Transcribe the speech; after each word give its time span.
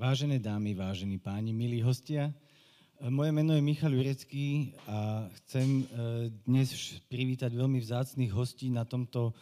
Vážené 0.00 0.40
dámy, 0.40 0.72
vážení 0.72 1.20
páni, 1.20 1.52
milí 1.52 1.84
hostia, 1.84 2.32
moje 3.12 3.36
meno 3.36 3.52
je 3.52 3.60
Michal 3.60 3.92
Jurecký 3.92 4.72
a 4.88 5.28
chcem 5.28 5.84
e, 5.84 5.84
dnes 6.48 6.72
privítať 7.12 7.52
veľmi 7.52 7.76
vzácných 7.76 8.32
hostí 8.32 8.72
na 8.72 8.88
tomto 8.88 9.28
e, 9.28 9.32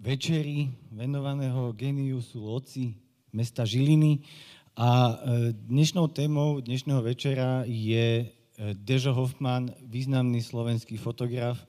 večeri 0.00 0.72
venovaného 0.88 1.68
geniusu 1.76 2.40
Loci 2.40 2.96
mesta 3.28 3.68
Žiliny. 3.68 4.24
A 4.72 4.88
e, 4.88 5.14
dnešnou 5.52 6.08
témou 6.08 6.64
dnešného 6.64 7.04
večera 7.04 7.68
je 7.68 8.32
Dežo 8.56 9.12
Hoffman, 9.12 9.68
významný 9.84 10.40
slovenský 10.40 10.96
fotograf, 10.96 11.60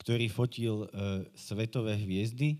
ktorý 0.00 0.32
fotil 0.32 0.88
svetové 1.36 1.92
hviezdy 2.00 2.56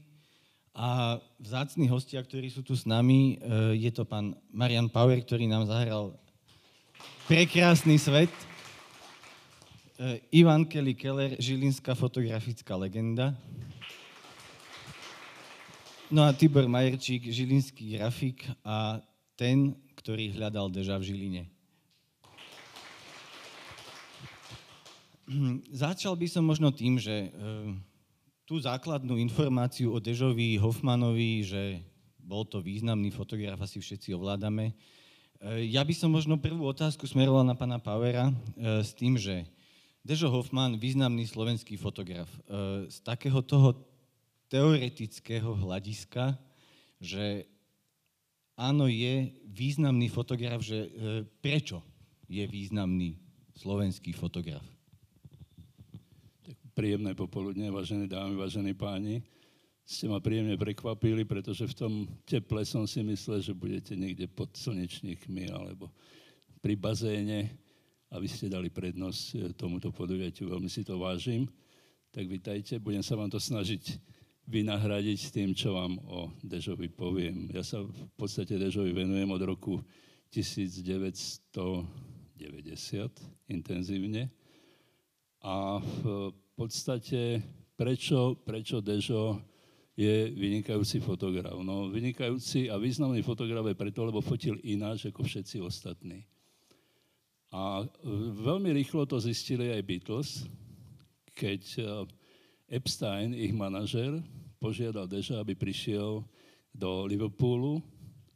a 0.79 1.19
vzácni 1.43 1.91
hostia, 1.91 2.23
ktorí 2.23 2.55
sú 2.55 2.63
tu 2.63 2.79
s 2.79 2.87
nami, 2.87 3.35
e, 3.43 3.83
je 3.83 3.91
to 3.91 4.07
pán 4.07 4.39
Marian 4.55 4.87
Power, 4.87 5.19
ktorý 5.19 5.51
nám 5.51 5.67
zahral 5.67 6.15
prekrásny 7.27 7.99
svet. 7.99 8.31
E, 9.99 10.23
Ivan 10.39 10.63
Kelly 10.63 10.95
Keller, 10.95 11.35
žilinská 11.43 11.99
fotografická 11.99 12.79
legenda. 12.79 13.35
No 16.15 16.23
a 16.23 16.31
Tibor 16.31 16.71
Majerčík, 16.71 17.27
žilinský 17.27 17.99
grafik 17.99 18.47
a 18.63 19.03
ten, 19.35 19.75
ktorý 19.99 20.31
hľadal 20.39 20.71
deža 20.71 20.95
v 20.95 21.07
Žiline. 21.11 21.43
Začal 25.75 26.15
by 26.15 26.27
som 26.31 26.47
možno 26.47 26.71
tým, 26.71 27.03
že 27.03 27.29
e, 27.29 27.29
tú 28.49 28.57
základnú 28.57 29.21
informáciu 29.21 29.93
o 29.93 30.01
Dežovi 30.01 30.57
Hoffmanovi, 30.57 31.45
že 31.45 31.85
bol 32.17 32.49
to 32.49 32.65
významný 32.65 33.13
fotograf, 33.13 33.61
asi 33.61 33.77
všetci 33.77 34.17
ovládame. 34.17 34.73
E, 34.73 35.69
ja 35.69 35.85
by 35.85 35.93
som 35.93 36.09
možno 36.09 36.41
prvú 36.41 36.65
otázku 36.65 37.05
smeroval 37.05 37.45
na 37.45 37.53
pána 37.53 37.77
Powera 37.77 38.33
e, 38.33 38.35
s 38.81 38.97
tým, 38.97 39.21
že 39.21 39.45
Dežo 40.01 40.33
Hoffman, 40.33 40.81
významný 40.81 41.29
slovenský 41.29 41.77
fotograf, 41.77 42.25
e, 42.49 42.89
z 42.89 42.97
takého 43.05 43.45
toho 43.45 43.85
teoretického 44.49 45.53
hľadiska, 45.53 46.33
že 47.05 47.45
áno, 48.57 48.89
je 48.89 49.29
významný 49.45 50.09
fotograf, 50.09 50.65
že 50.65 50.89
prečo 51.45 51.85
je 52.25 52.49
významný 52.49 53.21
slovenský 53.53 54.17
fotograf? 54.17 54.65
Príjemné 56.79 57.11
popoludne, 57.11 57.75
vážené 57.75 58.07
dámy, 58.07 58.39
vážení 58.39 58.71
páni. 58.71 59.19
Ste 59.83 60.07
ma 60.07 60.23
príjemne 60.23 60.55
prekvapili, 60.55 61.27
pretože 61.27 61.67
v 61.67 61.75
tom 61.75 62.07
teple 62.23 62.63
som 62.63 62.87
si 62.87 63.03
myslel, 63.03 63.43
že 63.43 63.51
budete 63.51 63.99
niekde 63.99 64.31
pod 64.31 64.55
slnečníkmi 64.55 65.51
alebo 65.51 65.91
pri 66.63 66.79
bazéne 66.79 67.51
a 68.15 68.23
vy 68.23 68.31
ste 68.31 68.47
dali 68.47 68.71
prednosť 68.71 69.25
eh, 69.35 69.51
tomuto 69.59 69.91
podujatiu. 69.91 70.55
Veľmi 70.55 70.71
si 70.71 70.87
to 70.87 71.03
vážim. 71.03 71.51
Tak 72.15 72.31
vítajte, 72.31 72.79
budem 72.79 73.03
sa 73.03 73.19
vám 73.19 73.27
to 73.27 73.43
snažiť 73.43 73.99
vynahradiť 74.47 75.35
tým, 75.35 75.59
čo 75.59 75.75
vám 75.75 75.99
o 76.07 76.31
Dežovi 76.47 76.95
poviem. 76.95 77.51
Ja 77.59 77.67
sa 77.67 77.83
v 77.83 78.07
podstate 78.15 78.55
Dežovi 78.55 78.95
venujem 78.95 79.35
od 79.35 79.43
roku 79.43 79.83
1990 80.31 81.91
intenzívne 83.51 84.31
a 85.43 85.83
v 85.83 86.31
podstate, 86.59 87.39
prečo, 87.79 88.35
prečo 88.43 88.83
Dežo 88.83 89.39
je 89.95 90.31
vynikajúci 90.35 90.99
fotograf. 90.99 91.55
No, 91.63 91.87
vynikajúci 91.87 92.67
a 92.67 92.75
významný 92.79 93.23
fotograf 93.23 93.63
je 93.71 93.79
preto, 93.79 94.03
lebo 94.03 94.19
fotil 94.19 94.59
ináč 94.67 95.07
ako 95.07 95.23
všetci 95.23 95.63
ostatní. 95.63 96.27
A 97.55 97.83
e, 97.83 97.87
veľmi 98.43 98.75
rýchlo 98.75 99.07
to 99.07 99.23
zistili 99.23 99.71
aj 99.71 99.87
Beatles, 99.87 100.31
keď 101.35 101.63
e, 101.79 101.83
Epstein, 102.75 103.35
ich 103.39 103.55
manažer, 103.55 104.19
požiadal 104.59 105.07
Deža, 105.07 105.39
aby 105.39 105.55
prišiel 105.55 106.27
do 106.75 107.07
Liverpoolu 107.07 107.79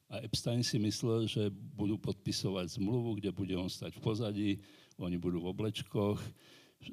a 0.07 0.23
Epstein 0.23 0.63
si 0.63 0.79
myslel, 0.79 1.27
že 1.27 1.51
budú 1.51 1.99
podpisovať 1.99 2.79
zmluvu, 2.79 3.19
kde 3.19 3.31
bude 3.35 3.55
on 3.59 3.69
stať 3.71 3.99
v 3.99 4.05
pozadí, 4.05 4.51
oni 4.99 5.19
budú 5.19 5.43
v 5.43 5.51
oblečkoch, 5.51 6.19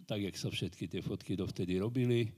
tak, 0.05 0.21
jak 0.21 0.35
sa 0.37 0.49
všetky 0.53 0.85
tie 0.87 1.01
fotky 1.01 1.33
dovtedy 1.33 1.79
robili. 1.81 2.29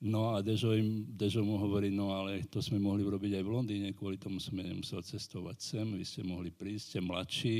No 0.00 0.32
a 0.32 0.40
Dežo, 0.40 0.72
im, 0.72 1.04
Dežo 1.12 1.44
mu 1.44 1.60
hovorí, 1.60 1.92
no 1.92 2.16
ale 2.16 2.48
to 2.48 2.64
sme 2.64 2.80
mohli 2.80 3.04
robiť 3.04 3.36
aj 3.36 3.44
v 3.44 3.52
Londýne, 3.52 3.92
kvôli 3.92 4.16
tomu 4.16 4.40
sme 4.40 4.64
nemuseli 4.64 5.04
cestovať 5.04 5.56
sem, 5.60 5.84
vy 5.84 6.04
ste 6.08 6.24
mohli 6.24 6.48
prísť, 6.48 6.84
ste 6.96 7.00
mladší, 7.04 7.56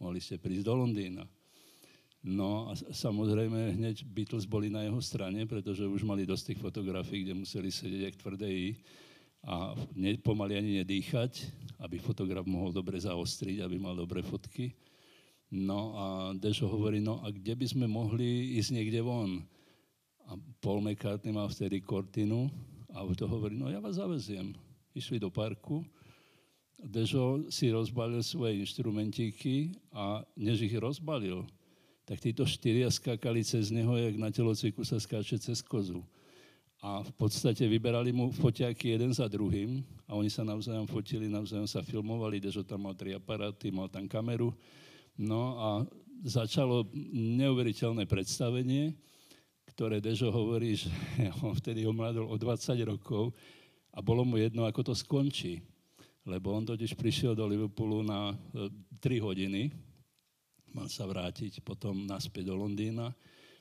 mohli 0.00 0.16
ste 0.16 0.40
prísť 0.40 0.64
do 0.64 0.74
Londýna. 0.80 1.28
No 2.24 2.72
a 2.72 2.76
samozrejme 2.88 3.76
hneď 3.76 4.00
Beatles 4.08 4.48
boli 4.48 4.72
na 4.72 4.80
jeho 4.80 4.96
strane, 5.04 5.44
pretože 5.44 5.84
už 5.84 6.08
mali 6.08 6.24
dosť 6.24 6.56
tých 6.56 6.60
fotografií, 6.64 7.20
kde 7.20 7.36
museli 7.36 7.68
sedieť 7.68 8.02
jak 8.08 8.16
tvrdé 8.16 8.48
I 8.48 8.68
a 9.44 9.76
ne, 9.92 10.16
pomaly 10.16 10.56
ani 10.56 10.80
nedýchať, 10.80 11.52
aby 11.84 12.00
fotograf 12.00 12.48
mohol 12.48 12.72
dobre 12.72 12.96
zaostriť, 12.96 13.60
aby 13.60 13.76
mal 13.76 13.92
dobré 13.92 14.24
fotky. 14.24 14.72
No 15.52 15.80
a 15.96 16.04
Dešo 16.32 16.66
hovorí, 16.70 17.02
no 17.02 17.20
a 17.20 17.28
kde 17.28 17.54
by 17.54 17.66
sme 17.68 17.86
mohli 17.86 18.56
ísť 18.56 18.70
niekde 18.74 19.00
von? 19.04 19.44
A 20.24 20.40
Paul 20.64 20.80
McCartney 20.80 21.36
mal 21.36 21.52
vtedy 21.52 21.84
kortinu 21.84 22.48
a 22.94 23.04
to 23.12 23.28
hovorí, 23.28 23.58
no 23.58 23.68
ja 23.68 23.82
vás 23.82 24.00
zaveziem. 24.00 24.56
Išli 24.94 25.18
do 25.18 25.28
parku, 25.28 25.84
Dežo 26.84 27.48
si 27.48 27.72
rozbalil 27.72 28.20
svoje 28.20 28.60
inštrumentíky 28.60 29.72
a 29.94 30.20
než 30.36 30.68
ich 30.68 30.76
rozbalil, 30.76 31.48
tak 32.04 32.20
títo 32.20 32.44
štyria 32.44 32.92
skákali 32.92 33.40
cez 33.40 33.72
neho, 33.72 33.96
jak 33.96 34.14
na 34.20 34.28
telocviku 34.28 34.84
sa 34.84 35.00
skáče 35.00 35.40
cez 35.40 35.64
kozu. 35.64 36.04
A 36.84 37.00
v 37.00 37.12
podstate 37.16 37.64
vyberali 37.64 38.12
mu 38.12 38.28
foťáky 38.28 38.92
jeden 38.92 39.08
za 39.16 39.24
druhým 39.24 39.80
a 40.04 40.12
oni 40.12 40.28
sa 40.28 40.44
navzájom 40.44 40.84
fotili, 40.84 41.32
navzájom 41.32 41.64
sa 41.64 41.80
filmovali, 41.80 42.44
Dežo 42.44 42.60
tam 42.60 42.84
mal 42.84 42.92
tri 42.92 43.16
aparáty, 43.16 43.72
mal 43.72 43.88
tam 43.88 44.04
kameru 44.04 44.52
No 45.20 45.42
a 45.58 45.68
začalo 46.26 46.90
neuveriteľné 47.14 48.08
predstavenie, 48.10 48.98
ktoré 49.74 50.02
Dežo 50.02 50.34
hovorí, 50.34 50.74
že 50.74 50.90
on 51.46 51.54
vtedy 51.54 51.86
omladol 51.86 52.26
o 52.30 52.36
20 52.38 52.74
rokov 52.86 53.34
a 53.94 54.02
bolo 54.02 54.26
mu 54.26 54.38
jedno, 54.38 54.66
ako 54.66 54.90
to 54.90 54.94
skončí. 54.94 55.62
Lebo 56.24 56.56
on 56.56 56.64
totiž 56.64 56.96
prišiel 56.96 57.36
do 57.36 57.44
Liverpoolu 57.44 58.00
na 58.00 58.32
3 58.56 58.64
e, 59.04 59.20
hodiny, 59.20 59.62
mal 60.72 60.88
sa 60.88 61.04
vrátiť 61.04 61.60
potom 61.60 62.08
naspäť 62.08 62.50
do 62.50 62.56
Londýna, 62.56 63.12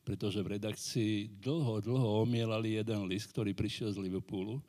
pretože 0.07 0.39
v 0.39 0.57
redakcii 0.57 1.43
dlho, 1.43 1.83
dlho 1.83 2.23
omielali 2.23 2.79
jeden 2.79 3.05
list, 3.05 3.35
ktorý 3.35 3.51
prišiel 3.51 3.91
z 3.91 3.99
Liverpoolu 3.99 4.63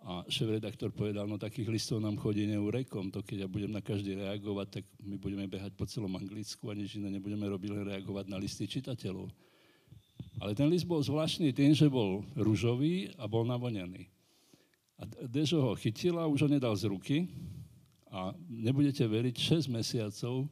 a 0.00 0.24
šéf-redaktor 0.24 0.96
povedal, 0.96 1.28
no 1.28 1.36
takých 1.36 1.68
listov 1.68 2.00
nám 2.00 2.16
chodí 2.16 2.48
neurekom, 2.48 3.12
to 3.12 3.20
keď 3.20 3.44
ja 3.44 3.48
budem 3.48 3.68
na 3.68 3.84
každý 3.84 4.16
reagovať, 4.16 4.80
tak 4.80 4.84
my 5.04 5.20
budeme 5.20 5.44
behať 5.44 5.76
po 5.76 5.84
celom 5.84 6.16
Anglicku 6.16 6.72
a 6.72 6.76
nič 6.76 6.96
iné 6.96 7.12
nebudeme 7.12 7.44
robiť, 7.44 7.68
len 7.68 7.84
reagovať 7.84 8.24
na 8.32 8.40
listy 8.40 8.64
čitateľov. 8.64 9.28
Ale 10.40 10.56
ten 10.56 10.72
list 10.72 10.88
bol 10.88 11.04
zvláštny 11.04 11.52
tým, 11.52 11.76
že 11.76 11.92
bol 11.92 12.24
rúžový 12.32 13.12
a 13.20 13.28
bol 13.28 13.44
navonený. 13.44 14.08
A 15.00 15.04
Dežo 15.28 15.60
ho 15.60 15.72
chytil 15.76 16.16
už 16.16 16.44
ho 16.44 16.48
nedal 16.48 16.72
z 16.76 16.88
ruky 16.88 17.16
a 18.08 18.32
nebudete 18.48 19.04
veriť, 19.04 19.36
6 19.36 19.68
mesiacov 19.68 20.48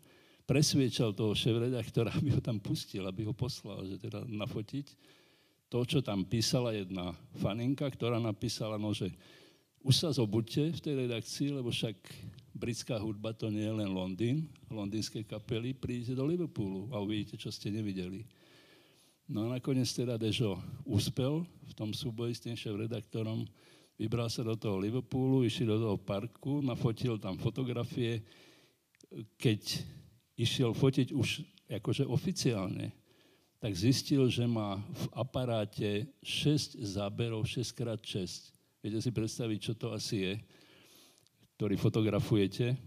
presviečal 0.48 1.12
toho 1.12 1.36
šéf-redaktora, 1.36 2.12
aby 2.20 2.36
ho 2.36 2.40
tam 2.44 2.60
pustil, 2.60 3.04
aby 3.04 3.24
ho 3.24 3.32
poslal, 3.32 3.84
že 3.88 3.96
teda 3.96 4.24
nafotiť 4.28 5.16
to, 5.68 5.84
čo 5.84 6.00
tam 6.00 6.24
písala 6.24 6.72
jedna 6.72 7.12
faninka, 7.36 7.84
ktorá 7.92 8.16
napísala, 8.16 8.80
no, 8.80 8.96
že 8.96 9.12
už 9.88 9.94
sa 9.96 10.12
zobuďte 10.12 10.76
v 10.76 10.82
tej 10.84 10.94
redakcii, 11.08 11.48
lebo 11.56 11.72
však 11.72 11.96
britská 12.52 13.00
hudba 13.00 13.32
to 13.32 13.48
nie 13.48 13.64
je 13.64 13.72
len 13.72 13.88
Londýn, 13.88 14.44
londýnske 14.68 15.24
kapely, 15.24 15.72
prídete 15.72 16.12
do 16.12 16.28
Liverpoolu 16.28 16.92
a 16.92 17.00
uvidíte, 17.00 17.40
čo 17.40 17.48
ste 17.48 17.72
nevideli. 17.72 18.28
No 19.24 19.48
a 19.48 19.56
nakoniec 19.56 19.88
teda 19.88 20.20
Dežo 20.20 20.60
úspel 20.84 21.40
v 21.40 21.72
tom 21.72 21.96
súboji 21.96 22.36
s 22.36 22.44
tým 22.44 22.52
šéf-redaktorom, 22.52 23.48
vybral 23.96 24.28
sa 24.28 24.44
do 24.44 24.52
toho 24.60 24.76
Liverpoolu, 24.76 25.48
išiel 25.48 25.80
do 25.80 25.80
toho 25.80 25.96
parku, 25.96 26.60
nafotil 26.60 27.16
tam 27.16 27.40
fotografie. 27.40 28.20
Keď 29.40 29.60
išiel 30.36 30.76
fotiť 30.76 31.16
už 31.16 31.48
akože 31.80 32.04
oficiálne, 32.04 32.92
tak 33.56 33.72
zistil, 33.72 34.28
že 34.28 34.44
má 34.44 34.76
v 34.76 35.04
aparáte 35.16 36.12
6 36.20 36.76
záberov 36.76 37.48
6x6. 37.48 38.57
Viete 38.78 39.02
si 39.02 39.10
predstaviť, 39.10 39.58
čo 39.58 39.72
to 39.74 39.90
asi 39.90 40.22
je, 40.22 40.34
ktorý 41.58 41.74
fotografujete. 41.74 42.78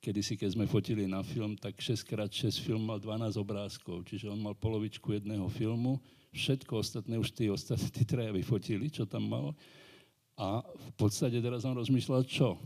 Kedy 0.00 0.20
si, 0.24 0.34
keď 0.40 0.56
sme 0.56 0.64
fotili 0.64 1.04
na 1.04 1.20
film, 1.20 1.54
tak 1.54 1.76
6x6 1.78 2.64
film 2.64 2.88
mal 2.88 2.98
12 2.98 3.36
obrázkov, 3.36 4.08
čiže 4.08 4.32
on 4.32 4.40
mal 4.40 4.56
polovičku 4.56 5.14
jedného 5.14 5.46
filmu, 5.52 6.00
všetko 6.32 6.80
ostatné 6.80 7.20
už 7.20 7.30
tí 7.36 7.46
ostatní 7.52 8.02
traja 8.08 8.32
vyfotili, 8.32 8.88
čo 8.88 9.04
tam 9.04 9.28
mal. 9.28 9.46
A 10.34 10.64
v 10.64 10.90
podstate 10.96 11.38
teraz 11.38 11.62
som 11.62 11.76
rozmýšľal, 11.76 12.24
čo. 12.24 12.56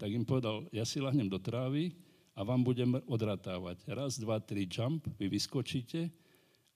tak 0.00 0.10
im 0.10 0.26
povedal, 0.26 0.66
ja 0.74 0.82
si 0.88 0.98
lahnem 0.98 1.28
do 1.28 1.38
trávy 1.38 1.94
a 2.34 2.42
vám 2.42 2.64
budem 2.64 2.98
odratávať. 3.06 3.84
Raz, 3.86 4.18
dva, 4.18 4.40
tri, 4.42 4.66
jump, 4.66 5.06
vy 5.20 5.30
vyskočíte, 5.30 6.10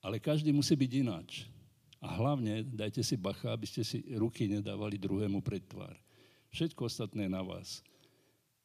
ale 0.05 0.23
každý 0.23 0.55
musí 0.55 0.79
byť 0.79 0.93
ináč. 0.95 1.51
A 1.99 2.09
hlavne 2.15 2.63
dajte 2.63 3.03
si 3.03 3.19
bacha, 3.19 3.51
aby 3.51 3.67
ste 3.67 3.83
si 3.83 4.07
ruky 4.15 4.47
nedávali 4.47 4.95
druhému 4.99 5.43
pred 5.43 5.63
tvár. 5.67 5.99
Všetko 6.55 6.87
ostatné 6.87 7.27
na 7.27 7.43
vás. 7.43 7.83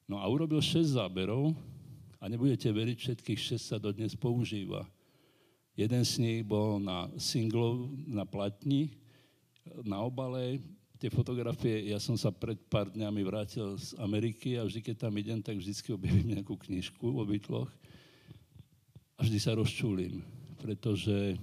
No 0.05 0.21
a 0.21 0.25
urobil 0.29 0.61
6 0.61 0.95
záberov 0.99 1.57
a 2.21 2.29
nebudete 2.29 2.69
veriť, 2.69 2.97
všetkých 2.99 3.57
6 3.57 3.71
sa 3.73 3.77
dodnes 3.81 4.13
používa. 4.13 4.85
Jeden 5.73 6.05
z 6.05 6.21
nich 6.21 6.41
bol 6.45 6.77
na 6.77 7.09
singlov, 7.17 7.89
na 8.05 8.23
platni, 8.29 8.93
na 9.81 10.05
obale, 10.05 10.61
tie 11.01 11.09
fotografie, 11.11 11.91
ja 11.91 11.99
som 11.99 12.15
sa 12.15 12.31
pred 12.31 12.55
pár 12.71 12.87
dňami 12.93 13.21
vrátil 13.27 13.75
z 13.75 13.91
Ameriky 13.99 14.55
a 14.55 14.63
vždy, 14.63 14.79
keď 14.79 14.95
tam 15.03 15.13
idem, 15.19 15.43
tak 15.43 15.59
vždy 15.59 15.73
objavím 15.91 16.37
nejakú 16.37 16.55
knižku 16.55 17.11
o 17.11 17.23
bytloch 17.27 17.67
a 19.17 19.19
vždy 19.25 19.39
sa 19.41 19.51
rozčúlim, 19.57 20.23
pretože 20.63 21.35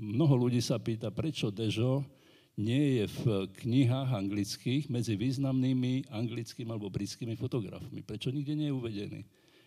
mnoho 0.00 0.48
ľudí 0.48 0.64
sa 0.64 0.80
pýta, 0.80 1.12
prečo 1.12 1.52
Dežo 1.52 2.04
nie 2.56 3.00
je 3.00 3.04
v 3.20 3.24
knihách 3.52 4.16
anglických 4.16 4.88
medzi 4.88 5.12
významnými 5.12 6.08
anglickými 6.08 6.72
alebo 6.72 6.88
britskými 6.88 7.36
fotografmi. 7.36 8.00
Prečo 8.00 8.32
nikde 8.32 8.56
nie 8.56 8.72
je 8.72 8.76
uvedený? 8.76 9.20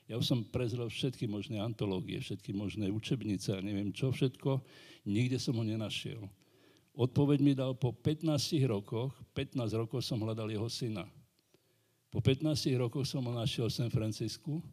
Ja 0.10 0.18
už 0.18 0.25
som 0.25 0.42
prezrel 0.42 0.89
všetky 0.89 1.30
možné 1.30 1.62
antológie, 1.62 2.18
všetky 2.18 2.50
možné 2.50 2.89
učebnice 2.89 3.54
a 3.54 3.62
neviem 3.62 3.94
čo 3.94 4.10
všetko, 4.10 4.57
nikde 5.06 5.38
som 5.38 5.54
ho 5.54 5.62
nenašiel. 5.62 6.25
Odpoveď 6.98 7.39
mi 7.45 7.54
dal 7.54 7.77
po 7.77 7.94
15 7.94 8.25
rokoch, 8.66 9.13
15 9.38 9.69
rokov 9.77 10.01
som 10.01 10.18
hľadal 10.25 10.50
jeho 10.50 10.66
syna. 10.66 11.06
Po 12.10 12.25
15 12.25 12.74
rokoch 12.81 13.06
som 13.06 13.21
ho 13.21 13.33
našiel 13.38 13.69
v 13.69 13.77
San 13.86 13.94
Francisku 13.94 14.66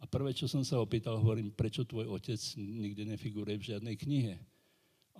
a 0.00 0.04
prvé, 0.08 0.32
čo 0.32 0.48
som 0.48 0.64
sa 0.64 0.80
opýtal, 0.80 1.20
hovorím, 1.20 1.52
prečo 1.52 1.84
tvoj 1.84 2.08
otec 2.08 2.40
nikde 2.56 3.04
nefiguruje 3.04 3.56
v 3.60 3.68
žiadnej 3.76 3.96
knihe? 4.00 4.34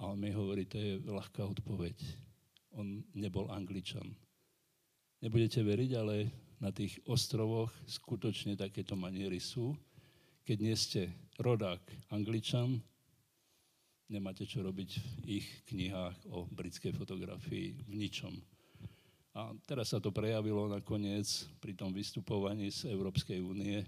A 0.01 0.09
on 0.09 0.17
mi 0.17 0.33
hovorí, 0.33 0.65
to 0.65 0.81
je 0.81 0.97
ľahká 1.05 1.45
odpoveď. 1.45 1.97
On 2.73 3.05
nebol 3.13 3.53
angličan. 3.53 4.09
Nebudete 5.21 5.61
veriť, 5.61 5.91
ale 6.01 6.33
na 6.57 6.73
tých 6.73 6.97
ostrovoch 7.05 7.69
skutočne 7.85 8.57
takéto 8.57 8.97
maniery 8.97 9.37
sú. 9.37 9.77
Keď 10.49 10.59
nie 10.61 10.73
ste 10.73 11.13
rodák 11.37 11.81
angličan, 12.09 12.81
nemáte 14.09 14.49
čo 14.49 14.65
robiť 14.65 14.91
v 15.25 15.45
ich 15.45 15.49
knihách 15.69 16.33
o 16.33 16.49
britskej 16.49 16.97
fotografii 16.97 17.77
v 17.85 17.93
ničom. 18.01 18.33
A 19.37 19.55
teraz 19.63 19.95
sa 19.95 20.03
to 20.03 20.11
prejavilo 20.11 20.67
nakoniec 20.67 21.29
pri 21.63 21.77
tom 21.79 21.95
vystupovaní 21.95 22.73
z 22.73 22.91
Európskej 22.91 23.39
únie. 23.39 23.85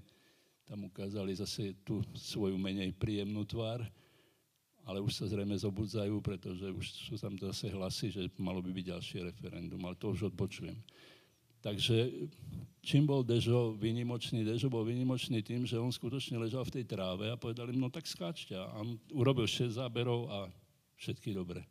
Tam 0.73 0.89
ukázali 0.89 1.37
zase 1.37 1.77
tú 1.85 2.01
svoju 2.17 2.57
menej 2.57 2.97
príjemnú 2.97 3.45
tvár, 3.45 3.85
ale 4.89 5.05
už 5.05 5.13
sa 5.21 5.29
zrejme 5.29 5.53
zobudzajú, 5.53 6.17
pretože 6.25 6.65
už 6.65 7.13
sú 7.13 7.21
tam 7.21 7.37
zase 7.37 7.69
hlasy, 7.69 8.09
že 8.09 8.33
malo 8.41 8.65
by 8.65 8.73
byť 8.73 8.87
ďalšie 8.89 9.21
referendum, 9.29 9.85
ale 9.85 10.01
to 10.01 10.17
už 10.17 10.33
odpočujem. 10.33 10.81
Takže 11.61 12.25
čím 12.81 13.05
bol 13.05 13.21
Dežo 13.21 13.77
výnimočný? 13.77 14.49
Dežo 14.49 14.73
bol 14.73 14.89
výnimočný 14.89 15.45
tým, 15.45 15.69
že 15.69 15.77
on 15.77 15.93
skutočne 15.93 16.41
ležal 16.41 16.65
v 16.65 16.81
tej 16.81 16.85
tráve 16.89 17.29
a 17.29 17.37
povedal 17.37 17.69
im, 17.69 17.77
no 17.77 17.93
tak 17.93 18.09
skáčte. 18.09 18.57
A 18.57 18.73
on 18.81 18.97
urobil 19.13 19.45
6 19.45 19.77
záberov 19.77 20.25
a 20.33 20.49
všetky 20.97 21.37
dobre. 21.37 21.69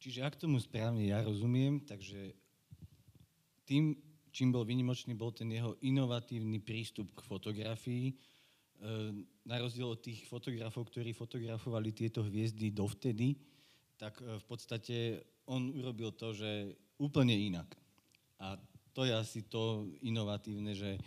Čiže 0.00 0.24
ak 0.24 0.40
tomu 0.40 0.56
správne 0.56 1.04
ja 1.04 1.20
rozumiem, 1.20 1.84
takže 1.84 2.32
tým, 3.68 3.92
čím 4.32 4.56
bol 4.56 4.64
výnimočný, 4.64 5.12
bol 5.12 5.36
ten 5.36 5.52
jeho 5.52 5.76
inovatívny 5.84 6.64
prístup 6.64 7.12
k 7.12 7.20
fotografii, 7.28 8.16
na 9.48 9.56
rozdiel 9.58 9.90
od 9.90 9.98
tých 9.98 10.22
fotografov, 10.28 10.86
ktorí 10.86 11.10
fotografovali 11.10 11.90
tieto 11.90 12.22
hviezdy 12.22 12.70
dovtedy, 12.70 13.34
tak 13.98 14.22
e, 14.22 14.38
v 14.38 14.44
podstate 14.46 14.96
on 15.50 15.74
urobil 15.74 16.14
to, 16.14 16.30
že 16.32 16.78
úplne 17.02 17.34
inak. 17.34 17.66
A 18.38 18.54
to 18.94 19.02
je 19.02 19.12
asi 19.12 19.42
to 19.50 19.90
inovatívne, 20.06 20.70
že 20.76 21.00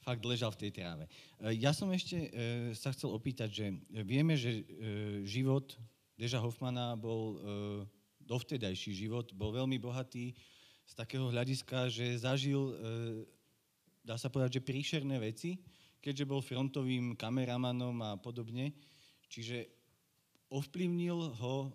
fakt 0.00 0.24
ležal 0.24 0.54
v 0.56 0.60
tej 0.66 0.70
tráve. 0.80 1.04
E, 1.42 1.58
ja 1.60 1.76
som 1.76 1.92
ešte 1.92 2.16
e, 2.16 2.28
sa 2.72 2.94
chcel 2.96 3.12
opýtať, 3.12 3.48
že 3.52 3.66
vieme, 4.02 4.34
že 4.34 4.64
život 5.28 5.76
Deža 6.18 6.42
Hoffmana 6.42 6.98
bol 6.98 7.38
dovtedajší 8.26 8.90
život, 8.90 9.30
bol 9.38 9.54
veľmi 9.54 9.78
bohatý 9.78 10.34
z 10.82 10.92
takého 10.98 11.30
hľadiska, 11.30 11.86
že 11.86 12.18
zažil, 12.18 12.74
dá 14.02 14.18
sa 14.18 14.26
povedať, 14.26 14.58
že 14.58 14.66
príšerné 14.66 15.14
veci, 15.22 15.62
keďže 15.98 16.28
bol 16.28 16.40
frontovým 16.42 17.18
kameramanom 17.18 17.96
a 18.02 18.10
podobne. 18.18 18.74
Čiže 19.28 19.68
ovplyvnil 20.48 21.36
ho 21.38 21.72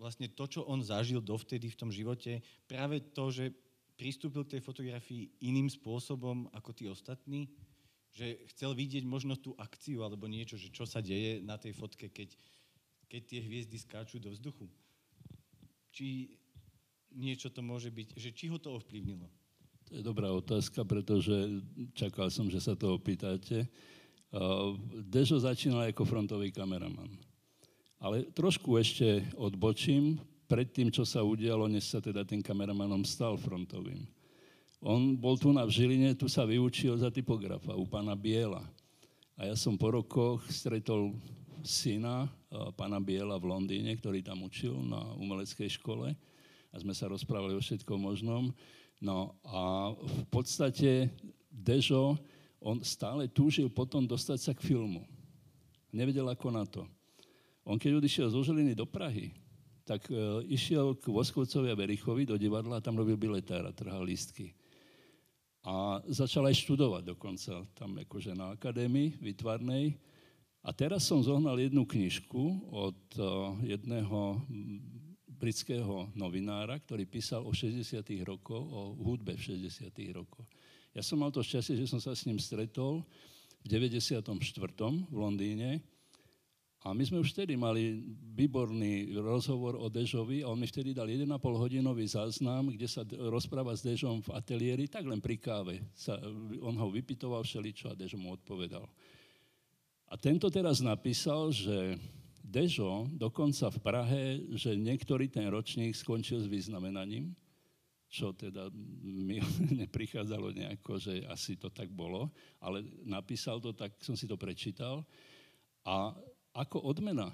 vlastne 0.00 0.32
to, 0.32 0.48
čo 0.48 0.64
on 0.64 0.80
zažil 0.80 1.20
dovtedy 1.20 1.68
v 1.68 1.78
tom 1.78 1.92
živote, 1.92 2.40
práve 2.64 3.04
to, 3.12 3.28
že 3.28 3.52
pristúpil 4.00 4.48
k 4.48 4.56
tej 4.56 4.62
fotografii 4.64 5.28
iným 5.44 5.68
spôsobom 5.68 6.48
ako 6.56 6.70
tí 6.72 6.88
ostatní? 6.88 7.52
Že 8.16 8.48
chcel 8.56 8.72
vidieť 8.72 9.04
možno 9.04 9.36
tú 9.36 9.52
akciu 9.60 10.00
alebo 10.02 10.24
niečo, 10.24 10.56
že 10.56 10.72
čo 10.72 10.88
sa 10.88 11.04
deje 11.04 11.44
na 11.44 11.60
tej 11.60 11.76
fotke, 11.76 12.08
keď, 12.08 12.32
keď 13.12 13.22
tie 13.28 13.40
hviezdy 13.44 13.76
skáču 13.76 14.16
do 14.16 14.32
vzduchu? 14.32 14.66
Či 15.92 16.32
niečo 17.12 17.52
to 17.52 17.60
môže 17.60 17.92
byť, 17.92 18.08
že 18.16 18.32
či 18.32 18.48
ho 18.48 18.56
to 18.56 18.72
ovplyvnilo? 18.72 19.28
To 19.90 19.98
je 19.98 20.06
dobrá 20.06 20.30
otázka, 20.30 20.86
pretože 20.86 21.34
čakal 21.98 22.30
som, 22.30 22.46
že 22.46 22.62
sa 22.62 22.78
to 22.78 22.94
opýtate. 22.94 23.66
Dežo 25.02 25.42
začínal 25.42 25.90
ako 25.90 26.06
frontový 26.06 26.54
kameraman. 26.54 27.10
Ale 27.98 28.30
trošku 28.30 28.78
ešte 28.78 29.26
odbočím, 29.34 30.14
pred 30.46 30.70
tým, 30.70 30.94
čo 30.94 31.02
sa 31.02 31.26
udialo, 31.26 31.66
než 31.66 31.90
sa 31.90 31.98
teda 31.98 32.22
ten 32.22 32.38
kameramanom 32.38 33.02
stal 33.02 33.34
frontovým. 33.34 34.06
On 34.78 35.18
bol 35.18 35.34
tu 35.34 35.50
na 35.50 35.66
Žiline, 35.66 36.14
tu 36.14 36.30
sa 36.30 36.46
vyučil 36.46 36.94
za 36.94 37.10
typografa 37.10 37.74
u 37.74 37.82
pána 37.82 38.14
Biela. 38.14 38.62
A 39.34 39.50
ja 39.50 39.58
som 39.58 39.74
po 39.74 39.90
rokoch 39.90 40.46
stretol 40.54 41.18
syna 41.66 42.30
pána 42.78 43.02
Biela 43.02 43.34
v 43.42 43.50
Londýne, 43.50 43.90
ktorý 43.98 44.22
tam 44.22 44.46
učil 44.46 44.74
na 44.86 45.02
umeleckej 45.18 45.82
škole 45.82 46.14
a 46.70 46.74
sme 46.78 46.94
sa 46.94 47.10
rozprávali 47.10 47.58
o 47.58 47.62
všetkom 47.62 47.98
možnom. 47.98 48.54
No 49.00 49.32
a 49.48 49.92
v 49.96 50.24
podstate 50.28 51.08
Dežo, 51.48 52.20
on 52.60 52.84
stále 52.84 53.24
túžil 53.32 53.72
potom 53.72 54.04
dostať 54.04 54.38
sa 54.38 54.52
k 54.52 54.60
filmu. 54.60 55.08
Nevedel 55.88 56.28
ako 56.28 56.48
na 56.52 56.68
to. 56.68 56.84
On 57.64 57.80
keď 57.80 57.96
odišiel 57.96 58.28
zo 58.28 58.44
Žiliny 58.44 58.76
do 58.76 58.84
Prahy, 58.84 59.32
tak 59.88 60.04
e, 60.12 60.14
išiel 60.52 60.94
k 61.00 61.08
Voskovcovi 61.08 61.72
a 61.72 61.76
Berichovi 61.76 62.28
do 62.28 62.36
divadla 62.36 62.78
a 62.78 62.84
tam 62.84 63.00
robil 63.00 63.16
biletára, 63.16 63.72
trhal 63.72 64.04
lístky. 64.04 64.52
A 65.64 66.00
začal 66.08 66.48
aj 66.48 66.56
študovať 66.60 67.02
dokonca 67.16 67.64
tam 67.76 67.96
akože 67.96 68.32
na 68.36 68.56
akadémii 68.56 69.20
vytvarnej. 69.20 69.96
A 70.60 70.76
teraz 70.76 71.08
som 71.08 71.24
zohnal 71.24 71.56
jednu 71.56 71.88
knižku 71.88 72.68
od 72.68 73.00
e, 73.16 73.24
jedného 73.76 74.44
britského 75.40 76.12
novinára, 76.12 76.76
ktorý 76.76 77.08
písal 77.08 77.48
o 77.48 77.52
60. 77.56 78.04
rokoch, 78.28 78.60
o 78.60 78.92
hudbe 79.00 79.32
v 79.32 79.56
60. 79.56 79.88
rokoch. 80.12 80.44
Ja 80.92 81.00
som 81.00 81.24
mal 81.24 81.32
to 81.32 81.40
šťastie, 81.40 81.80
že 81.80 81.88
som 81.88 81.96
sa 81.96 82.12
s 82.12 82.28
ním 82.28 82.36
stretol 82.36 83.00
v 83.64 83.66
94. 83.72 84.20
v 85.08 85.16
Londýne 85.16 85.80
a 86.80 86.96
my 86.96 87.04
sme 87.04 87.20
už 87.20 87.36
vtedy 87.36 87.60
mali 87.60 88.08
výborný 88.32 89.12
rozhovor 89.20 89.76
o 89.76 89.92
Dežovi 89.92 90.40
a 90.40 90.48
on 90.48 90.56
mi 90.56 90.64
vtedy 90.64 90.96
dal 90.96 91.12
1,5 91.12 91.28
hodinový 91.36 92.08
záznam, 92.08 92.72
kde 92.72 92.88
sa 92.88 93.04
rozpráva 93.28 93.76
s 93.76 93.84
Dežom 93.84 94.24
v 94.24 94.32
ateliéri, 94.32 94.88
tak 94.88 95.04
len 95.04 95.20
pri 95.20 95.36
káve. 95.36 95.76
Sa, 95.92 96.16
on 96.64 96.72
ho 96.80 96.88
vypitoval 96.88 97.44
všeličo 97.44 97.92
a 97.92 97.98
Dežo 98.00 98.16
mu 98.16 98.32
odpovedal. 98.32 98.88
A 100.08 100.16
tento 100.16 100.48
teraz 100.48 100.80
napísal, 100.80 101.52
že 101.52 102.00
Dežo 102.50 103.06
dokonca 103.14 103.70
v 103.70 103.78
Prahe, 103.78 104.22
že 104.58 104.74
niektorý 104.74 105.30
ten 105.30 105.46
ročník 105.46 105.94
skončil 105.94 106.42
s 106.42 106.50
vyznamenaním, 106.50 107.30
čo 108.10 108.34
teda 108.34 108.66
mi 109.06 109.38
neprichádzalo 109.86 110.50
nejako, 110.50 110.98
že 110.98 111.22
asi 111.30 111.54
to 111.54 111.70
tak 111.70 111.94
bolo, 111.94 112.26
ale 112.58 112.82
napísal 113.06 113.62
to, 113.62 113.70
tak 113.70 113.94
som 114.02 114.18
si 114.18 114.26
to 114.26 114.34
prečítal. 114.34 115.06
A 115.86 116.10
ako 116.50 116.82
odmena 116.90 117.30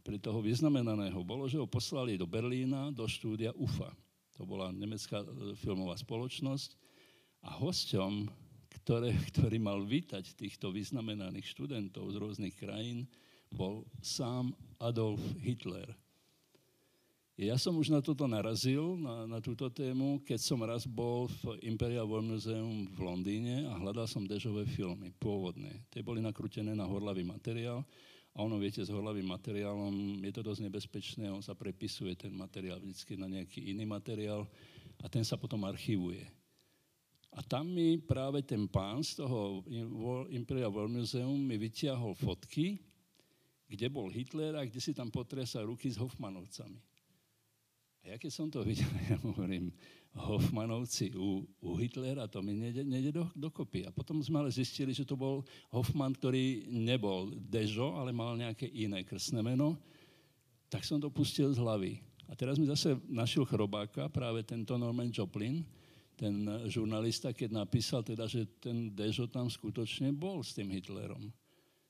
pre 0.00 0.16
toho 0.16 0.40
vyznamenaného 0.40 1.20
bolo, 1.20 1.44
že 1.44 1.60
ho 1.60 1.68
poslali 1.68 2.16
do 2.16 2.24
Berlína, 2.24 2.88
do 2.88 3.04
štúdia 3.04 3.52
UFA. 3.60 3.92
To 4.40 4.48
bola 4.48 4.72
nemecká 4.72 5.20
e, 5.20 5.52
filmová 5.60 6.00
spoločnosť. 6.00 6.78
A 7.44 7.52
hosťom, 7.60 8.24
ktoré, 8.80 9.12
ktorý 9.34 9.60
mal 9.60 9.84
vítať 9.84 10.32
týchto 10.32 10.72
vyznamenaných 10.72 11.52
študentov 11.52 12.08
z 12.08 12.16
rôznych 12.16 12.56
krajín, 12.56 13.04
bol 13.52 13.86
sám 14.02 14.54
Adolf 14.78 15.22
Hitler. 15.40 15.94
Ja 17.36 17.60
som 17.60 17.76
už 17.76 17.92
na 17.92 18.00
toto 18.00 18.24
narazil, 18.24 18.96
na, 18.96 19.28
na 19.28 19.44
túto 19.44 19.68
tému, 19.68 20.24
keď 20.24 20.40
som 20.40 20.56
raz 20.64 20.88
bol 20.88 21.28
v 21.44 21.60
Imperial 21.68 22.08
War 22.08 22.24
Museum 22.24 22.88
v 22.96 23.00
Londýne 23.04 23.68
a 23.68 23.76
hľadal 23.76 24.08
som 24.08 24.24
dežové 24.24 24.64
filmy, 24.64 25.12
pôvodné. 25.20 25.84
Tie 25.92 26.00
boli 26.00 26.24
nakrútené 26.24 26.72
na 26.72 26.88
horlavý 26.88 27.28
materiál 27.28 27.84
a 28.32 28.40
ono, 28.40 28.56
viete, 28.56 28.80
s 28.80 28.88
horlavým 28.88 29.28
materiálom 29.28 30.24
je 30.24 30.32
to 30.32 30.40
dosť 30.40 30.64
nebezpečné, 30.64 31.28
on 31.28 31.44
sa 31.44 31.52
prepisuje 31.52 32.16
ten 32.16 32.32
materiál 32.32 32.80
vždy 32.80 33.20
na 33.20 33.28
nejaký 33.28 33.68
iný 33.68 33.84
materiál 33.84 34.48
a 35.00 35.06
ten 35.12 35.20
sa 35.20 35.36
potom 35.36 35.60
archivuje. 35.68 36.24
A 37.36 37.44
tam 37.44 37.68
mi 37.68 38.00
práve 38.00 38.40
ten 38.48 38.64
pán 38.64 39.04
z 39.04 39.20
toho 39.20 39.60
Imperial 40.32 40.72
War 40.72 40.88
Museum 40.88 41.36
mi 41.36 41.60
vytiahol 41.60 42.16
fotky, 42.16 42.80
kde 43.66 43.86
bol 43.90 44.06
Hitler 44.10 44.54
a 44.54 44.62
kde 44.62 44.78
si 44.78 44.94
tam 44.94 45.10
potresa 45.10 45.62
ruky 45.66 45.90
s 45.90 45.98
Hoffmanovcami. 45.98 46.78
A 48.06 48.14
ja 48.14 48.16
keď 48.22 48.30
som 48.30 48.46
to 48.46 48.62
videl, 48.62 48.86
ja 49.10 49.18
hovorím, 49.18 49.74
Hoffmanovci 50.16 51.12
u, 51.12 51.44
u 51.60 51.76
Hitlera, 51.76 52.24
to 52.30 52.40
mi 52.40 52.56
nejde, 52.56 52.86
nejde 52.86 53.12
do, 53.12 53.28
dokopy. 53.36 53.84
A 53.84 53.92
potom 53.92 54.22
sme 54.24 54.40
ale 54.40 54.54
zistili, 54.54 54.96
že 54.96 55.04
to 55.04 55.18
bol 55.18 55.44
Hoffman, 55.74 56.16
ktorý 56.16 56.70
nebol 56.72 57.34
Dežo, 57.36 57.98
ale 57.98 58.16
mal 58.16 58.32
nejaké 58.38 58.64
iné 58.64 59.04
krstné 59.04 59.44
meno. 59.44 59.76
Tak 60.72 60.88
som 60.88 61.02
to 61.02 61.12
pustil 61.12 61.52
z 61.52 61.60
hlavy. 61.60 62.00
A 62.26 62.32
teraz 62.34 62.56
mi 62.56 62.64
zase 62.64 62.96
našiel 63.06 63.44
chrobáka, 63.44 64.08
práve 64.08 64.42
tento 64.42 64.74
Norman 64.80 65.12
Joplin, 65.12 65.62
ten 66.16 66.48
žurnalista, 66.66 67.36
keď 67.36 67.68
napísal 67.68 68.00
teda, 68.00 68.24
že 68.24 68.48
ten 68.56 68.88
Dežo 68.96 69.28
tam 69.28 69.52
skutočne 69.52 70.16
bol 70.16 70.40
s 70.40 70.56
tým 70.56 70.72
Hitlerom. 70.72 71.28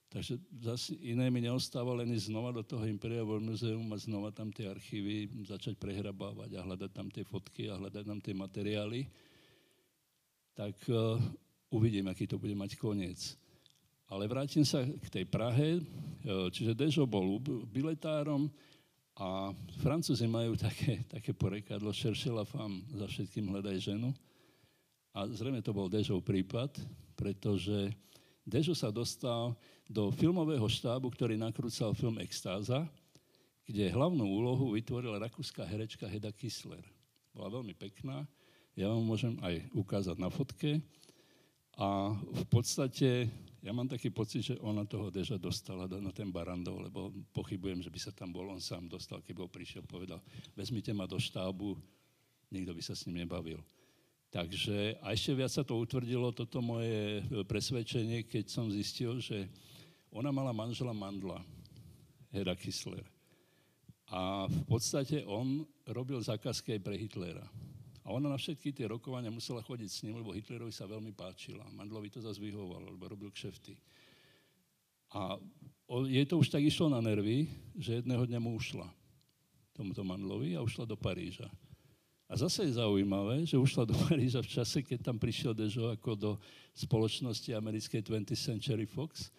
Takže 0.07 0.39
zase 0.63 0.95
iné 1.03 1.27
mi 1.35 1.43
neostáva 1.43 1.91
len 1.99 2.15
ísť 2.15 2.31
znova 2.31 2.55
do 2.55 2.63
toho 2.63 2.87
Imperial 2.87 3.27
War 3.27 3.43
Museum 3.43 3.91
a 3.91 3.99
znova 3.99 4.31
tam 4.31 4.55
tie 4.55 4.71
archívy 4.71 5.27
začať 5.43 5.75
prehrabávať 5.75 6.55
a 6.55 6.63
hľadať 6.63 6.91
tam 6.95 7.11
tie 7.11 7.27
fotky 7.27 7.67
a 7.67 7.75
hľadať 7.75 8.05
tam 8.07 8.21
tie 8.23 8.31
materiály. 8.31 9.11
Tak 10.55 10.79
uh, 10.89 11.19
uvidím, 11.75 12.07
aký 12.07 12.31
to 12.31 12.39
bude 12.39 12.55
mať 12.55 12.79
koniec. 12.79 13.35
Ale 14.07 14.31
vrátim 14.31 14.63
sa 14.63 14.87
k 14.87 15.07
tej 15.11 15.25
Prahe. 15.27 15.83
Uh, 16.23 16.49
čiže 16.55 16.79
Dežo 16.79 17.03
bol 17.05 17.43
biletárom 17.67 18.47
a 19.19 19.51
Francúzi 19.83 20.31
majú 20.31 20.55
také, 20.55 21.03
také 21.09 21.35
porekadlo 21.35 21.91
cherche 21.91 22.31
la 22.31 22.47
za 22.95 23.07
všetkým 23.11 23.51
hľadaj 23.51 23.77
ženu. 23.91 24.15
A 25.17 25.27
zrejme 25.27 25.65
to 25.67 25.75
bol 25.75 25.91
Dežov 25.91 26.23
prípad, 26.23 26.79
pretože 27.19 27.91
Dežo 28.47 28.77
sa 28.77 28.95
dostal 28.95 29.59
do 29.87 30.11
filmového 30.11 30.67
štábu, 30.67 31.11
ktorý 31.15 31.39
nakrúcal 31.39 31.95
film 31.95 32.19
Extáza, 32.19 32.83
kde 33.67 33.91
hlavnú 33.91 34.23
úlohu 34.23 34.75
vytvorila 34.75 35.19
rakúska 35.23 35.67
herečka 35.67 36.07
Heda 36.07 36.31
Kisler. 36.31 36.83
Bola 37.35 37.59
veľmi 37.59 37.75
pekná, 37.75 38.27
ja 38.77 38.93
vám 38.93 39.03
môžem 39.03 39.35
aj 39.41 39.63
ukázať 39.73 40.17
na 40.21 40.29
fotke. 40.29 40.85
A 41.77 42.13
v 42.13 42.45
podstate, 42.49 43.29
ja 43.61 43.73
mám 43.73 43.85
taký 43.85 44.09
pocit, 44.09 44.53
že 44.53 44.55
ona 44.65 44.89
toho 44.89 45.13
Deža 45.13 45.37
dostala 45.37 45.85
na 45.85 46.13
ten 46.13 46.33
barandov, 46.33 46.81
lebo 46.81 47.13
pochybujem, 47.37 47.85
že 47.85 47.93
by 47.93 48.01
sa 48.01 48.13
tam 48.17 48.33
bol 48.33 48.49
on 48.49 48.61
sám 48.61 48.89
dostal, 48.89 49.21
keby 49.21 49.45
ho 49.45 49.51
prišiel 49.53 49.85
povedal, 49.85 50.21
vezmite 50.57 50.93
ma 50.97 51.05
do 51.05 51.21
štábu, 51.21 51.77
nikto 52.49 52.73
by 52.73 52.83
sa 52.85 52.97
s 52.97 53.05
ním 53.05 53.29
nebavil. 53.29 53.61
Takže 54.33 55.01
a 55.05 55.13
ešte 55.13 55.37
viac 55.37 55.53
sa 55.53 55.65
to 55.65 55.77
utvrdilo, 55.77 56.33
toto 56.33 56.61
moje 56.61 57.21
e, 57.21 57.45
presvedčenie, 57.45 58.25
keď 58.25 58.45
som 58.49 58.73
zistil, 58.73 59.21
že 59.21 59.49
ona 60.11 60.31
mala 60.33 60.53
manžela 60.53 60.93
Mandla, 60.93 61.43
Hera 62.33 62.55
Kisler. 62.55 63.05
A 64.07 64.47
v 64.47 64.63
podstate 64.71 65.27
on 65.27 65.67
robil 65.91 66.23
zákazky 66.23 66.79
aj 66.79 66.81
pre 66.83 66.95
Hitlera. 66.95 67.47
A 68.07 68.15
ona 68.15 68.31
na 68.31 68.39
všetky 68.39 68.71
tie 68.71 68.87
rokovania 68.87 69.35
musela 69.35 69.59
chodiť 69.67 69.91
s 69.91 70.03
ním, 70.07 70.23
lebo 70.23 70.31
Hitlerovi 70.31 70.71
sa 70.71 70.87
veľmi 70.87 71.11
páčila. 71.11 71.67
Mandlovi 71.75 72.07
to 72.07 72.23
zase 72.23 72.39
vyhovovalo, 72.39 72.95
lebo 72.95 73.11
robil 73.11 73.35
kšefty. 73.35 73.75
A 75.11 75.35
jej 76.07 76.27
to 76.27 76.39
už 76.39 76.55
tak 76.55 76.63
išlo 76.63 76.87
na 76.87 77.03
nervy, 77.03 77.51
že 77.75 77.99
jedného 77.99 78.23
dňa 78.31 78.39
mu 78.39 78.55
ušla 78.55 78.87
tomuto 79.75 80.07
Mandlovi 80.07 80.55
a 80.55 80.63
ušla 80.63 80.87
do 80.87 80.95
Paríža. 80.95 81.51
A 82.27 82.35
zase 82.35 82.67
je 82.67 82.79
zaujímavé, 82.79 83.47
že 83.47 83.59
ušla 83.59 83.87
do 83.87 83.95
Paríža 84.07 84.43
v 84.43 84.51
čase, 84.51 84.83
keď 84.87 85.11
tam 85.11 85.19
prišiel 85.19 85.55
Dežo 85.55 85.91
ako 85.91 86.11
do 86.15 86.31
spoločnosti 86.79 87.51
americkej 87.55 88.03
20th 88.07 88.39
Century 88.39 88.87
Fox 88.87 89.35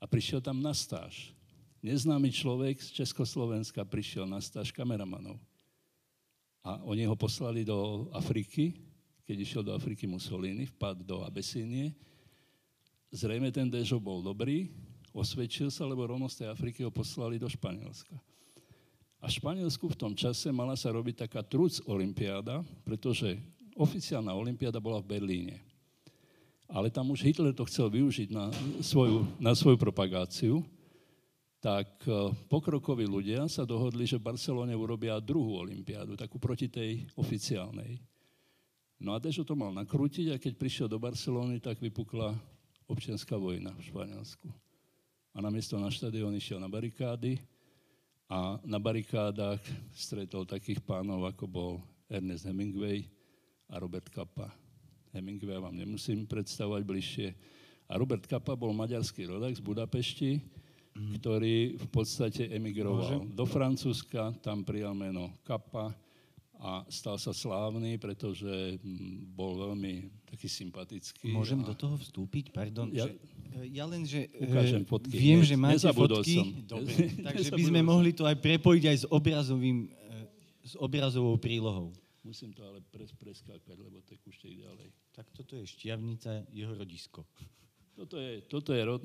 a 0.00 0.04
prišiel 0.08 0.40
tam 0.40 0.64
na 0.64 0.72
stáž. 0.72 1.36
Neznámy 1.84 2.32
človek 2.32 2.80
z 2.80 3.04
Československa 3.04 3.84
prišiel 3.84 4.24
na 4.24 4.40
stáž 4.40 4.72
kameramanov. 4.72 5.36
A 6.60 6.80
oni 6.84 7.08
ho 7.08 7.16
poslali 7.16 7.64
do 7.64 8.08
Afriky, 8.12 8.76
keď 9.24 9.36
išiel 9.40 9.62
do 9.64 9.72
Afriky 9.72 10.04
Mussolini, 10.04 10.68
vpad 10.68 11.04
do 11.04 11.24
Abesínie. 11.24 11.96
Zrejme 13.08 13.48
ten 13.48 13.68
Dežo 13.68 13.96
bol 13.96 14.20
dobrý, 14.20 14.68
osvedčil 15.16 15.72
sa, 15.72 15.88
lebo 15.88 16.04
rovno 16.04 16.28
z 16.28 16.44
tej 16.44 16.48
Afriky 16.52 16.84
ho 16.84 16.92
poslali 16.92 17.40
do 17.40 17.48
Španielska. 17.48 18.12
A 19.20 19.28
v 19.28 19.36
Španielsku 19.36 19.84
v 19.88 20.00
tom 20.00 20.12
čase 20.16 20.48
mala 20.52 20.76
sa 20.76 20.92
robiť 20.92 21.28
taká 21.28 21.44
truc 21.44 21.80
olimpiáda, 21.84 22.64
pretože 22.84 23.40
oficiálna 23.76 24.32
olimpiáda 24.32 24.80
bola 24.80 25.00
v 25.00 25.16
Berlíne. 25.16 25.69
Ale 26.70 26.88
tam 26.88 27.10
už 27.10 27.26
Hitler 27.26 27.50
to 27.50 27.66
chcel 27.66 27.90
využiť 27.90 28.30
na 28.30 28.46
svoju, 28.78 29.26
na 29.42 29.58
svoju 29.58 29.74
propagáciu, 29.74 30.62
tak 31.58 31.90
e, 32.06 32.30
pokrokoví 32.46 33.04
ľudia 33.04 33.50
sa 33.50 33.66
dohodli, 33.66 34.06
že 34.06 34.16
v 34.16 34.30
Barcelone 34.30 34.72
urobia 34.72 35.18
druhú 35.18 35.60
olimpiádu, 35.60 36.14
takú 36.14 36.38
proti 36.38 36.70
tej 36.70 37.04
oficiálnej. 37.18 37.98
No 39.02 39.12
a 39.12 39.20
Dežo 39.20 39.42
to 39.42 39.58
mal 39.58 39.74
nakrútiť 39.74 40.32
a 40.32 40.40
keď 40.40 40.52
prišiel 40.56 40.86
do 40.86 41.02
Barcelony, 41.02 41.58
tak 41.58 41.82
vypukla 41.82 42.32
občianská 42.86 43.34
vojna 43.34 43.74
v 43.76 43.86
Španielsku. 43.90 44.48
A 45.34 45.42
namiesto 45.42 45.76
na 45.76 45.90
štadión 45.90 46.32
išiel 46.38 46.62
na 46.62 46.70
barikády, 46.70 47.42
a 48.30 48.62
na 48.62 48.78
barikádach 48.78 49.58
stretol 49.90 50.46
takých 50.46 50.78
pánov, 50.86 51.26
ako 51.26 51.44
bol 51.50 51.72
Ernest 52.06 52.46
Hemingway 52.46 53.02
a 53.66 53.82
Robert 53.82 54.06
Kappa. 54.06 54.69
Hemingway 55.10 55.58
vám 55.58 55.74
nemusím 55.74 56.26
predstavovať 56.26 56.82
bližšie. 56.86 57.28
A 57.90 57.98
Robert 57.98 58.22
Kappa 58.26 58.54
bol 58.54 58.70
maďarský 58.70 59.26
rodak 59.26 59.58
z 59.58 59.62
Budapešti, 59.62 60.38
mm. 60.94 61.18
ktorý 61.18 61.74
v 61.74 61.88
podstate 61.90 62.46
emigroval 62.54 63.26
Môžem? 63.26 63.34
do 63.34 63.44
Francúzska, 63.46 64.30
tam 64.38 64.62
prijal 64.62 64.94
meno 64.94 65.34
Kappa 65.42 65.90
a 66.60 66.84
stal 66.92 67.16
sa 67.16 67.32
slávny, 67.32 67.96
pretože 67.96 68.78
mm, 68.78 69.32
bol 69.32 69.56
veľmi 69.56 70.12
taký 70.28 70.46
sympatický. 70.46 71.32
Môžem 71.32 71.64
a... 71.64 71.72
do 71.72 71.74
toho 71.74 71.96
vstúpiť? 71.96 72.52
Pardon. 72.52 72.92
Ja, 72.92 73.08
že, 73.08 73.16
ja 73.72 73.84
len, 73.88 74.04
že 74.04 74.28
ukážem 74.36 74.84
fotky. 74.84 75.16
viem, 75.16 75.40
že 75.40 75.56
máte 75.56 75.88
fotky. 75.88 76.36
Som. 76.36 76.48
Dobre, 76.68 76.94
takže 77.26 77.48
by 77.56 77.62
sme 77.64 77.80
som. 77.80 77.88
mohli 77.88 78.10
to 78.12 78.28
aj 78.28 78.36
prepojiť 78.36 78.84
aj 78.92 78.96
s 79.02 79.06
obrazovým, 79.08 79.88
s 80.60 80.76
obrazovou 80.76 81.34
prílohou. 81.40 81.96
Musím 82.20 82.52
to 82.52 82.60
ale 82.64 82.84
pres, 82.84 83.12
preskákať, 83.16 83.76
lebo 83.80 84.04
tekúšte 84.04 84.48
ich 84.48 84.60
ďalej. 84.60 84.92
Tak 85.16 85.32
toto 85.32 85.56
je 85.56 85.64
šťavnica, 85.64 86.52
jeho 86.52 86.72
rodisko. 86.76 87.24
Toto 88.00 88.16
je, 88.16 88.40
toto 88.48 88.72
je 88.72 88.80
rod... 88.80 89.04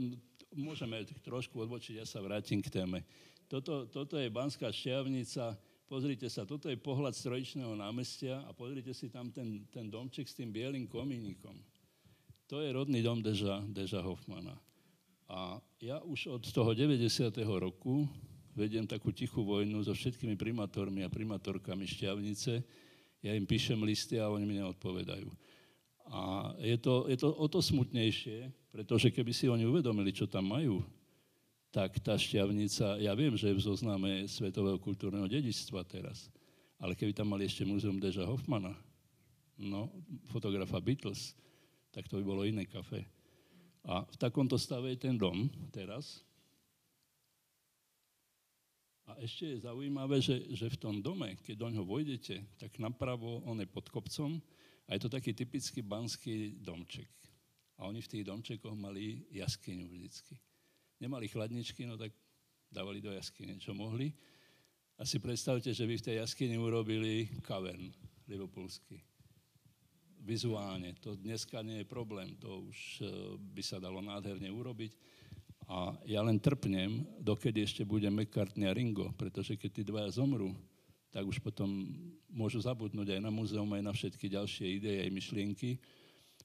môžeme 0.55 1.03
trošku 1.19 1.59
odbočiť, 1.67 1.99
ja 1.99 2.07
sa 2.07 2.23
vrátim 2.23 2.63
k 2.63 2.71
téme. 2.71 3.03
Toto, 3.51 3.91
toto 3.91 4.15
je 4.15 4.31
Banská 4.31 4.71
šťavnica, 4.71 5.59
Pozrite 5.85 6.25
sa, 6.33 6.49
toto 6.49 6.65
je 6.65 6.81
pohľad 6.81 7.13
strojičného 7.13 7.77
námestia 7.77 8.41
a 8.49 8.51
pozrite 8.57 8.89
si 8.97 9.05
tam 9.05 9.29
ten, 9.29 9.69
ten 9.69 9.85
domček 9.85 10.25
s 10.25 10.33
tým 10.33 10.49
bielým 10.49 10.89
komínikom. 10.89 11.53
To 12.49 12.57
je 12.65 12.73
rodný 12.73 13.05
dom 13.05 13.21
Deža, 13.21 13.61
Deža 13.69 14.01
Hoffmana. 14.01 14.57
A 15.29 15.61
ja 15.77 16.01
už 16.01 16.41
od 16.41 16.43
toho 16.49 16.73
90. 16.73 17.29
roku 17.45 18.09
vediem 18.57 18.89
takú 18.89 19.13
tichú 19.13 19.45
vojnu 19.45 19.85
so 19.85 19.93
všetkými 19.93 20.33
primátormi 20.33 21.05
a 21.05 21.09
primátorkami 21.09 21.85
Šťavnice. 21.85 22.65
Ja 23.25 23.33
im 23.33 23.49
píšem 23.49 23.81
listy 23.81 24.21
a 24.21 24.29
oni 24.29 24.45
mi 24.45 24.61
neodpovedajú. 24.61 25.25
A 26.13 26.53
je 26.61 26.77
to, 26.77 27.09
je 27.09 27.17
to 27.17 27.33
o 27.33 27.49
to 27.49 27.57
smutnejšie, 27.57 28.53
pretože 28.69 29.09
keby 29.09 29.33
si 29.33 29.49
oni 29.49 29.65
uvedomili, 29.65 30.13
čo 30.13 30.29
tam 30.29 30.53
majú, 30.53 30.85
tak 31.73 31.97
tá 31.99 32.13
šťavnica, 32.13 33.01
ja 33.01 33.11
viem, 33.17 33.33
že 33.33 33.49
je 33.49 33.57
v 33.57 33.65
zozname 33.65 34.29
Svetového 34.29 34.77
kultúrneho 34.77 35.25
dedičstva 35.25 35.81
teraz, 35.89 36.29
ale 36.77 36.93
keby 36.93 37.11
tam 37.17 37.33
mali 37.33 37.49
ešte 37.49 37.65
múzeum 37.65 37.97
Deža 37.97 38.29
Hoffmana, 38.29 38.77
no, 39.57 39.89
fotografa 40.29 40.77
Beatles, 40.77 41.33
tak 41.89 42.05
to 42.05 42.21
by 42.21 42.23
bolo 42.23 42.45
iné 42.45 42.69
kafe. 42.69 43.03
A 43.89 44.05
v 44.05 44.15
takomto 44.21 44.55
stave 44.61 44.93
je 44.93 45.09
ten 45.09 45.17
dom 45.17 45.49
teraz. 45.73 46.21
A 49.05 49.21
ešte 49.21 49.45
je 49.45 49.63
zaujímavé, 49.65 50.17
že, 50.17 50.49
že 50.49 50.65
v 50.65 50.81
tom 50.81 50.95
dome, 50.97 51.37
keď 51.45 51.55
do 51.61 51.67
ňoho 51.69 51.85
vojdete, 51.85 52.57
tak 52.57 52.81
napravo 52.81 53.45
on 53.45 53.61
je 53.61 53.69
pod 53.69 53.85
kopcom 53.93 54.41
a 54.89 54.89
je 54.97 55.01
to 55.05 55.09
taký 55.13 55.33
typický 55.37 55.85
banský 55.85 56.57
domček. 56.57 57.09
A 57.77 57.85
oni 57.85 58.01
v 58.01 58.09
tých 58.09 58.25
domčekoch 58.25 58.73
mali 58.73 59.29
jaskyňu 59.29 59.85
vždycky 59.85 60.41
nemali 60.99 61.27
chladničky, 61.27 61.85
no 61.85 61.97
tak 61.97 62.11
dávali 62.71 63.01
do 63.01 63.11
jaskyne, 63.11 63.59
čo 63.59 63.75
mohli. 63.75 64.13
A 64.95 65.03
si 65.03 65.19
predstavte, 65.19 65.75
že 65.75 65.83
by 65.83 65.95
v 65.99 66.05
tej 66.11 66.15
jaskyni 66.23 66.55
urobili 66.55 67.27
kavern 67.43 67.91
liverpoolský. 68.31 68.95
Vizuálne. 70.25 70.95
To 71.03 71.19
dneska 71.19 71.61
nie 71.61 71.83
je 71.83 71.87
problém. 71.87 72.33
To 72.41 72.65
už 72.65 72.79
e, 72.97 73.05
by 73.37 73.61
sa 73.61 73.77
dalo 73.77 74.01
nádherne 74.01 74.49
urobiť. 74.49 74.97
A 75.65 75.97
ja 76.05 76.21
len 76.21 76.37
trpnem, 76.37 77.01
dokedy 77.17 77.65
ešte 77.65 77.81
bude 77.81 78.05
McCartney 78.09 78.69
a 78.69 78.73
Ringo, 78.73 79.09
pretože 79.17 79.57
keď 79.57 79.69
tí 79.73 79.81
dvaja 79.81 80.13
zomrú, 80.13 80.53
tak 81.09 81.25
už 81.25 81.41
potom 81.41 81.89
môžu 82.29 82.61
zabudnúť 82.61 83.17
aj 83.17 83.21
na 83.23 83.31
múzeum, 83.33 83.71
aj 83.73 83.81
na 83.81 83.93
všetky 83.95 84.29
ďalšie 84.29 84.77
ideje, 84.77 84.99
aj 85.07 85.11
myšlienky, 85.15 85.79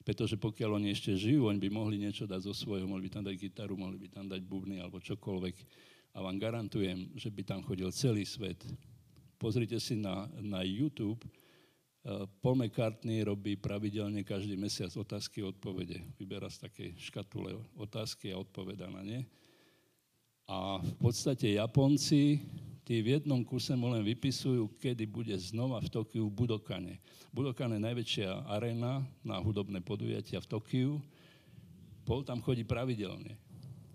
pretože 0.01 0.39
pokiaľ 0.39 0.81
oni 0.81 0.89
ešte 0.95 1.13
žijú, 1.13 1.45
oni 1.51 1.61
by 1.61 1.69
mohli 1.69 2.01
niečo 2.01 2.25
dať 2.25 2.49
zo 2.49 2.53
svojho, 2.55 2.89
mohli 2.89 3.05
by 3.05 3.21
tam 3.21 3.25
dať 3.27 3.35
gitaru, 3.37 3.77
mohli 3.77 4.01
by 4.01 4.07
tam 4.09 4.25
dať 4.25 4.41
bubny 4.41 4.81
alebo 4.81 4.97
čokoľvek 4.97 5.55
a 6.15 6.17
vám 6.25 6.41
garantujem, 6.41 7.13
že 7.13 7.29
by 7.29 7.41
tam 7.45 7.61
chodil 7.61 7.91
celý 7.93 8.25
svet. 8.25 8.63
Pozrite 9.37 9.77
si 9.77 9.99
na, 9.99 10.25
na 10.41 10.65
YouTube, 10.65 11.21
Paul 12.41 12.57
McCartney 12.57 13.21
robí 13.21 13.53
pravidelne 13.53 14.25
každý 14.25 14.57
mesiac 14.57 14.89
otázky 14.97 15.45
a 15.45 15.53
odpovede. 15.53 16.01
Vyberá 16.17 16.49
z 16.49 16.65
takej 16.65 16.89
škatule 16.97 17.53
otázky 17.77 18.33
a 18.33 18.41
odpoveda 18.41 18.89
na 18.89 19.05
ne. 19.05 19.19
A 20.49 20.81
v 20.81 20.95
podstate 20.97 21.53
Japonci, 21.53 22.41
tí 22.81 23.05
v 23.05 23.21
jednom 23.21 23.45
kuse 23.45 23.77
mu 23.77 23.93
len 23.93 24.01
vypisujú, 24.01 24.81
kedy 24.81 25.05
bude 25.05 25.37
znova 25.37 25.77
v 25.77 25.93
Tokiu 25.93 26.25
Budokane. 26.33 26.97
Budokane 27.29 27.77
je 27.77 27.85
najväčšia 27.85 28.49
arena 28.49 29.05
na 29.21 29.37
hudobné 29.37 29.85
podujatia 29.85 30.41
v 30.41 30.49
Tokiu. 30.49 30.91
Paul 32.01 32.25
tam 32.25 32.41
chodí 32.41 32.65
pravidelne. 32.65 33.37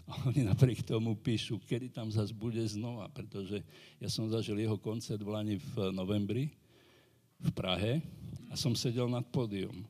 A 0.07 0.31
oni 0.31 0.47
napriek 0.47 0.87
tomu 0.87 1.19
píšu, 1.19 1.59
kedy 1.59 1.91
tam 1.91 2.15
zase 2.15 2.31
bude 2.31 2.63
znova, 2.71 3.11
pretože 3.11 3.67
ja 3.99 4.07
som 4.07 4.31
zažil 4.31 4.63
jeho 4.63 4.79
koncert 4.79 5.19
v 5.19 5.35
Lani 5.35 5.59
v 5.59 5.91
novembri 5.91 6.55
v 7.41 7.51
Prahe 7.53 8.01
a 8.51 8.55
som 8.57 8.73
sedel 8.73 9.09
nad 9.11 9.25
pódium. 9.29 9.85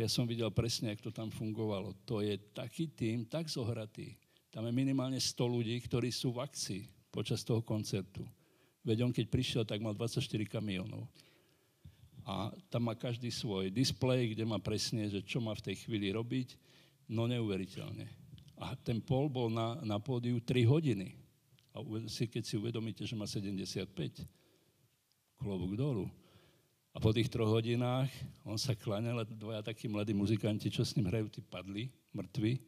Ja 0.00 0.08
som 0.08 0.24
videl 0.24 0.48
presne, 0.48 0.96
ako 0.96 1.10
to 1.10 1.12
tam 1.12 1.28
fungovalo. 1.28 1.92
To 2.08 2.24
je 2.24 2.40
taký 2.56 2.88
tým, 2.88 3.28
tak 3.28 3.52
zohratý. 3.52 4.16
Tam 4.48 4.64
je 4.64 4.72
minimálne 4.72 5.20
100 5.20 5.36
ľudí, 5.44 5.76
ktorí 5.84 6.08
sú 6.08 6.32
v 6.32 6.40
akcii 6.40 6.82
počas 7.12 7.44
toho 7.44 7.60
koncertu. 7.60 8.24
Veď 8.80 9.04
on, 9.04 9.12
keď 9.12 9.26
prišiel, 9.28 9.62
tak 9.68 9.84
mal 9.84 9.92
24 9.92 10.24
kamionov. 10.48 11.04
A 12.24 12.48
tam 12.72 12.88
má 12.88 12.96
každý 12.96 13.28
svoj 13.28 13.68
displej, 13.68 14.32
kde 14.32 14.44
má 14.48 14.56
presne, 14.56 15.04
že 15.12 15.20
čo 15.20 15.42
má 15.42 15.52
v 15.52 15.68
tej 15.68 15.84
chvíli 15.84 16.08
robiť. 16.16 16.56
No 17.10 17.28
neuveriteľne. 17.28 18.08
A 18.60 18.72
ten 18.80 19.04
Paul 19.04 19.28
bol 19.28 19.52
na, 19.52 19.76
na 19.84 20.00
pódiu 20.00 20.40
3 20.40 20.64
hodiny. 20.64 21.16
A 21.76 21.84
keď 22.08 22.42
si 22.44 22.56
uvedomíte, 22.56 23.04
že 23.04 23.14
má 23.14 23.28
75, 23.28 23.84
klobúk 25.36 25.76
dolu. 25.76 26.08
A 26.90 26.98
po 26.98 27.14
tých 27.14 27.30
troch 27.30 27.46
hodinách 27.46 28.10
on 28.42 28.58
sa 28.58 28.74
kláňal 28.74 29.22
a 29.22 29.24
dvaja 29.24 29.62
takí 29.62 29.86
mladí 29.86 30.10
muzikanti, 30.10 30.66
čo 30.74 30.82
s 30.82 30.98
ním 30.98 31.06
hrajú, 31.06 31.30
tí 31.30 31.38
padli, 31.38 31.86
mŕtvi. 32.10 32.58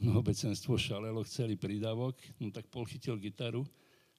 No 0.00 0.20
obecenstvo 0.20 0.76
šalelo, 0.76 1.24
chceli 1.24 1.56
prídavok, 1.56 2.16
no 2.40 2.48
tak 2.48 2.68
Paul 2.68 2.88
chytil 2.88 3.16
gitaru 3.20 3.64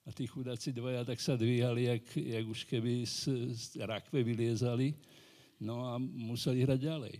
a 0.06 0.14
tí 0.14 0.26
chudáci 0.26 0.72
dvaja 0.72 1.04
tak 1.04 1.18
sa 1.20 1.36
dvíhali, 1.36 1.84
jak, 1.84 2.04
jak 2.16 2.44
už 2.46 2.60
keby 2.64 3.06
z, 3.06 3.18
z 3.54 3.62
rakve 3.84 4.22
vyliezali, 4.22 4.94
no 5.60 5.84
a 5.84 5.98
museli 5.98 6.62
hrať 6.62 6.80
ďalej. 6.80 7.14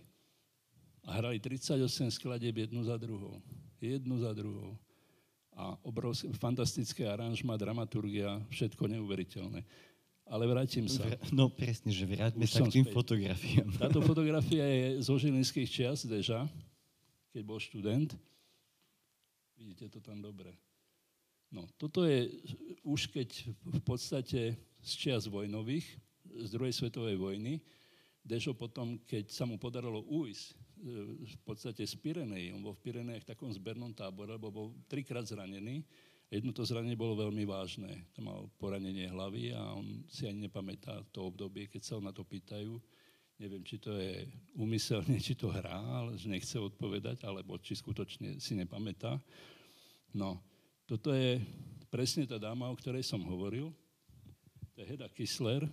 A 1.09 1.11
hrali 1.19 1.37
38 1.41 1.83
skladieb 2.15 2.57
jednu 2.57 2.85
za 2.85 2.97
druhou. 2.97 3.43
Jednu 3.81 4.19
za 4.23 4.33
druhou. 4.33 4.79
A 5.59 5.75
obrovské, 5.83 6.31
fantastické 6.39 7.03
aranžma, 7.09 7.59
dramaturgia, 7.59 8.39
všetko 8.49 8.87
neuveriteľné. 8.87 9.67
Ale 10.29 10.45
vrátim 10.45 10.85
sa. 10.85 11.09
No 11.33 11.49
presne, 11.49 11.89
že 11.89 12.05
vráťme 12.05 12.45
sa 12.45 12.61
k 12.61 12.81
tým 12.81 12.87
späť. 12.87 12.95
fotografiám. 12.95 13.69
Táto 13.83 14.05
fotografia 14.05 14.65
je 14.65 15.01
zo 15.01 15.17
žilinských 15.17 15.69
čias, 15.69 16.05
Deža, 16.05 16.45
keď 17.33 17.43
bol 17.49 17.57
študent. 17.57 18.13
Vidíte 19.57 19.89
to 19.89 20.05
tam 20.05 20.21
dobre. 20.21 20.53
No, 21.49 21.65
toto 21.81 22.05
je 22.05 22.29
už 22.85 23.09
keď 23.09 23.49
v 23.65 23.81
podstate 23.81 24.61
z 24.85 24.93
čias 24.93 25.25
vojnových, 25.25 25.89
z 26.29 26.49
druhej 26.53 26.77
svetovej 26.77 27.17
vojny, 27.17 27.65
Dežo 28.21 28.53
potom, 28.53 29.01
keď 29.09 29.33
sa 29.33 29.49
mu 29.49 29.57
podarilo 29.57 30.05
ujsť 30.05 30.47
v 31.25 31.37
podstate 31.43 31.83
z 31.89 31.95
Pirenej. 31.99 32.53
On 32.53 32.63
bol 32.63 32.77
v 32.77 32.85
Pirenejach 32.85 33.25
v 33.25 33.31
takom 33.35 33.51
zbernom 33.51 33.91
tábore, 33.97 34.37
lebo 34.37 34.53
bol 34.53 34.67
trikrát 34.87 35.25
zranený. 35.27 35.83
Jedno 36.29 36.53
to 36.53 36.61
zranenie 36.61 36.93
bolo 36.93 37.17
veľmi 37.17 37.49
vážne. 37.49 38.05
To 38.13 38.21
mal 38.21 38.53
poranenie 38.61 39.09
hlavy 39.09 39.57
a 39.57 39.73
on 39.73 40.05
si 40.13 40.29
ani 40.29 40.45
nepamätá 40.45 41.01
to 41.09 41.25
obdobie, 41.25 41.65
keď 41.73 41.81
sa 41.81 41.97
ho 41.97 42.05
na 42.05 42.13
to 42.13 42.21
pýtajú. 42.21 42.77
Neviem, 43.41 43.65
či 43.65 43.81
to 43.81 43.97
je 43.97 44.29
úmyselne, 44.53 45.17
či 45.25 45.33
to 45.33 45.49
hrá, 45.49 45.81
ale 45.81 46.21
že 46.21 46.29
nechce 46.29 46.61
odpovedať, 46.61 47.25
alebo 47.25 47.57
či 47.57 47.81
skutočne 47.81 48.37
si 48.43 48.53
nepamätá. 48.53 49.17
No, 50.13 50.37
toto 50.85 51.17
je 51.17 51.41
presne 51.89 52.29
tá 52.29 52.37
dáma, 52.37 52.69
o 52.69 52.77
ktorej 52.77 53.09
som 53.09 53.25
hovoril. 53.25 53.73
To 54.77 54.85
je 54.85 54.89
Heda 54.91 55.09
Kisler, 55.09 55.65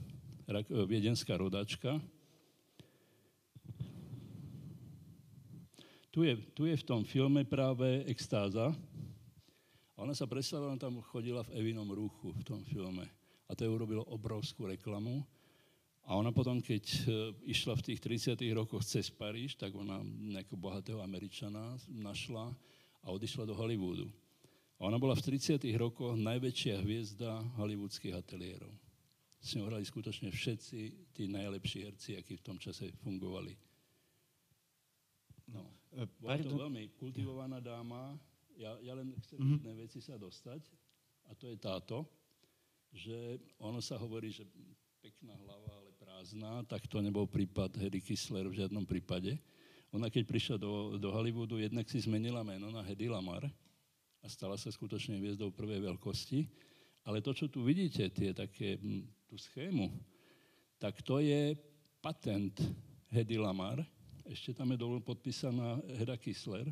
viedenská 0.88 1.36
rodačka, 1.36 2.00
Tu 6.16 6.24
je, 6.24 6.40
tu 6.56 6.64
je 6.64 6.80
v 6.80 6.88
tom 6.88 7.04
filme 7.04 7.44
práve 7.44 8.08
extáza. 8.08 8.72
Ona 10.06 10.14
sa 10.14 10.30
predstavila, 10.30 10.78
tam 10.78 11.02
chodila 11.02 11.42
v 11.50 11.66
Evinom 11.66 11.90
rúchu 11.90 12.30
v 12.30 12.46
tom 12.46 12.62
filme. 12.62 13.10
A 13.50 13.58
to 13.58 13.66
je 13.66 13.74
urobilo 13.74 14.06
obrovskú 14.06 14.70
reklamu. 14.70 15.26
A 16.06 16.14
ona 16.14 16.30
potom, 16.30 16.62
keď 16.62 16.86
e, 16.86 17.02
išla 17.50 17.74
v 17.74 17.90
tých 17.90 18.30
30. 18.38 18.38
rokoch 18.54 18.86
cez 18.86 19.10
Paríž, 19.10 19.58
tak 19.58 19.74
ona 19.74 20.06
nejakého 20.06 20.62
bohatého 20.62 21.02
Američana 21.02 21.74
našla 21.90 22.54
a 23.02 23.08
odišla 23.10 23.50
do 23.50 23.58
Hollywoodu. 23.58 24.06
A 24.78 24.86
ona 24.86 25.02
bola 25.02 25.18
v 25.18 25.26
30. 25.26 25.58
rokoch 25.74 26.14
najväčšia 26.14 26.86
hviezda 26.86 27.42
hollywoodských 27.58 28.14
ateliérov. 28.14 28.70
S 29.42 29.58
ňou 29.58 29.74
hrali 29.74 29.90
skutočne 29.90 30.30
všetci 30.30 31.10
tí 31.18 31.26
najlepší 31.26 31.82
herci, 31.82 32.14
akí 32.14 32.38
v 32.38 32.46
tom 32.46 32.62
čase 32.62 32.94
fungovali. 33.02 33.58
No. 35.50 35.66
Bola 36.22 36.38
to 36.38 36.62
veľmi 36.62 36.94
kultivovaná 36.94 37.58
dáma. 37.58 38.14
Ja, 38.56 38.72
ja 38.80 38.94
len 38.96 39.12
chcem 39.24 39.36
mm-hmm. 39.36 39.56
jednej 39.60 39.76
veci 39.76 40.00
sa 40.00 40.16
dostať, 40.16 40.64
a 41.28 41.36
to 41.36 41.52
je 41.52 41.58
táto, 41.60 42.08
že 42.96 43.44
ono 43.60 43.84
sa 43.84 44.00
hovorí, 44.00 44.32
že 44.32 44.48
pekná 45.04 45.36
hlava, 45.36 45.70
ale 45.76 45.92
prázdna, 46.00 46.64
tak 46.66 46.88
to 46.88 47.04
nebol 47.04 47.28
prípad 47.28 47.76
Hedy 47.76 48.00
Kissler 48.00 48.48
v 48.48 48.64
žiadnom 48.64 48.88
prípade. 48.88 49.36
Ona 49.92 50.08
keď 50.10 50.24
prišla 50.26 50.56
do, 50.58 50.96
do 50.96 51.12
Hollywoodu, 51.12 51.60
jednak 51.60 51.86
si 51.92 52.02
zmenila 52.02 52.42
meno 52.42 52.72
na 52.72 52.82
Hedy 52.82 53.12
Lamar 53.12 53.46
a 54.24 54.28
stala 54.32 54.58
sa 54.58 54.74
skutočne 54.74 55.20
hviezdou 55.20 55.54
prvej 55.54 55.84
veľkosti. 55.92 56.50
Ale 57.06 57.22
to, 57.22 57.38
čo 57.38 57.46
tu 57.52 57.62
vidíte, 57.62 58.10
tie 58.10 58.34
také, 58.34 58.82
tú 59.30 59.38
schému, 59.38 59.94
tak 60.82 61.06
to 61.06 61.22
je 61.22 61.54
patent 62.02 62.58
Hedy 63.14 63.38
Lamar, 63.38 63.86
ešte 64.26 64.58
tam 64.58 64.74
je 64.74 64.82
dolu 64.82 65.06
podpísaná 65.06 65.78
Heda 66.02 66.18
Kisler. 66.18 66.66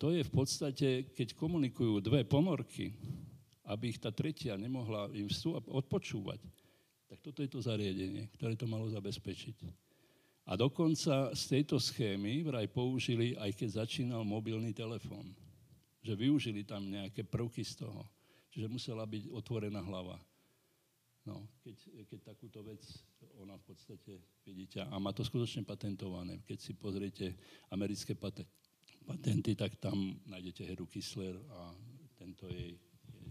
To 0.00 0.08
je 0.08 0.24
v 0.24 0.32
podstate, 0.32 1.12
keď 1.12 1.36
komunikujú 1.36 2.00
dve 2.00 2.24
ponorky, 2.24 2.96
aby 3.68 3.92
ich 3.92 4.00
tá 4.00 4.08
tretia 4.08 4.56
nemohla 4.56 5.12
im 5.12 5.28
odpočúvať, 5.68 6.40
tak 7.12 7.18
toto 7.20 7.44
je 7.44 7.50
to 7.52 7.60
zariadenie, 7.60 8.32
ktoré 8.40 8.56
to 8.56 8.64
malo 8.64 8.88
zabezpečiť. 8.88 9.68
A 10.48 10.56
dokonca 10.56 11.30
z 11.36 11.42
tejto 11.44 11.76
schémy 11.76 12.40
vraj 12.40 12.72
použili, 12.72 13.36
aj 13.36 13.52
keď 13.52 13.84
začínal 13.84 14.24
mobilný 14.24 14.72
telefón. 14.72 15.36
Že 16.00 16.16
využili 16.16 16.64
tam 16.64 16.88
nejaké 16.88 17.20
prvky 17.28 17.60
z 17.60 17.84
toho. 17.84 18.08
Čiže 18.48 18.66
musela 18.66 19.04
byť 19.04 19.28
otvorená 19.28 19.84
hlava. 19.84 20.16
No, 21.28 21.44
keď, 21.60 21.76
keď 22.08 22.20
takúto 22.32 22.64
vec 22.64 22.80
ona 23.36 23.60
v 23.60 23.64
podstate 23.68 24.24
vidíte 24.40 24.80
a 24.80 24.96
má 24.96 25.12
to 25.12 25.20
skutočne 25.20 25.68
patentované. 25.68 26.40
Keď 26.48 26.58
si 26.58 26.72
pozriete 26.72 27.36
americké 27.68 28.16
patenty, 28.16 28.48
tak 29.56 29.76
tam 29.80 30.16
nájdete 30.26 30.62
Heru 30.66 30.86
Kissler 30.86 31.34
a 31.50 31.74
tento 32.18 32.46
jej... 32.46 32.76
jej 33.10 33.30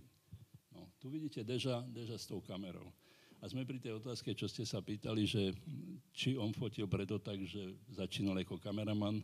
no, 0.75 0.89
tu 0.99 1.07
vidíte 1.09 1.43
Deža, 1.43 1.85
Deža 1.87 2.17
s 2.17 2.27
tou 2.27 2.41
kamerou. 2.41 2.91
A 3.39 3.47
sme 3.47 3.63
pri 3.63 3.79
tej 3.79 3.95
otázke, 3.95 4.35
čo 4.35 4.51
ste 4.51 4.67
sa 4.67 4.83
pýtali, 4.83 5.23
že 5.23 5.55
či 6.11 6.35
on 6.35 6.51
fotil 6.51 6.91
preto 6.91 7.23
tak, 7.23 7.39
že 7.47 7.79
začínal 7.87 8.35
ako 8.43 8.59
kameraman. 8.59 9.23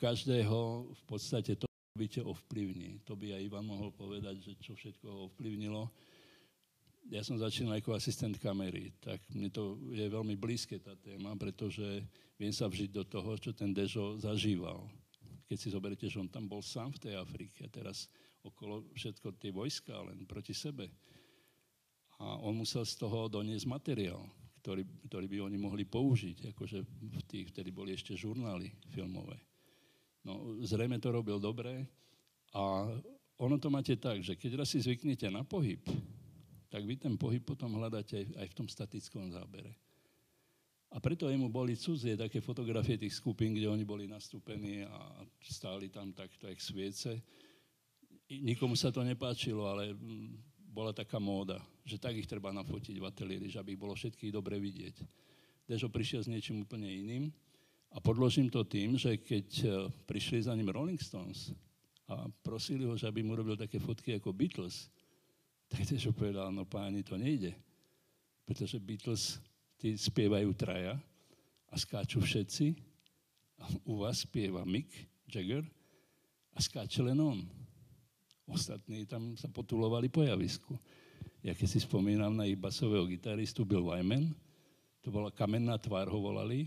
Každého 0.00 0.88
v 0.96 1.02
podstate 1.04 1.60
to 1.60 1.68
byte 1.92 2.24
ovplyvní. 2.24 3.04
To 3.04 3.12
by 3.12 3.36
aj 3.36 3.44
Ivan 3.44 3.68
mohol 3.68 3.92
povedať, 3.92 4.40
že 4.40 4.52
čo 4.56 4.72
všetko 4.72 5.04
ho 5.04 5.18
ovplyvnilo 5.28 5.92
ja 7.10 7.22
som 7.22 7.38
začínal 7.38 7.78
ako 7.78 7.94
asistent 7.94 8.34
kamery, 8.42 8.90
tak 8.98 9.22
mne 9.30 9.50
to 9.50 9.78
je 9.94 10.06
veľmi 10.10 10.34
blízke 10.34 10.82
tá 10.82 10.98
téma, 10.98 11.38
pretože 11.38 12.02
viem 12.34 12.50
sa 12.50 12.66
vžiť 12.66 12.90
do 12.90 13.06
toho, 13.06 13.38
čo 13.38 13.54
ten 13.54 13.70
Dežo 13.70 14.18
zažíval. 14.18 14.90
Keď 15.46 15.56
si 15.58 15.68
zoberiete, 15.70 16.06
že 16.10 16.18
on 16.18 16.26
tam 16.26 16.50
bol 16.50 16.58
sám 16.60 16.90
v 16.98 17.02
tej 17.06 17.14
Afrike 17.18 17.66
a 17.66 17.72
teraz 17.72 18.10
okolo 18.42 18.90
všetko 18.94 19.38
tie 19.38 19.54
vojska 19.54 19.94
len 20.02 20.26
proti 20.26 20.54
sebe. 20.54 20.90
A 22.18 22.42
on 22.42 22.58
musel 22.58 22.82
z 22.82 22.98
toho 22.98 23.30
doniesť 23.30 23.66
materiál, 23.70 24.26
ktorý, 24.64 24.82
ktorý 25.06 25.26
by 25.30 25.38
oni 25.46 25.58
mohli 25.60 25.84
použiť, 25.86 26.50
akože 26.50 26.78
v 26.86 27.22
tých, 27.30 27.54
vtedy 27.54 27.70
boli 27.70 27.94
ešte 27.94 28.18
žurnály 28.18 28.74
filmové. 28.90 29.38
No, 30.26 30.58
zrejme 30.66 30.98
to 30.98 31.14
robil 31.14 31.38
dobre 31.38 31.86
a 32.50 32.90
ono 33.38 33.56
to 33.62 33.70
máte 33.70 33.94
tak, 34.00 34.24
že 34.24 34.34
keď 34.34 34.64
raz 34.64 34.74
si 34.74 34.82
zvyknete 34.82 35.30
na 35.30 35.46
pohyb, 35.46 35.78
tak 36.66 36.82
vy 36.82 36.98
ten 36.98 37.14
pohyb 37.14 37.44
potom 37.44 37.78
hľadáte 37.78 38.18
aj, 38.18 38.26
aj 38.42 38.46
v 38.50 38.56
tom 38.58 38.66
statickom 38.66 39.30
zábere. 39.30 39.70
A 40.94 41.02
preto 41.02 41.26
jemu 41.26 41.50
boli 41.50 41.74
cudzie 41.74 42.14
také 42.14 42.38
fotografie 42.38 42.94
tých 42.94 43.18
skupín, 43.18 43.52
kde 43.52 43.66
oni 43.66 43.82
boli 43.82 44.06
nastúpení 44.06 44.86
a 44.86 45.26
stáli 45.42 45.90
tam 45.90 46.14
takto, 46.14 46.46
jak 46.46 46.60
sviece. 46.62 47.18
Nikomu 48.30 48.78
sa 48.78 48.94
to 48.94 49.02
nepáčilo, 49.02 49.66
ale 49.66 49.90
mm, 49.92 50.56
bola 50.70 50.94
taká 50.94 51.18
móda, 51.18 51.58
že 51.82 51.98
tak 51.98 52.14
ich 52.14 52.30
treba 52.30 52.54
nafotiť 52.54 52.96
v 53.02 53.08
ateliéri, 53.08 53.46
že 53.50 53.58
aby 53.58 53.74
ich 53.74 53.82
bolo 53.82 53.98
všetkých 53.98 54.30
dobre 54.30 54.62
vidieť. 54.62 54.96
Dežo 55.66 55.90
prišiel 55.90 56.22
s 56.22 56.30
niečím 56.30 56.62
úplne 56.62 56.86
iným 56.86 57.34
a 57.90 57.98
podložím 57.98 58.46
to 58.46 58.62
tým, 58.62 58.94
že 58.94 59.18
keď 59.18 59.48
e, 59.62 59.66
prišli 60.06 60.46
za 60.46 60.54
ním 60.54 60.70
Rolling 60.70 61.00
Stones 61.02 61.50
a 62.06 62.30
prosili 62.46 62.86
ho, 62.86 62.94
že 62.94 63.10
aby 63.10 63.26
mu 63.26 63.34
robil 63.34 63.58
také 63.58 63.82
fotky 63.82 64.14
ako 64.14 64.30
Beatles, 64.30 64.86
tak 65.66 65.82
Dežo 65.82 66.14
povedal, 66.14 66.54
no 66.54 66.62
páni, 66.62 67.02
to 67.02 67.18
nejde. 67.18 67.50
Pretože 68.46 68.78
Beatles 68.78 69.42
tí 69.76 69.96
spievajú 69.96 70.52
traja 70.56 70.96
a 71.68 71.74
skáču 71.76 72.20
všetci. 72.20 72.76
A 73.56 73.64
u 73.88 74.04
vás 74.04 74.24
spieva 74.24 74.64
Mick 74.68 74.92
Jagger 75.28 75.64
a 76.52 76.58
skáče 76.60 77.04
len 77.04 77.20
on. 77.20 77.40
Ostatní 78.46 79.08
tam 79.08 79.34
sa 79.34 79.48
potulovali 79.50 80.06
po 80.12 80.22
javisku. 80.22 80.76
Ja 81.42 81.54
keď 81.54 81.68
si 81.68 81.78
spomínam 81.82 82.34
na 82.34 82.46
ich 82.46 82.58
basového 82.58 83.06
gitaristu 83.06 83.66
Bill 83.66 83.86
Wyman, 83.86 84.34
to 85.02 85.14
bola 85.14 85.30
kamenná 85.30 85.78
tvár, 85.78 86.10
ho 86.10 86.18
volali. 86.18 86.66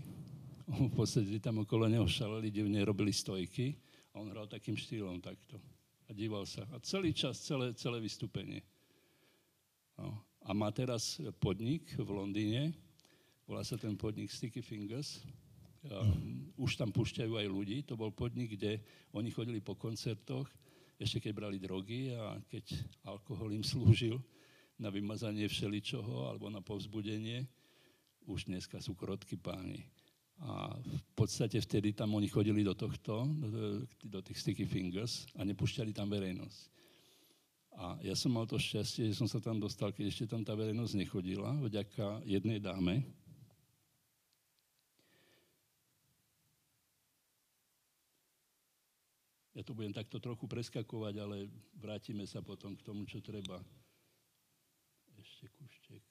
V 0.70 0.92
podstate 0.96 1.42
tam 1.42 1.66
okolo 1.66 1.90
neho 1.90 2.06
šaleli, 2.08 2.48
divne 2.48 2.80
robili 2.80 3.12
stojky 3.12 3.76
a 4.14 4.22
on 4.22 4.30
hral 4.32 4.48
takým 4.48 4.78
štýlom 4.78 5.20
takto. 5.20 5.60
A 6.08 6.16
díval 6.16 6.48
sa. 6.48 6.64
A 6.72 6.80
celý 6.80 7.12
čas, 7.12 7.38
celé, 7.42 7.76
celé 7.76 8.00
vystúpenie. 8.00 8.64
No. 10.00 10.16
A 10.40 10.56
má 10.56 10.72
teraz 10.72 11.20
podnik 11.36 11.84
v 12.00 12.08
Londýne, 12.08 12.72
Volá 13.50 13.66
sa 13.66 13.74
ten 13.74 13.98
podnik 13.98 14.30
Sticky 14.30 14.62
Fingers. 14.62 15.26
Um, 15.82 16.54
už 16.54 16.78
tam 16.78 16.94
púšťajú 16.94 17.34
aj 17.34 17.50
ľudí. 17.50 17.82
To 17.90 17.98
bol 17.98 18.14
podnik, 18.14 18.54
kde 18.54 18.78
oni 19.10 19.34
chodili 19.34 19.58
po 19.58 19.74
koncertoch, 19.74 20.46
ešte 20.94 21.18
keď 21.18 21.32
brali 21.34 21.58
drogy 21.58 22.14
a 22.14 22.38
keď 22.46 22.78
alkohol 23.10 23.50
im 23.50 23.66
slúžil 23.66 24.22
na 24.78 24.86
vymazanie 24.86 25.50
všeličoho 25.50 26.30
alebo 26.30 26.46
na 26.46 26.62
povzbudenie. 26.62 27.42
Už 28.30 28.46
dneska 28.46 28.78
sú 28.78 28.94
krotky 28.94 29.34
páni. 29.34 29.82
A 30.46 30.70
v 30.70 31.02
podstate 31.18 31.58
vtedy 31.58 31.90
tam 31.90 32.14
oni 32.14 32.30
chodili 32.30 32.62
do 32.62 32.78
tohto, 32.78 33.26
do, 33.34 33.82
do 33.98 34.18
tých 34.22 34.46
Sticky 34.46 34.62
Fingers 34.62 35.26
a 35.34 35.42
nepúšťali 35.42 35.90
tam 35.90 36.06
verejnosť. 36.06 36.70
A 37.82 37.98
ja 37.98 38.14
som 38.14 38.30
mal 38.30 38.46
to 38.46 38.62
šťastie, 38.62 39.10
že 39.10 39.18
som 39.18 39.26
sa 39.26 39.42
tam 39.42 39.58
dostal, 39.58 39.90
keď 39.90 40.06
ešte 40.06 40.30
tam 40.30 40.46
tá 40.46 40.54
verejnosť 40.54 40.94
nechodila, 40.94 41.58
vďaka 41.58 42.22
jednej 42.22 42.62
dáme, 42.62 43.02
Ja 49.50 49.66
to 49.66 49.74
budem 49.74 49.90
takto 49.90 50.22
trochu 50.22 50.46
preskakovať, 50.46 51.14
ale 51.18 51.50
vrátime 51.74 52.22
sa 52.22 52.38
potom 52.38 52.78
k 52.78 52.86
tomu, 52.86 53.02
čo 53.02 53.18
treba. 53.18 53.58
Ešte 55.18 55.50
kuštek. 55.50 56.02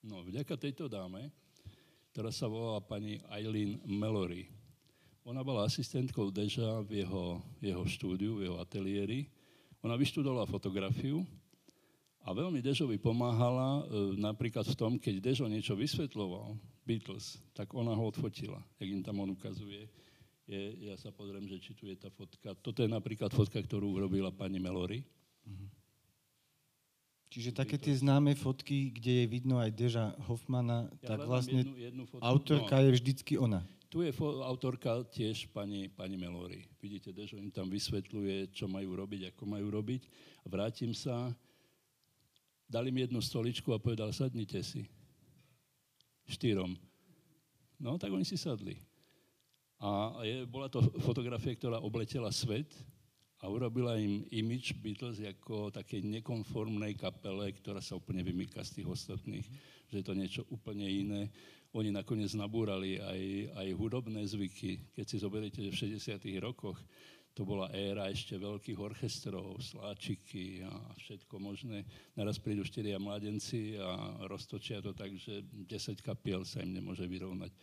No, 0.00 0.24
vďaka 0.24 0.56
tejto 0.56 0.88
dáme, 0.88 1.28
ktorá 2.10 2.32
sa 2.32 2.48
volala 2.48 2.80
pani 2.80 3.20
Eileen 3.28 3.76
Mallory. 3.84 4.48
Ona 5.28 5.44
bola 5.44 5.68
asistentkou 5.68 6.32
Deža 6.32 6.80
v 6.88 7.04
jeho, 7.04 7.44
jeho 7.60 7.84
štúdiu, 7.84 8.40
v 8.40 8.48
jeho 8.48 8.56
ateliéri. 8.56 9.28
Ona 9.84 10.00
vyštudovala 10.00 10.48
fotografiu 10.48 11.28
a 12.20 12.28
veľmi 12.36 12.60
Dežovi 12.60 13.00
pomáhala 13.00 13.84
e, 13.88 14.20
napríklad 14.20 14.68
v 14.68 14.76
tom, 14.76 14.92
keď 15.00 15.24
Dežo 15.24 15.48
niečo 15.48 15.72
vysvetloval, 15.72 16.52
Beatles, 16.84 17.40
tak 17.56 17.72
ona 17.72 17.96
ho 17.96 18.04
odfotila, 18.08 18.60
jak 18.76 18.88
im 18.92 19.00
tam 19.00 19.24
on 19.24 19.32
ukazuje. 19.32 19.88
Je, 20.50 20.90
ja 20.90 20.98
sa 20.98 21.14
pozriem, 21.14 21.46
že 21.46 21.62
či 21.62 21.72
tu 21.78 21.86
je 21.86 21.94
tá 21.94 22.10
fotka. 22.10 22.52
Toto 22.58 22.82
je 22.82 22.90
napríklad 22.90 23.30
fotka, 23.30 23.62
ktorú 23.62 23.94
urobila 23.94 24.34
pani 24.34 24.58
Melory. 24.58 25.06
Mm-hmm. 25.46 25.68
Čiže 27.30 27.54
také 27.54 27.78
tie 27.78 27.94
známe 27.94 28.34
fotky, 28.34 28.90
kde 28.90 29.22
je 29.22 29.26
vidno 29.30 29.62
aj 29.62 29.70
Deža 29.70 30.18
Hoffmana, 30.26 30.90
ja 30.98 31.14
tak 31.14 31.30
vlastne 31.30 31.62
jednu, 31.62 31.78
jednu 31.78 32.02
fotku. 32.10 32.26
autorka 32.26 32.74
no, 32.74 32.82
je 32.82 32.90
vždycky 32.98 33.32
ona. 33.38 33.62
Tu 33.86 34.02
je 34.02 34.10
fo- 34.10 34.42
autorka 34.42 34.98
tiež 35.14 35.46
pani, 35.54 35.86
pani 35.86 36.18
Melory. 36.18 36.66
Vidíte, 36.82 37.14
Dežo 37.14 37.38
im 37.38 37.54
tam 37.54 37.70
vysvetľuje, 37.70 38.50
čo 38.50 38.66
majú 38.66 38.98
robiť, 38.98 39.30
ako 39.30 39.42
majú 39.46 39.70
robiť. 39.70 40.10
Vrátim 40.42 40.90
sa 40.90 41.30
dali 42.70 42.94
mi 42.94 43.02
jednu 43.02 43.18
stoličku 43.18 43.74
a 43.74 43.82
povedal, 43.82 44.14
sadnite 44.14 44.62
si. 44.62 44.86
Štyrom. 46.30 46.78
No, 47.82 47.98
tak 47.98 48.14
oni 48.14 48.22
si 48.22 48.38
sadli. 48.38 48.78
A 49.82 50.20
je, 50.22 50.46
bola 50.46 50.70
to 50.70 50.78
fotografia, 51.02 51.56
ktorá 51.58 51.82
obletela 51.82 52.30
svet 52.30 52.70
a 53.40 53.48
urobila 53.48 53.96
im 53.96 54.22
image 54.30 54.76
Beatles 54.78 55.18
ako 55.18 55.72
také 55.72 56.04
nekonformnej 56.04 56.94
kapele, 56.94 57.50
ktorá 57.56 57.80
sa 57.80 57.96
úplne 57.96 58.20
vymýka 58.20 58.60
z 58.60 58.80
tých 58.80 58.88
ostatných, 58.92 59.46
že 59.88 59.96
je 59.98 60.04
to 60.04 60.14
niečo 60.14 60.42
úplne 60.52 60.84
iné. 60.84 61.32
Oni 61.72 61.88
nakoniec 61.88 62.30
nabúrali 62.36 63.00
aj, 63.00 63.22
aj 63.56 63.68
hudobné 63.74 64.20
zvyky. 64.28 64.92
Keď 64.92 65.06
si 65.08 65.16
zoberiete, 65.16 65.64
že 65.64 65.72
v 65.72 65.80
60. 65.96 66.44
rokoch 66.44 66.76
to 67.30 67.46
bola 67.46 67.70
éra 67.70 68.10
ešte 68.10 68.34
veľkých 68.34 68.78
orchestrov, 68.78 69.62
sláčiky 69.62 70.66
a 70.66 70.72
všetko 70.98 71.38
možné. 71.38 71.86
Naraz 72.18 72.42
prídu 72.42 72.66
štyria 72.66 72.98
mladenci 72.98 73.78
a 73.78 74.18
roztočia 74.26 74.82
to 74.82 74.90
tak, 74.90 75.14
že 75.14 75.46
10 75.46 76.02
kapiel 76.02 76.42
sa 76.42 76.60
im 76.60 76.74
nemôže 76.74 77.06
vyrovnať. 77.06 77.54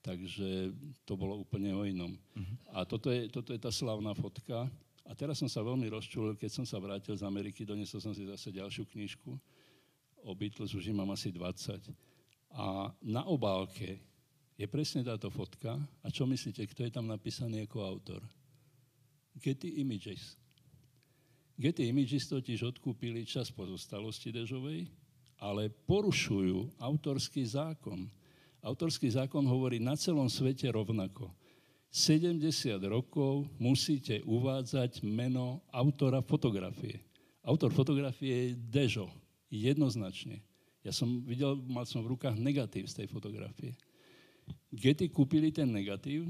Takže 0.00 0.72
to 1.04 1.12
bolo 1.20 1.44
úplne 1.44 1.76
o 1.76 1.84
inom. 1.84 2.16
Uh-huh. 2.16 2.56
A 2.72 2.88
toto 2.88 3.12
je, 3.12 3.28
toto 3.28 3.52
je 3.52 3.60
tá 3.60 3.68
slavná 3.68 4.16
fotka. 4.16 4.64
A 5.04 5.12
teraz 5.12 5.36
som 5.36 5.50
sa 5.52 5.60
veľmi 5.60 5.84
rozčulil, 5.92 6.40
keď 6.40 6.50
som 6.56 6.64
sa 6.64 6.80
vrátil 6.80 7.12
z 7.12 7.26
Ameriky, 7.26 7.68
doniesol 7.68 8.00
som 8.00 8.16
si 8.16 8.24
zase 8.24 8.48
ďalšiu 8.48 8.88
knižku. 8.88 9.30
O 10.24 10.32
Beatles 10.32 10.72
už 10.72 10.88
mám 10.96 11.12
asi 11.12 11.28
20. 11.28 11.92
A 12.56 12.88
na 13.04 13.28
obálke 13.28 14.00
je 14.56 14.66
presne 14.68 15.04
táto 15.04 15.28
fotka. 15.28 15.76
A 16.00 16.08
čo 16.08 16.24
myslíte, 16.24 16.64
kto 16.64 16.88
je 16.88 16.92
tam 16.92 17.04
napísaný 17.04 17.68
ako 17.68 17.84
autor? 17.84 18.20
Getty 19.40 19.80
Images. 19.80 20.36
Getty 21.56 21.88
Images 21.88 22.28
totiž 22.28 22.76
odkúpili 22.76 23.24
čas 23.24 23.48
pozostalosti 23.48 24.32
Dežovej, 24.32 24.88
ale 25.40 25.72
porušujú 25.72 26.76
autorský 26.76 27.44
zákon. 27.48 28.08
Autorský 28.60 29.08
zákon 29.08 29.44
hovorí 29.48 29.80
na 29.80 29.96
celom 29.96 30.28
svete 30.28 30.68
rovnako. 30.68 31.32
70 31.90 32.38
rokov 32.86 33.48
musíte 33.56 34.22
uvádzať 34.22 35.02
meno 35.02 35.64
autora 35.72 36.20
fotografie. 36.22 37.00
Autor 37.42 37.72
fotografie 37.72 38.52
je 38.52 38.56
Dežo, 38.56 39.08
jednoznačne. 39.48 40.44
Ja 40.84 40.92
som 40.92 41.24
videl, 41.24 41.56
mal 41.68 41.84
som 41.84 42.04
v 42.04 42.16
rukách 42.16 42.36
negatív 42.40 42.88
z 42.88 43.04
tej 43.04 43.08
fotografie. 43.08 43.76
Getty 44.70 45.10
kúpili 45.10 45.50
ten 45.52 45.68
negatív 45.68 46.28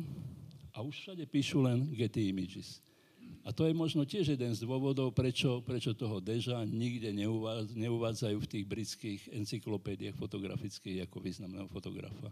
a 0.74 0.82
už 0.82 0.96
všade 0.96 1.26
píšu 1.28 1.60
len 1.62 1.86
Getty 1.92 2.30
Images. 2.30 2.82
A 3.40 3.56
to 3.56 3.64
je 3.64 3.72
možno 3.72 4.04
tiež 4.04 4.36
jeden 4.36 4.52
z 4.52 4.68
dôvodov, 4.68 5.16
prečo, 5.16 5.64
prečo 5.64 5.96
toho 5.96 6.20
Deža 6.20 6.60
nikde 6.68 7.08
neuvádzajú 7.72 8.36
v 8.36 8.50
tých 8.50 8.64
britských 8.68 9.20
encyklopédiách 9.32 10.12
fotografických 10.12 11.08
ako 11.08 11.24
významného 11.24 11.64
fotografa. 11.72 12.28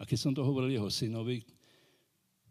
A 0.00 0.08
keď 0.08 0.18
som 0.18 0.32
to 0.32 0.40
hovoril 0.40 0.72
jeho 0.72 0.88
synovi 0.88 1.44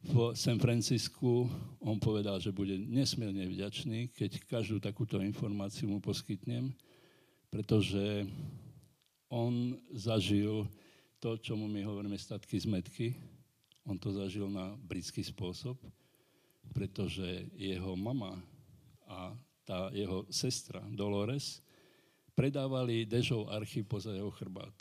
v 0.06 0.38
San 0.38 0.62
Francisku, 0.62 1.50
on 1.82 1.98
povedal, 1.98 2.38
že 2.38 2.54
bude 2.54 2.78
nesmierne 2.78 3.50
vďačný, 3.50 4.14
keď 4.14 4.46
každú 4.46 4.78
takúto 4.78 5.18
informáciu 5.20 5.90
mu 5.90 5.98
poskytnem, 5.98 6.70
pretože 7.50 8.30
on 9.34 9.76
zažil 9.92 10.70
to, 11.18 11.36
čo 11.42 11.58
mu 11.58 11.66
my 11.66 11.84
hovoríme 11.84 12.16
statky 12.16 12.62
zmetky. 12.62 13.18
On 13.84 13.98
to 13.98 14.14
zažil 14.14 14.46
na 14.46 14.78
britský 14.78 15.26
spôsob 15.26 15.76
pretože 16.74 17.50
jeho 17.58 17.94
mama 17.96 18.38
a 19.10 19.34
tá 19.66 19.90
jeho 19.94 20.26
sestra 20.30 20.82
Dolores 20.90 21.62
predávali 22.34 23.06
Dežov 23.06 23.52
archív 23.52 23.86
poza 23.86 24.16
jeho 24.16 24.32
chrbát. 24.32 24.74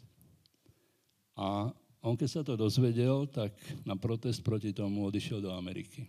A 1.38 1.70
on 1.98 2.14
keď 2.14 2.29
sa 2.31 2.42
to 2.46 2.55
dozvedel, 2.55 3.27
tak 3.27 3.53
na 3.83 3.98
protest 3.98 4.46
proti 4.46 4.70
tomu 4.70 5.11
odišiel 5.11 5.42
do 5.42 5.51
Ameriky. 5.51 6.07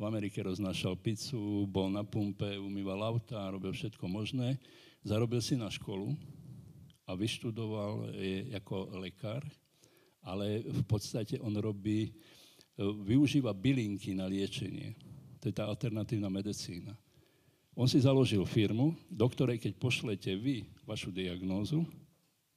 v 0.00 0.08
Amerike 0.08 0.42
roznášal 0.42 0.98
pizzu, 0.98 1.68
bol 1.68 1.92
na 1.92 2.02
pumpe, 2.02 2.58
umýval 2.58 3.04
auta, 3.04 3.52
robil 3.52 3.70
všetko 3.70 4.02
možné. 4.08 4.58
Zarobil 5.04 5.38
si 5.44 5.54
na 5.54 5.68
školu 5.68 6.16
a 7.06 7.12
vyštudoval 7.14 8.10
je 8.16 8.56
ako 8.56 8.98
lekár, 8.98 9.44
ale 10.24 10.64
v 10.64 10.82
podstate 10.88 11.36
on 11.38 11.54
robí, 11.60 12.14
využíva 12.80 13.52
bylinky 13.52 14.16
na 14.16 14.28
liečenie. 14.28 14.96
To 15.42 15.50
je 15.50 15.54
tá 15.54 15.68
alternatívna 15.68 16.30
medicína. 16.32 16.94
On 17.72 17.88
si 17.88 18.00
založil 18.04 18.44
firmu, 18.44 18.92
do 19.08 19.26
ktorej 19.28 19.56
keď 19.56 19.72
pošlete 19.80 20.30
vy 20.36 20.68
vašu 20.84 21.08
diagnózu, 21.08 21.88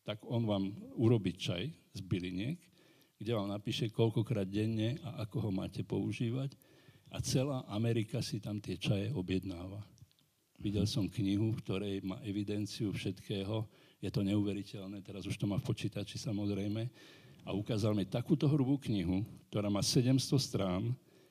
tak 0.03 0.21
on 0.27 0.43
vám 0.45 0.75
urobí 0.99 1.33
čaj 1.33 1.71
z 1.95 1.99
byliniek, 2.03 2.59
kde 3.15 3.31
vám 3.31 3.47
napíše, 3.47 3.89
koľkokrát 3.89 4.45
denne 4.45 4.99
a 5.01 5.23
ako 5.23 5.49
ho 5.49 5.51
máte 5.55 5.81
používať. 5.87 6.53
A 7.15 7.23
celá 7.23 7.63
Amerika 7.71 8.19
si 8.19 8.43
tam 8.43 8.59
tie 8.59 8.75
čaje 8.75 9.07
objednáva. 9.15 9.79
Videl 10.59 10.83
som 10.83 11.07
knihu, 11.07 11.55
v 11.55 11.61
ktorej 11.63 11.95
má 12.03 12.19
evidenciu 12.27 12.91
všetkého. 12.91 13.65
Je 14.03 14.11
to 14.11 14.19
neuveriteľné, 14.19 14.99
teraz 14.99 15.23
už 15.23 15.39
to 15.39 15.47
má 15.47 15.55
v 15.57 15.67
počítači 15.67 16.19
samozrejme. 16.19 16.91
A 17.45 17.53
ukázal 17.53 17.93
mi 17.93 18.09
takúto 18.09 18.49
hrubú 18.49 18.81
knihu, 18.89 19.21
ktorá 19.53 19.69
má 19.69 19.85
700 19.85 20.17
strán, 20.41 20.83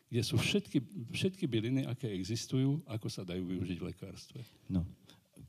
kde 0.06 0.22
sú 0.22 0.38
všetky, 0.38 0.78
všetky 1.10 1.44
byliny, 1.50 1.90
aké 1.90 2.06
existujú, 2.14 2.78
ako 2.86 3.10
sa 3.10 3.26
dajú 3.26 3.42
využiť 3.50 3.78
v 3.82 3.86
lekárstve. 3.90 4.40
No, 4.70 4.86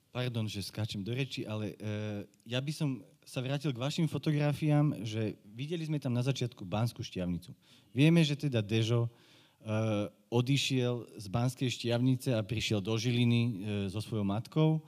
pardon, 0.09 0.49
že 0.49 0.65
skáčem 0.65 1.05
do 1.05 1.13
reči, 1.13 1.45
ale 1.45 1.77
uh, 1.77 2.25
ja 2.49 2.57
by 2.57 2.73
som 2.73 3.05
sa 3.21 3.45
vrátil 3.45 3.69
k 3.69 3.77
vašim 3.77 4.09
fotografiám, 4.09 5.05
že 5.05 5.37
videli 5.53 5.85
sme 5.85 6.01
tam 6.01 6.17
na 6.17 6.25
začiatku 6.25 6.65
Banskú 6.65 7.05
šťavnicu. 7.05 7.53
Vieme, 7.93 8.25
že 8.25 8.33
teda 8.33 8.65
Dežo 8.65 9.05
uh, 9.05 10.09
odišiel 10.33 11.13
z 11.13 11.25
Banskej 11.29 11.69
šťavnice 11.69 12.33
a 12.33 12.41
prišiel 12.41 12.81
do 12.81 12.97
Žiliny 12.97 13.43
uh, 13.45 13.53
so 13.93 14.01
svojou 14.01 14.25
matkou. 14.25 14.81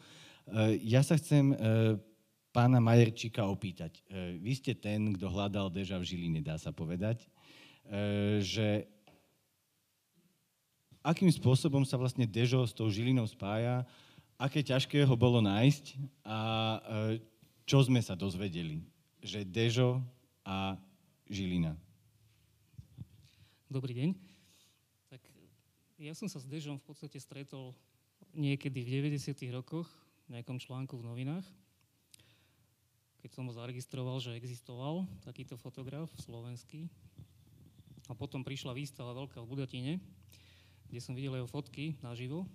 Uh, 0.50 0.74
ja 0.82 1.06
sa 1.06 1.22
chcem 1.22 1.54
uh, 1.54 2.02
pána 2.58 2.82
Majerčíka 2.82 3.46
opýtať. 3.46 4.02
Uh, 4.10 4.34
vy 4.42 4.58
ste 4.58 4.74
ten, 4.74 5.14
kto 5.14 5.30
hľadal 5.30 5.70
Deža 5.70 6.02
v 6.02 6.10
Žiline, 6.10 6.42
dá 6.42 6.58
sa 6.58 6.74
povedať. 6.74 7.30
Uh, 7.86 8.42
že 8.42 8.90
akým 11.08 11.32
spôsobom 11.32 11.88
sa 11.88 11.96
vlastne 11.96 12.28
Dežo 12.28 12.66
s 12.68 12.76
tou 12.76 12.92
Žilinou 12.92 13.24
spája, 13.30 13.88
aké 14.36 14.60
ťažké 14.60 15.08
ho 15.08 15.16
bolo 15.16 15.40
nájsť 15.40 15.98
a 16.28 16.38
e, 16.38 16.80
čo 17.64 17.80
sme 17.82 18.04
sa 18.04 18.14
dozvedeli, 18.14 18.84
že 19.24 19.48
Dežo 19.48 20.04
a 20.44 20.76
Žilina. 21.32 21.74
Dobrý 23.72 23.96
deň. 23.98 24.10
Tak 25.10 25.22
ja 25.98 26.14
som 26.14 26.28
sa 26.28 26.44
s 26.44 26.46
Dežom 26.46 26.78
v 26.78 26.86
podstate 26.86 27.18
stretol 27.18 27.72
niekedy 28.38 28.84
v 28.84 29.10
90. 29.18 29.34
rokoch 29.56 29.90
v 30.30 30.38
nejakom 30.38 30.60
článku 30.60 31.00
v 31.00 31.08
novinách, 31.08 31.48
keď 33.22 33.30
som 33.34 33.50
ho 33.50 33.54
zaregistroval, 33.54 34.22
že 34.22 34.38
existoval 34.38 35.06
takýto 35.26 35.58
fotograf 35.58 36.10
slovenský. 36.22 36.90
A 38.08 38.16
potom 38.16 38.46
prišla 38.46 38.78
výstava 38.78 39.12
veľká 39.12 39.44
v 39.44 39.50
Budatine, 39.50 39.94
kde 40.88 41.00
som 41.04 41.12
videl 41.12 41.36
jeho 41.36 41.50
fotky 41.50 42.00
naživo 42.00 42.48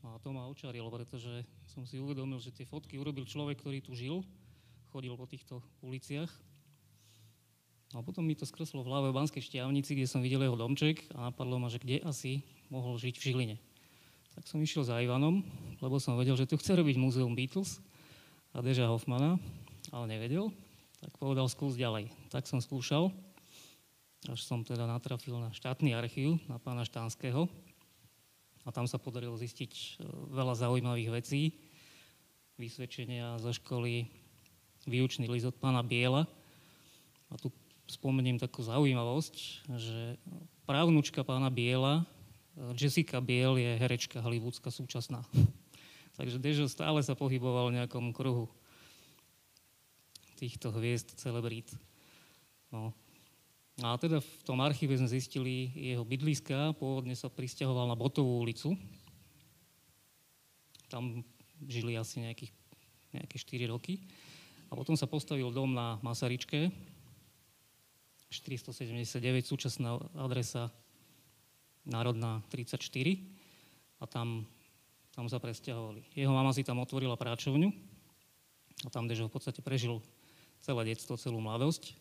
a 0.00 0.16
to 0.22 0.32
ma 0.32 0.48
očarilo, 0.48 0.88
pretože 0.88 1.44
som 1.68 1.84
si 1.84 2.00
uvedomil, 2.00 2.40
že 2.40 2.54
tie 2.54 2.64
fotky 2.64 2.96
urobil 2.96 3.28
človek, 3.28 3.60
ktorý 3.60 3.78
tu 3.84 3.92
žil, 3.92 4.24
chodil 4.88 5.12
po 5.12 5.28
týchto 5.28 5.60
uliciach. 5.84 6.30
A 7.90 8.00
potom 8.06 8.22
mi 8.22 8.38
to 8.38 8.46
skreslo 8.46 8.86
v 8.86 8.88
hlave 8.88 9.10
v 9.10 9.18
Banskej 9.18 9.42
šťavnici, 9.42 9.98
kde 9.98 10.06
som 10.06 10.22
videl 10.22 10.46
jeho 10.46 10.54
domček 10.54 11.10
a 11.12 11.28
napadlo 11.28 11.58
ma, 11.58 11.66
že 11.68 11.82
kde 11.82 12.00
asi 12.06 12.46
mohol 12.70 12.96
žiť 12.96 13.14
v 13.18 13.24
Žiline. 13.26 13.56
Tak 14.38 14.46
som 14.46 14.62
išiel 14.62 14.86
za 14.86 15.02
Ivanom, 15.02 15.42
lebo 15.82 15.98
som 15.98 16.14
vedel, 16.14 16.38
že 16.38 16.46
tu 16.46 16.54
chce 16.54 16.78
robiť 16.78 16.96
múzeum 16.96 17.34
Beatles 17.34 17.82
a 18.54 18.62
Deža 18.62 18.86
Hoffmana, 18.86 19.42
ale 19.90 20.04
nevedel. 20.06 20.54
Tak 21.00 21.16
povedal, 21.18 21.46
skús 21.50 21.74
ďalej. 21.74 22.10
Tak 22.30 22.46
som 22.46 22.62
skúšal, 22.62 23.10
až 24.28 24.40
som 24.44 24.62
teda 24.62 24.84
natrafil 24.84 25.38
na 25.40 25.50
štátny 25.50 25.96
archív, 25.96 26.36
na 26.46 26.60
pána 26.60 26.84
Štánskeho, 26.84 27.48
a 28.64 28.68
tam 28.68 28.84
sa 28.84 29.00
podarilo 29.00 29.32
zistiť 29.40 29.72
e, 29.72 29.88
veľa 30.36 30.52
zaujímavých 30.52 31.10
vecí. 31.10 31.56
Vysvedčenia 32.60 33.40
zo 33.40 33.56
školy, 33.56 34.04
výučný 34.84 35.24
list 35.32 35.48
od 35.48 35.56
pána 35.56 35.80
Biela. 35.80 36.28
A 37.32 37.34
tu 37.40 37.48
spomeniem 37.88 38.36
takú 38.36 38.60
zaujímavosť, 38.60 39.34
že 39.80 40.20
právnučka 40.68 41.24
pána 41.24 41.48
Biela, 41.48 42.04
e, 42.54 42.76
Jessica 42.76 43.24
Biel, 43.24 43.56
je 43.56 43.80
herečka 43.80 44.20
hollywoodská 44.20 44.68
súčasná. 44.68 45.24
Takže 46.20 46.36
Dežo 46.36 46.68
stále 46.68 47.00
sa 47.00 47.16
pohyboval 47.16 47.72
v 47.72 47.80
nejakom 47.80 48.12
kruhu 48.12 48.52
týchto 50.40 50.72
hviezd, 50.72 51.20
celebrít. 51.20 51.68
No, 52.72 52.96
a 53.80 53.96
teda 53.96 54.20
v 54.20 54.42
tom 54.44 54.60
archíve 54.60 54.96
sme 54.96 55.08
zistili 55.08 55.72
jeho 55.72 56.04
bydliska, 56.04 56.76
pôvodne 56.76 57.16
sa 57.16 57.32
pristahoval 57.32 57.88
na 57.88 57.96
Botovú 57.96 58.44
ulicu. 58.44 58.76
Tam 60.88 61.24
žili 61.64 61.96
asi 61.96 62.24
nejakých, 62.24 62.52
nejaké 63.16 63.36
4 63.36 63.72
roky. 63.72 64.00
A 64.68 64.76
potom 64.76 64.94
sa 64.96 65.08
postavil 65.08 65.48
dom 65.48 65.72
na 65.72 65.96
Masaričke, 66.04 66.68
479, 68.30 69.18
súčasná 69.42 69.98
adresa 70.14 70.70
Národná 71.82 72.44
34. 72.54 72.78
A 73.98 74.04
tam, 74.06 74.46
tam 75.10 75.26
sa 75.26 75.42
presťahovali. 75.42 76.14
Jeho 76.14 76.30
mama 76.30 76.54
si 76.54 76.62
tam 76.62 76.78
otvorila 76.78 77.18
práčovňu 77.18 77.74
a 78.86 78.88
tam, 78.88 79.10
kde 79.10 79.26
v 79.26 79.34
podstate 79.34 79.60
prežil 79.64 79.98
celé 80.60 80.92
detstvo, 80.92 81.20
celú 81.20 81.40
mladosť 81.40 82.00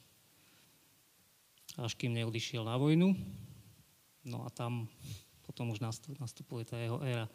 až 1.77 1.93
kým 1.95 2.11
neodišiel 2.17 2.65
na 2.65 2.75
vojnu. 2.75 3.13
No 4.25 4.43
a 4.43 4.49
tam 4.49 4.89
potom 5.45 5.71
už 5.71 5.79
nastupuje 6.19 6.67
tá 6.67 6.75
jeho 6.75 6.99
éra 7.05 7.25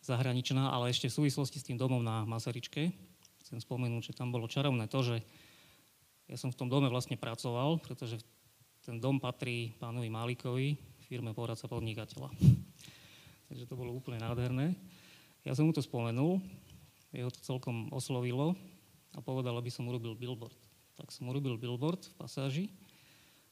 zahraničná, 0.00 0.72
ale 0.72 0.88
ešte 0.88 1.12
v 1.12 1.16
súvislosti 1.22 1.60
s 1.60 1.66
tým 1.66 1.76
domom 1.76 2.00
na 2.00 2.24
Masaričke 2.24 2.88
chcem 3.44 3.58
spomenúť, 3.60 4.12
že 4.12 4.16
tam 4.16 4.32
bolo 4.32 4.48
čarovné 4.48 4.88
to, 4.88 5.04
že 5.04 5.16
ja 6.30 6.36
som 6.38 6.54
v 6.54 6.58
tom 6.58 6.70
dome 6.70 6.86
vlastne 6.86 7.18
pracoval, 7.18 7.82
pretože 7.82 8.22
ten 8.80 8.96
dom 9.02 9.18
patrí 9.18 9.76
pánovi 9.76 10.08
Malikovi, 10.08 10.78
firme 11.04 11.34
poradca 11.34 11.66
podnikateľa. 11.66 12.30
Takže 13.50 13.66
to 13.66 13.74
bolo 13.74 13.92
úplne 13.92 14.22
nádherné. 14.22 14.78
Ja 15.42 15.52
som 15.52 15.66
mu 15.66 15.74
to 15.74 15.82
spomenul, 15.82 16.38
jeho 17.10 17.28
to 17.28 17.42
celkom 17.42 17.90
oslovilo 17.90 18.54
a 19.12 19.18
povedal, 19.18 19.58
aby 19.58 19.68
som 19.68 19.90
urobil 19.90 20.14
billboard. 20.14 20.69
Tak 21.00 21.08
som 21.16 21.32
urobil 21.32 21.56
billboard 21.56 22.04
v 22.04 22.14
pasáži 22.20 22.64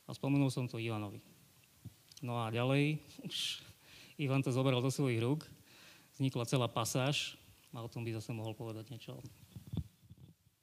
a 0.04 0.12
spomenul 0.12 0.52
som 0.52 0.68
to 0.68 0.76
Ivanovi. 0.76 1.24
No 2.20 2.36
a 2.44 2.52
ďalej, 2.52 3.00
už 3.28 3.64
Ivan 4.20 4.44
to 4.44 4.52
zobral 4.52 4.84
do 4.84 4.92
svojich 4.92 5.24
rúk, 5.24 5.48
vznikla 6.12 6.44
celá 6.44 6.68
pasáž 6.68 7.40
a 7.72 7.80
o 7.80 7.88
tom 7.88 8.04
by 8.04 8.12
zase 8.12 8.36
mohol 8.36 8.52
povedať 8.52 8.92
niečo. 8.92 9.16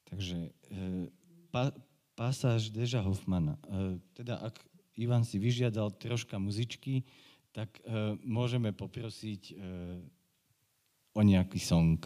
Takže 0.06 0.54
e, 0.70 1.10
pa, 1.50 1.74
pasáž 2.14 2.70
Deža 2.70 3.02
Hoffmana. 3.02 3.58
E, 3.66 3.98
teda 4.14 4.38
ak 4.46 4.62
Ivan 4.94 5.26
si 5.26 5.42
vyžiadal 5.42 5.90
troška 5.98 6.38
muzičky, 6.38 7.02
tak 7.50 7.82
e, 7.82 8.14
môžeme 8.22 8.76
poprosiť 8.76 9.42
e, 9.50 9.54
o 11.16 11.22
nejaký 11.24 11.58
song. 11.58 11.98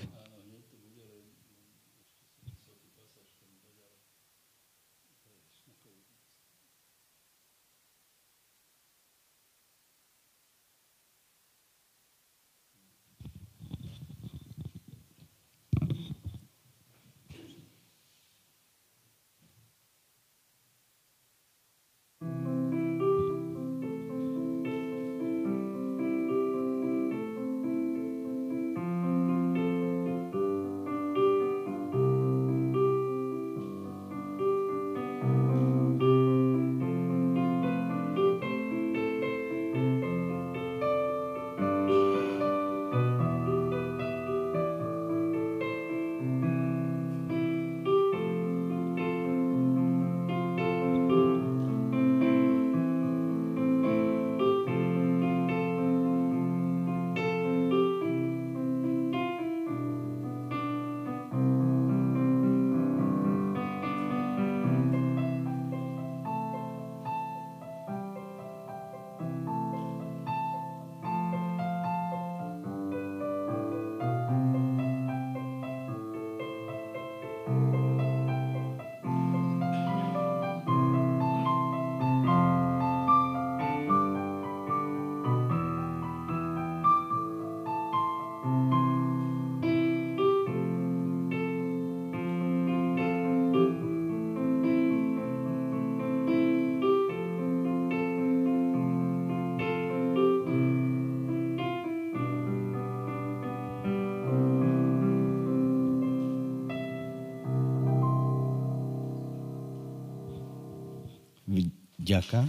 Ďaká. 112.10 112.42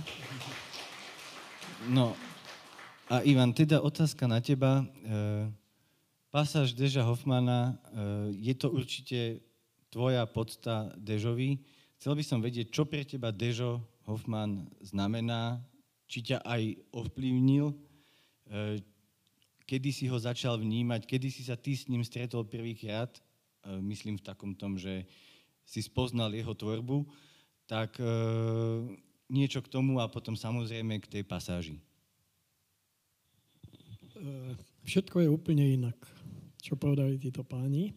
No 1.92 2.16
a 3.12 3.20
Ivan, 3.28 3.52
teda 3.52 3.84
otázka 3.84 4.24
na 4.24 4.40
teba. 4.40 4.80
E, 4.80 5.52
pasáž 6.32 6.72
Deža 6.72 7.04
Hoffmana, 7.04 7.76
e, 7.76 8.40
je 8.40 8.56
to 8.56 8.72
určite 8.72 9.44
tvoja 9.92 10.24
podsta 10.24 10.88
Dežovi. 10.96 11.60
Chcel 12.00 12.16
by 12.16 12.24
som 12.24 12.40
vedieť, 12.40 12.72
čo 12.72 12.88
pre 12.88 13.04
teba 13.04 13.28
Dežo 13.36 13.84
Hoffman 14.08 14.64
znamená, 14.80 15.60
či 16.08 16.24
ťa 16.24 16.40
aj 16.40 16.80
ovplyvnil, 16.96 17.68
e, 17.68 17.76
kedy 19.68 19.92
si 19.92 20.08
ho 20.08 20.16
začal 20.16 20.56
vnímať, 20.56 21.04
kedy 21.04 21.28
si 21.28 21.44
sa 21.44 21.60
ty 21.60 21.76
s 21.76 21.84
ním 21.84 22.00
stretol 22.00 22.48
prvýkrát, 22.48 23.12
e, 23.12 23.20
myslím 23.92 24.16
v 24.16 24.24
takom 24.24 24.56
tom, 24.56 24.80
že 24.80 25.04
si 25.68 25.84
spoznal 25.84 26.32
jeho 26.32 26.56
tvorbu, 26.56 27.04
tak 27.68 28.00
e, 28.00 28.08
niečo 29.30 29.62
k 29.62 29.70
tomu 29.70 30.02
a 30.02 30.10
potom 30.10 30.34
samozrejme 30.34 30.98
k 30.98 31.06
tej 31.06 31.22
pasáži. 31.22 31.78
Všetko 34.84 35.22
je 35.22 35.28
úplne 35.30 35.64
inak, 35.64 35.96
čo 36.60 36.76
povedali 36.76 37.16
títo 37.16 37.46
páni, 37.46 37.94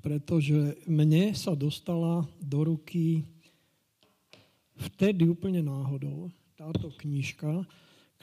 pretože 0.00 0.80
mne 0.88 1.36
sa 1.36 1.54
dostala 1.54 2.24
do 2.40 2.66
ruky 2.66 3.22
vtedy 4.76 5.28
úplne 5.28 5.62
náhodou 5.62 6.32
táto 6.56 6.88
knižka, 7.04 7.64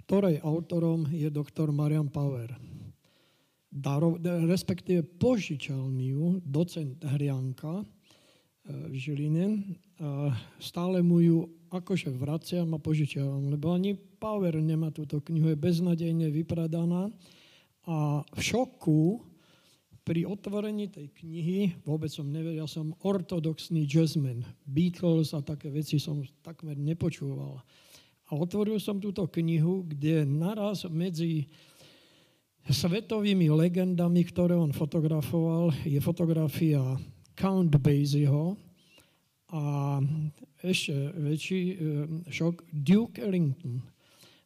ktorej 0.03 0.41
autorom 0.41 1.05
je 1.13 1.29
doktor 1.29 1.69
Marian 1.69 2.09
Power. 2.09 2.49
Daro, 3.73 4.17
respektíve 4.21 5.01
požičal 5.05 5.89
mi 5.89 6.13
ju 6.13 6.37
docent 6.45 7.01
Hrianka 7.01 7.81
e, 7.81 7.85
v 8.89 8.93
Žiline. 8.93 9.45
Stále 10.61 11.01
mu 11.01 11.21
ju 11.25 11.49
akože 11.73 12.13
vraciam 12.13 12.69
a 12.77 12.79
požičiavam, 12.79 13.49
lebo 13.49 13.73
ani 13.73 13.97
Power 13.97 14.53
nemá 14.61 14.93
túto 14.93 15.17
knihu, 15.25 15.49
je 15.49 15.57
beznadejne 15.57 16.29
vypredaná. 16.29 17.09
A 17.89 18.21
v 18.23 18.39
šoku 18.39 19.19
pri 20.03 20.27
otvorení 20.27 20.91
tej 20.91 21.09
knihy, 21.15 21.79
vôbec 21.87 22.11
som 22.11 22.27
nevedel, 22.27 22.63
ja 22.63 22.67
som 22.67 22.91
ortodoxný 23.07 23.87
jazzman, 23.87 24.43
Beatles 24.67 25.31
a 25.31 25.39
také 25.39 25.71
veci 25.71 25.95
som 25.97 26.21
takmer 26.43 26.75
nepočúval. 26.75 27.63
A 28.27 28.31
otvoril 28.35 28.79
som 28.83 28.99
túto 28.99 29.27
knihu, 29.31 29.87
kde 29.87 30.27
naraz 30.27 30.83
medzi 30.91 31.47
svetovými 32.67 33.51
legendami, 33.51 34.23
ktoré 34.27 34.55
on 34.55 34.71
fotografoval, 34.71 35.71
je 35.83 35.99
fotografia 35.99 36.79
Count 37.35 37.75
Basieho 37.79 38.55
a 39.53 39.63
ešte 40.65 41.13
väčší 41.13 41.61
eh, 41.61 41.77
šok 42.33 42.65
Duke 42.73 43.21
Ellington. 43.21 43.85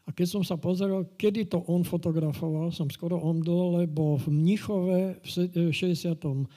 A 0.08 0.16
keď 0.16 0.28
som 0.40 0.44
sa 0.44 0.56
pozeral, 0.56 1.04
kedy 1.20 1.52
to 1.52 1.64
on 1.68 1.84
fotografoval, 1.84 2.72
som 2.72 2.88
skoro 2.88 3.20
omdol, 3.20 3.84
lebo 3.84 4.16
v 4.16 4.32
Mnichove 4.32 5.20
v 5.20 5.28
67. 5.76 6.48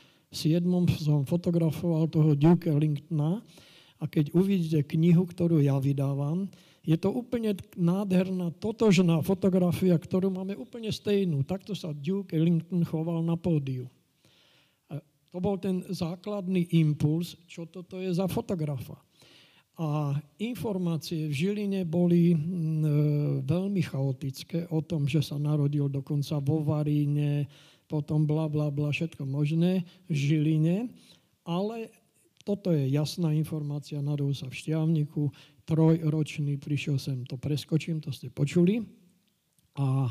som 1.03 1.21
fotografoval 1.27 2.07
toho 2.07 2.39
Duke 2.39 2.71
Ellingtona 2.71 3.43
a 3.99 4.05
keď 4.07 4.31
uvidíte 4.39 4.87
knihu, 4.95 5.27
ktorú 5.27 5.59
ja 5.59 5.83
vydávam, 5.83 6.47
je 6.87 6.97
to 6.97 7.11
úplne 7.13 7.59
nádherná, 7.75 8.55
totožná 8.57 9.21
fotografia, 9.21 9.99
ktorú 9.99 10.33
máme 10.33 10.57
úplne 10.57 10.89
stejnú. 10.89 11.43
Takto 11.45 11.75
sa 11.77 11.91
Duke 11.93 12.33
Ellington 12.33 12.87
choval 12.87 13.21
na 13.21 13.35
pódiu. 13.35 13.91
To 15.31 15.39
bol 15.39 15.57
ten 15.63 15.87
základný 15.87 16.75
impuls, 16.75 17.39
čo 17.47 17.67
toto 17.71 18.03
je 18.03 18.11
za 18.11 18.27
fotografa. 18.27 18.99
A 19.81 20.13
informácie 20.37 21.31
v 21.31 21.33
Žiline 21.33 21.89
boli 21.89 22.37
mm, 22.37 22.37
e, 22.37 22.89
veľmi 23.47 23.81
chaotické 23.81 24.69
o 24.69 24.85
tom, 24.85 25.09
že 25.09 25.25
sa 25.25 25.41
narodil 25.41 25.89
dokonca 25.89 26.37
vo 26.43 26.61
Varíne, 26.61 27.49
potom 27.89 28.29
bla, 28.29 28.45
bla, 28.51 28.69
bla, 28.69 28.93
všetko 28.93 29.25
možné 29.25 29.89
v 30.05 30.13
Žiline. 30.13 30.77
Ale 31.49 31.89
toto 32.45 32.75
je 32.77 32.93
jasná 32.93 33.33
informácia, 33.33 34.05
narodil 34.05 34.37
sa 34.37 34.53
v 34.53 34.59
Šťavniku, 34.59 35.33
trojročný, 35.65 36.59
prišiel 36.59 36.99
sem, 36.99 37.23
to 37.25 37.39
preskočím, 37.39 38.03
to 38.03 38.11
ste 38.11 38.29
počuli. 38.29 38.85
A 39.79 40.11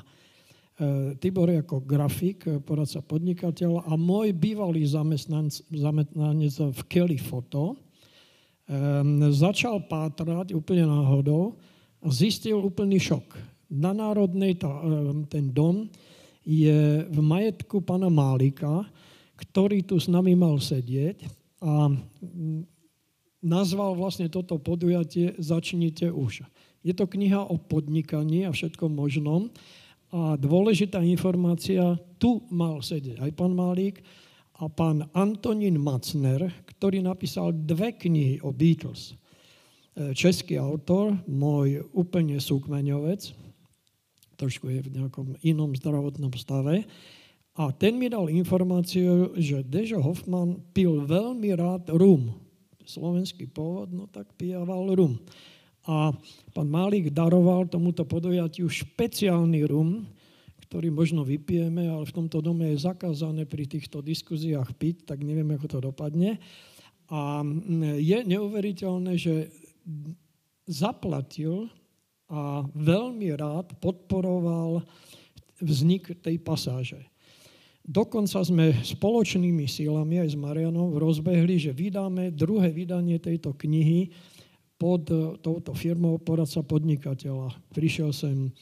Tibor 1.20 1.52
ako 1.52 1.84
grafik, 1.84 2.48
poradca 2.64 3.04
podnikateľ 3.04 3.84
a 3.84 4.00
môj 4.00 4.32
bývalý 4.32 4.88
zamestnanec 4.88 6.56
v 6.56 6.82
Kelly 6.88 7.20
Foto, 7.20 7.76
um, 7.76 9.28
začal 9.28 9.84
pátrať 9.92 10.56
úplne 10.56 10.88
náhodou 10.88 11.60
a 12.00 12.08
zistil 12.08 12.64
úplný 12.64 12.96
šok. 12.96 13.36
Na 13.76 13.92
Národnej 13.92 14.56
tá, 14.56 14.72
um, 14.72 15.28
ten 15.28 15.52
dom 15.52 15.92
je 16.48 17.04
v 17.04 17.20
majetku 17.20 17.84
pana 17.84 18.08
Málika, 18.08 18.88
ktorý 19.36 19.84
tu 19.84 20.00
s 20.00 20.08
nami 20.08 20.32
mal 20.32 20.64
sedieť 20.64 21.28
a 21.60 21.92
nazval 23.44 24.00
vlastne 24.00 24.32
toto 24.32 24.56
podujatie 24.56 25.36
Začnite 25.36 26.08
už. 26.08 26.48
Je 26.88 26.96
to 26.96 27.04
kniha 27.04 27.44
o 27.44 27.60
podnikaní 27.60 28.48
a 28.48 28.56
všetkom 28.56 28.96
možnom 28.96 29.52
a 30.10 30.34
dôležitá 30.38 31.02
informácia, 31.06 31.98
tu 32.18 32.42
mal 32.50 32.82
sedieť 32.82 33.22
aj 33.22 33.32
pán 33.38 33.54
Málík, 33.54 34.02
a 34.60 34.68
pán 34.68 35.08
Antonín 35.16 35.80
Macner, 35.80 36.52
ktorý 36.68 37.00
napísal 37.00 37.56
dve 37.56 37.96
knihy 37.96 38.44
o 38.44 38.52
Beatles. 38.52 39.16
E, 39.96 40.12
český 40.12 40.60
autor, 40.60 41.16
môj 41.32 41.88
úplne 41.96 42.36
súkmeňovec, 42.44 43.32
trošku 44.36 44.68
je 44.68 44.84
v 44.84 44.94
nejakom 45.00 45.40
inom 45.48 45.72
zdravotnom 45.72 46.36
stave, 46.36 46.84
a 47.60 47.76
ten 47.76 48.00
mi 48.00 48.08
dal 48.08 48.32
informáciu, 48.32 49.36
že 49.36 49.68
Dežo 49.68 50.00
Hoffman 50.00 50.64
pil 50.72 51.04
veľmi 51.04 51.52
rád 51.60 51.92
rum. 51.92 52.32
Slovenský 52.88 53.52
pôvod, 53.52 53.92
no 53.92 54.08
tak 54.08 54.32
pijaval 54.40 54.96
rum. 54.96 55.20
A 55.90 56.14
pán 56.54 56.70
Malik 56.70 57.10
daroval 57.10 57.66
tomuto 57.66 58.06
podujatiu 58.06 58.70
špeciálny 58.70 59.66
rum, 59.66 60.06
ktorý 60.70 60.94
možno 60.94 61.26
vypijeme, 61.26 61.90
ale 61.90 62.06
v 62.06 62.14
tomto 62.14 62.46
dome 62.46 62.70
je 62.70 62.86
zakázané 62.86 63.50
pri 63.50 63.66
týchto 63.66 64.06
diskuziách 64.06 64.70
piť, 64.78 65.10
tak 65.10 65.26
neviem, 65.26 65.50
ako 65.58 65.66
to 65.66 65.80
dopadne. 65.82 66.38
A 67.10 67.42
je 67.98 68.18
neuveriteľné, 68.22 69.18
že 69.18 69.50
zaplatil 70.70 71.74
a 72.30 72.62
veľmi 72.78 73.34
rád 73.34 73.74
podporoval 73.82 74.86
vznik 75.58 76.22
tej 76.22 76.38
pasáže. 76.38 77.02
Dokonca 77.82 78.46
sme 78.46 78.78
spoločnými 78.86 79.66
sílami 79.66 80.22
aj 80.22 80.30
s 80.30 80.38
Marianom 80.38 80.94
rozbehli, 80.94 81.58
že 81.58 81.74
vydáme 81.74 82.30
druhé 82.30 82.70
vydanie 82.70 83.18
tejto 83.18 83.58
knihy 83.58 84.14
pod 84.80 85.12
touto 85.44 85.76
firmou 85.76 86.16
poradca 86.24 86.64
podnikateľa. 86.64 87.52
Prišiel 87.76 88.16
sem 88.16 88.56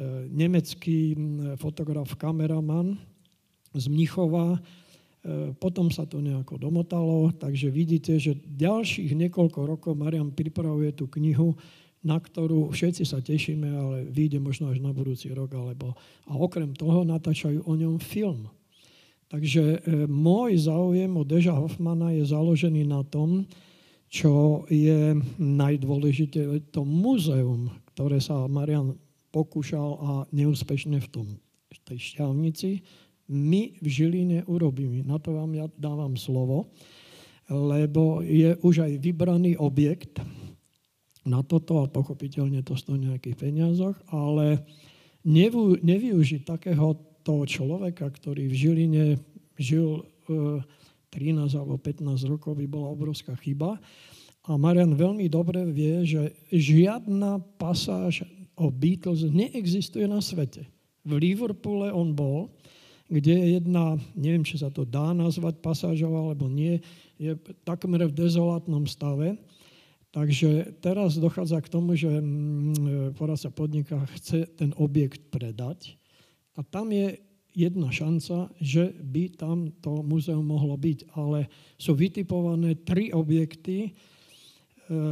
E, 0.00 0.32
nemecký 0.32 1.12
fotograf, 1.60 2.16
kameraman 2.16 2.96
z 3.76 3.84
Mnichova. 3.92 4.56
E, 4.56 4.58
potom 5.60 5.92
sa 5.92 6.08
to 6.08 6.24
nejako 6.24 6.56
domotalo, 6.56 7.28
takže 7.36 7.68
vidíte, 7.68 8.16
že 8.16 8.32
ďalších 8.32 9.12
niekoľko 9.12 9.60
rokov 9.68 9.92
Marian 9.92 10.32
pripravuje 10.32 10.96
tú 10.96 11.04
knihu, 11.20 11.52
na 12.00 12.16
ktorú 12.16 12.72
všetci 12.72 13.04
sa 13.04 13.20
tešíme, 13.20 13.68
ale 13.68 13.96
vyjde 14.08 14.40
možno 14.40 14.72
až 14.72 14.80
na 14.80 14.88
budúci 14.88 15.28
rok. 15.36 15.52
Alebo, 15.52 15.92
a 16.24 16.32
okrem 16.32 16.72
toho 16.72 17.04
natáčajú 17.04 17.68
o 17.68 17.72
ňom 17.76 18.00
film. 18.00 18.48
Takže 19.28 19.84
e, 19.84 20.08
môj 20.08 20.64
záujem 20.64 21.12
o 21.12 21.28
Deža 21.28 21.52
Hoffmana 21.52 22.16
je 22.16 22.24
založený 22.24 22.88
na 22.88 23.04
tom, 23.04 23.44
čo 24.10 24.66
je 24.66 25.14
najdôležité, 25.38 26.42
to 26.74 26.82
muzeum, 26.82 27.70
ktoré 27.94 28.18
sa 28.18 28.50
Marian 28.50 28.98
pokúšal 29.30 29.90
a 30.02 30.10
neúspešne 30.34 30.98
v 30.98 31.08
tom 31.08 31.26
v 31.70 31.78
tej 31.86 31.98
šťavnici, 32.14 32.82
my 33.30 33.78
v 33.78 33.86
Žiline 33.86 34.42
urobíme. 34.50 35.06
Na 35.06 35.22
to 35.22 35.38
vám 35.38 35.54
ja 35.54 35.70
dávam 35.78 36.18
slovo, 36.18 36.74
lebo 37.46 38.26
je 38.26 38.58
už 38.66 38.90
aj 38.90 38.92
vybraný 38.98 39.54
objekt 39.54 40.18
na 41.22 41.46
toto 41.46 41.86
a 41.86 41.86
pochopiteľne 41.86 42.66
to 42.66 42.74
stojí 42.74 43.06
nejakých 43.06 43.38
peniazoch, 43.38 43.94
ale 44.10 44.66
nevy, 45.22 45.78
nevyužiť 45.78 46.42
takéhoto 46.42 47.46
človeka, 47.46 48.10
ktorý 48.10 48.50
v 48.50 48.58
Žiline 48.58 49.04
žil 49.54 50.02
e, 50.02 50.02
13 51.10 51.58
alebo 51.58 51.76
15 51.76 52.06
rokov, 52.30 52.56
by 52.56 52.66
bola 52.70 52.94
obrovská 52.94 53.34
chyba. 53.38 53.76
A 54.48 54.56
Marian 54.56 54.96
veľmi 54.96 55.28
dobre 55.28 55.62
vie, 55.68 56.06
že 56.06 56.32
žiadna 56.48 57.42
pasáž 57.60 58.24
o 58.56 58.72
Beatles 58.72 59.26
neexistuje 59.28 60.08
na 60.08 60.24
svete. 60.24 60.64
V 61.04 61.12
Liverpoole 61.16 61.92
on 61.92 62.12
bol, 62.12 62.52
kde 63.10 63.36
je 63.36 63.46
jedna, 63.60 63.98
neviem, 64.14 64.46
či 64.46 64.60
sa 64.60 64.70
to 64.70 64.86
dá 64.86 65.10
nazvať 65.10 65.58
pasážov 65.58 66.14
alebo 66.14 66.46
nie, 66.46 66.78
je 67.20 67.36
takmer 67.66 68.06
v 68.06 68.16
dezolátnom 68.16 68.86
stave. 68.86 69.36
Takže 70.10 70.82
teraz 70.82 71.14
dochádza 71.18 71.62
k 71.62 71.70
tomu, 71.70 71.94
že 71.94 72.10
mm, 72.10 73.14
poradca 73.14 73.50
podniká 73.50 74.02
chce 74.18 74.46
ten 74.58 74.74
objekt 74.74 75.22
predať 75.30 75.94
a 76.58 76.66
tam 76.66 76.90
je 76.90 77.16
jedna 77.54 77.90
šanca, 77.90 78.50
že 78.62 78.94
by 78.94 79.24
tam 79.34 79.74
to 79.82 80.00
muzeum 80.06 80.46
mohlo 80.46 80.78
byť, 80.78 81.14
ale 81.18 81.50
sú 81.76 81.98
vytipované 81.98 82.78
tri 82.82 83.10
objekty, 83.10 83.90
e, 83.90 83.90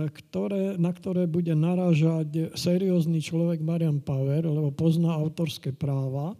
ktoré, 0.09 0.79
na 0.79 0.95
ktoré 0.95 1.27
bude 1.27 1.53
narážať 1.53 2.55
seriózny 2.55 3.19
človek 3.19 3.59
Marian 3.63 3.99
Power, 3.99 4.47
lebo 4.47 4.71
pozná 4.71 5.15
autorské 5.15 5.75
práva 5.75 6.39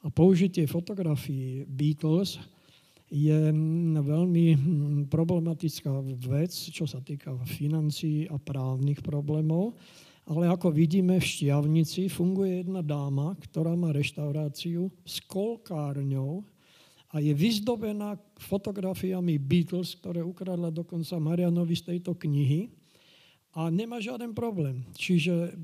a 0.00 0.08
použitie 0.08 0.64
fotografií 0.64 1.68
Beatles 1.68 2.40
je 3.10 3.50
veľmi 4.00 4.46
hm, 4.54 4.58
problematická 5.10 5.90
vec, 6.30 6.54
čo 6.54 6.86
sa 6.86 7.02
týka 7.02 7.34
financií 7.42 8.30
a 8.30 8.38
právnych 8.38 9.02
problémov. 9.02 9.74
Ale 10.30 10.46
ako 10.46 10.70
vidíme 10.70 11.18
v 11.18 11.26
Štiavnici 11.26 12.06
funguje 12.06 12.62
jedna 12.62 12.86
dáma, 12.86 13.34
ktorá 13.50 13.74
má 13.74 13.90
reštauráciu 13.90 14.86
s 15.02 15.18
kolkárňou 15.26 16.46
a 17.10 17.18
je 17.18 17.34
vyzdobená 17.34 18.14
fotografiami 18.38 19.42
Beatles, 19.42 19.98
ktoré 19.98 20.22
ukradla 20.22 20.70
dokonca 20.70 21.18
Marianovi 21.18 21.74
z 21.74 21.90
tejto 21.90 22.14
knihy 22.14 22.70
a 23.58 23.66
nemá 23.74 23.98
žiaden 23.98 24.30
problém. 24.30 24.86
Čiže 24.94 25.58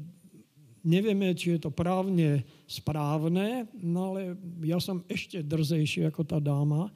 nevieme, 0.83 1.31
či 1.39 1.55
je 1.55 1.63
to 1.63 1.71
právne 1.71 2.43
správne, 2.67 3.71
no 3.79 4.11
ale 4.11 4.35
ja 4.67 4.83
som 4.83 5.07
ešte 5.07 5.47
drzejší 5.47 6.11
ako 6.11 6.27
tá 6.27 6.43
dáma 6.43 6.91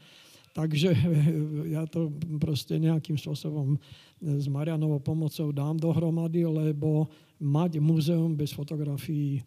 takže 0.50 0.90
ja 1.74 1.86
to 1.86 2.10
proste 2.42 2.78
nejakým 2.82 3.14
spôsobom 3.14 3.78
s 4.20 4.46
Marianovou 4.50 5.00
pomocou 5.00 5.48
dám 5.54 5.78
dohromady, 5.78 6.44
lebo 6.44 7.08
mať 7.40 7.80
múzeum 7.80 8.36
bez 8.36 8.52
fotografií 8.52 9.40
e, 9.40 9.42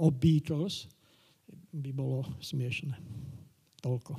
o 0.00 0.08
Beatles 0.08 0.88
by 1.72 1.90
bolo 1.92 2.24
smiešne. 2.40 2.96
Toľko. 3.84 4.16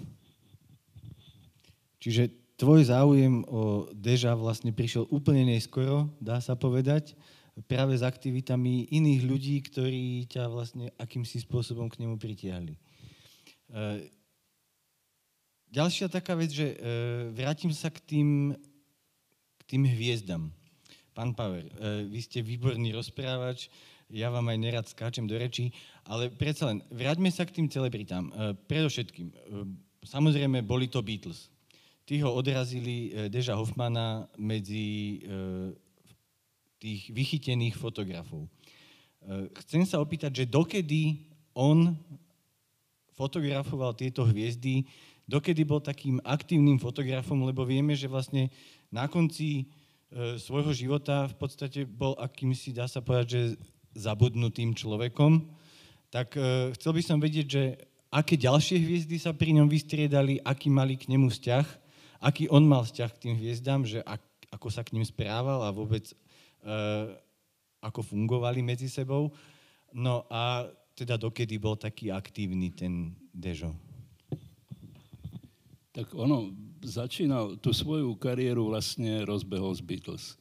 Čiže 1.98 2.30
tvoj 2.60 2.88
záujem 2.88 3.42
o 3.50 3.90
Deža 3.96 4.38
vlastne 4.38 4.70
prišiel 4.76 5.10
úplne 5.10 5.48
neskoro, 5.48 6.14
dá 6.22 6.38
sa 6.38 6.54
povedať, 6.54 7.18
práve 7.66 7.98
s 7.98 8.04
aktivitami 8.06 8.90
iných 8.94 9.22
ľudí, 9.26 9.56
ktorí 9.66 10.26
ťa 10.30 10.50
vlastne 10.50 10.90
akýmsi 10.98 11.42
spôsobom 11.42 11.90
k 11.90 12.06
nemu 12.06 12.16
pritiahli. 12.18 12.74
E, 12.78 14.14
Ďalšia 15.74 16.06
taká 16.06 16.38
vec, 16.38 16.54
že 16.54 16.70
e, 16.70 16.78
vrátim 17.34 17.74
sa 17.74 17.90
k 17.90 17.98
tým, 18.06 18.54
k 19.58 19.62
tým 19.66 19.90
hviezdam. 19.90 20.54
Pán 21.14 21.38
Power, 21.38 21.62
e, 21.62 22.10
vy 22.10 22.20
ste 22.26 22.42
výborný 22.42 22.90
rozprávač, 22.90 23.70
ja 24.10 24.34
vám 24.34 24.50
aj 24.50 24.58
nerad 24.58 24.86
skáčem 24.90 25.30
do 25.30 25.38
rečí, 25.38 25.70
ale 26.10 26.34
predsa 26.34 26.74
len, 26.74 26.82
vráťme 26.90 27.30
sa 27.30 27.46
k 27.46 27.54
tým 27.62 27.70
celebritám. 27.70 28.34
E, 28.34 28.58
predovšetkým, 28.66 29.28
e, 29.30 29.36
samozrejme, 30.02 30.66
boli 30.66 30.90
to 30.90 31.06
Beatles. 31.06 31.54
Tí 32.04 32.20
ho 32.20 32.34
odrazili 32.34 33.32
Deža 33.32 33.56
Hoffmana 33.56 34.28
medzi 34.36 35.24
tých 36.76 37.08
vychytených 37.08 37.80
fotografov. 37.80 38.52
Chcem 39.64 39.88
sa 39.88 40.04
opýtať, 40.04 40.44
že 40.44 40.52
dokedy 40.52 41.24
on 41.56 41.96
fotografoval 43.16 43.96
tieto 43.96 44.28
hviezdy, 44.28 44.84
dokedy 45.24 45.64
bol 45.64 45.80
takým 45.80 46.20
aktívnym 46.28 46.76
fotografom, 46.76 47.40
lebo 47.48 47.64
vieme, 47.64 47.96
že 47.96 48.12
vlastne 48.12 48.52
na 48.92 49.08
konci 49.08 49.72
svojho 50.38 50.72
života 50.74 51.26
v 51.26 51.36
podstate 51.38 51.90
bol 51.90 52.14
akýmsi, 52.22 52.70
dá 52.74 52.86
sa 52.86 53.02
povedať, 53.02 53.28
že 53.30 53.42
zabudnutým 53.98 54.74
človekom. 54.78 55.50
Tak 56.14 56.38
e, 56.38 56.74
chcel 56.78 56.92
by 56.94 57.02
som 57.02 57.18
vedieť, 57.18 57.48
že 57.50 57.64
aké 58.14 58.38
ďalšie 58.38 58.78
hviezdy 58.78 59.18
sa 59.18 59.34
pri 59.34 59.58
ňom 59.58 59.66
vystriedali, 59.66 60.38
aký 60.42 60.70
mali 60.70 60.98
k 60.98 61.10
nemu 61.10 61.30
vzťah, 61.34 61.66
aký 62.22 62.46
on 62.54 62.66
mal 62.66 62.86
vzťah 62.86 63.10
k 63.18 63.22
tým 63.26 63.34
hviezdám, 63.42 63.82
že 63.90 64.06
ak, 64.06 64.22
ako 64.54 64.68
sa 64.70 64.86
k 64.86 64.94
ním 64.94 65.06
správal 65.06 65.66
a 65.66 65.74
vôbec 65.74 66.06
e, 66.10 66.16
ako 67.82 68.06
fungovali 68.06 68.62
medzi 68.62 68.90
sebou. 68.90 69.34
No 69.94 70.30
a 70.30 70.70
teda 70.94 71.18
dokedy 71.18 71.58
bol 71.58 71.74
taký 71.74 72.14
aktívny 72.14 72.70
ten 72.70 73.18
Dežo? 73.34 73.74
tak 75.94 76.10
ono 76.18 76.50
začínal 76.84 77.56
tú 77.58 77.72
svoju 77.72 78.14
kariéru 78.20 78.68
vlastne 78.68 79.24
rozbehol 79.24 79.72
z 79.74 79.82
Beatles. 79.82 80.36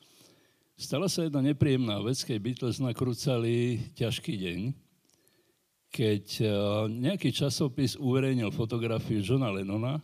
Stala 0.75 1.07
sa 1.07 1.23
jedna 1.23 1.39
nepríjemná 1.39 2.03
vec, 2.03 2.19
keď 2.27 2.37
Beatles 2.43 2.83
nakrúcali 2.83 3.79
ťažký 3.95 4.35
deň, 4.35 4.61
keď 5.93 6.25
e, 6.43 6.47
nejaký 6.91 7.31
časopis 7.31 7.95
uverejnil 7.95 8.51
fotografiu 8.51 9.23
Johna 9.23 9.53
Lennona 9.55 10.03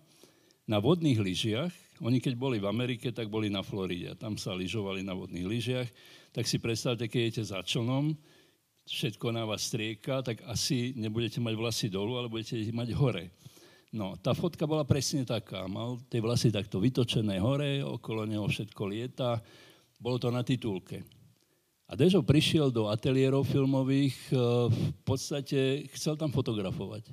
na 0.68 0.78
vodných 0.78 1.18
lyžiach. 1.18 1.72
Oni 2.04 2.22
keď 2.22 2.38
boli 2.38 2.62
v 2.62 2.70
Amerike, 2.70 3.10
tak 3.10 3.26
boli 3.26 3.50
na 3.50 3.64
Floride. 3.64 4.14
Tam 4.14 4.38
sa 4.38 4.54
lyžovali 4.54 5.02
na 5.02 5.16
vodných 5.16 5.48
lyžiach. 5.48 5.88
Tak 6.30 6.46
si 6.46 6.62
predstavte, 6.62 7.10
keď 7.10 7.20
idete 7.26 7.42
za 7.42 7.58
člnom, 7.64 8.14
všetko 8.86 9.34
na 9.34 9.42
vás 9.48 9.66
strieka, 9.66 10.22
tak 10.22 10.44
asi 10.46 10.94
nebudete 10.94 11.42
mať 11.42 11.54
vlasy 11.56 11.86
dolu, 11.90 12.20
ale 12.20 12.30
budete 12.30 12.54
mať 12.70 12.88
hore. 12.94 13.34
No, 13.88 14.20
tá 14.20 14.36
fotka 14.36 14.68
bola 14.68 14.84
presne 14.84 15.24
taká. 15.24 15.64
Mal 15.64 15.96
tie 16.12 16.20
vlasy 16.20 16.52
takto 16.52 16.76
vytočené 16.76 17.40
hore, 17.40 17.80
okolo 17.80 18.28
neho 18.28 18.44
všetko 18.44 18.82
lieta. 18.84 19.40
Bolo 19.96 20.20
to 20.20 20.28
na 20.28 20.44
titulke. 20.44 21.00
A 21.88 21.96
Dežo 21.96 22.20
prišiel 22.20 22.68
do 22.68 22.92
ateliérov 22.92 23.48
filmových, 23.48 24.16
e, 24.28 24.36
v 24.68 25.02
podstate 25.08 25.88
chcel 25.96 26.20
tam 26.20 26.28
fotografovať. 26.28 27.08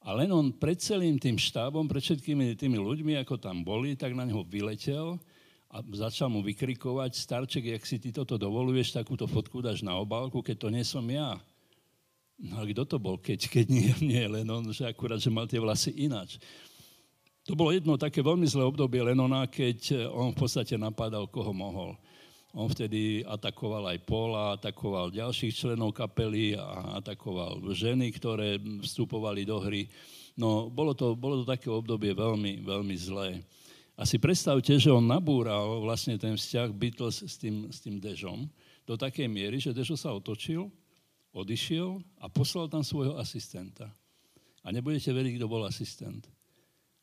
A 0.00 0.16
len 0.16 0.32
on 0.32 0.48
pred 0.48 0.80
celým 0.80 1.20
tým 1.20 1.36
štábom, 1.36 1.84
pred 1.84 2.00
všetkými 2.00 2.56
tými 2.56 2.80
ľuďmi, 2.80 3.20
ako 3.20 3.36
tam 3.36 3.60
boli, 3.60 3.92
tak 3.92 4.16
na 4.16 4.24
neho 4.24 4.40
vyletel 4.48 5.20
a 5.68 5.82
začal 5.82 6.32
mu 6.32 6.40
vykrikovať, 6.40 7.12
starček, 7.12 7.76
jak 7.76 7.84
si 7.84 8.00
ty 8.00 8.16
toto 8.16 8.40
dovoluješ, 8.40 8.96
takúto 8.96 9.28
fotku 9.28 9.60
dáš 9.60 9.84
na 9.84 9.98
obálku, 9.98 10.40
keď 10.40 10.56
to 10.56 10.68
nie 10.72 10.84
som 10.86 11.04
ja. 11.04 11.36
No 12.36 12.60
a 12.60 12.68
kto 12.68 12.84
to 12.84 12.96
bol, 13.00 13.16
keď, 13.16 13.48
keď 13.48 13.66
nie, 13.72 13.90
nie 14.12 14.24
len 14.28 14.46
on, 14.52 14.68
že 14.68 14.84
akurát, 14.84 15.20
že 15.20 15.32
mal 15.32 15.48
tie 15.48 15.60
vlasy 15.60 15.92
ináč. 15.96 16.36
To 17.46 17.54
bolo 17.54 17.70
jedno 17.70 17.94
také 17.94 18.20
veľmi 18.26 18.44
zlé 18.44 18.66
obdobie 18.66 18.98
Lenona, 18.98 19.46
keď 19.46 20.10
on 20.10 20.34
v 20.34 20.40
podstate 20.42 20.74
napádal, 20.74 21.30
koho 21.30 21.54
mohol. 21.54 21.94
On 22.56 22.66
vtedy 22.66 23.22
atakoval 23.22 23.94
aj 23.94 23.98
Paula, 24.02 24.56
atakoval 24.58 25.14
ďalších 25.14 25.54
členov 25.54 25.94
kapely 25.94 26.56
a 26.58 26.98
atakoval 26.98 27.62
ženy, 27.70 28.10
ktoré 28.16 28.58
vstupovali 28.58 29.46
do 29.46 29.60
hry. 29.62 29.86
No, 30.34 30.72
bolo 30.72 30.96
to, 30.96 31.14
bolo 31.14 31.44
to 31.44 31.46
také 31.46 31.70
obdobie 31.70 32.16
veľmi, 32.16 32.66
veľmi 32.66 32.96
zlé. 32.96 33.44
A 33.96 34.04
si 34.04 34.20
predstavte, 34.20 34.76
že 34.76 34.92
on 34.92 35.04
nabúral 35.04 35.80
vlastne 35.84 36.18
ten 36.18 36.34
vzťah 36.34 36.68
Beatles 36.74 37.24
s 37.24 37.40
tým, 37.40 37.70
s 37.70 37.80
tým 37.80 37.96
Dežom 38.02 38.48
do 38.84 38.94
takej 38.98 39.28
miery, 39.30 39.56
že 39.62 39.72
Dežo 39.72 39.94
sa 39.94 40.12
otočil 40.12 40.66
odišiel 41.36 42.00
a 42.24 42.32
poslal 42.32 42.72
tam 42.72 42.80
svojho 42.80 43.20
asistenta. 43.20 43.92
A 44.64 44.72
nebudete 44.72 45.12
veriť, 45.12 45.36
kto 45.36 45.46
bol 45.46 45.68
asistent. 45.68 46.24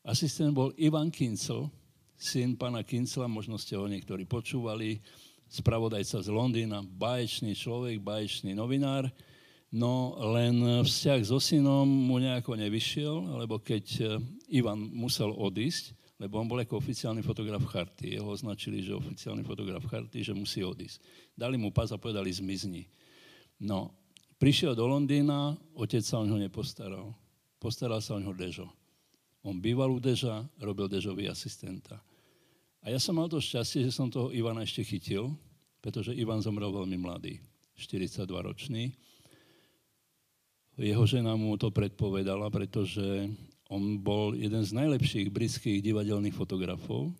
Asistent 0.04 0.52
bol 0.52 0.74
Ivan 0.76 1.08
Kincel, 1.08 1.70
syn 2.18 2.58
pána 2.58 2.82
Kincela, 2.82 3.30
možno 3.30 3.56
ste 3.56 3.78
ho 3.78 3.86
niektorí 3.86 4.26
počúvali, 4.26 5.00
spravodajca 5.48 6.20
z 6.20 6.28
Londýna, 6.34 6.82
báječný 6.82 7.54
človek, 7.54 8.02
báječný 8.02 8.52
novinár, 8.52 9.08
no 9.70 10.18
len 10.34 10.82
vzťah 10.82 11.20
so 11.24 11.38
synom 11.38 11.86
mu 11.86 12.18
nejako 12.18 12.58
nevyšiel, 12.58 13.38
lebo 13.38 13.62
keď 13.62 13.84
eh, 14.02 14.06
Ivan 14.60 14.90
musel 14.92 15.30
odísť, 15.30 15.94
lebo 16.20 16.38
on 16.38 16.46
bol 16.46 16.62
ako 16.62 16.78
oficiálny 16.78 17.26
fotograf 17.26 17.64
charty, 17.66 18.14
jeho 18.14 18.28
označili, 18.30 18.84
že 18.84 18.94
oficiálny 18.94 19.42
fotograf 19.42 19.82
charty, 19.90 20.22
že 20.22 20.30
musí 20.30 20.62
odísť. 20.62 21.02
Dali 21.34 21.58
mu 21.58 21.74
pás 21.74 21.90
a 21.90 21.98
povedali 21.98 22.30
zmizni. 22.30 22.86
No 23.58 24.03
Prišiel 24.44 24.76
do 24.76 24.84
Londýna, 24.84 25.56
otec 25.72 26.04
sa 26.04 26.20
o 26.20 26.28
neho 26.28 26.36
nepostaral. 26.36 27.16
Postaral 27.56 28.04
sa 28.04 28.12
o 28.12 28.20
neho 28.20 28.36
Dežo. 28.36 28.68
On 29.40 29.56
býval 29.56 29.88
u 29.88 29.96
Deža, 29.96 30.44
robil 30.60 30.84
Dežový 30.84 31.32
asistenta. 31.32 31.96
A 32.84 32.92
ja 32.92 33.00
som 33.00 33.16
mal 33.16 33.24
to 33.24 33.40
šťastie, 33.40 33.88
že 33.88 33.96
som 33.96 34.12
toho 34.12 34.28
Ivana 34.36 34.60
ešte 34.60 34.84
chytil, 34.84 35.32
pretože 35.80 36.12
Ivan 36.12 36.44
zomrel 36.44 36.68
veľmi 36.68 36.92
mladý, 37.00 37.40
42-ročný. 37.80 38.92
Jeho 40.76 41.04
žena 41.08 41.40
mu 41.40 41.56
to 41.56 41.72
predpovedala, 41.72 42.52
pretože 42.52 43.32
on 43.72 43.96
bol 43.96 44.36
jeden 44.36 44.60
z 44.60 44.76
najlepších 44.76 45.32
britských 45.32 45.80
divadelných 45.80 46.36
fotografov, 46.36 47.16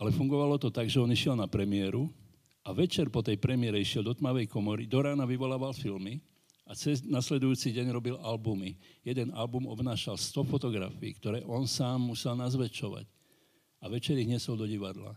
ale 0.00 0.08
fungovalo 0.08 0.56
to 0.56 0.72
tak, 0.72 0.88
že 0.88 1.04
on 1.04 1.12
išiel 1.12 1.36
na 1.36 1.44
premiéru, 1.44 2.08
a 2.64 2.72
večer 2.72 3.12
po 3.12 3.20
tej 3.20 3.36
premiére 3.36 3.76
išiel 3.76 4.00
do 4.00 4.16
tmavej 4.16 4.48
komory, 4.48 4.88
do 4.88 5.04
rána 5.04 5.28
vyvolával 5.28 5.76
filmy 5.76 6.24
a 6.64 6.72
cez 6.72 7.04
nasledujúci 7.04 7.76
deň 7.76 7.92
robil 7.92 8.16
albumy. 8.24 8.72
Jeden 9.04 9.28
album 9.36 9.68
obnášal 9.68 10.16
100 10.16 10.48
fotografií, 10.48 11.12
ktoré 11.12 11.44
on 11.44 11.68
sám 11.68 12.08
musel 12.08 12.32
nazväčšovať. 12.40 13.04
A 13.84 13.92
večer 13.92 14.16
ich 14.16 14.32
nesol 14.32 14.56
do 14.56 14.64
divadla. 14.64 15.12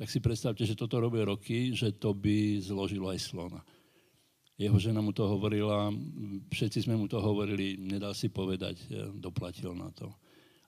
tak 0.00 0.08
si 0.08 0.16
predstavte, 0.16 0.64
že 0.64 0.72
toto 0.72 0.96
robí 0.96 1.20
roky, 1.20 1.76
že 1.76 1.92
to 1.92 2.16
by 2.16 2.56
zložilo 2.56 3.12
aj 3.12 3.20
slona. 3.20 3.60
Jeho 4.56 4.80
žena 4.80 5.04
mu 5.04 5.12
to 5.12 5.28
hovorila, 5.28 5.92
všetci 6.48 6.88
sme 6.88 6.96
mu 6.96 7.04
to 7.04 7.20
hovorili, 7.20 7.76
nedal 7.76 8.16
si 8.16 8.32
povedať, 8.32 8.80
doplatil 9.20 9.76
na 9.76 9.92
to. 9.92 10.08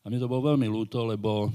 A 0.05 0.13
mne 0.13 0.21
to 0.21 0.29
bolo 0.29 0.53
veľmi 0.53 0.69
ľúto, 0.69 1.09
lebo 1.09 1.49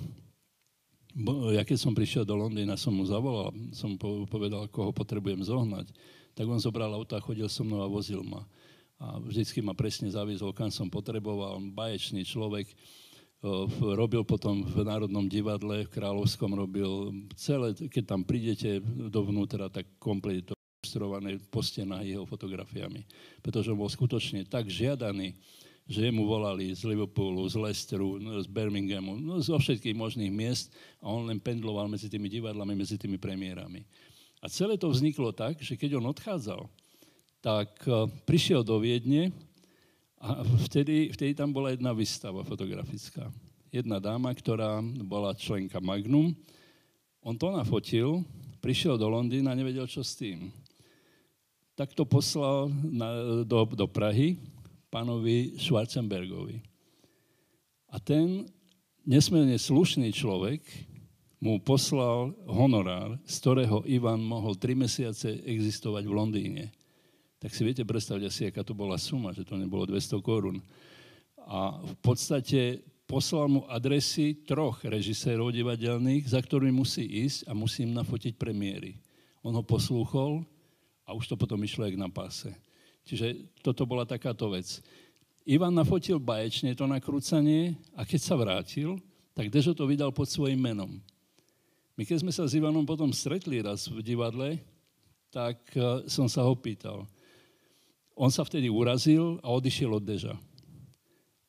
ja 1.57 1.65
keď 1.65 1.77
som 1.81 1.97
prišiel 1.97 2.21
do 2.21 2.37
Londýna, 2.37 2.77
som 2.77 2.93
mu 2.93 3.01
zavolal, 3.01 3.49
som 3.73 3.97
povedal, 4.29 4.69
koho 4.69 4.93
potrebujem 4.93 5.41
zohnať, 5.41 5.89
tak 6.37 6.45
on 6.45 6.61
zobral 6.61 6.93
auto 6.93 7.17
a 7.17 7.23
chodil 7.25 7.49
so 7.49 7.65
mnou 7.65 7.81
a 7.81 7.89
vozil 7.89 8.21
ma. 8.21 8.45
A 9.01 9.17
vždycky 9.17 9.61
ma 9.61 9.73
presne 9.73 10.09
zaviezol, 10.13 10.53
kam 10.53 10.69
som 10.69 10.89
potreboval. 10.89 11.57
Baječný 11.73 12.21
človek 12.21 12.69
robil 13.81 14.25
potom 14.25 14.65
v 14.65 14.85
Národnom 14.85 15.29
divadle, 15.29 15.85
v 15.85 15.93
Kráľovskom 15.93 16.53
robil 16.57 17.13
celé, 17.37 17.73
keď 17.73 18.03
tam 18.05 18.21
prídete 18.25 18.81
dovnútra, 19.09 19.69
tak 19.69 19.85
komplet 20.01 20.45
to 20.45 20.53
po 21.53 21.61
stenách 21.61 22.05
jeho 22.05 22.25
fotografiami. 22.25 23.05
Pretože 23.41 23.73
bol 23.73 23.89
skutočne 23.89 24.45
tak 24.45 24.69
žiadaný, 24.69 25.37
že 25.87 26.11
mu 26.11 26.27
volali 26.27 26.75
z 26.75 26.83
Liverpoolu, 26.83 27.47
z 27.47 27.55
Leicesteru, 27.55 28.19
no, 28.19 28.35
z 28.43 28.47
Birminghamu, 28.51 29.15
no, 29.15 29.39
zo 29.39 29.55
všetkých 29.55 29.95
možných 29.95 30.27
miest 30.27 30.75
a 30.99 31.07
on 31.07 31.31
len 31.31 31.39
pendloval 31.39 31.87
medzi 31.87 32.11
tými 32.11 32.27
divadlami, 32.27 32.75
medzi 32.75 32.99
tými 32.99 33.15
premiérami. 33.15 33.87
A 34.43 34.51
celé 34.51 34.75
to 34.75 34.91
vzniklo 34.91 35.31
tak, 35.31 35.63
že 35.63 35.79
keď 35.79 35.97
on 35.97 36.11
odchádzal, 36.11 36.67
tak 37.39 37.71
e, 37.87 38.11
prišiel 38.27 38.67
do 38.67 38.83
Viedne 38.83 39.31
a 40.19 40.43
vtedy, 40.67 41.07
vtedy 41.15 41.31
tam 41.31 41.55
bola 41.55 41.71
jedna 41.71 41.95
výstava 41.95 42.43
fotografická. 42.43 43.31
Jedna 43.71 44.03
dáma, 44.03 44.35
ktorá 44.35 44.83
bola 45.07 45.31
členka 45.39 45.79
Magnum, 45.79 46.35
on 47.23 47.35
to 47.39 47.47
nafotil, 47.47 48.27
prišiel 48.59 48.99
do 48.99 49.07
Londýna 49.07 49.55
a 49.55 49.59
nevedel, 49.59 49.87
čo 49.87 50.03
s 50.03 50.19
tým. 50.19 50.51
Tak 51.79 51.95
to 51.95 52.03
poslal 52.03 52.67
na, 52.91 53.41
do, 53.47 53.63
do 53.71 53.87
Prahy 53.87 54.35
pánovi 54.87 55.59
Schwarzenbergovi. 55.59 56.63
A 57.91 57.99
ten 57.99 58.47
nesmierne 59.07 59.55
slušný 59.55 60.11
človek 60.11 60.63
mu 61.37 61.61
poslal 61.61 62.33
honorár, 62.49 63.15
z 63.23 63.35
ktorého 63.39 63.85
Ivan 63.85 64.19
mohol 64.19 64.57
tri 64.57 64.73
mesiace 64.73 65.37
existovať 65.45 66.03
v 66.03 66.15
Londýne 66.15 66.65
tak 67.37 67.53
si 67.53 67.61
viete 67.61 67.85
predstaviť 67.85 68.23
asi, 68.25 68.41
aká 68.49 68.65
to 68.65 68.73
bola 68.73 68.97
suma, 68.97 69.29
že 69.29 69.45
to 69.45 69.53
nebolo 69.53 69.85
200 69.85 70.17
korún. 70.25 70.57
A 71.45 71.77
v 71.77 71.95
podstate 72.01 72.81
poslal 73.05 73.45
mu 73.47 73.61
adresy 73.69 74.41
troch 74.41 74.81
režisérov 74.81 75.53
divadelných, 75.53 76.25
za 76.25 76.41
ktorými 76.41 76.73
musí 76.81 77.05
ísť 77.05 77.45
a 77.45 77.53
musí 77.53 77.85
im 77.85 77.93
nafotiť 77.93 78.35
premiéry. 78.41 78.97
On 79.45 79.53
ho 79.53 79.61
poslúchol 79.61 80.43
a 81.05 81.13
už 81.13 81.29
to 81.29 81.35
potom 81.37 81.61
išlo 81.61 81.85
jak 81.85 81.95
na 81.95 82.09
páse. 82.09 82.51
Čiže 83.07 83.47
toto 83.63 83.87
bola 83.87 84.03
takáto 84.03 84.51
vec. 84.51 84.83
Ivan 85.47 85.71
nafotil 85.71 86.19
baječne 86.19 86.75
to 86.75 86.83
nakrúcanie 86.83 87.79
a 87.95 88.03
keď 88.03 88.19
sa 88.19 88.35
vrátil, 88.35 88.99
tak 89.31 89.47
Dežo 89.47 89.71
to 89.71 89.87
vydal 89.87 90.11
pod 90.11 90.27
svojim 90.27 90.59
menom. 90.59 90.99
My 91.95 92.03
keď 92.03 92.21
sme 92.21 92.35
sa 92.35 92.43
s 92.43 92.53
Ivanom 92.53 92.83
potom 92.83 93.15
stretli 93.15 93.63
raz 93.63 93.87
v 93.87 94.03
divadle, 94.03 94.59
tak 95.31 95.57
eh, 95.71 96.03
som 96.11 96.27
sa 96.27 96.43
ho 96.43 96.51
pýtal, 96.51 97.07
on 98.17 98.33
sa 98.33 98.41
vtedy 98.41 98.65
urazil 98.65 99.37
a 99.45 99.53
odišiel 99.53 99.93
od 99.93 100.03
Deža. 100.03 100.33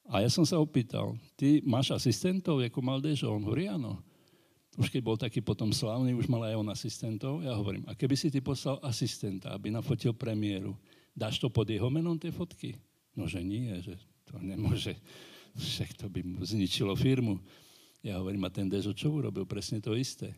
A 0.09 0.21
ja 0.21 0.29
som 0.29 0.45
sa 0.45 0.61
opýtal, 0.61 1.17
ty 1.37 1.65
máš 1.65 1.97
asistentov, 1.97 2.61
ako 2.61 2.81
mal 2.85 3.01
Dežo? 3.01 3.33
On 3.33 3.41
hovorí, 3.41 3.69
áno. 3.69 4.01
Už 4.77 4.93
keď 4.93 5.01
bol 5.03 5.17
taký 5.17 5.41
potom 5.41 5.73
slávny, 5.73 6.13
už 6.13 6.29
mal 6.29 6.45
aj 6.45 6.61
on 6.61 6.69
asistentov. 6.69 7.41
Ja 7.41 7.57
hovorím, 7.57 7.89
a 7.89 7.97
keby 7.97 8.15
si 8.15 8.29
ty 8.29 8.45
poslal 8.45 8.79
asistenta, 8.85 9.53
aby 9.53 9.73
nafotil 9.73 10.13
premiéru, 10.13 10.77
dáš 11.19 11.43
to 11.43 11.51
pod 11.51 11.67
jeho 11.67 11.91
menom 11.91 12.15
tie 12.15 12.31
fotky? 12.31 12.79
No, 13.19 13.27
že 13.27 13.43
nie, 13.43 13.75
že 13.83 13.99
to 14.23 14.39
nemôže. 14.39 14.95
Však 15.59 15.99
to 15.99 16.07
by 16.07 16.23
mu 16.23 16.39
zničilo 16.47 16.95
firmu. 16.95 17.43
Ja 17.99 18.23
hovorím, 18.23 18.47
a 18.47 18.55
ten 18.55 18.71
Dežo 18.71 18.95
čo 18.95 19.11
urobil? 19.11 19.43
Presne 19.43 19.83
to 19.83 19.99
isté. 19.99 20.31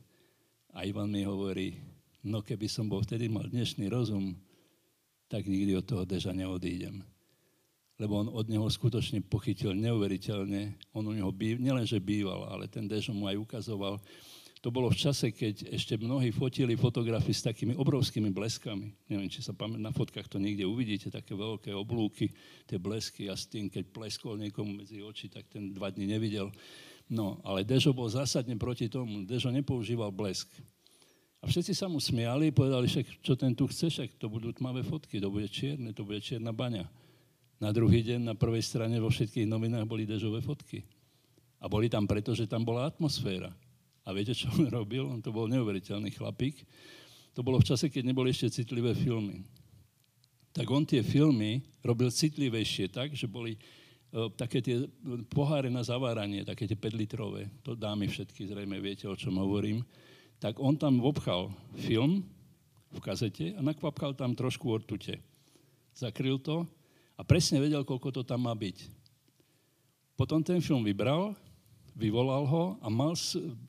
A 0.72 0.88
Ivan 0.88 1.12
mi 1.12 1.20
hovorí, 1.28 1.76
no 2.24 2.40
keby 2.40 2.64
som 2.72 2.88
bol 2.88 3.04
vtedy 3.04 3.28
mal 3.28 3.44
dnešný 3.44 3.92
rozum, 3.92 4.32
tak 5.28 5.44
nikdy 5.44 5.76
od 5.76 5.84
toho 5.84 6.02
deža 6.08 6.32
neodídem. 6.32 7.04
Lebo 8.00 8.24
on 8.24 8.32
od 8.32 8.48
neho 8.48 8.64
skutočne 8.64 9.20
pochytil 9.20 9.76
neuveriteľne. 9.76 10.72
On 10.96 11.04
u 11.04 11.12
neho 11.12 11.28
býv, 11.28 11.60
nielenže 11.60 12.00
býval, 12.00 12.48
ale 12.48 12.64
ten 12.64 12.88
dežo 12.88 13.12
mu 13.12 13.28
aj 13.28 13.36
ukazoval. 13.36 14.00
To 14.60 14.68
bolo 14.68 14.92
v 14.92 15.00
čase, 15.00 15.32
keď 15.32 15.72
ešte 15.72 15.96
mnohí 15.96 16.28
fotili 16.36 16.76
fotografy 16.76 17.32
s 17.32 17.40
takými 17.48 17.72
obrovskými 17.80 18.28
bleskami. 18.28 18.92
Neviem, 19.08 19.32
či 19.32 19.40
sa 19.40 19.56
pamätá, 19.56 19.80
na 19.80 19.88
fotkách 19.88 20.28
to 20.28 20.36
niekde 20.36 20.68
uvidíte, 20.68 21.08
také 21.08 21.32
veľké 21.32 21.72
oblúky, 21.72 22.28
tie 22.68 22.76
blesky 22.76 23.32
a 23.32 23.34
s 23.40 23.48
tým, 23.48 23.72
keď 23.72 23.88
pleskol 23.88 24.36
niekomu 24.36 24.84
medzi 24.84 25.00
oči, 25.00 25.32
tak 25.32 25.48
ten 25.48 25.72
dva 25.72 25.88
dny 25.88 26.12
nevidel. 26.12 26.52
No, 27.08 27.40
ale 27.40 27.64
Dežo 27.64 27.96
bol 27.96 28.12
zásadne 28.12 28.52
proti 28.60 28.92
tomu. 28.92 29.24
Dežo 29.24 29.48
nepoužíval 29.48 30.12
blesk. 30.12 30.52
A 31.40 31.48
všetci 31.48 31.72
sa 31.72 31.88
mu 31.88 31.96
smiali, 31.96 32.52
povedali, 32.52 32.84
že 32.84 33.00
čo 33.24 33.32
ten 33.32 33.56
tu 33.56 33.64
chce, 33.64 33.88
však 33.88 34.20
to 34.20 34.28
budú 34.28 34.52
tmavé 34.52 34.84
fotky, 34.84 35.24
to 35.24 35.32
bude 35.32 35.48
čierne, 35.48 35.88
to 35.96 36.04
bude 36.04 36.20
čierna 36.20 36.52
baňa. 36.52 36.84
Na 37.56 37.72
druhý 37.72 38.04
deň 38.04 38.28
na 38.28 38.36
prvej 38.36 38.60
strane 38.60 39.00
vo 39.00 39.08
všetkých 39.08 39.48
novinách 39.48 39.88
boli 39.88 40.04
dežové 40.04 40.44
fotky. 40.44 40.84
A 41.60 41.68
boli 41.68 41.88
tam 41.88 42.04
preto, 42.04 42.36
že 42.36 42.44
tam 42.44 42.60
bola 42.60 42.92
atmosféra. 42.92 43.48
A 44.10 44.16
viete, 44.16 44.34
čo 44.34 44.50
on 44.50 44.66
robil? 44.66 45.06
On 45.06 45.22
to 45.22 45.30
bol 45.30 45.46
neuveriteľný 45.46 46.10
chlapík. 46.10 46.66
To 47.38 47.46
bolo 47.46 47.62
v 47.62 47.70
čase, 47.70 47.86
keď 47.86 48.10
neboli 48.10 48.34
ešte 48.34 48.66
citlivé 48.66 48.90
filmy. 48.98 49.46
Tak 50.50 50.66
on 50.66 50.82
tie 50.82 51.06
filmy 51.06 51.62
robil 51.78 52.10
citlivejšie 52.10 52.90
tak, 52.90 53.14
že 53.14 53.30
boli 53.30 53.54
uh, 53.54 54.26
také 54.34 54.58
tie 54.58 54.90
poháre 55.30 55.70
na 55.70 55.86
zaváranie, 55.86 56.42
také 56.42 56.66
tie 56.66 56.74
5 56.74 56.90
litrové. 56.98 57.46
To 57.62 57.78
dámy 57.78 58.10
všetky 58.10 58.50
zrejme 58.50 58.82
viete, 58.82 59.06
o 59.06 59.14
čom 59.14 59.38
hovorím 59.38 59.86
tak 60.40 60.56
on 60.56 60.72
tam 60.74 61.04
obchal 61.04 61.52
film 61.76 62.24
v 62.90 62.98
kazete 63.04 63.52
a 63.54 63.60
nakvapkal 63.60 64.16
tam 64.16 64.32
trošku 64.32 64.72
ortute. 64.72 65.20
Zakryl 65.92 66.40
to 66.40 66.64
a 67.14 67.22
presne 67.22 67.60
vedel, 67.60 67.84
koľko 67.84 68.08
to 68.08 68.22
tam 68.24 68.48
má 68.48 68.56
byť. 68.56 68.88
Potom 70.16 70.40
ten 70.40 70.64
film 70.64 70.80
vybral, 70.80 71.36
vyvolal 72.00 72.48
ho 72.48 72.64
a 72.80 72.88
mal, 72.88 73.12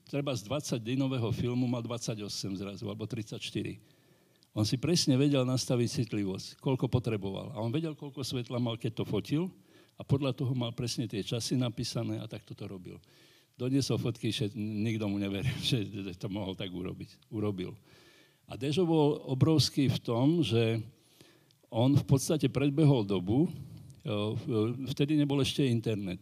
treba 0.08 0.32
z 0.32 0.48
20 0.48 0.80
dinového 0.80 1.28
filmu 1.36 1.68
mal 1.68 1.84
28 1.84 2.24
zrazu, 2.56 2.88
alebo 2.88 3.04
34. 3.04 3.36
On 4.56 4.64
si 4.64 4.80
presne 4.80 5.20
vedel 5.20 5.44
nastaviť 5.44 6.08
citlivosť, 6.08 6.64
koľko 6.64 6.88
potreboval. 6.88 7.52
A 7.52 7.60
on 7.60 7.72
vedel, 7.72 7.92
koľko 7.92 8.24
svetla 8.24 8.64
mal, 8.64 8.80
keď 8.80 9.04
to 9.04 9.06
fotil 9.08 9.52
a 10.00 10.08
podľa 10.08 10.32
toho 10.32 10.56
mal 10.56 10.72
presne 10.72 11.12
tie 11.12 11.20
časy 11.20 11.60
napísané 11.60 12.24
a 12.24 12.26
takto 12.32 12.56
to 12.56 12.64
robil 12.68 12.96
doniesol 13.62 14.02
fotky, 14.02 14.34
že 14.34 14.50
nikto 14.58 15.06
mu 15.06 15.22
neveril, 15.22 15.54
že 15.62 15.86
to 16.18 16.26
mohol 16.34 16.58
tak 16.58 16.74
urobiť. 16.74 17.30
Urobil. 17.30 17.78
A 18.50 18.58
Dežo 18.58 18.84
bol 18.90 19.22
obrovský 19.30 19.88
v 19.88 20.00
tom, 20.02 20.42
že 20.42 20.82
on 21.72 21.94
v 21.96 22.04
podstate 22.04 22.52
predbehol 22.52 23.08
dobu, 23.08 23.48
vtedy 24.92 25.16
nebol 25.16 25.40
ešte 25.40 25.64
internet. 25.64 26.20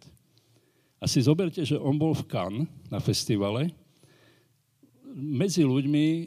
A 1.00 1.08
si 1.08 1.24
zoberte, 1.24 1.64
že 1.64 1.80
on 1.80 1.96
bol 1.96 2.12
v 2.12 2.28
Cannes 2.28 2.68
na 2.92 3.00
festivale, 3.00 3.72
medzi 5.20 5.66
ľuďmi 5.66 6.06
e, 6.06 6.24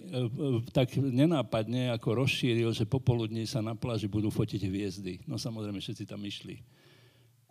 tak 0.74 0.98
nenápadne 0.98 1.94
ako 1.94 2.26
rozšíril, 2.26 2.74
že 2.74 2.88
popoludní 2.88 3.46
sa 3.46 3.62
na 3.62 3.78
pláži 3.78 4.10
budú 4.10 4.28
fotiť 4.28 4.60
hviezdy. 4.66 5.22
No 5.24 5.38
samozrejme, 5.38 5.78
všetci 5.78 6.04
tam 6.04 6.20
išli. 6.22 6.60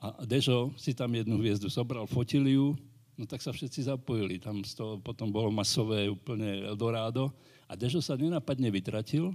A 0.02 0.26
Dežo 0.26 0.74
si 0.76 0.98
tam 0.98 1.14
jednu 1.14 1.38
hviezdu 1.40 1.70
zobral, 1.70 2.10
fotil 2.10 2.46
ju, 2.50 2.74
no 3.16 3.24
tak 3.30 3.40
sa 3.40 3.54
všetci 3.54 3.86
zapojili. 3.86 4.42
Tam 4.42 4.66
z 4.66 4.74
toho 4.74 4.98
potom 4.98 5.30
bolo 5.30 5.54
masové 5.54 6.10
úplne 6.10 6.66
Eldorado. 6.66 7.30
A 7.70 7.78
Dežo 7.78 8.02
sa 8.04 8.18
nenapadne 8.18 8.68
vytratil, 8.74 9.32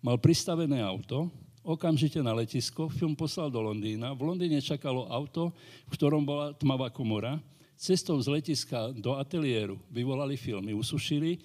mal 0.00 0.16
pristavené 0.16 0.80
auto, 0.80 1.28
okamžite 1.68 2.16
na 2.24 2.32
letisko, 2.32 2.88
film 2.88 3.12
poslal 3.12 3.52
do 3.52 3.60
Londýna. 3.60 4.16
V 4.16 4.24
Londýne 4.24 4.64
čakalo 4.64 5.04
auto, 5.12 5.52
v 5.84 5.92
ktorom 5.92 6.24
bola 6.24 6.56
tmavá 6.56 6.88
komora. 6.88 7.36
Cestou 7.76 8.16
z 8.24 8.32
letiska 8.32 8.90
do 8.96 9.14
ateliéru 9.20 9.76
vyvolali 9.92 10.40
filmy, 10.40 10.72
usušili, 10.72 11.36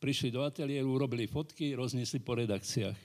prišli 0.00 0.32
do 0.32 0.42
ateliéru, 0.42 0.96
urobili 0.96 1.28
fotky, 1.28 1.76
rozniesli 1.76 2.24
po 2.24 2.34
redakciách. 2.34 2.98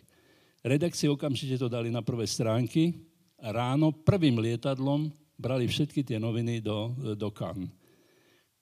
Redakcie 0.63 1.11
okamžite 1.11 1.59
to 1.59 1.67
dali 1.67 1.91
na 1.91 1.99
prvé 1.99 2.24
stránky 2.24 2.95
ráno 3.38 3.91
prvým 3.91 4.39
lietadlom 4.39 5.11
brali 5.36 5.67
všetky 5.67 6.07
tie 6.07 6.17
noviny 6.17 6.63
do, 6.63 6.95
do 7.19 7.30
Cannes 7.30 7.69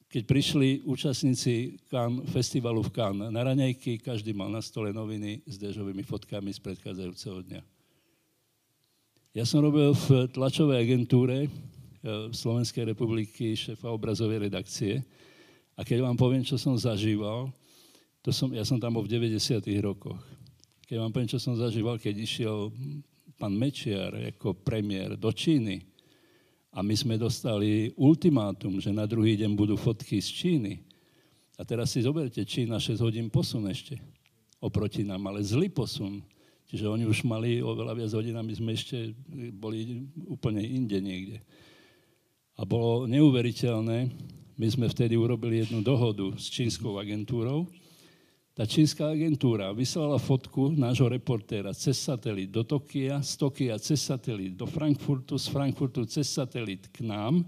keď 0.09 0.25
prišli 0.25 0.69
účastníci 0.89 1.77
Cannes, 1.85 2.25
festivalu 2.33 2.81
v 2.81 2.89
Cannes 2.89 3.29
na 3.29 3.45
raňajky, 3.45 4.01
každý 4.01 4.33
mal 4.33 4.49
na 4.49 4.57
stole 4.57 4.89
noviny 4.89 5.45
s 5.45 5.61
dežovými 5.61 6.01
fotkami 6.01 6.49
z 6.49 6.59
predchádzajúceho 6.65 7.45
dňa. 7.45 7.78
Ja 9.29 9.45
som 9.45 9.61
robil 9.61 9.93
v 9.93 10.25
tlačovej 10.33 10.89
agentúre 10.89 11.45
v 11.45 11.53
e, 12.01 12.33
Slovenskej 12.33 12.81
republiky 12.81 13.53
šéfa 13.53 13.93
obrazovej 13.93 14.49
redakcie 14.49 15.05
a 15.77 15.85
keď 15.85 16.01
vám 16.01 16.17
poviem, 16.17 16.41
čo 16.41 16.57
som 16.57 16.73
zažíval, 16.73 17.53
To 18.25 18.33
som, 18.33 18.49
ja 18.51 18.65
som 18.65 18.81
tam 18.81 18.97
bol 18.97 19.05
v 19.05 19.15
90. 19.15 19.63
rokoch. 19.85 20.17
Keď 20.89 20.97
vám 20.97 21.13
poviem, 21.13 21.29
čo 21.29 21.37
som 21.37 21.53
zažíval, 21.53 22.01
keď 22.01 22.25
išiel 22.25 22.73
pán 23.37 23.53
Mečiar 23.53 24.11
ako 24.33 24.59
premiér 24.65 25.13
do 25.13 25.29
Číny 25.29 25.85
a 26.73 26.81
my 26.81 26.97
sme 26.97 27.15
dostali 27.15 27.93
ultimátum, 27.95 28.81
že 28.81 28.89
na 28.89 29.05
druhý 29.05 29.37
deň 29.37 29.51
budú 29.53 29.77
fotky 29.77 30.19
z 30.19 30.29
Číny. 30.35 30.73
A 31.53 31.61
teraz 31.63 31.93
si 31.93 32.01
zoberte, 32.01 32.41
Čína 32.43 32.81
6 32.81 32.97
hodín 32.97 33.29
posun 33.29 33.69
ešte 33.69 33.93
oproti 34.57 35.05
nám, 35.05 35.21
ale 35.29 35.45
zlý 35.45 35.69
posun. 35.69 36.19
Čiže 36.69 36.85
oni 36.85 37.09
už 37.09 37.25
mali 37.25 37.65
oveľa 37.65 37.97
viac 37.97 38.11
hodín 38.13 38.37
a 38.37 38.45
my 38.45 38.53
sme 38.53 38.77
ešte 38.77 39.17
boli 39.57 40.05
úplne 40.29 40.61
inde 40.61 41.01
niekde. 41.01 41.41
A 42.53 42.61
bolo 42.61 43.09
neuveriteľné, 43.09 44.13
my 44.53 44.67
sme 44.69 44.85
vtedy 44.85 45.17
urobili 45.17 45.65
jednu 45.65 45.81
dohodu 45.81 46.29
s 46.37 46.45
čínskou 46.53 47.01
agentúrou. 47.01 47.65
Tá 48.53 48.67
čínska 48.67 49.07
agentúra 49.07 49.71
vyslala 49.71 50.19
fotku 50.19 50.75
nášho 50.75 51.07
reportéra 51.07 51.71
cez 51.71 51.95
satelit 51.95 52.51
do 52.51 52.61
Tokia, 52.67 53.23
z 53.23 53.39
Tokia 53.39 53.79
cez 53.79 54.03
satelit 54.03 54.59
do 54.59 54.67
Frankfurtu, 54.67 55.39
z 55.39 55.47
Frankfurtu 55.47 56.03
cez 56.03 56.27
satelit 56.27 56.91
k 56.91 57.07
nám, 57.07 57.47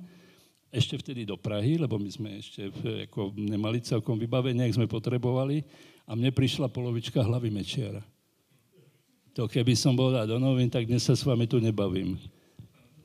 ešte 0.72 0.96
vtedy 0.96 1.28
do 1.28 1.36
Prahy, 1.36 1.76
lebo 1.76 2.00
my 2.00 2.08
sme 2.08 2.40
ešte 2.40 2.72
ako 3.12 3.36
nemali 3.36 3.84
celkom 3.84 4.16
vybavenie, 4.16 4.64
ak 4.64 4.80
sme 4.80 4.88
potrebovali, 4.88 5.60
a 6.08 6.16
mne 6.16 6.32
prišla 6.32 6.72
polovička 6.72 7.20
hlavy 7.20 7.52
Mečiara. 7.52 8.00
To 9.40 9.48
keby 9.48 9.80
som 9.80 9.96
bol 9.96 10.12
dať 10.12 10.28
do 10.28 10.38
novín, 10.44 10.68
tak 10.68 10.84
dnes 10.84 11.08
sa 11.08 11.16
s 11.16 11.24
vami 11.24 11.48
tu 11.48 11.64
nebavím. 11.64 12.20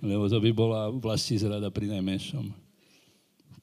Lebo 0.03 0.27
to 0.27 0.43
by 0.43 0.51
bola 0.51 0.91
vlastní 0.91 1.39
zrada 1.39 1.71
pri 1.71 1.87
najmenšom. 1.87 2.51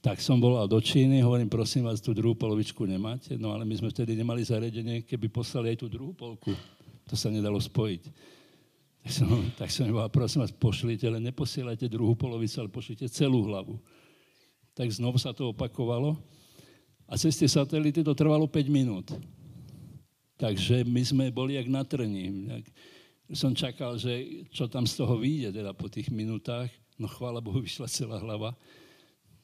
Tak 0.04 0.20
som 0.20 0.40
volal 0.40 0.68
do 0.68 0.80
Číny, 0.84 1.24
hovorím, 1.24 1.48
prosím 1.48 1.88
vás, 1.88 2.04
tú 2.04 2.12
druhú 2.12 2.36
polovičku 2.36 2.84
nemáte? 2.84 3.40
No 3.40 3.56
ale 3.56 3.64
my 3.64 3.72
sme 3.80 3.88
vtedy 3.88 4.20
nemali 4.20 4.44
zariadenie, 4.44 5.08
keby 5.08 5.32
poslali 5.32 5.76
aj 5.76 5.78
tú 5.80 5.88
druhú 5.88 6.12
polku. 6.12 6.52
To 7.08 7.16
sa 7.16 7.32
nedalo 7.32 7.60
spojiť. 7.60 8.04
Tak 9.04 9.12
som, 9.12 9.28
tak 9.60 9.70
som 9.72 9.88
povedal, 9.88 10.12
prosím 10.12 10.40
vás, 10.44 10.52
pošlite, 10.56 11.04
ale 11.08 11.20
neposielajte 11.20 11.92
druhú 11.92 12.16
polovicu, 12.16 12.64
ale 12.64 12.72
pošlite 12.72 13.12
celú 13.12 13.44
hlavu. 13.48 13.76
Tak 14.76 14.88
znovu 14.88 15.20
sa 15.20 15.36
to 15.36 15.52
opakovalo. 15.52 16.16
A 17.08 17.20
cez 17.20 17.36
tie 17.36 17.48
satelity 17.52 18.00
to 18.00 18.16
trvalo 18.16 18.48
5 18.48 18.72
minút. 18.72 19.12
Takže 20.44 20.84
my 20.84 21.02
sme 21.08 21.26
boli 21.32 21.56
jak 21.56 21.72
na 21.72 21.88
trni. 21.88 22.52
Som 23.32 23.56
čakal, 23.56 23.96
že 23.96 24.44
čo 24.52 24.68
tam 24.68 24.84
z 24.84 25.00
toho 25.00 25.16
vyjde 25.16 25.64
teda 25.64 25.72
po 25.72 25.88
tých 25.88 26.12
minútach. 26.12 26.68
No 27.00 27.08
chvála 27.08 27.40
Bohu, 27.40 27.64
vyšla 27.66 27.88
celá 27.88 28.20
hlava 28.20 28.52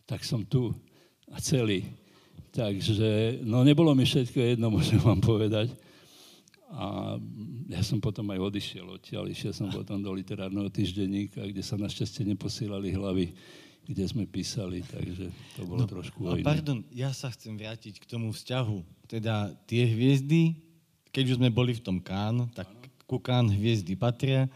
tak 0.09 0.25
som 0.25 0.41
tu 0.41 0.73
a 1.29 1.37
celý. 1.37 1.85
Takže, 2.49 3.37
no 3.45 3.61
nebolo 3.61 3.93
mi 3.93 4.09
všetko 4.09 4.57
jedno, 4.57 4.71
môžem 4.73 4.97
vám 4.97 5.21
povedať. 5.21 5.69
A 6.69 7.17
ja 7.69 7.81
som 7.85 8.01
potom 8.01 8.25
aj 8.33 8.41
odišiel 8.41 8.89
odtiaľ, 8.89 9.29
išiel 9.29 9.53
som 9.53 9.69
potom 9.69 10.01
do 10.01 10.09
literárneho 10.13 10.69
týždenníka, 10.69 11.45
kde 11.45 11.61
sa 11.61 11.77
našťastie 11.77 12.25
neposielali 12.29 12.93
hlavy, 12.93 13.33
kde 13.89 14.03
sme 14.05 14.29
písali, 14.29 14.85
takže 14.85 15.33
to 15.57 15.65
bolo 15.65 15.85
no, 15.85 15.89
trošku 15.89 16.21
iné. 16.29 16.45
Pardon, 16.45 16.85
ja 16.93 17.09
sa 17.09 17.33
chcem 17.33 17.57
vrátiť 17.57 17.97
k 17.97 18.05
tomu 18.05 18.29
vzťahu. 18.29 19.09
Teda 19.09 19.49
tie 19.65 19.81
hviezdy, 19.81 20.61
keď 21.09 21.23
už 21.33 21.37
sme 21.41 21.49
boli 21.49 21.73
v 21.75 21.83
tom 21.83 21.97
Kán, 21.97 22.49
tak 22.53 22.69
ku 23.09 23.17
Kán 23.17 23.49
hviezdy 23.49 23.97
patria 23.97 24.49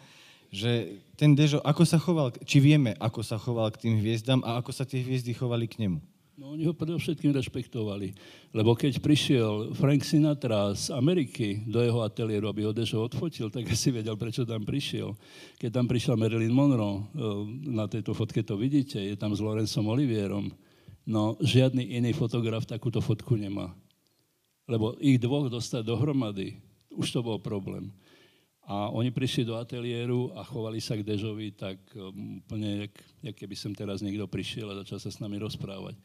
že 0.54 1.02
ten 1.18 1.34
Dežo, 1.34 1.58
ako 1.66 1.82
sa 1.82 1.98
choval, 1.98 2.30
či 2.46 2.62
vieme, 2.62 2.94
ako 3.02 3.26
sa 3.26 3.42
choval 3.42 3.74
k 3.74 3.90
tým 3.90 3.98
hviezdam 3.98 4.46
a 4.46 4.62
ako 4.62 4.70
sa 4.70 4.86
tie 4.86 5.02
hviezdy 5.02 5.34
chovali 5.34 5.66
k 5.66 5.82
nemu? 5.82 5.98
No 6.38 6.54
oni 6.54 6.66
ho 6.66 6.74
predovšetkým 6.74 7.34
rešpektovali. 7.34 8.14
Lebo 8.54 8.74
keď 8.74 9.02
prišiel 9.02 9.74
Frank 9.74 10.02
Sinatra 10.06 10.74
z 10.74 10.94
Ameriky 10.94 11.62
do 11.66 11.82
jeho 11.82 12.02
ateliéru, 12.06 12.50
aby 12.50 12.70
ho 12.70 12.74
Dežo 12.74 13.02
odfotil, 13.02 13.50
tak 13.50 13.66
asi 13.70 13.90
vedel, 13.90 14.14
prečo 14.14 14.46
tam 14.46 14.62
prišiel. 14.62 15.18
Keď 15.58 15.70
tam 15.74 15.86
prišla 15.90 16.18
Marilyn 16.18 16.54
Monroe, 16.54 17.02
eh, 17.02 17.06
na 17.74 17.90
tejto 17.90 18.14
fotke 18.14 18.46
to 18.46 18.54
vidíte, 18.54 19.02
je 19.02 19.18
tam 19.18 19.34
s 19.34 19.42
Lorencom 19.42 19.86
Olivierom, 19.90 20.54
no 21.06 21.34
žiadny 21.42 21.98
iný 21.98 22.14
fotograf 22.14 22.66
takúto 22.70 23.02
fotku 23.02 23.34
nemá. 23.38 23.74
Lebo 24.64 24.96
ich 25.00 25.20
dvoch 25.20 25.52
dostať 25.52 25.84
dohromady, 25.84 26.56
už 26.94 27.12
to 27.12 27.20
bol 27.20 27.40
problém. 27.40 27.92
A 28.64 28.88
oni 28.96 29.12
prišli 29.12 29.44
do 29.44 29.60
ateliéru 29.60 30.32
a 30.40 30.48
chovali 30.48 30.80
sa 30.80 30.96
k 30.96 31.04
Dežovi 31.04 31.52
tak 31.52 31.84
um, 32.00 32.40
úplne, 32.40 32.88
jak, 32.88 32.94
jak 33.20 33.36
keby 33.44 33.56
sem 33.60 33.76
teraz 33.76 34.00
niekto 34.00 34.24
prišiel 34.24 34.72
a 34.72 34.80
začal 34.80 35.04
sa 35.04 35.12
s 35.12 35.20
nami 35.20 35.36
rozprávať. 35.36 36.00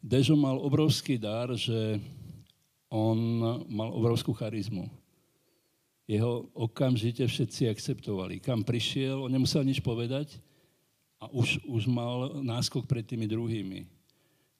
Dežo 0.00 0.32
mal 0.32 0.56
obrovský 0.56 1.20
dar, 1.20 1.52
že 1.52 2.00
on 2.88 3.16
mal 3.68 3.92
obrovskú 3.92 4.32
charizmu. 4.32 4.88
Jeho 6.08 6.48
okamžite 6.56 7.28
všetci 7.28 7.68
akceptovali. 7.68 8.40
Kam 8.40 8.64
prišiel, 8.64 9.28
on 9.28 9.32
nemusel 9.32 9.60
nič 9.60 9.84
povedať 9.84 10.40
a 11.20 11.28
už, 11.28 11.60
už 11.68 11.86
mal 11.92 12.40
náskok 12.40 12.88
pred 12.88 13.04
tými 13.04 13.28
druhými. 13.28 13.84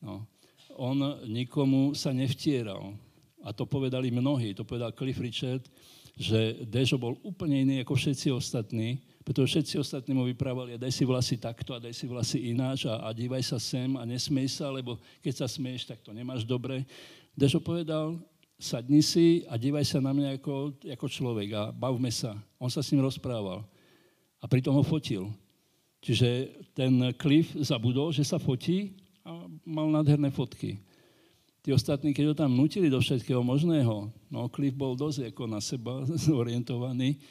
No. 0.05 0.28
On 0.76 0.97
nikomu 1.26 1.97
sa 1.97 2.14
nevtieral. 2.14 2.93
A 3.43 3.51
to 3.53 3.66
povedali 3.66 4.11
mnohí. 4.14 4.55
To 4.55 4.62
povedal 4.62 4.95
Cliff 4.95 5.18
Richard, 5.18 5.66
že 6.16 6.62
Dežo 6.68 7.01
bol 7.01 7.16
úplne 7.24 7.64
iný 7.64 7.74
ako 7.82 7.97
všetci 7.97 8.28
ostatní, 8.30 9.01
pretože 9.24 9.59
všetci 9.59 9.74
ostatní 9.80 10.12
mu 10.12 10.28
vyprávali, 10.28 10.76
a 10.76 10.82
daj 10.82 10.93
si 10.93 11.05
vlasy 11.09 11.40
takto 11.40 11.72
a 11.72 11.80
daj 11.80 11.95
si 11.95 12.05
vlasy 12.05 12.38
ináč 12.53 12.84
a, 12.84 13.01
a 13.01 13.09
dívaj 13.14 13.43
sa 13.43 13.59
sem 13.59 13.97
a 13.97 14.05
nesmej 14.05 14.51
sa, 14.51 14.68
lebo 14.68 15.01
keď 15.24 15.43
sa 15.43 15.47
smieš, 15.49 15.88
tak 15.88 16.05
to 16.05 16.12
nemáš 16.12 16.45
dobre. 16.45 16.84
Dežo 17.32 17.62
povedal, 17.62 18.20
sadni 18.61 19.01
si 19.01 19.43
a 19.49 19.57
dívaj 19.57 19.82
sa 19.88 19.99
na 19.99 20.12
mňa 20.12 20.38
ako, 20.38 20.76
ako 20.84 21.07
človek 21.09 21.49
a 21.57 21.62
bavme 21.72 22.12
sa. 22.12 22.36
On 22.61 22.68
sa 22.68 22.84
s 22.84 22.93
ním 22.95 23.03
rozprával 23.03 23.64
a 24.38 24.45
pritom 24.47 24.74
ho 24.76 24.84
fotil. 24.84 25.32
Čiže 26.03 26.51
ten 26.74 27.14
Cliff 27.14 27.55
zabudol, 27.62 28.11
že 28.11 28.26
sa 28.26 28.36
fotí 28.36 28.99
a 29.22 29.47
mal 29.62 29.86
nádherné 29.86 30.34
fotky. 30.34 30.82
Tí 31.62 31.70
ostatní, 31.70 32.10
keď 32.10 32.24
ho 32.26 32.34
tam 32.34 32.50
nutili 32.58 32.90
do 32.90 32.98
všetkého 32.98 33.38
možného, 33.38 34.10
no 34.26 34.50
Cliff 34.50 34.74
bol 34.74 34.98
dosť 34.98 35.30
ako 35.30 35.42
na 35.46 35.62
seba 35.62 36.02
zorientovaný, 36.26 37.22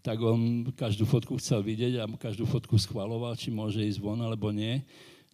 tak 0.00 0.16
on 0.22 0.64
každú 0.72 1.04
fotku 1.04 1.36
chcel 1.36 1.60
vidieť 1.60 2.00
a 2.00 2.08
každú 2.08 2.48
fotku 2.48 2.80
schvaloval, 2.80 3.36
či 3.36 3.52
môže 3.52 3.84
ísť 3.84 4.00
von 4.00 4.16
alebo 4.24 4.48
nie. 4.48 4.80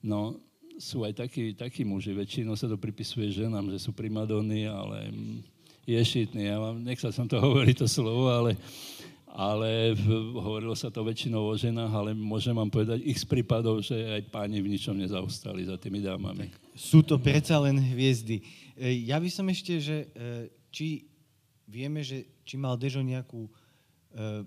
No 0.03 0.43
sú 0.77 1.07
aj 1.07 1.23
takí, 1.23 1.55
takí 1.55 1.87
muži, 1.87 2.13
väčšinou 2.13 2.59
sa 2.59 2.67
to 2.67 2.75
pripisuje 2.77 3.31
ženám, 3.33 3.71
že 3.71 3.79
sú 3.81 3.95
primadony, 3.95 4.67
ale 4.67 5.09
je 5.87 5.97
šitný. 6.03 6.51
Ja 6.51 6.59
vám, 6.59 6.83
nechcel 6.83 7.15
som 7.15 7.31
to 7.31 7.39
hovoriť 7.47 7.77
to 7.79 7.87
slovo, 7.87 8.27
ale 8.27 8.59
ale 9.37 9.93
hovorilo 10.33 10.73
sa 10.73 10.89
to 10.89 11.05
väčšinou 11.05 11.53
o 11.53 11.55
ženách, 11.61 11.93
ale 11.93 12.11
môžem 12.17 12.57
vám 12.57 12.73
povedať 12.73 13.05
ich 13.05 13.21
z 13.21 13.29
prípadov, 13.29 13.85
že 13.85 13.93
aj 13.93 14.33
páni 14.33 14.65
v 14.65 14.73
ničom 14.73 14.97
nezaostali 14.97 15.69
za 15.69 15.77
tými 15.77 16.01
dámami. 16.01 16.49
Sú 16.73 17.05
to 17.05 17.21
predsa 17.21 17.61
len 17.61 17.77
hviezdy. 17.77 18.41
E, 18.81 19.05
ja 19.05 19.21
by 19.21 19.29
som 19.29 19.45
ešte, 19.53 19.77
že 19.77 20.09
e, 20.09 20.49
či 20.73 21.05
vieme, 21.69 22.01
že 22.01 22.25
či 22.49 22.57
mal 22.57 22.81
Dežo 22.81 23.05
nejakú 23.05 23.45
e, 23.45 23.51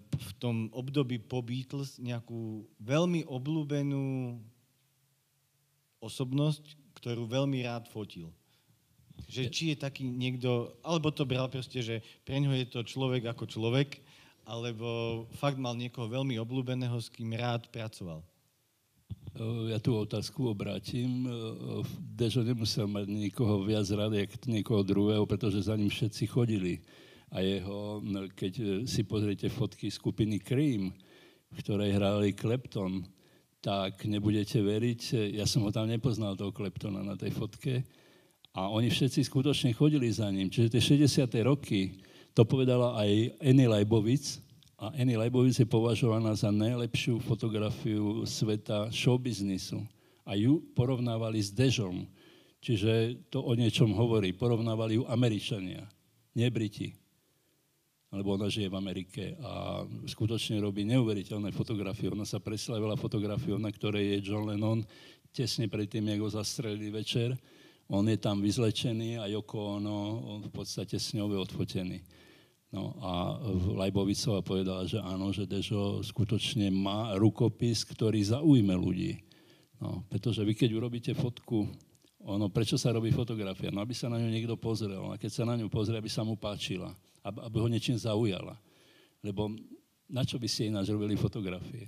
v 0.01 0.29
tom 0.41 0.73
období 0.73 1.21
po 1.21 1.45
Beatles 1.45 2.01
nejakú 2.01 2.65
veľmi 2.81 3.29
obľúbenú 3.29 4.41
osobnosť, 6.01 6.65
ktorú 6.97 7.29
veľmi 7.29 7.61
rád 7.61 7.85
fotil. 7.93 8.33
Že 9.29 9.53
či 9.53 9.63
je 9.69 9.77
taký 9.77 10.09
niekto, 10.09 10.73
alebo 10.81 11.13
to 11.13 11.29
bral 11.29 11.45
proste, 11.45 11.77
že 11.77 12.01
pre 12.25 12.41
ňo 12.41 12.57
je 12.57 12.65
to 12.73 12.81
človek 12.81 13.29
ako 13.29 13.45
človek 13.45 14.09
alebo 14.50 15.30
fakt 15.38 15.62
mal 15.62 15.78
niekoho 15.78 16.10
veľmi 16.10 16.41
obľúbeného, 16.41 16.97
s 16.97 17.14
kým 17.14 17.38
rád 17.38 17.70
pracoval? 17.70 18.26
Ja 19.70 19.78
tú 19.78 19.93
otázku 19.93 20.50
obrátim. 20.50 21.30
Dežo 22.18 22.41
nemusel 22.41 22.89
mať 22.89 23.06
nikoho 23.06 23.62
viac 23.62 23.86
rád, 23.93 24.18
jak 24.18 24.34
niekoho 24.50 24.82
druhého, 24.82 25.24
pretože 25.30 25.70
za 25.70 25.78
ním 25.78 25.93
všetci 25.93 26.26
chodili. 26.26 26.82
A 27.30 27.45
jeho, 27.45 28.02
keď 28.34 28.84
si 28.89 29.06
pozriete 29.06 29.54
fotky 29.54 29.93
skupiny 29.93 30.41
Cream, 30.41 30.89
v 31.54 31.58
ktorej 31.62 31.93
hrali 31.93 32.34
Klepton, 32.34 33.06
tak 33.62 34.02
nebudete 34.10 34.58
veriť, 34.66 35.34
ja 35.38 35.45
som 35.45 35.62
ho 35.62 35.70
tam 35.70 35.86
nepoznal, 35.86 36.34
toho 36.34 36.50
Kleptona 36.50 37.06
na 37.06 37.14
tej 37.14 37.30
fotke, 37.30 37.86
a 38.58 38.66
oni 38.66 38.89
všetci 38.89 39.30
skutočne 39.30 39.78
chodili 39.78 40.10
za 40.10 40.26
ním. 40.34 40.50
Čiže 40.50 40.74
tie 40.74 41.06
60. 41.06 41.30
roky 41.45 42.02
to 42.39 42.47
povedala 42.47 42.95
aj 42.95 43.35
Annie 43.43 43.67
Leibovic. 43.67 44.39
A 44.79 44.95
Annie 44.95 45.19
Leibovic 45.19 45.59
je 45.59 45.67
považovaná 45.67 46.31
za 46.39 46.47
najlepšiu 46.47 47.19
fotografiu 47.19 48.23
sveta 48.23 48.87
showbiznisu. 48.95 49.83
A 50.23 50.39
ju 50.39 50.63
porovnávali 50.71 51.43
s 51.43 51.51
Dežom. 51.51 52.07
Čiže 52.63 53.19
to 53.27 53.43
o 53.43 53.51
niečom 53.59 53.91
hovorí. 53.91 54.31
Porovnávali 54.31 54.95
ju 54.95 55.03
Američania, 55.11 55.83
nie 56.31 56.47
Briti. 56.47 56.95
Lebo 58.07 58.39
ona 58.39 58.47
žije 58.47 58.71
v 58.71 58.79
Amerike 58.79 59.35
a 59.43 59.83
skutočne 60.07 60.63
robí 60.63 60.87
neuveriteľné 60.87 61.51
fotografie. 61.51 62.07
Ona 62.07 62.23
sa 62.23 62.39
preslavila 62.39 62.95
fotografiou, 62.95 63.59
na 63.59 63.67
ktorej 63.67 64.15
je 64.15 64.31
John 64.31 64.47
Lennon 64.47 64.79
tesne 65.35 65.67
predtým, 65.67 66.07
ako 66.15 66.23
ho 66.23 66.37
zastrelili 66.39 66.87
večer 66.87 67.35
On 67.89 68.05
je 68.05 68.21
tam 68.21 68.37
vyzlečený 68.37 69.17
a 69.17 69.25
Joko 69.25 69.81
ono 69.81 69.97
v 70.45 70.49
podstate 70.53 71.01
s 71.01 71.17
ňou 71.17 71.33
je 71.33 71.39
odfotený. 71.41 71.97
No 72.70 72.93
a 73.01 73.41
Lajbovicová 73.82 74.45
povedala, 74.45 74.86
že 74.86 75.01
áno, 75.01 75.34
že 75.34 75.49
Dežo 75.49 76.05
skutočne 76.05 76.70
má 76.70 77.17
rukopis, 77.17 77.82
ktorý 77.82 78.22
zaujme 78.22 78.78
ľudí. 78.78 79.17
No, 79.82 80.05
pretože 80.05 80.45
vy 80.45 80.53
keď 80.53 80.78
urobíte 80.78 81.11
fotku, 81.17 81.65
ono, 82.20 82.51
prečo 82.51 82.76
sa 82.76 82.91
robí 82.91 83.09
fotografia? 83.15 83.72
No, 83.72 83.82
aby 83.82 83.95
sa 83.95 84.11
na 84.11 84.20
ňu 84.20 84.30
niekto 84.30 84.59
pozrel. 84.59 85.01
A 85.09 85.17
keď 85.17 85.32
sa 85.34 85.43
na 85.47 85.55
ňu 85.55 85.72
pozrie, 85.72 85.97
aby 85.97 86.11
sa 86.11 86.22
mu 86.22 86.36
páčila. 86.36 86.91
Aby 87.24 87.63
ho 87.63 87.67
niečím 87.72 87.95
zaujala. 87.95 88.59
Lebo 89.24 89.49
na 90.05 90.28
čo 90.28 90.36
by 90.36 90.45
ste 90.45 90.67
ináč 90.67 90.91
robili 90.91 91.15
fotografie? 91.15 91.88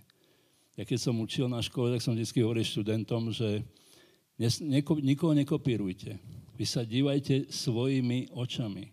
Ja 0.79 0.87
keď 0.87 0.97
som 1.03 1.19
učil 1.19 1.51
na 1.51 1.59
škole, 1.59 1.91
tak 1.91 1.99
som 1.99 2.15
vždy 2.15 2.41
hovoril 2.41 2.63
študentom, 2.63 3.29
že 3.35 3.61
nikoho 5.03 5.35
nekopírujte. 5.35 6.15
Vy 6.55 6.65
sa 6.65 6.87
dívajte 6.87 7.51
svojimi 7.51 8.31
očami. 8.31 8.87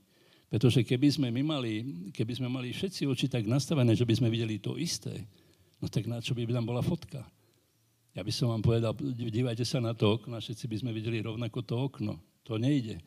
Pretože 0.48 0.80
keby 0.80 1.08
sme, 1.12 1.28
my 1.28 1.42
mali, 1.44 1.72
keby 2.16 2.40
sme 2.40 2.48
mali 2.48 2.72
všetci 2.72 3.04
oči 3.04 3.28
tak 3.28 3.44
nastavené, 3.44 3.92
že 3.92 4.08
by 4.08 4.16
sme 4.16 4.32
videli 4.32 4.56
to 4.56 4.80
isté, 4.80 5.28
no 5.76 5.92
tak 5.92 6.08
na 6.08 6.24
čo 6.24 6.32
by 6.32 6.48
tam 6.48 6.64
bola 6.64 6.80
fotka? 6.80 7.20
Ja 8.16 8.24
by 8.24 8.32
som 8.32 8.50
vám 8.50 8.64
povedal, 8.64 8.96
dívajte 9.14 9.62
sa 9.62 9.78
na 9.78 9.92
to 9.92 10.16
okno, 10.16 10.40
všetci 10.40 10.64
by 10.66 10.76
sme 10.80 10.90
videli 10.96 11.20
rovnako 11.20 11.58
to 11.62 11.74
okno. 11.76 12.18
To 12.48 12.56
nejde. 12.56 12.98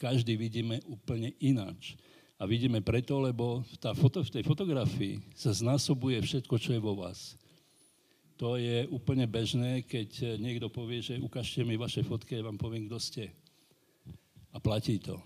Každý 0.00 0.34
vidíme 0.40 0.80
úplne 0.88 1.36
ináč. 1.38 1.94
A 2.40 2.48
vidíme 2.48 2.80
preto, 2.80 3.20
lebo 3.20 3.60
tá 3.76 3.92
foto, 3.92 4.24
v 4.24 4.40
tej 4.40 4.44
fotografii 4.48 5.20
sa 5.36 5.52
znásobuje 5.52 6.16
všetko, 6.24 6.56
čo 6.56 6.72
je 6.72 6.80
vo 6.80 6.96
vás. 6.96 7.36
To 8.40 8.56
je 8.56 8.88
úplne 8.88 9.28
bežné, 9.28 9.84
keď 9.84 10.40
niekto 10.40 10.72
povie, 10.72 11.04
že 11.04 11.20
ukážte 11.20 11.60
mi 11.60 11.76
vaše 11.76 12.00
fotky, 12.00 12.40
ja 12.40 12.48
vám 12.48 12.56
poviem, 12.56 12.88
kto 12.88 12.96
ste. 12.96 13.28
A 14.50 14.56
platí 14.56 14.96
to. 14.96 15.20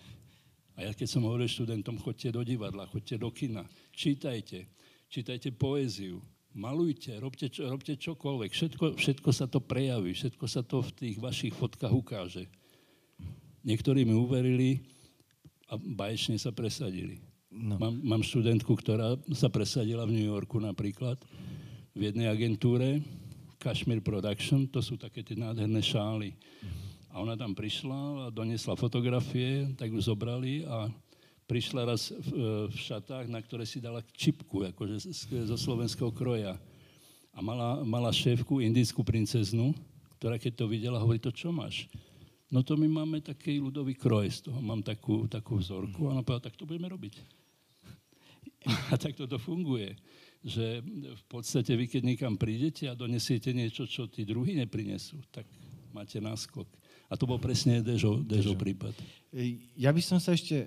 A 0.74 0.90
ja 0.90 0.92
keď 0.92 1.06
som 1.06 1.22
hovoril 1.22 1.46
študentom, 1.46 1.98
chodte 2.02 2.34
do 2.34 2.42
divadla, 2.42 2.90
chodte 2.90 3.14
do 3.14 3.30
kina, 3.30 3.62
čítajte, 3.94 4.66
čítajte 5.06 5.54
poéziu, 5.54 6.18
malujte, 6.54 7.14
robte, 7.22 7.46
robte 7.62 7.94
čokoľvek, 7.94 8.50
všetko, 8.50 8.84
všetko 8.98 9.30
sa 9.30 9.46
to 9.46 9.62
prejaví, 9.62 10.14
všetko 10.14 10.46
sa 10.50 10.66
to 10.66 10.82
v 10.82 10.90
tých 10.98 11.16
vašich 11.22 11.54
fotkách 11.54 11.94
ukáže. 11.94 12.50
Niektorí 13.62 14.02
mi 14.02 14.18
uverili 14.18 14.82
a 15.70 15.78
baječne 15.78 16.36
sa 16.42 16.50
presadili. 16.50 17.22
No. 17.54 17.78
Mám, 17.78 18.02
mám 18.02 18.22
študentku, 18.26 18.74
ktorá 18.74 19.14
sa 19.30 19.46
presadila 19.46 20.02
v 20.10 20.18
New 20.18 20.26
Yorku 20.26 20.58
napríklad, 20.58 21.22
v 21.94 22.10
jednej 22.10 22.26
agentúre, 22.26 22.98
Kashmir 23.62 24.02
Production, 24.02 24.66
to 24.66 24.82
sú 24.82 24.98
také 24.98 25.22
tie 25.22 25.38
nádherné 25.38 25.78
šály. 25.80 26.34
A 27.14 27.22
ona 27.22 27.38
tam 27.38 27.54
prišla 27.54 28.26
a 28.26 28.32
donesla 28.34 28.74
fotografie, 28.74 29.70
tak 29.78 29.94
ju 29.94 30.02
zobrali 30.02 30.66
a 30.66 30.90
prišla 31.46 31.86
raz 31.86 32.10
v, 32.10 32.66
v 32.66 32.74
šatách, 32.74 33.30
na 33.30 33.38
ktoré 33.38 33.62
si 33.62 33.78
dala 33.78 34.02
čipku, 34.18 34.66
akože 34.74 35.14
zo 35.46 35.54
slovenského 35.54 36.10
kroja. 36.10 36.58
A 37.30 37.38
mala, 37.38 37.86
mala 37.86 38.10
šéfku, 38.10 38.58
indickú 38.58 39.06
princeznu, 39.06 39.78
ktorá 40.18 40.42
keď 40.42 40.52
to 40.58 40.66
videla, 40.66 40.98
hovorí, 40.98 41.22
to 41.22 41.30
čo 41.30 41.54
máš? 41.54 41.86
No 42.50 42.66
to 42.66 42.74
my 42.74 42.90
máme 42.90 43.22
taký 43.22 43.62
ľudový 43.62 43.94
kroj 43.94 44.26
z 44.34 44.50
toho, 44.50 44.58
mám 44.58 44.82
takú, 44.82 45.30
takú 45.30 45.62
vzorku. 45.62 46.10
A 46.10 46.18
ona 46.18 46.26
povedala, 46.26 46.50
tak 46.50 46.58
to 46.58 46.66
budeme 46.66 46.90
robiť. 46.90 47.14
A 48.90 48.98
tak 48.98 49.14
toto 49.14 49.38
funguje. 49.38 49.94
Že 50.42 50.82
v 51.14 51.24
podstate 51.30 51.78
vy, 51.78 51.86
keď 51.86 52.02
niekam 52.04 52.34
prídete 52.36 52.84
a 52.84 52.98
donesiete 52.98 53.54
niečo, 53.54 53.88
čo 53.88 54.10
tí 54.10 54.28
druhí 54.28 54.52
neprinesú, 54.58 55.22
tak 55.32 55.48
máte 55.94 56.20
náskok. 56.20 56.68
A 57.08 57.14
to 57.14 57.28
bol 57.28 57.36
presne 57.36 57.84
Dežo, 57.84 58.24
Dežo 58.24 58.56
prípad. 58.56 58.96
Ja 59.76 59.92
by 59.92 60.02
som 60.02 60.18
sa 60.22 60.32
ešte 60.32 60.64
e, 60.64 60.66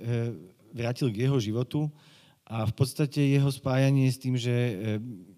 vrátil 0.75 1.09
k 1.09 1.25
jeho 1.25 1.38
životu 1.41 1.89
a 2.47 2.63
v 2.67 2.73
podstate 2.77 3.19
jeho 3.19 3.49
spájanie 3.49 4.07
s 4.07 4.21
tým, 4.21 4.38
že 4.38 4.53
e, 4.53 4.73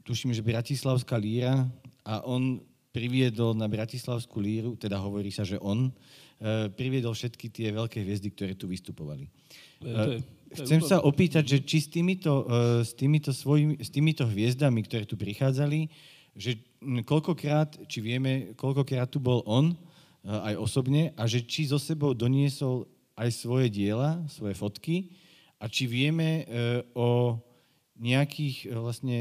tuším, 0.04 0.36
že 0.36 0.46
Bratislavská 0.46 1.16
líra 1.16 1.66
a 2.04 2.22
on 2.26 2.60
priviedol 2.90 3.54
na 3.54 3.70
Bratislavskú 3.70 4.42
líru, 4.42 4.74
teda 4.76 4.98
hovorí 4.98 5.30
sa, 5.30 5.46
že 5.46 5.62
on, 5.62 5.88
e, 5.88 5.92
priviedol 6.74 7.16
všetky 7.16 7.48
tie 7.54 7.70
veľké 7.72 8.02
hviezdy, 8.02 8.30
ktoré 8.34 8.54
tu 8.58 8.68
vystupovali. 8.68 9.30
Chcem 10.50 10.82
sa 10.82 11.00
opýtať, 11.06 11.46
že 11.46 11.58
či 11.62 11.78
s 11.86 11.88
týmito, 11.88 12.44
s, 12.82 12.98
týmito 12.98 13.30
svojimi, 13.30 13.78
s 13.78 13.94
týmito 13.94 14.26
hviezdami, 14.26 14.82
ktoré 14.82 15.06
tu 15.06 15.14
prichádzali, 15.14 15.86
že 16.34 16.58
koľkokrát, 17.06 17.78
či 17.86 18.02
vieme, 18.02 18.58
koľkokrát 18.58 19.12
tu 19.12 19.22
bol 19.22 19.46
on, 19.46 19.78
aj 20.26 20.56
osobne 20.60 21.16
a 21.16 21.24
že 21.26 21.44
či 21.44 21.70
zo 21.70 21.80
sebou 21.80 22.12
doniesol 22.12 22.88
aj 23.16 23.30
svoje 23.36 23.68
diela, 23.72 24.20
svoje 24.28 24.56
fotky 24.56 24.96
a 25.60 25.68
či 25.68 25.88
vieme 25.88 26.44
e, 26.44 26.84
o 26.96 27.40
nejakých 28.00 28.68
e, 28.68 28.80
vlastne 28.80 29.18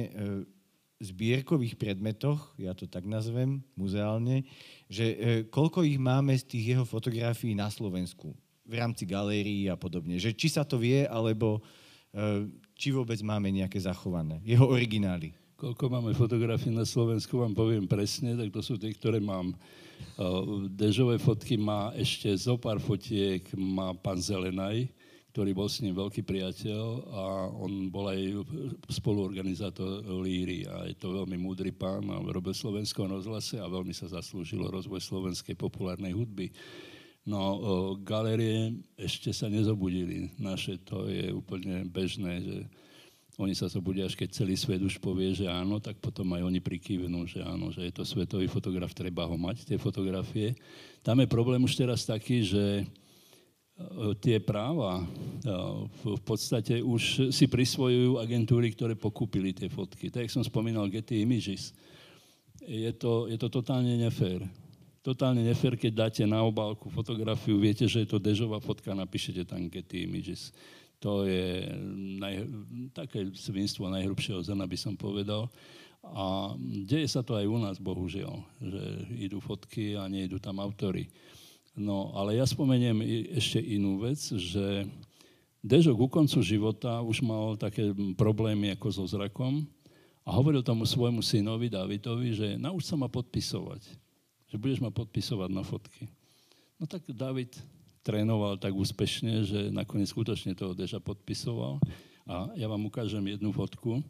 zbierkových 0.99 1.79
predmetoch, 1.79 2.59
ja 2.59 2.75
to 2.75 2.91
tak 2.91 3.07
nazvem, 3.07 3.63
muzeálne, 3.79 4.43
že 4.91 5.47
koľko 5.47 5.87
ich 5.87 5.95
máme 5.95 6.35
z 6.35 6.43
tých 6.43 6.65
jeho 6.75 6.83
fotografií 6.83 7.55
na 7.55 7.71
Slovensku 7.71 8.35
v 8.67 8.75
rámci 8.75 9.07
galérií 9.07 9.71
a 9.71 9.79
podobne. 9.79 10.19
Že 10.19 10.35
či 10.35 10.51
sa 10.51 10.67
to 10.67 10.75
vie, 10.75 11.07
alebo 11.07 11.63
či 12.75 12.91
vôbec 12.91 13.15
máme 13.23 13.47
nejaké 13.55 13.79
zachované. 13.79 14.43
Jeho 14.43 14.67
originály. 14.67 15.39
Koľko 15.59 15.91
máme 15.91 16.15
fotografií 16.15 16.71
na 16.71 16.87
Slovensku, 16.87 17.43
vám 17.43 17.55
poviem 17.55 17.87
presne, 17.91 18.39
tak 18.39 18.55
to 18.55 18.63
sú 18.63 18.79
tie, 18.79 18.95
ktoré 18.95 19.19
mám. 19.19 19.59
Dežové 20.75 21.19
fotky 21.23 21.55
má 21.55 21.95
ešte 21.95 22.31
zo 22.35 22.59
pár 22.59 22.83
fotiek, 22.83 23.47
má 23.55 23.95
pán 23.95 24.19
Zelenaj, 24.19 24.91
ktorý 25.31 25.55
bol 25.55 25.71
s 25.71 25.79
ním 25.79 25.95
veľký 25.95 26.27
priateľ 26.27 26.85
a 27.15 27.25
on 27.55 27.87
bol 27.87 28.11
aj 28.11 28.43
spoluorganizátor 28.91 30.03
Líry 30.19 30.67
a 30.67 30.91
je 30.91 30.99
to 30.99 31.15
veľmi 31.15 31.39
múdry 31.39 31.71
pán 31.71 32.03
a 32.11 32.19
robil 32.19 32.51
slovenskom 32.51 33.07
rozhlase 33.07 33.63
a 33.63 33.71
veľmi 33.71 33.95
sa 33.95 34.11
zaslúžilo 34.11 34.67
rozvoj 34.67 34.99
slovenskej 34.99 35.55
populárnej 35.55 36.11
hudby. 36.11 36.51
No, 37.29 37.61
galérie 38.03 38.83
ešte 38.99 39.31
sa 39.31 39.47
nezobudili. 39.47 40.33
Naše 40.41 40.81
to 40.83 41.07
je 41.07 41.31
úplne 41.31 41.87
bežné, 41.87 42.43
že 42.43 42.57
oni 43.39 43.55
sa 43.55 43.71
zobudia, 43.71 44.11
až 44.11 44.19
keď 44.19 44.35
celý 44.35 44.59
svet 44.59 44.83
už 44.83 44.99
povie, 44.99 45.31
že 45.31 45.47
áno, 45.47 45.79
tak 45.79 46.03
potom 46.03 46.27
aj 46.35 46.43
oni 46.43 46.59
prikývnú, 46.59 47.23
že 47.23 47.39
áno, 47.47 47.71
že 47.71 47.87
je 47.87 47.93
to 47.95 48.03
svetový 48.03 48.51
fotograf, 48.51 48.91
treba 48.91 49.31
ho 49.31 49.39
mať, 49.39 49.63
tie 49.63 49.79
fotografie. 49.79 50.59
Tam 51.07 51.23
je 51.23 51.31
problém 51.31 51.63
už 51.63 51.79
teraz 51.79 52.03
taký, 52.03 52.43
že 52.43 52.83
e, 52.83 52.85
tie 54.19 54.43
práva 54.43 54.99
e, 54.99 55.05
v 56.03 56.23
podstate 56.27 56.83
už 56.83 57.31
si 57.31 57.47
prisvojujú 57.47 58.19
agentúry, 58.19 58.75
ktoré 58.75 58.99
pokúpili 58.99 59.55
tie 59.55 59.71
fotky. 59.71 60.11
Tak, 60.11 60.27
som 60.35 60.43
spomínal, 60.43 60.91
Getty 60.91 61.23
Images. 61.23 61.71
Je 62.67 62.91
to, 62.91 63.31
je 63.31 63.39
to 63.39 63.47
totálne 63.47 63.95
nefér. 64.03 64.43
Totálne 64.99 65.47
nefér, 65.47 65.79
keď 65.79 66.11
dáte 66.11 66.23
na 66.27 66.43
obálku 66.43 66.91
fotografiu, 66.91 67.55
viete, 67.63 67.87
že 67.87 68.03
je 68.03 68.09
to 68.11 68.19
dežová 68.19 68.59
fotka, 68.59 68.99
napíšete 68.99 69.47
tam 69.47 69.71
Getty 69.71 70.11
Images. 70.11 70.51
To 70.99 71.23
je 71.27 71.67
naj, 72.19 72.35
také 72.91 73.31
svinstvo 73.35 73.87
najhrubšieho 73.87 74.43
zrna, 74.43 74.67
by 74.67 74.79
som 74.79 74.99
povedal. 74.99 75.47
A 76.03 76.55
deje 76.87 77.07
sa 77.07 77.23
to 77.23 77.39
aj 77.39 77.47
u 77.47 77.59
nás, 77.59 77.77
bohužiaľ, 77.79 78.43
že 78.59 78.83
idú 79.19 79.39
fotky 79.39 79.95
a 79.99 80.11
nie 80.11 80.27
idú 80.27 80.43
tam 80.43 80.59
autory. 80.59 81.11
No, 81.79 82.11
ale 82.19 82.35
ja 82.39 82.47
spomeniem 82.47 83.03
ešte 83.39 83.63
inú 83.63 84.03
vec, 84.03 84.19
že 84.19 84.87
Dežo 85.59 85.99
ku 85.99 86.07
koncu 86.07 86.39
života 86.39 87.03
už 87.03 87.19
mal 87.19 87.59
také 87.59 87.91
problémy 88.15 88.71
ako 88.79 88.95
so 88.95 89.05
zrakom 89.11 89.67
a 90.23 90.31
hovoril 90.31 90.63
tomu 90.63 90.87
svojmu 90.87 91.19
synovi 91.19 91.67
Davidovi, 91.67 92.31
že 92.31 92.49
nauč 92.55 92.87
sa 92.87 92.95
ma 92.95 93.11
podpisovať, 93.11 93.83
že 94.47 94.57
budeš 94.57 94.79
ma 94.79 94.95
podpisovať 94.95 95.51
na 95.51 95.67
fotky. 95.67 96.07
No 96.79 96.87
tak 96.87 97.03
David 97.11 97.59
trénoval 98.09 98.57
tak 98.57 98.73
úspešne, 98.73 99.45
že 99.45 99.61
nakoniec 99.69 100.09
skutočne 100.09 100.57
toho 100.57 100.73
Deža 100.73 100.97
podpisoval. 100.97 101.77
A 102.25 102.49
ja 102.57 102.65
vám 102.65 102.89
ukážem 102.89 103.21
jednu 103.29 103.53
fotku. 103.53 104.01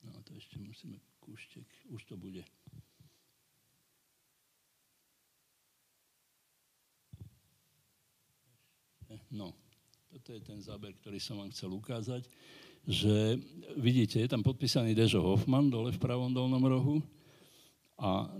No 0.00 0.16
to 0.24 0.32
ešte 0.32 0.56
musíme 0.56 0.96
kúštek, 1.20 1.68
už 1.92 2.00
to 2.08 2.16
bude. 2.16 2.40
No, 9.28 9.52
toto 10.08 10.32
je 10.32 10.40
ten 10.40 10.64
záber, 10.64 10.96
ktorý 10.96 11.20
som 11.20 11.36
vám 11.36 11.52
chcel 11.52 11.68
ukázať, 11.68 12.24
že 12.88 13.36
vidíte, 13.76 14.24
je 14.24 14.30
tam 14.30 14.40
podpísaný 14.40 14.96
Dežo 14.96 15.20
Hoffman 15.20 15.68
dole 15.68 15.92
v 15.92 16.00
pravom 16.00 16.32
dolnom 16.32 16.64
rohu, 16.64 17.04
a 18.00 18.32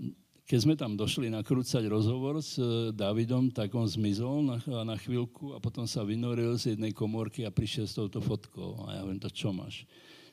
keď 0.49 0.59
sme 0.59 0.75
tam 0.75 0.99
došli 0.99 1.31
nakrúcať 1.31 1.87
rozhovor 1.87 2.43
s 2.43 2.59
e, 2.59 2.91
Davidom, 2.91 3.53
tak 3.53 3.71
on 3.71 3.87
zmizol 3.87 4.43
na, 4.43 4.57
na 4.83 4.99
chvíľku 4.99 5.55
a 5.55 5.63
potom 5.63 5.87
sa 5.87 6.03
vynoril 6.03 6.59
z 6.59 6.75
jednej 6.75 6.91
komórky 6.91 7.47
a 7.47 7.53
prišiel 7.53 7.87
s 7.87 7.95
touto 7.95 8.19
fotkou. 8.19 8.83
A 8.89 8.99
ja 8.99 9.01
viem, 9.07 9.15
to 9.15 9.31
čo 9.31 9.55
máš? 9.55 9.87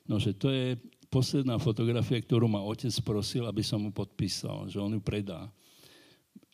No, 0.09 0.19
že 0.19 0.35
to 0.35 0.51
je, 0.51 0.75
posledná 1.13 1.57
fotografia, 1.57 2.21
ktorú 2.21 2.49
ma 2.49 2.65
otec 2.65 2.93
prosil, 3.05 3.49
aby 3.49 3.65
som 3.65 3.81
mu 3.81 3.91
podpísal, 3.93 4.69
že 4.69 4.81
on 4.81 4.97
ju 4.97 5.01
predá. 5.01 5.49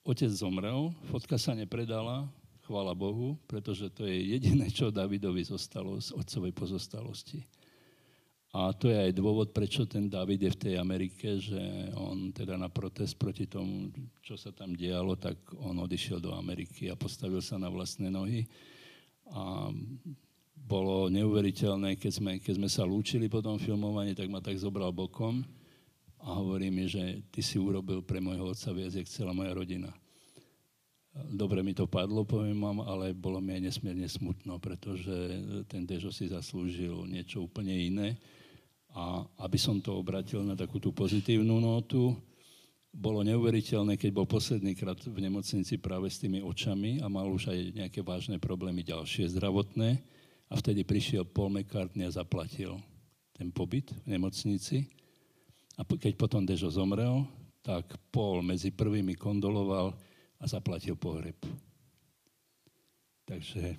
Otec 0.06 0.30
zomrel, 0.30 0.92
fotka 1.08 1.40
sa 1.40 1.56
nepredala, 1.56 2.28
chvála 2.68 2.92
Bohu, 2.92 3.40
pretože 3.48 3.88
to 3.92 4.04
je 4.04 4.36
jediné, 4.36 4.68
čo 4.70 4.94
Davidovi 4.94 5.40
zostalo 5.40 5.96
z 6.00 6.12
otcovej 6.12 6.52
pozostalosti. 6.52 7.42
A 8.54 8.70
to 8.70 8.86
je 8.86 8.94
aj 8.94 9.18
dôvod, 9.18 9.50
prečo 9.50 9.82
ten 9.82 10.06
David 10.06 10.46
je 10.46 10.54
v 10.54 10.60
tej 10.62 10.74
Amerike, 10.78 11.42
že 11.42 11.58
on 11.98 12.30
teda 12.30 12.54
na 12.54 12.70
protest 12.70 13.18
proti 13.18 13.50
tomu, 13.50 13.90
čo 14.22 14.38
sa 14.38 14.54
tam 14.54 14.78
dialo, 14.78 15.18
tak 15.18 15.34
on 15.58 15.74
odišiel 15.82 16.22
do 16.22 16.30
Ameriky 16.38 16.86
a 16.86 16.94
postavil 16.94 17.42
sa 17.42 17.58
na 17.58 17.66
vlastné 17.66 18.14
nohy. 18.14 18.46
A 19.34 19.74
bolo 20.54 21.10
neuveriteľné, 21.10 21.98
keď 21.98 22.12
sme, 22.14 22.32
keď 22.38 22.54
sme 22.62 22.70
sa 22.70 22.86
lúčili 22.86 23.26
po 23.26 23.42
tom 23.42 23.58
filmovaní, 23.58 24.14
tak 24.14 24.30
ma 24.30 24.38
tak 24.38 24.54
zobral 24.54 24.94
bokom 24.94 25.42
a 26.22 26.38
hovorí 26.38 26.70
mi, 26.70 26.86
že 26.86 27.26
ty 27.34 27.42
si 27.42 27.58
urobil 27.58 28.06
pre 28.06 28.22
môjho 28.22 28.54
otca 28.54 28.70
viac, 28.70 28.94
jak 28.94 29.10
celá 29.10 29.34
moja 29.34 29.50
rodina. 29.50 29.90
Dobre 31.26 31.62
mi 31.66 31.74
to 31.74 31.90
padlo, 31.90 32.22
poviem 32.22 32.58
vám, 32.62 32.86
ale 32.86 33.10
bolo 33.10 33.42
mi 33.42 33.58
aj 33.58 33.66
nesmierne 33.66 34.06
smutno, 34.06 34.62
pretože 34.62 35.10
ten 35.66 35.82
Dežo 35.82 36.14
si 36.14 36.30
zaslúžil 36.30 37.02
niečo 37.10 37.42
úplne 37.42 37.74
iné. 37.74 38.14
A 38.94 39.26
aby 39.42 39.58
som 39.58 39.82
to 39.82 39.98
obratil 39.98 40.46
na 40.46 40.54
takú 40.54 40.78
tú 40.78 40.94
pozitívnu 40.94 41.58
notu, 41.58 42.14
bolo 42.94 43.26
neuveriteľné, 43.26 43.98
keď 43.98 44.10
bol 44.14 44.22
posledný 44.22 44.78
krát 44.78 45.02
v 45.02 45.18
nemocnici 45.18 45.82
práve 45.82 46.06
s 46.06 46.22
tými 46.22 46.38
očami 46.38 47.02
a 47.02 47.10
mal 47.10 47.26
už 47.26 47.50
aj 47.50 47.58
nejaké 47.74 48.06
vážne 48.06 48.38
problémy 48.38 48.86
ďalšie 48.86 49.34
zdravotné. 49.34 49.98
A 50.46 50.54
vtedy 50.54 50.86
prišiel 50.86 51.26
Paul 51.26 51.50
McCartney 51.50 52.06
a 52.06 52.14
zaplatil 52.14 52.78
ten 53.34 53.50
pobyt 53.50 53.90
v 54.06 54.14
nemocnici. 54.14 54.86
A 55.74 55.82
keď 55.82 56.14
potom 56.14 56.46
Dežo 56.46 56.70
zomrel, 56.70 57.26
tak 57.66 57.98
Paul 58.14 58.46
medzi 58.46 58.70
prvými 58.70 59.18
kondoloval 59.18 59.90
a 60.38 60.44
zaplatil 60.46 60.94
pohreb. 60.94 61.34
Takže 63.26 63.74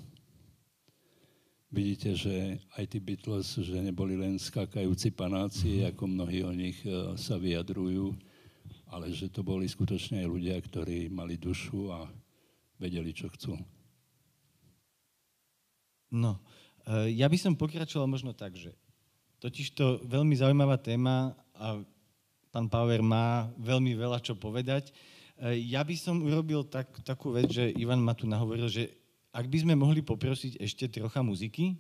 vidíte, 1.76 2.15
že 2.15 2.55
aj 2.80 2.86
tí 2.88 3.03
Beatles, 3.03 3.59
že 3.59 3.76
neboli 3.84 4.15
len 4.15 4.39
skákajúci 4.39 5.11
panáci, 5.11 5.84
mm-hmm. 5.84 5.89
ako 5.91 6.03
mnohí 6.07 6.39
o 6.47 6.55
nich 6.55 6.80
e, 6.88 7.19
sa 7.19 7.36
vyjadrujú, 7.36 8.15
ale 8.88 9.11
že 9.11 9.28
to 9.28 9.43
boli 9.43 9.67
skutočne 9.67 10.23
aj 10.23 10.32
ľudia, 10.32 10.55
ktorí 10.55 11.11
mali 11.11 11.36
dušu 11.36 11.91
a 11.91 12.07
vedeli, 12.80 13.11
čo 13.11 13.28
chcú. 13.28 13.59
No, 16.15 16.39
e, 16.88 17.11
ja 17.11 17.28
by 17.28 17.36
som 17.36 17.59
pokračoval 17.59 18.07
možno 18.07 18.32
tak, 18.32 18.55
že 18.55 18.71
totiž 19.43 19.76
to 19.76 19.99
veľmi 20.07 20.32
zaujímavá 20.39 20.80
téma 20.80 21.36
a 21.59 21.84
pán 22.55 22.71
Power 22.71 23.03
má 23.03 23.51
veľmi 23.59 23.99
veľa 23.99 24.23
čo 24.23 24.39
povedať. 24.39 24.95
E, 25.36 25.59
ja 25.67 25.84
by 25.84 25.95
som 25.99 26.23
urobil 26.23 26.63
tak, 26.63 26.88
takú 27.03 27.36
vec, 27.36 27.51
že 27.51 27.76
Ivan 27.76 27.99
ma 27.99 28.15
tu 28.15 28.23
nahovoril, 28.23 28.71
že 28.71 29.05
ak 29.36 29.52
by 29.52 29.58
sme 29.68 29.76
mohli 29.76 30.00
poprosiť 30.00 30.64
ešte 30.64 30.88
trocha 30.88 31.20
muziky 31.20 31.76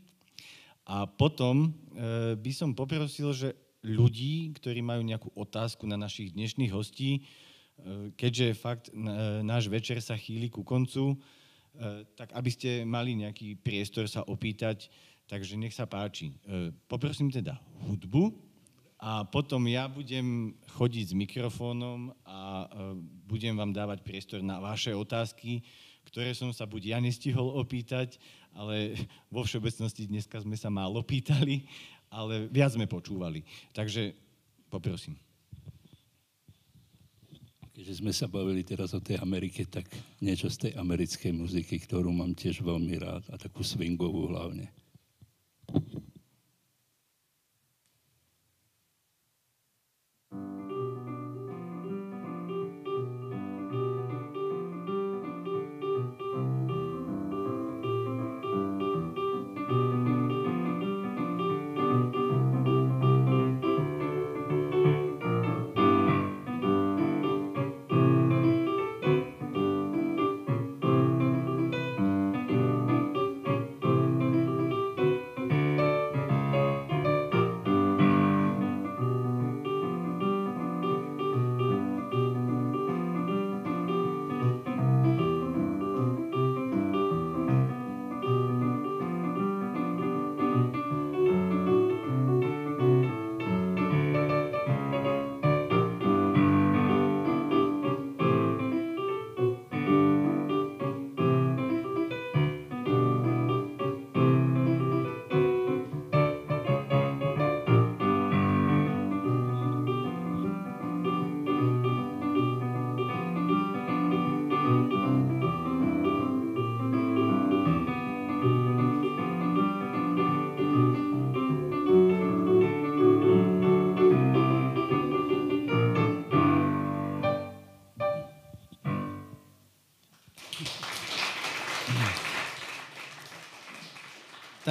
a 0.83 1.07
potom 1.07 1.71
e, 1.95 2.35
by 2.35 2.51
som 2.51 2.75
poprosil, 2.75 3.31
že 3.31 3.55
ľudí, 3.79 4.51
ktorí 4.59 4.83
majú 4.83 4.99
nejakú 5.07 5.31
otázku 5.31 5.87
na 5.87 5.95
našich 5.95 6.35
dnešných 6.35 6.75
hostí, 6.75 7.23
e, 7.23 8.11
keďže 8.19 8.59
fakt 8.59 8.91
e, 8.91 8.99
náš 9.39 9.71
večer 9.71 10.03
sa 10.03 10.19
chýli 10.19 10.51
ku 10.51 10.67
koncu, 10.67 11.15
e, 11.15 12.03
tak 12.19 12.35
aby 12.35 12.49
ste 12.51 12.83
mali 12.83 13.15
nejaký 13.15 13.55
priestor 13.63 14.11
sa 14.11 14.27
opýtať, 14.27 14.91
takže 15.31 15.55
nech 15.55 15.71
sa 15.71 15.87
páči. 15.87 16.35
E, 16.43 16.75
poprosím 16.91 17.31
teda 17.31 17.55
hudbu 17.87 18.35
a 18.99 19.23
potom 19.23 19.63
ja 19.71 19.87
budem 19.87 20.59
chodiť 20.75 21.05
s 21.11 21.15
mikrofónom 21.15 22.11
a 22.27 22.67
e, 22.67 22.99
budem 23.31 23.55
vám 23.55 23.71
dávať 23.71 24.03
priestor 24.03 24.43
na 24.43 24.59
vaše 24.59 24.91
otázky, 24.91 25.63
ktoré 26.07 26.31
som 26.37 26.53
sa 26.53 26.69
buď 26.69 26.95
ja 26.95 26.99
nestihol 27.01 27.57
opýtať, 27.57 28.21
ale 28.55 28.95
vo 29.27 29.43
všeobecnosti 29.43 30.07
dneska 30.07 30.39
sme 30.39 30.55
sa 30.55 30.71
málo 30.71 31.03
pýtali, 31.03 31.67
ale 32.07 32.47
viac 32.47 32.71
sme 32.71 32.87
počúvali. 32.87 33.43
Takže 33.75 34.15
poprosím. 34.71 35.19
Keďže 37.75 37.99
sme 37.99 38.15
sa 38.15 38.31
bavili 38.31 38.63
teraz 38.63 38.95
o 38.95 39.03
tej 39.03 39.19
Amerike, 39.19 39.67
tak 39.67 39.83
niečo 40.23 40.47
z 40.47 40.69
tej 40.69 40.71
americkej 40.79 41.35
muziky, 41.35 41.75
ktorú 41.83 42.07
mám 42.15 42.31
tiež 42.31 42.63
veľmi 42.63 42.95
rád 43.03 43.27
a 43.27 43.35
takú 43.35 43.67
swingovú 43.67 44.31
hlavne. 44.31 44.71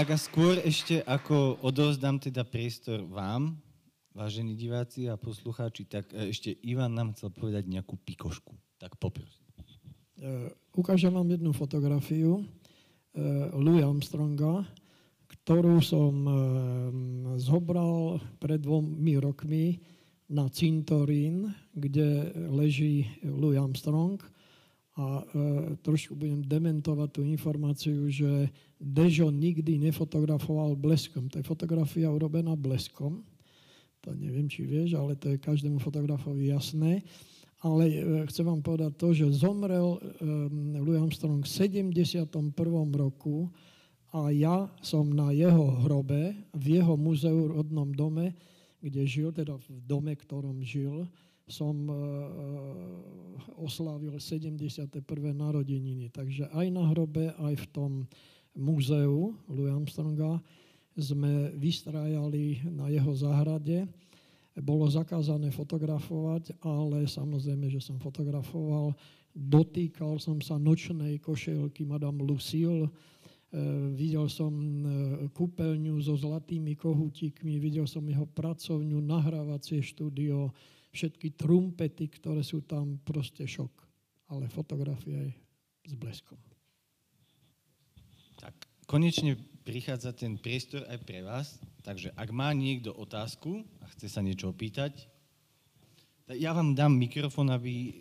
Tak 0.04 0.20
a 0.20 0.20
skôr 0.20 0.60
ešte, 0.60 1.00
ako 1.00 1.64
odovzdám 1.64 2.20
teda 2.20 2.44
priestor 2.44 3.08
vám, 3.08 3.56
vážení 4.12 4.52
diváci 4.52 5.08
a 5.08 5.16
poslucháči, 5.16 5.88
tak 5.88 6.12
e, 6.12 6.28
ešte 6.28 6.52
Ivan 6.60 6.92
nám 6.92 7.16
chcel 7.16 7.32
povedať 7.32 7.64
nejakú 7.64 7.96
pikošku. 8.04 8.52
Tak 8.76 9.00
poprosím. 9.00 9.48
Uh, 10.20 10.52
ukážem 10.76 11.08
vám 11.08 11.24
jednu 11.32 11.56
fotografiu 11.56 12.36
uh, 12.36 12.44
Louis 13.56 13.80
Armstronga, 13.80 14.68
ktorú 15.40 15.80
som 15.80 16.12
zobral 17.40 18.20
pred 18.44 18.60
dvomi 18.60 19.16
rokmi 19.16 19.80
na 20.28 20.52
cintorín, 20.52 21.48
kde 21.72 22.28
leží 22.52 23.08
Louis 23.24 23.56
Armstrong 23.56 24.20
a 24.94 25.06
e, 25.20 25.22
trošku 25.82 26.14
budem 26.14 26.46
dementovať 26.46 27.08
tú 27.10 27.20
informáciu, 27.26 28.06
že 28.06 28.46
Dežo 28.78 29.26
nikdy 29.34 29.82
nefotografoval 29.90 30.78
bleskom. 30.78 31.26
To 31.34 31.42
je 31.42 31.46
fotografia 31.46 32.06
urobená 32.14 32.54
bleskom. 32.54 33.26
To 34.06 34.14
neviem, 34.14 34.46
či 34.46 34.62
vieš, 34.62 34.94
ale 34.94 35.18
to 35.18 35.34
je 35.34 35.42
každému 35.42 35.82
fotografovi 35.82 36.54
jasné. 36.54 37.02
Ale 37.58 37.90
e, 37.90 37.96
chcem 38.30 38.46
vám 38.46 38.62
povedať 38.62 38.94
to, 38.94 39.10
že 39.10 39.42
zomrel 39.42 39.98
Louis 40.78 41.00
Armstrong 41.02 41.42
v 41.42 41.50
71. 41.50 42.30
roku 42.94 43.50
a 44.14 44.30
ja 44.30 44.70
som 44.78 45.10
na 45.10 45.34
jeho 45.34 45.82
hrobe, 45.82 46.38
v 46.54 46.78
jeho 46.78 46.94
muzeu 46.94 47.50
rodnom 47.50 47.90
dome, 47.90 48.30
kde 48.78 49.02
žil, 49.10 49.34
teda 49.34 49.58
v 49.58 49.66
dome, 49.82 50.14
ktorom 50.14 50.62
žil, 50.62 51.10
som 51.44 51.76
e, 51.86 51.92
e, 51.92 51.98
oslávil 53.60 54.16
71. 54.16 55.04
narodeniny. 55.32 56.08
Takže 56.08 56.48
aj 56.52 56.66
na 56.72 56.84
hrobe, 56.90 57.32
aj 57.36 57.54
v 57.60 57.66
tom 57.72 57.92
múzeu 58.54 59.34
Louis 59.50 59.72
Armstronga 59.72 60.40
sme 60.94 61.50
vystrájali 61.58 62.62
na 62.70 62.86
jeho 62.88 63.12
záhrade 63.12 63.90
bolo 64.62 64.86
zakázané 64.86 65.50
fotografovať, 65.50 66.54
ale 66.62 67.10
samozrejme, 67.10 67.66
že 67.66 67.82
som 67.82 67.98
fotografoval. 67.98 68.94
Dotýkal 69.34 70.22
som 70.22 70.38
sa 70.38 70.62
nočnej 70.62 71.18
košelky 71.18 71.82
Madame 71.82 72.22
Lucille, 72.22 72.86
videl 73.98 74.30
som 74.30 74.54
kúpeľňu 75.34 75.98
so 75.98 76.14
zlatými 76.14 76.78
kohútikmi, 76.78 77.58
videl 77.58 77.86
som 77.90 78.06
jeho 78.06 78.26
pracovňu, 78.30 79.02
nahrávacie 79.02 79.82
štúdio, 79.82 80.54
všetky 80.94 81.34
trumpety, 81.34 82.06
ktoré 82.06 82.46
sú 82.46 82.62
tam, 82.62 83.02
proste 83.02 83.44
šok. 83.44 83.74
Ale 84.30 84.46
fotografia 84.46 85.18
je 85.18 85.34
s 85.90 85.92
bleskom. 85.98 86.38
Tak, 88.38 88.54
konečne 88.86 89.36
prichádza 89.66 90.14
ten 90.14 90.38
priestor 90.38 90.86
aj 90.86 90.98
pre 91.02 91.20
vás, 91.26 91.58
takže 91.82 92.14
ak 92.14 92.30
má 92.30 92.54
niekto 92.54 92.94
otázku 92.94 93.66
a 93.82 93.90
chce 93.92 94.06
sa 94.08 94.22
niečo 94.22 94.54
opýtať, 94.54 95.10
ja 96.32 96.56
vám 96.56 96.72
dám 96.72 96.96
mikrofón, 96.96 97.52
aby... 97.52 98.00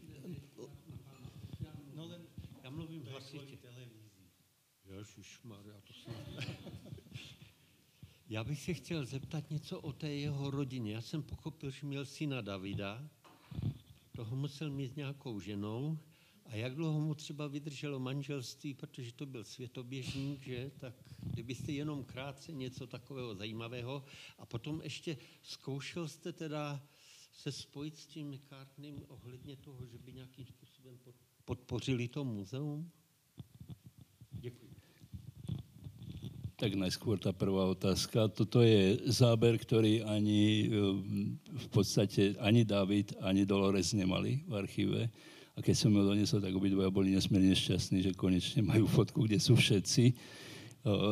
No 1.92 2.08
len, 2.08 2.24
ja 2.64 2.70
mluvím 2.72 3.04
hlasitě. 3.12 3.64
Ježišmarja, 4.94 5.74
to 5.88 5.94
jsem... 5.94 6.14
Já 8.34 8.44
bych 8.44 8.62
se 8.62 8.74
chtěl 8.74 9.06
zeptat 9.06 9.50
něco 9.50 9.82
o 9.82 9.94
té 9.94 10.10
jeho 10.10 10.52
rodině. 10.52 10.94
Já 10.94 11.02
jsem 11.02 11.24
pochopil, 11.24 11.72
že 11.72 11.88
měl 11.88 12.06
syna 12.06 12.42
Davida, 12.42 13.10
toho 14.16 14.36
musel 14.36 14.70
mít 14.70 14.88
s 14.88 14.96
nějakou 14.96 15.40
ženou 15.40 16.00
a 16.46 16.56
jak 16.56 16.76
dlouho 16.76 17.00
mu 17.00 17.16
třeba 17.16 17.48
vydrželo 17.48 18.00
manželství, 18.00 18.74
protože 18.74 19.14
to 19.14 19.26
byl 19.26 19.44
světoběžník, 19.44 20.46
že? 20.46 20.72
Tak 20.80 20.96
kdybyste 21.20 21.72
jenom 21.72 22.04
krátce 22.04 22.52
něco 22.52 22.88
takového 22.88 23.36
zajímavého. 23.36 24.04
A 24.38 24.46
potom 24.46 24.82
ještě 24.84 25.18
zkoušel 25.44 26.08
jste 26.08 26.34
teda 26.34 26.84
se 27.34 27.52
spojit 27.52 27.98
s 27.98 28.06
tím 28.06 28.32
McCartneym 28.32 29.06
ohledně 29.08 29.56
toho, 29.56 29.86
že 29.86 29.98
by 29.98 30.14
nějakým 30.14 30.46
způsobem 30.46 31.00
podpořili 31.46 32.08
to 32.08 32.24
muzeum? 32.24 32.92
Tak 36.64 36.80
najskôr 36.80 37.20
tá 37.20 37.36
prvá 37.36 37.68
otázka. 37.76 38.32
Toto 38.32 38.64
je 38.64 38.96
záber, 39.12 39.60
ktorý 39.60 40.00
ani 40.08 40.72
v 41.44 41.68
podstate 41.76 42.40
ani 42.40 42.64
David, 42.64 43.20
ani 43.20 43.44
Dolores 43.44 43.92
nemali 43.92 44.48
v 44.48 44.54
archíve. 44.56 45.12
A 45.54 45.60
keď 45.60 45.76
som 45.76 45.92
ju 45.92 46.08
donesol, 46.08 46.40
tak 46.40 46.56
obidvoja 46.56 46.88
boli 46.88 47.12
nesmierne 47.12 47.52
šťastní, 47.52 48.00
že 48.08 48.16
konečne 48.16 48.64
majú 48.64 48.88
fotku, 48.88 49.28
kde 49.28 49.44
sú 49.44 49.60
všetci. 49.60 50.16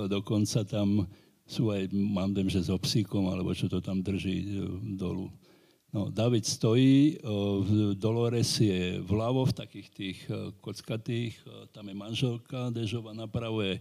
Dokonca 0.07 0.63
tam 0.63 1.03
sú 1.43 1.67
aj, 1.67 1.91
mám 1.91 2.31
dem, 2.31 2.47
že 2.47 2.63
so 2.63 2.79
psíkom, 2.79 3.27
alebo 3.27 3.51
čo 3.51 3.67
to 3.67 3.83
tam 3.83 3.99
drží 3.99 4.55
dolu. 4.95 5.27
No, 5.91 6.07
David 6.07 6.47
stojí, 6.47 7.19
Dolores 7.99 8.63
je 8.63 9.03
vľavo 9.03 9.43
v 9.43 9.57
takých 9.59 9.87
tých 9.91 10.19
kockatých, 10.63 11.35
tam 11.75 11.91
je 11.91 11.95
manželka, 11.95 12.71
Dežova 12.71 13.11
napravo 13.11 13.59
je, 13.59 13.75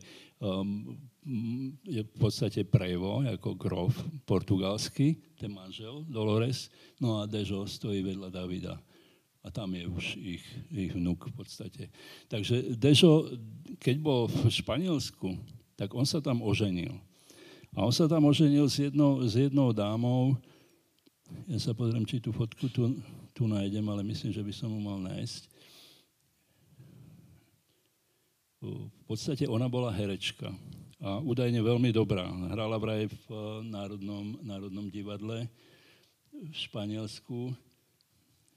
je 1.86 2.02
v 2.02 2.14
podstate 2.18 2.66
prevo, 2.66 3.22
ako 3.22 3.54
grof 3.54 3.94
portugalský, 4.26 5.22
ten 5.38 5.54
manžel 5.54 6.02
Dolores, 6.11 6.66
no 6.98 7.22
a 7.22 7.30
Dežo 7.30 7.62
stojí 7.70 8.02
vedľa 8.02 8.28
Davida 8.34 8.74
a 9.40 9.48
tam 9.54 9.70
je 9.72 9.86
už 9.86 10.04
ich, 10.18 10.44
ich 10.68 10.92
vnuk 10.92 11.30
v 11.30 11.34
podstate. 11.38 11.94
Takže 12.26 12.74
Dežo, 12.74 13.30
keď 13.78 13.96
bol 14.02 14.26
v 14.26 14.50
Španielsku, 14.50 15.38
tak 15.78 15.94
on 15.94 16.04
sa 16.04 16.18
tam 16.18 16.42
oženil. 16.42 16.92
A 17.70 17.86
on 17.86 17.94
sa 17.94 18.11
tam 18.11 18.26
oženil 18.26 18.66
s 18.66 18.82
jednou, 18.82 19.22
s 19.22 19.38
jednou 19.38 19.70
dámou, 19.70 20.34
ja 21.50 21.58
sa 21.58 21.72
pozriem, 21.76 22.06
či 22.06 22.22
tú 22.22 22.30
fotku 22.30 22.70
tu, 22.70 22.94
tu 23.34 23.44
nájdem, 23.46 23.84
ale 23.88 24.06
myslím, 24.06 24.30
že 24.30 24.42
by 24.42 24.52
som 24.54 24.70
mu 24.70 24.80
mal 24.80 24.98
nájsť. 25.02 25.42
V 28.60 29.02
podstate 29.08 29.48
ona 29.48 29.66
bola 29.66 29.88
herečka 29.88 30.52
a 31.00 31.16
údajne 31.24 31.64
veľmi 31.64 31.96
dobrá. 31.96 32.28
Hrala 32.52 32.76
vraj 32.76 33.08
v 33.08 33.26
Národnom, 33.64 34.36
Národnom 34.44 34.92
divadle 34.92 35.48
v 36.36 36.52
Španielsku 36.52 37.56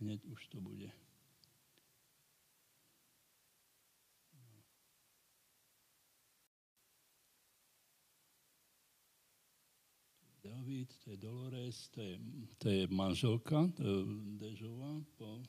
Hneď 0.03 0.19
už 0.27 0.47
to 0.51 0.59
bude. 0.59 0.91
David, 10.43 10.91
to 10.99 11.15
je 11.15 11.17
Dolores, 11.17 11.87
to 11.95 12.03
je, 12.03 12.19
to 12.59 12.67
je 12.67 12.83
manželka 12.91 13.63
Dežová. 14.35 14.99
Po... 15.15 15.39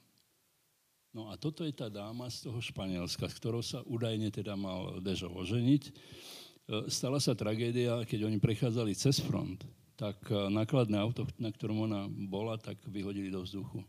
No 1.11 1.34
a 1.34 1.34
toto 1.34 1.66
je 1.66 1.74
tá 1.74 1.90
dáma 1.90 2.30
z 2.30 2.47
toho 2.47 2.62
Španielska, 2.62 3.26
s 3.26 3.34
ktorou 3.34 3.59
sa 3.59 3.82
údajne 3.90 4.30
teda 4.30 4.55
mal 4.55 5.03
Dežo 5.03 5.34
oženiť. 5.34 5.82
E, 5.90 5.92
stala 6.86 7.18
sa 7.18 7.34
tragédia, 7.34 8.07
keď 8.07 8.30
oni 8.30 8.38
prechádzali 8.38 8.95
cez 8.95 9.18
front, 9.18 9.66
tak 9.99 10.14
e, 10.30 10.47
nákladné 10.55 10.95
auto, 10.95 11.26
na 11.42 11.51
ktorom 11.51 11.90
ona 11.90 12.07
bola, 12.07 12.55
tak 12.55 12.78
vyhodili 12.86 13.34
do 13.34 13.42
vzduchu. 13.42 13.82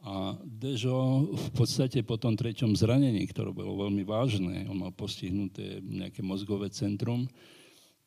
A 0.00 0.32
Dežo 0.48 1.28
v 1.28 1.48
podstate 1.52 2.00
po 2.00 2.16
tom 2.16 2.40
treťom 2.40 2.72
zranení, 2.72 3.28
ktoré 3.28 3.52
bolo 3.52 3.84
veľmi 3.84 4.00
vážne, 4.00 4.64
on 4.64 4.80
mal 4.80 4.96
postihnuté 4.96 5.84
nejaké 5.84 6.24
mozgové 6.24 6.72
centrum, 6.72 7.28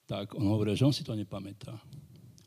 tak 0.10 0.34
on 0.34 0.50
hovoril, 0.50 0.74
že 0.74 0.90
on 0.90 0.96
si 0.96 1.06
to 1.06 1.14
nepamätá. 1.14 1.78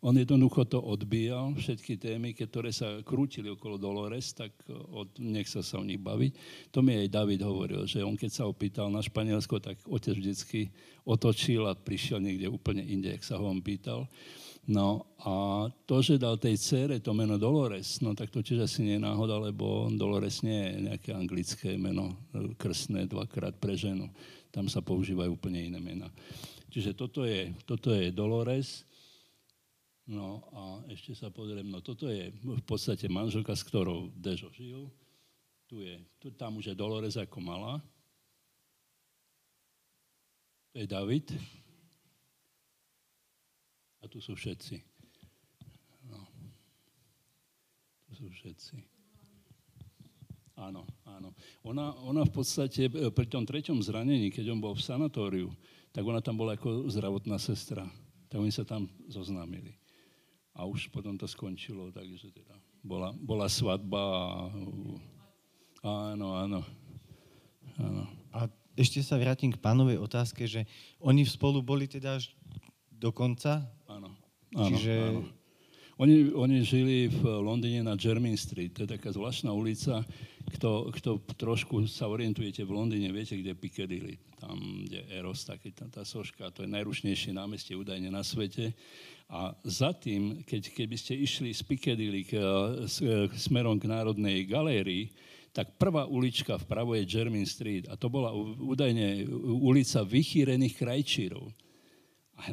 On 0.02 0.10
jednoducho 0.10 0.66
to 0.66 0.82
odbíjal, 0.82 1.54
všetky 1.54 1.94
témy, 1.94 2.34
ktoré 2.34 2.74
sa 2.74 2.98
krútili 3.06 3.46
okolo 3.46 3.78
Dolores, 3.78 4.34
tak 4.34 4.50
od, 4.66 5.14
nech 5.22 5.46
sa 5.46 5.62
o 5.78 5.86
nich 5.86 6.02
baviť. 6.02 6.34
To 6.74 6.82
mi 6.82 6.98
aj 6.98 7.14
David 7.22 7.46
hovoril, 7.46 7.86
že 7.86 8.02
on 8.02 8.18
keď 8.18 8.30
sa 8.34 8.50
opýtal 8.50 8.90
na 8.90 8.98
Španielsko, 8.98 9.62
tak 9.62 9.78
otec 9.86 10.18
vždycky 10.18 10.74
otočil 11.06 11.70
a 11.70 11.78
prišiel 11.78 12.18
niekde 12.18 12.50
úplne 12.50 12.82
inde, 12.82 13.14
ak 13.14 13.22
sa 13.22 13.38
ho 13.38 13.46
on 13.46 13.62
pýtal. 13.62 14.10
No 14.66 15.06
a 15.22 15.66
to, 15.86 16.02
že 16.02 16.18
dal 16.18 16.34
tej 16.34 16.58
cére 16.58 16.98
to 16.98 17.14
meno 17.14 17.38
Dolores, 17.38 18.02
no 18.02 18.10
tak 18.18 18.34
to 18.34 18.42
tiež 18.42 18.66
asi 18.66 18.82
nie 18.82 18.98
je 18.98 19.06
náhoda, 19.06 19.38
lebo 19.38 19.86
Dolores 19.94 20.42
nie 20.42 20.66
je 20.66 20.74
nejaké 20.90 21.10
anglické 21.14 21.78
meno 21.78 22.18
krstné 22.58 23.06
dvakrát 23.06 23.54
pre 23.54 23.78
ženu. 23.78 24.10
Tam 24.50 24.66
sa 24.66 24.82
používajú 24.82 25.38
úplne 25.38 25.62
iné 25.62 25.78
mena. 25.78 26.10
Čiže 26.72 26.96
toto 26.96 27.28
je, 27.28 27.52
toto 27.68 27.92
je 27.92 28.08
Dolores. 28.08 28.88
No 30.08 30.48
a 30.56 30.62
ešte 30.88 31.12
sa 31.12 31.28
pozriem, 31.28 31.68
no 31.68 31.84
toto 31.84 32.08
je 32.08 32.32
v 32.32 32.64
podstate 32.64 33.12
manželka, 33.12 33.52
s 33.52 33.60
ktorou 33.60 34.08
Dežo 34.16 34.48
žil. 34.56 34.88
Tu 35.68 35.84
je, 35.84 36.00
tu, 36.16 36.32
tam 36.32 36.56
už 36.56 36.72
je 36.72 36.74
Dolores 36.74 37.20
ako 37.20 37.44
malá. 37.44 37.76
To 40.72 40.80
je 40.80 40.88
David. 40.88 41.28
A 44.00 44.08
tu 44.08 44.24
sú 44.24 44.32
všetci. 44.32 44.80
No. 46.08 46.24
Tu 48.08 48.12
sú 48.16 48.26
všetci. 48.32 48.80
Áno, 50.56 50.88
áno. 51.04 51.36
Ona, 51.68 51.92
ona 52.00 52.24
v 52.24 52.32
podstate 52.32 52.88
pri 52.88 53.26
tom 53.28 53.44
treťom 53.44 53.84
zranení, 53.84 54.32
keď 54.32 54.56
on 54.56 54.60
bol 54.60 54.72
v 54.72 54.84
sanatóriu, 54.84 55.52
tak 55.92 56.02
ona 56.02 56.24
tam 56.24 56.40
bola 56.40 56.56
ako 56.56 56.88
zdravotná 56.88 57.36
sestra. 57.36 57.84
Tak 58.32 58.40
oni 58.40 58.48
sa 58.48 58.64
tam 58.64 58.88
zoznámili. 59.12 59.76
A 60.56 60.64
už 60.64 60.88
potom 60.88 61.16
to 61.16 61.28
skončilo, 61.28 61.92
takže 61.92 62.32
teda 62.32 62.56
bola, 62.84 63.12
bola 63.16 63.48
svadba 63.48 64.00
a... 64.00 64.32
Áno, 65.82 66.28
áno. 66.38 66.60
áno. 67.76 68.04
A 68.32 68.46
ešte 68.78 69.04
sa 69.04 69.20
vrátim 69.20 69.52
k 69.52 69.60
pánovej 69.60 70.00
otázke, 70.00 70.48
že 70.48 70.64
oni 71.02 71.26
spolu 71.28 71.60
boli 71.60 71.84
teda 71.90 72.16
až 72.16 72.32
do 72.88 73.10
konca 73.12 73.66
Áno. 73.88 74.14
áno 74.56 74.68
Čiže... 74.72 74.94
Áno. 74.96 75.41
Oni, 76.02 76.34
oni 76.34 76.66
žili 76.66 77.06
v 77.06 77.22
Londýne 77.22 77.86
na 77.86 77.94
Jermyn 77.94 78.34
Street, 78.34 78.74
to 78.74 78.82
je 78.82 78.98
taká 78.98 79.14
zvláštna 79.14 79.54
ulica, 79.54 80.02
kto, 80.50 80.90
kto 80.90 81.22
trošku 81.38 81.86
sa 81.86 82.10
orientujete 82.10 82.66
v 82.66 82.74
Londýne, 82.74 83.14
viete, 83.14 83.38
kde 83.38 83.54
Piccadilly, 83.54 84.18
tam, 84.34 84.82
kde 84.82 85.06
Eros, 85.14 85.46
taký, 85.46 85.70
tá, 85.70 85.86
tá 85.86 86.02
soška, 86.02 86.50
to 86.50 86.66
je 86.66 86.74
najrušnejšie 86.74 87.30
námestie 87.30 87.78
údajne 87.78 88.10
na 88.10 88.26
svete. 88.26 88.74
A 89.30 89.54
za 89.62 89.94
tým, 89.94 90.42
keď, 90.42 90.74
keby 90.74 90.96
ste 90.98 91.14
išli 91.14 91.54
z 91.54 91.62
Piccadilly 91.62 92.26
k, 92.26 92.34
s, 92.82 92.98
k, 92.98 93.30
smerom 93.38 93.78
k 93.78 93.86
Národnej 93.86 94.42
galérii, 94.42 95.06
tak 95.54 95.78
prvá 95.78 96.10
ulička 96.10 96.58
vpravo 96.58 96.98
je 96.98 97.06
Jermyn 97.06 97.46
Street 97.46 97.86
a 97.86 97.94
to 97.94 98.10
bola 98.10 98.34
údajne 98.58 99.22
ulica 99.62 100.02
vychýrených 100.02 100.82
krajčírov. 100.82 101.46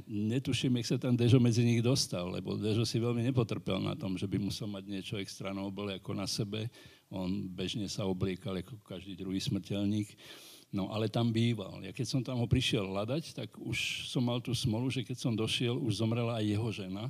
Netuším, 0.06 0.78
jak 0.78 0.86
sa 0.86 0.98
tam 1.02 1.18
Dežo 1.18 1.42
medzi 1.42 1.66
nich 1.66 1.82
dostal, 1.82 2.30
lebo 2.30 2.54
Dežo 2.54 2.86
si 2.86 3.02
veľmi 3.02 3.26
nepotrpel 3.26 3.82
na 3.82 3.98
tom, 3.98 4.14
že 4.14 4.30
by 4.30 4.38
musel 4.38 4.70
mať 4.70 4.84
niečo 4.86 5.16
extra 5.18 5.50
noble 5.50 5.98
ako 5.98 6.12
na 6.14 6.30
sebe. 6.30 6.70
On 7.10 7.50
bežne 7.50 7.90
sa 7.90 8.06
obliekal 8.06 8.54
ako 8.62 8.78
každý 8.86 9.18
druhý 9.18 9.42
smrteľník. 9.42 10.14
No 10.70 10.94
ale 10.94 11.10
tam 11.10 11.34
býval. 11.34 11.82
Ja 11.82 11.90
keď 11.90 12.06
som 12.06 12.22
tam 12.22 12.38
ho 12.38 12.46
prišiel 12.46 12.86
hľadať, 12.86 13.34
tak 13.34 13.50
už 13.58 14.06
som 14.14 14.22
mal 14.22 14.38
tú 14.38 14.54
smolu, 14.54 14.94
že 14.94 15.02
keď 15.02 15.18
som 15.18 15.34
došiel, 15.34 15.74
už 15.74 16.06
zomrela 16.06 16.38
aj 16.38 16.46
jeho 16.46 16.70
žena. 16.70 17.10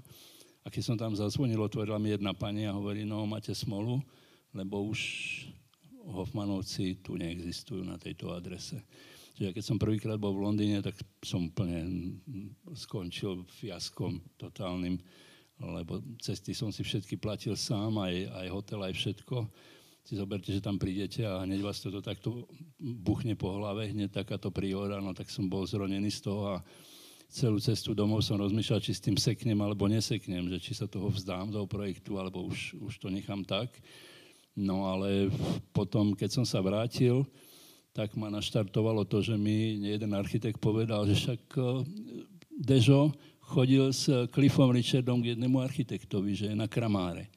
A 0.64 0.72
keď 0.72 0.84
som 0.88 0.96
tam 0.96 1.12
zazvonil, 1.12 1.60
otvorila 1.60 2.00
mi 2.00 2.16
jedna 2.16 2.32
pani 2.32 2.64
a 2.64 2.72
hovorí, 2.72 3.04
no 3.04 3.28
máte 3.28 3.52
smolu, 3.52 4.00
lebo 4.56 4.88
už 4.88 5.00
Hoffmanovci 6.08 7.04
tu 7.04 7.20
neexistujú 7.20 7.84
na 7.84 8.00
tejto 8.00 8.32
adrese. 8.32 8.80
Čiže 9.40 9.56
keď 9.56 9.64
som 9.64 9.80
prvýkrát 9.80 10.20
bol 10.20 10.36
v 10.36 10.44
Londýne, 10.52 10.84
tak 10.84 11.00
som 11.24 11.48
úplne 11.48 12.12
skončil 12.76 13.48
fiaskom 13.48 14.20
totálnym, 14.36 15.00
lebo 15.64 16.04
cesty 16.20 16.52
som 16.52 16.76
si 16.76 16.84
všetky 16.84 17.16
platil 17.16 17.56
sám, 17.56 18.04
aj, 18.04 18.36
aj 18.36 18.48
hotel, 18.52 18.84
aj 18.84 19.00
všetko. 19.00 19.48
Si 20.04 20.20
zoberte, 20.20 20.52
že 20.52 20.60
tam 20.60 20.76
prídete 20.76 21.24
a 21.24 21.48
hneď 21.48 21.64
vás 21.64 21.80
to 21.80 21.88
takto 22.04 22.52
buchne 22.84 23.40
po 23.40 23.56
hlave, 23.56 23.88
hneď 23.88 24.12
takáto 24.12 24.52
priora, 24.52 25.00
no 25.00 25.16
tak 25.16 25.32
som 25.32 25.48
bol 25.48 25.64
zronený 25.64 26.12
z 26.12 26.28
toho 26.28 26.60
a 26.60 26.64
celú 27.32 27.64
cestu 27.64 27.96
domov 27.96 28.28
som 28.28 28.44
rozmýšľal, 28.44 28.84
či 28.84 28.92
s 28.92 29.00
tým 29.00 29.16
seknem 29.16 29.56
alebo 29.64 29.88
neseknem, 29.88 30.52
že 30.52 30.60
či 30.60 30.76
sa 30.76 30.84
toho 30.84 31.08
vzdám, 31.08 31.56
toho 31.56 31.64
projektu, 31.64 32.20
alebo 32.20 32.44
už, 32.44 32.76
už 32.76 33.00
to 33.00 33.08
nechám 33.08 33.48
tak. 33.48 33.72
No 34.52 34.92
ale 34.92 35.32
potom, 35.72 36.12
keď 36.12 36.28
som 36.28 36.44
sa 36.44 36.60
vrátil, 36.60 37.24
tak 38.00 38.16
ma 38.16 38.32
naštartovalo 38.32 39.04
to, 39.04 39.20
že 39.20 39.36
mi 39.36 39.76
jeden 39.84 40.16
architekt 40.16 40.64
povedal, 40.64 41.04
že 41.04 41.20
však 41.20 41.42
eh, 41.60 41.84
Dežo 42.56 43.12
chodil 43.44 43.92
s 43.92 44.08
Cliffom 44.32 44.72
Richardom 44.72 45.20
k 45.20 45.36
jednému 45.36 45.60
architektovi, 45.60 46.32
že 46.32 46.46
je 46.48 46.56
na 46.56 46.72
Kramáre. 46.72 47.28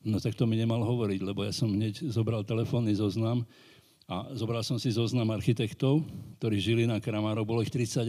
No 0.00 0.16
tak 0.16 0.32
to 0.32 0.48
mi 0.48 0.56
nemal 0.56 0.80
hovoriť, 0.80 1.20
lebo 1.20 1.44
ja 1.44 1.52
som 1.52 1.68
hneď 1.68 2.08
zobral 2.08 2.40
telefónny 2.40 2.96
zoznam 2.96 3.44
a 4.08 4.32
zobral 4.32 4.64
som 4.64 4.80
si 4.80 4.88
zoznam 4.88 5.28
architektov, 5.28 6.00
ktorí 6.40 6.56
žili 6.56 6.88
na 6.88 7.04
Kramárov, 7.04 7.44
bolo 7.44 7.60
ich 7.60 7.68
38 7.68 8.08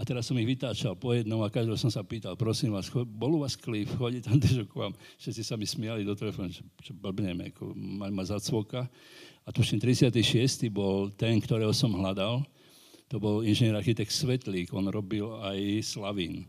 a 0.00 0.04
teraz 0.04 0.24
som 0.24 0.36
ich 0.40 0.48
vytáčal 0.48 0.96
po 0.96 1.12
jednom 1.12 1.44
a 1.44 1.52
každého 1.52 1.76
som 1.76 1.92
sa 1.92 2.00
pýtal, 2.00 2.32
prosím 2.32 2.72
vás, 2.72 2.88
bol 2.92 3.36
u 3.36 3.44
vás 3.44 3.52
klif, 3.52 3.92
chodí 4.00 4.24
tam 4.24 4.40
dežo 4.40 4.64
k 4.64 4.72
vám. 4.72 4.92
Všetci 5.20 5.42
sa 5.44 5.60
mi 5.60 5.68
smiali 5.68 6.08
do 6.08 6.16
telefónu, 6.16 6.48
čo, 6.48 6.64
čo 6.80 6.96
blbnem, 6.96 7.52
ako 7.52 7.76
ma, 7.76 8.08
ma 8.08 8.24
zacvoka. 8.24 8.88
A 9.50 9.52
tuším, 9.52 9.82
36. 9.82 10.70
bol 10.70 11.10
ten, 11.10 11.42
ktorého 11.42 11.74
som 11.74 11.90
hľadal. 11.90 12.46
To 13.10 13.18
bol 13.18 13.42
inžinier 13.42 13.74
architekt 13.74 14.14
Svetlík, 14.14 14.70
on 14.70 14.86
robil 14.86 15.26
aj 15.42 15.58
Slavín. 15.82 16.46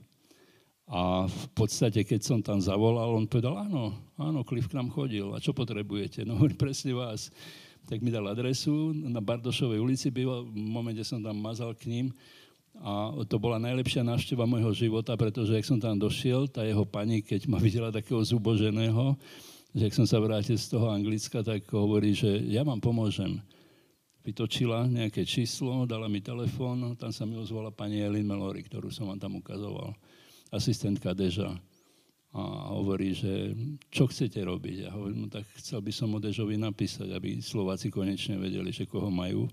A 0.86 1.26
v 1.26 1.46
podstate, 1.58 2.06
keď 2.06 2.22
som 2.22 2.46
tam 2.46 2.62
zavolal, 2.62 3.10
on 3.10 3.26
povedal, 3.26 3.58
áno, 3.58 3.98
áno, 4.22 4.46
Klif 4.46 4.70
k 4.70 4.78
nám 4.78 4.94
chodil. 4.94 5.34
A 5.34 5.42
čo 5.42 5.50
potrebujete? 5.50 6.22
No 6.30 6.34
hovorím, 6.38 6.62
presne 6.62 6.94
vás. 6.94 7.34
Tak 7.90 8.06
mi 8.06 8.14
dal 8.14 8.30
adresu 8.30 8.94
na 8.94 9.18
Bardošovej 9.18 9.82
ulici, 9.82 10.14
býval, 10.14 10.46
v 10.46 10.62
momente 10.62 11.02
som 11.02 11.26
tam 11.26 11.42
mazal 11.42 11.74
k 11.74 11.90
ním 11.90 12.14
a 12.86 13.18
to 13.26 13.36
bola 13.42 13.58
najlepšia 13.58 14.06
návšteva 14.06 14.46
môjho 14.46 14.72
života, 14.78 15.18
pretože 15.18 15.58
ak 15.58 15.66
som 15.66 15.82
tam 15.82 15.98
došiel, 15.98 16.48
tá 16.48 16.64
jeho 16.64 16.86
pani, 16.88 17.20
keď 17.26 17.50
ma 17.50 17.58
videla 17.58 17.90
takého 17.90 18.22
zuboženého, 18.22 19.18
že 19.72 19.88
ak 19.88 19.96
som 19.96 20.08
sa 20.08 20.20
vrátil 20.20 20.60
z 20.60 20.68
toho 20.68 20.92
Anglicka, 20.92 21.40
tak 21.40 21.64
hovorí, 21.72 22.12
že 22.12 22.44
ja 22.52 22.68
vám 22.68 22.84
pomôžem. 22.84 23.40
Vytočila 24.22 24.86
nejaké 24.86 25.26
číslo, 25.26 25.90
dala 25.90 26.06
mi 26.06 26.22
telefón, 26.22 26.94
tam 26.94 27.10
sa 27.10 27.26
mi 27.26 27.34
ozvala 27.40 27.74
pani 27.74 28.06
Elin 28.06 28.28
Melory, 28.28 28.62
ktorú 28.68 28.94
som 28.94 29.10
vám 29.10 29.18
tam 29.18 29.42
ukazoval, 29.42 29.98
asistentka 30.54 31.16
Deža. 31.18 31.58
A 32.32 32.72
hovorí, 32.72 33.12
že 33.12 33.52
čo 33.92 34.08
chcete 34.08 34.40
robiť? 34.40 34.88
Ja 34.88 34.96
hovorím, 34.96 35.26
no 35.26 35.28
tak 35.28 35.44
chcel 35.60 35.84
by 35.84 35.92
som 35.92 36.16
o 36.16 36.20
Dežovi 36.22 36.56
napísať, 36.56 37.12
aby 37.12 37.44
Slováci 37.44 37.92
konečne 37.92 38.40
vedeli, 38.40 38.72
že 38.72 38.88
koho 38.88 39.12
majú. 39.12 39.52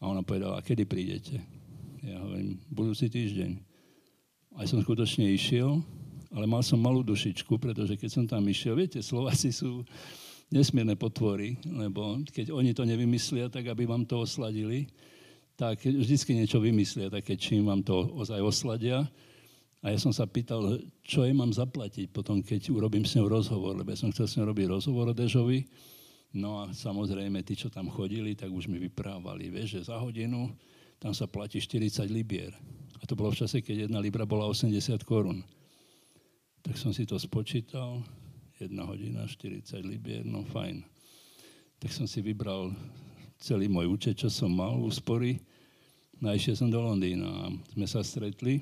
A 0.00 0.08
ona 0.08 0.24
povedala, 0.24 0.64
kedy 0.64 0.88
prídete? 0.88 1.36
Ja 2.00 2.24
hovorím, 2.24 2.56
budúci 2.72 3.12
týždeň. 3.12 3.52
Aj 4.56 4.64
som 4.64 4.80
skutočne 4.80 5.28
išiel, 5.28 5.84
ale 6.30 6.46
mal 6.46 6.62
som 6.62 6.78
malú 6.78 7.02
dušičku, 7.02 7.58
pretože 7.58 7.98
keď 7.98 8.10
som 8.10 8.24
tam 8.26 8.46
išiel, 8.46 8.78
viete, 8.78 9.02
Slováci 9.02 9.50
sú 9.50 9.82
nesmierne 10.50 10.94
potvory, 10.98 11.58
lebo 11.66 12.22
keď 12.30 12.54
oni 12.54 12.74
to 12.74 12.86
nevymyslia, 12.86 13.50
tak 13.50 13.70
aby 13.70 13.86
vám 13.86 14.06
to 14.06 14.22
osladili, 14.22 14.90
tak 15.54 15.82
vždycky 15.84 16.32
niečo 16.34 16.58
vymyslia, 16.58 17.12
také 17.12 17.36
čím 17.36 17.68
vám 17.68 17.84
to 17.84 18.08
ozaj 18.16 18.40
osladia. 18.40 19.04
A 19.80 19.92
ja 19.92 19.98
som 20.00 20.12
sa 20.12 20.28
pýtal, 20.28 20.80
čo 21.00 21.24
jej 21.24 21.32
mám 21.32 21.52
zaplatiť 21.56 22.12
potom, 22.12 22.44
keď 22.44 22.68
urobím 22.68 23.04
s 23.08 23.16
ňou 23.16 23.32
rozhovor, 23.32 23.76
lebo 23.76 23.92
ja 23.92 23.98
som 24.00 24.12
chcel 24.12 24.26
s 24.28 24.36
ňou 24.36 24.52
robiť 24.52 24.66
rozhovor 24.68 25.12
o 25.12 25.16
Dežovi. 25.16 25.64
No 26.36 26.62
a 26.62 26.70
samozrejme, 26.70 27.42
tí, 27.42 27.56
čo 27.56 27.72
tam 27.72 27.88
chodili, 27.88 28.36
tak 28.36 28.52
už 28.52 28.68
mi 28.68 28.76
vyprávali, 28.76 29.48
vieš, 29.48 29.80
že 29.80 29.88
za 29.90 29.96
hodinu 29.98 30.52
tam 31.00 31.16
sa 31.16 31.24
platí 31.24 31.58
40 31.58 32.06
libier. 32.12 32.52
A 33.00 33.08
to 33.08 33.16
bolo 33.16 33.32
v 33.32 33.40
čase, 33.40 33.64
keď 33.64 33.88
jedna 33.88 34.04
libra 34.04 34.28
bola 34.28 34.44
80 34.44 35.00
korún. 35.08 35.40
Tak 36.60 36.76
som 36.76 36.92
si 36.92 37.08
to 37.08 37.16
spočítal, 37.16 38.04
jedna 38.60 38.84
hodina, 38.84 39.24
40 39.24 39.80
libier, 39.80 40.28
no 40.28 40.44
fajn. 40.44 40.84
Tak 41.80 41.88
som 41.88 42.04
si 42.04 42.20
vybral 42.20 42.76
celý 43.40 43.72
môj 43.72 43.88
účet, 43.88 44.20
čo 44.20 44.28
som 44.28 44.52
mal 44.52 44.76
úspory. 44.76 45.40
No 46.20 46.36
išiel 46.36 46.60
som 46.60 46.68
do 46.68 46.84
Londýna 46.84 47.24
a 47.24 47.44
sme 47.72 47.88
sa 47.88 48.04
stretli 48.04 48.60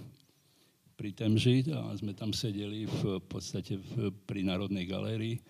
pri 0.95 1.11
Temži 1.11 1.67
a 1.75 1.91
sme 1.99 2.15
tam 2.15 2.31
sedeli 2.31 2.87
v, 2.87 3.19
v 3.19 3.27
podstate 3.27 3.75
v, 3.75 4.15
pri 4.27 4.47
Národnej 4.47 4.87
galérii. 4.87 5.43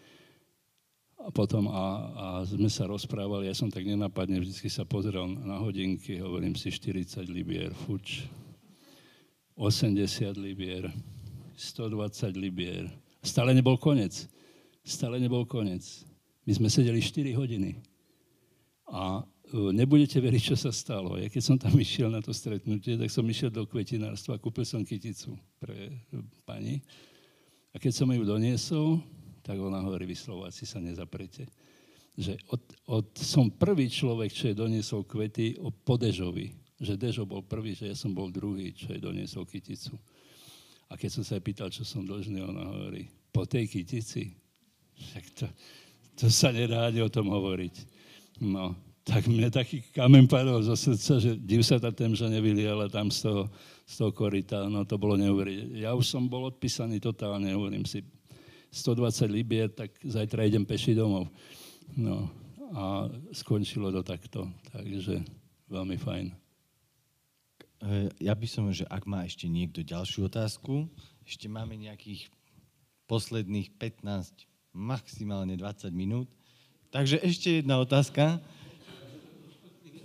A 1.20 1.28
potom 1.28 1.68
a, 1.68 1.84
a 2.16 2.26
sme 2.48 2.72
sa 2.72 2.88
rozprávali, 2.88 3.50
ja 3.50 3.56
som 3.56 3.68
tak 3.68 3.84
nenapadne 3.84 4.40
vždy 4.40 4.70
sa 4.72 4.88
pozrel 4.88 5.28
na 5.44 5.60
hodinky, 5.60 6.16
hovorím 6.16 6.56
si 6.56 6.72
40 6.72 7.28
libier, 7.28 7.76
fuč, 7.84 8.24
80 9.58 10.38
libier, 10.40 10.88
120 11.59 12.39
libier. 12.39 12.86
Stále 13.18 13.51
nebol 13.51 13.74
konec. 13.74 14.30
Stále 14.86 15.18
nebol 15.18 15.43
konec. 15.43 15.82
My 16.47 16.55
sme 16.55 16.68
sedeli 16.70 17.02
4 17.02 17.35
hodiny. 17.35 17.82
A 18.89 19.20
e, 19.20 19.74
nebudete 19.74 20.16
veriť, 20.16 20.55
čo 20.55 20.56
sa 20.56 20.72
stalo. 20.72 21.20
Ja 21.20 21.28
keď 21.28 21.43
som 21.44 21.56
tam 21.60 21.74
išiel 21.85 22.09
na 22.09 22.22
to 22.24 22.32
stretnutie, 22.32 22.97
tak 22.97 23.10
som 23.12 23.26
išiel 23.26 23.52
do 23.52 23.68
kvetinárstva, 23.68 24.40
kúpil 24.40 24.64
som 24.64 24.86
kyticu 24.86 25.36
pre 25.60 25.93
pani. 26.48 26.80
A 27.74 27.76
keď 27.76 27.93
som 27.93 28.09
ju 28.09 28.24
doniesol, 28.24 29.02
tak 29.44 29.60
ona 29.60 29.82
hovorí, 29.85 30.09
vy 30.09 30.16
Slováci 30.16 30.64
sa 30.64 30.80
nezaprete. 30.80 31.44
Že 32.16 32.35
od, 32.51 32.62
od, 32.89 33.06
som 33.18 33.52
prvý 33.52 33.93
človek, 33.93 34.32
čo 34.32 34.51
je 34.51 34.56
doniesol 34.56 35.05
kvety 35.05 35.60
o 35.60 35.68
Podežovi. 35.68 36.55
Že 36.78 36.94
Dežo 36.97 37.24
bol 37.28 37.44
prvý, 37.44 37.74
že 37.74 37.90
ja 37.93 37.97
som 37.98 38.14
bol 38.14 38.30
druhý, 38.30 38.72
čo 38.72 38.94
je 38.94 39.02
doniesol 39.02 39.44
kyticu. 39.44 39.98
A 40.89 40.97
keď 40.97 41.20
som 41.20 41.24
sa 41.24 41.36
pýtal, 41.40 41.69
čo 41.69 41.85
som 41.85 42.05
dlžný, 42.05 42.40
ona 42.40 42.65
hovorí, 42.65 43.09
po 43.28 43.44
tej 43.44 43.69
kytici? 43.69 44.32
Však 44.97 45.24
to, 45.36 45.47
to 46.16 46.27
sa 46.32 46.48
nedá 46.51 46.89
ani 46.89 47.05
o 47.05 47.12
tom 47.12 47.28
hovoriť. 47.28 47.74
No, 48.40 48.73
tak 49.09 49.24
mne 49.24 49.48
taký 49.48 49.85
kamen 49.93 50.28
padol 50.28 50.60
zo 50.60 50.77
srdca, 50.77 51.16
že 51.16 51.32
div 51.36 51.65
sa 51.65 51.81
tá 51.81 51.89
temža 51.89 52.28
nevyliala 52.28 52.93
tam 52.93 53.09
z 53.09 53.24
toho, 53.24 53.43
z 53.89 53.94
toho 54.01 54.10
korita, 54.12 54.69
no 54.69 54.85
to 54.85 55.01
bolo 55.01 55.16
neuveriteľné. 55.16 55.81
Ja 55.81 55.97
už 55.97 56.09
som 56.09 56.28
bol 56.28 56.48
odpísaný 56.52 57.01
totálne, 57.01 57.48
hovorím 57.56 57.89
si, 57.89 58.05
120 58.69 59.32
libier, 59.32 59.73
tak 59.73 59.97
zajtra 60.05 60.44
idem 60.44 60.69
peši 60.69 60.93
domov. 60.93 61.32
No 61.97 62.28
a 62.77 63.09
skončilo 63.32 63.89
to 63.89 64.05
takto, 64.05 64.44
takže 64.69 65.24
veľmi 65.73 65.97
fajn. 65.97 66.47
E, 67.82 68.09
ja 68.20 68.34
by 68.34 68.46
som, 68.46 68.70
že 68.72 68.86
ak 68.88 69.06
má 69.06 69.24
ešte 69.24 69.46
niekto 69.48 69.82
ďalšiu 69.82 70.26
otázku, 70.26 70.88
ešte 71.26 71.46
máme 71.48 71.76
nejakých 71.78 72.30
posledných 73.06 73.74
15, 73.78 74.46
maximálne 74.74 75.56
20 75.56 75.92
minút. 75.94 76.28
Takže 76.90 77.20
ešte 77.20 77.60
jedna 77.62 77.78
otázka. 77.78 78.40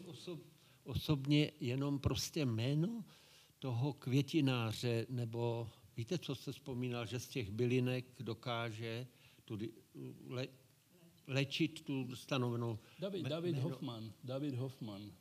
Osob, 0.08 0.40
osobně 0.84 1.52
jenom 1.60 2.00
prostě 2.00 2.45
jméno 2.45 3.04
toho 3.60 3.94
květináře 3.94 5.06
nebo 5.10 5.68
Víte, 5.98 6.18
co 6.18 6.36
jste 6.36 6.52
vzpomínal, 6.52 7.06
že 7.06 7.20
z 7.20 7.28
těch 7.28 7.52
bylinek 7.52 8.06
dokáže 8.20 9.08
tu 9.45 9.58
le, 10.28 10.48
lečit 11.28 11.82
tu 11.82 12.16
stanovenou... 12.16 12.80
David, 13.00 13.26
David 13.28 13.58
Hoffman. 13.58 14.12
David 14.24 14.56
Hoffman. 14.56 15.12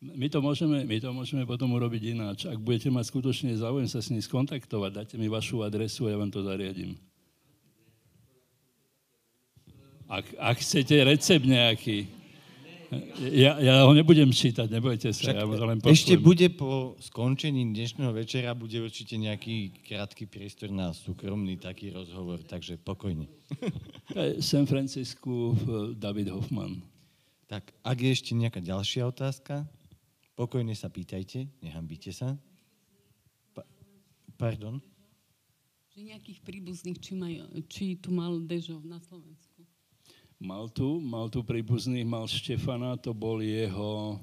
My 0.00 0.32
to, 0.32 0.40
môžeme, 0.40 0.88
my 0.88 0.96
to 0.96 1.12
môžeme 1.12 1.44
potom 1.44 1.76
urobiť 1.76 2.16
ináč. 2.16 2.48
Ak 2.48 2.56
budete 2.56 2.88
mať 2.88 3.12
skutočne 3.12 3.52
záujem 3.52 3.84
sa 3.84 4.00
s 4.00 4.08
ním 4.08 4.24
skontaktovať, 4.24 4.96
dajte 4.96 5.14
mi 5.20 5.28
vašu 5.28 5.60
adresu 5.60 6.08
a 6.08 6.16
ja 6.16 6.16
vám 6.16 6.32
to 6.32 6.40
zariadím. 6.40 6.96
Ak, 10.08 10.24
ak 10.40 10.56
chcete 10.56 11.04
recept 11.04 11.44
nejaký, 11.44 12.08
ja, 13.28 13.60
ja 13.60 13.84
ho 13.84 13.92
nebudem 13.92 14.32
čítať, 14.32 14.72
nebojte 14.72 15.12
sa, 15.12 15.30
Však 15.30 15.36
ja 15.36 15.44
len 15.44 15.78
pošlem. 15.84 15.92
Ešte 15.92 16.14
bude 16.16 16.48
po 16.48 16.96
skončení 16.96 17.68
dnešného 17.68 18.16
večera, 18.16 18.56
bude 18.56 18.80
určite 18.80 19.20
nejaký 19.20 19.84
krátky 19.84 20.24
priestor 20.26 20.72
na 20.72 20.96
súkromný 20.96 21.60
taký 21.60 21.92
rozhovor, 21.92 22.40
takže 22.40 22.80
pokojne. 22.80 23.28
San 24.40 24.64
Francisco, 24.64 25.52
David 25.92 26.32
Hoffman. 26.32 26.80
Tak, 27.52 27.68
ak 27.84 27.98
je 28.00 28.10
ešte 28.16 28.32
nejaká 28.32 28.64
ďalšia 28.64 29.04
otázka, 29.04 29.68
pokojne 30.40 30.72
sa 30.72 30.88
pýtajte, 30.88 31.44
nehambíte 31.60 32.08
sa. 32.16 32.32
Pa- 33.52 33.68
pardon? 34.40 34.80
Že 35.92 36.16
nejakých 36.16 36.40
príbuzných, 36.40 36.96
či, 36.96 37.12
maj, 37.12 37.44
či 37.68 38.00
tu 38.00 38.08
mal 38.08 38.40
Dežo 38.40 38.80
na 38.80 38.96
Slovensku? 39.04 39.60
Mal 40.40 40.72
tu, 40.72 40.96
mal 41.04 41.28
tu 41.28 41.44
príbuzných, 41.44 42.08
mal 42.08 42.24
Štefana, 42.24 42.96
to 42.96 43.12
bol 43.12 43.44
jeho... 43.44 44.16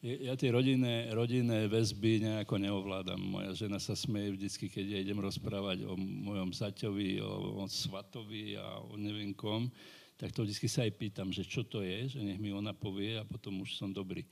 Ja 0.00 0.32
tie 0.32 0.48
rodinné, 0.48 1.12
rodinné 1.12 1.68
väzby 1.68 2.24
nejako 2.24 2.56
neovládam. 2.56 3.20
Moja 3.20 3.52
žena 3.52 3.76
sa 3.76 3.92
smeje 3.92 4.32
vždycky, 4.32 4.70
keď 4.70 4.96
ja 4.96 4.98
idem 5.02 5.20
rozprávať 5.20 5.84
o 5.84 5.92
mojom 5.98 6.56
zaťovi, 6.56 7.20
o, 7.20 7.60
o 7.60 7.64
svatovi 7.68 8.56
a 8.56 8.80
o 8.80 8.96
neviem 8.96 9.36
kom, 9.36 9.68
tak 10.16 10.32
to 10.32 10.46
vždycky 10.46 10.72
sa 10.72 10.88
aj 10.88 10.96
pýtam, 10.96 11.28
že 11.28 11.44
čo 11.44 11.66
to 11.66 11.84
je, 11.84 12.16
že 12.16 12.20
nech 12.22 12.40
mi 12.40 12.48
ona 12.48 12.72
povie 12.72 13.20
a 13.20 13.28
potom 13.28 13.60
už 13.60 13.76
som 13.76 13.92
dobrý 13.92 14.24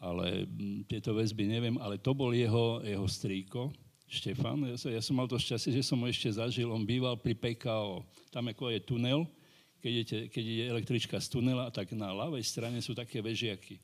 ale 0.00 0.48
mm, 0.48 0.88
tieto 0.88 1.12
väzby 1.12 1.44
neviem, 1.44 1.76
ale 1.76 2.00
to 2.00 2.16
bol 2.16 2.32
jeho, 2.32 2.80
jeho 2.80 3.04
strýko, 3.04 3.68
Štefan. 4.10 4.66
Ja, 4.66 4.74
som, 4.74 4.90
ja 4.90 5.02
som 5.04 5.14
mal 5.14 5.30
to 5.30 5.38
šťastie, 5.38 5.70
že 5.70 5.86
som 5.86 6.02
ho 6.02 6.06
ešte 6.10 6.34
zažil. 6.34 6.66
On 6.66 6.82
býval 6.82 7.14
pri 7.14 7.30
PKO. 7.30 8.02
Tam 8.34 8.42
ako 8.50 8.74
je 8.74 8.82
tunel, 8.82 9.22
keď, 9.78 9.92
je, 10.02 10.18
keď 10.26 10.44
je 10.44 10.64
električka 10.66 11.16
z 11.22 11.30
tunela, 11.30 11.70
tak 11.70 11.94
na 11.94 12.10
ľavej 12.10 12.42
strane 12.42 12.82
sú 12.82 12.90
také 12.90 13.22
vežiaky. 13.22 13.78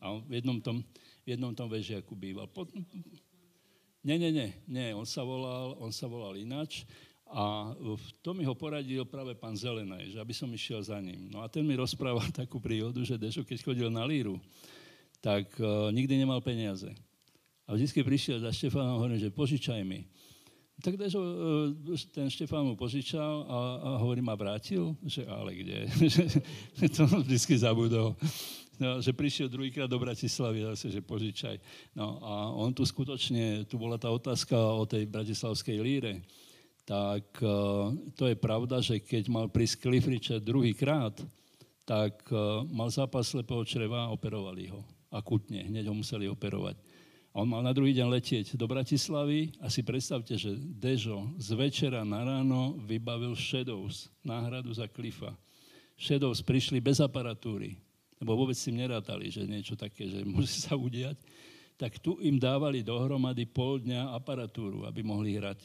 A 0.00 0.16
on 0.16 0.24
v 0.24 0.40
jednom 0.40 0.56
tom, 0.64 0.80
v 1.28 1.28
jednom 1.36 1.52
tom 1.52 1.68
vežiaku 1.68 2.16
býval. 2.16 2.48
Po, 2.48 2.64
nie, 4.00 4.16
nie, 4.16 4.32
nie, 4.32 4.48
nie, 4.64 4.96
on 4.96 5.04
sa 5.04 5.20
volal, 5.20 5.76
on 5.76 5.92
sa 5.92 6.08
volal 6.08 6.40
ináč. 6.40 6.88
A 7.26 7.74
to 8.22 8.30
mi 8.32 8.46
ho 8.46 8.54
poradil 8.54 9.02
práve 9.02 9.34
pán 9.34 9.58
Zelenaj, 9.58 10.14
že 10.14 10.22
aby 10.22 10.30
som 10.30 10.46
išiel 10.46 10.78
za 10.78 10.96
ním. 11.02 11.26
No 11.26 11.42
a 11.42 11.50
ten 11.50 11.66
mi 11.66 11.74
rozprával 11.74 12.30
takú 12.46 12.62
príhodu, 12.62 13.02
že 13.04 13.20
Dešo, 13.20 13.44
keď 13.44 13.60
chodil 13.60 13.90
na 13.92 14.06
líru, 14.08 14.40
tak 15.20 15.50
uh, 15.58 15.90
nikdy 15.92 16.18
nemal 16.18 16.40
peniaze. 16.40 16.88
A 17.66 17.74
vždy 17.74 18.02
prišiel 18.06 18.38
za 18.38 18.54
Štefánom 18.54 18.94
a 18.94 18.98
hovorím, 19.00 19.18
že 19.18 19.34
požičaj 19.34 19.82
mi. 19.82 20.06
Tak 20.76 21.00
Dežo, 21.00 21.18
uh, 21.18 21.98
ten 22.12 22.28
Štefán 22.30 22.62
mu 22.62 22.76
požičal 22.76 23.48
a, 23.48 23.58
a 23.80 23.88
hovorí, 23.98 24.20
ma 24.20 24.36
vrátil? 24.36 24.94
Že 25.02 25.26
ale 25.26 25.50
kde? 25.56 25.78
to 26.96 27.02
vždy 27.08 27.56
zabudol. 27.58 28.14
No, 28.76 29.00
že 29.00 29.16
prišiel 29.16 29.48
druhýkrát 29.48 29.88
do 29.88 29.96
Bratislavy 29.96 30.60
zase, 30.76 30.92
že 30.92 31.00
požičaj. 31.00 31.56
No 31.96 32.20
a 32.20 32.52
on 32.52 32.76
tu 32.76 32.84
skutočne, 32.84 33.64
tu 33.64 33.80
bola 33.80 33.96
tá 33.96 34.12
otázka 34.12 34.52
o 34.52 34.84
tej 34.84 35.08
bratislavskej 35.08 35.80
líre, 35.80 36.20
tak 36.84 37.24
uh, 37.40 37.88
to 38.12 38.28
je 38.28 38.36
pravda, 38.36 38.84
že 38.84 39.00
keď 39.00 39.32
mal 39.32 39.48
prísť 39.48 39.80
Cliff 39.80 40.06
Richard 40.06 40.44
druhýkrát, 40.44 41.18
tak 41.86 42.18
mal 42.66 42.90
zápas 42.90 43.30
slepého 43.30 43.62
čreva 43.62 44.10
a 44.10 44.12
operovali 44.12 44.74
ho 44.74 44.95
akutne, 45.16 45.64
hneď 45.64 45.88
ho 45.88 45.94
museli 45.96 46.28
operovať. 46.28 46.76
A 47.36 47.44
on 47.44 47.52
mal 47.52 47.60
na 47.60 47.76
druhý 47.76 47.92
deň 47.92 48.08
letieť 48.16 48.46
do 48.56 48.64
Bratislavy 48.64 49.52
a 49.60 49.68
si 49.68 49.84
predstavte, 49.84 50.40
že 50.40 50.56
Dežo 50.56 51.28
z 51.36 51.52
večera 51.52 52.00
na 52.00 52.24
ráno 52.24 52.80
vybavil 52.80 53.36
Shadows, 53.36 54.08
náhradu 54.24 54.72
za 54.72 54.88
Klifa. 54.88 55.36
Shadows 56.00 56.40
prišli 56.40 56.80
bez 56.80 56.96
aparatúry, 56.96 57.76
lebo 58.16 58.40
vôbec 58.40 58.56
si 58.56 58.72
nerátali, 58.72 59.28
že 59.28 59.44
niečo 59.44 59.76
také, 59.76 60.08
že 60.08 60.24
môže 60.24 60.64
sa 60.64 60.80
udiať. 60.80 61.20
Tak 61.76 62.00
tu 62.00 62.16
im 62.24 62.40
dávali 62.40 62.80
dohromady 62.80 63.44
pol 63.44 63.84
dňa 63.84 64.16
aparatúru, 64.16 64.88
aby 64.88 65.04
mohli 65.04 65.36
hrať. 65.36 65.60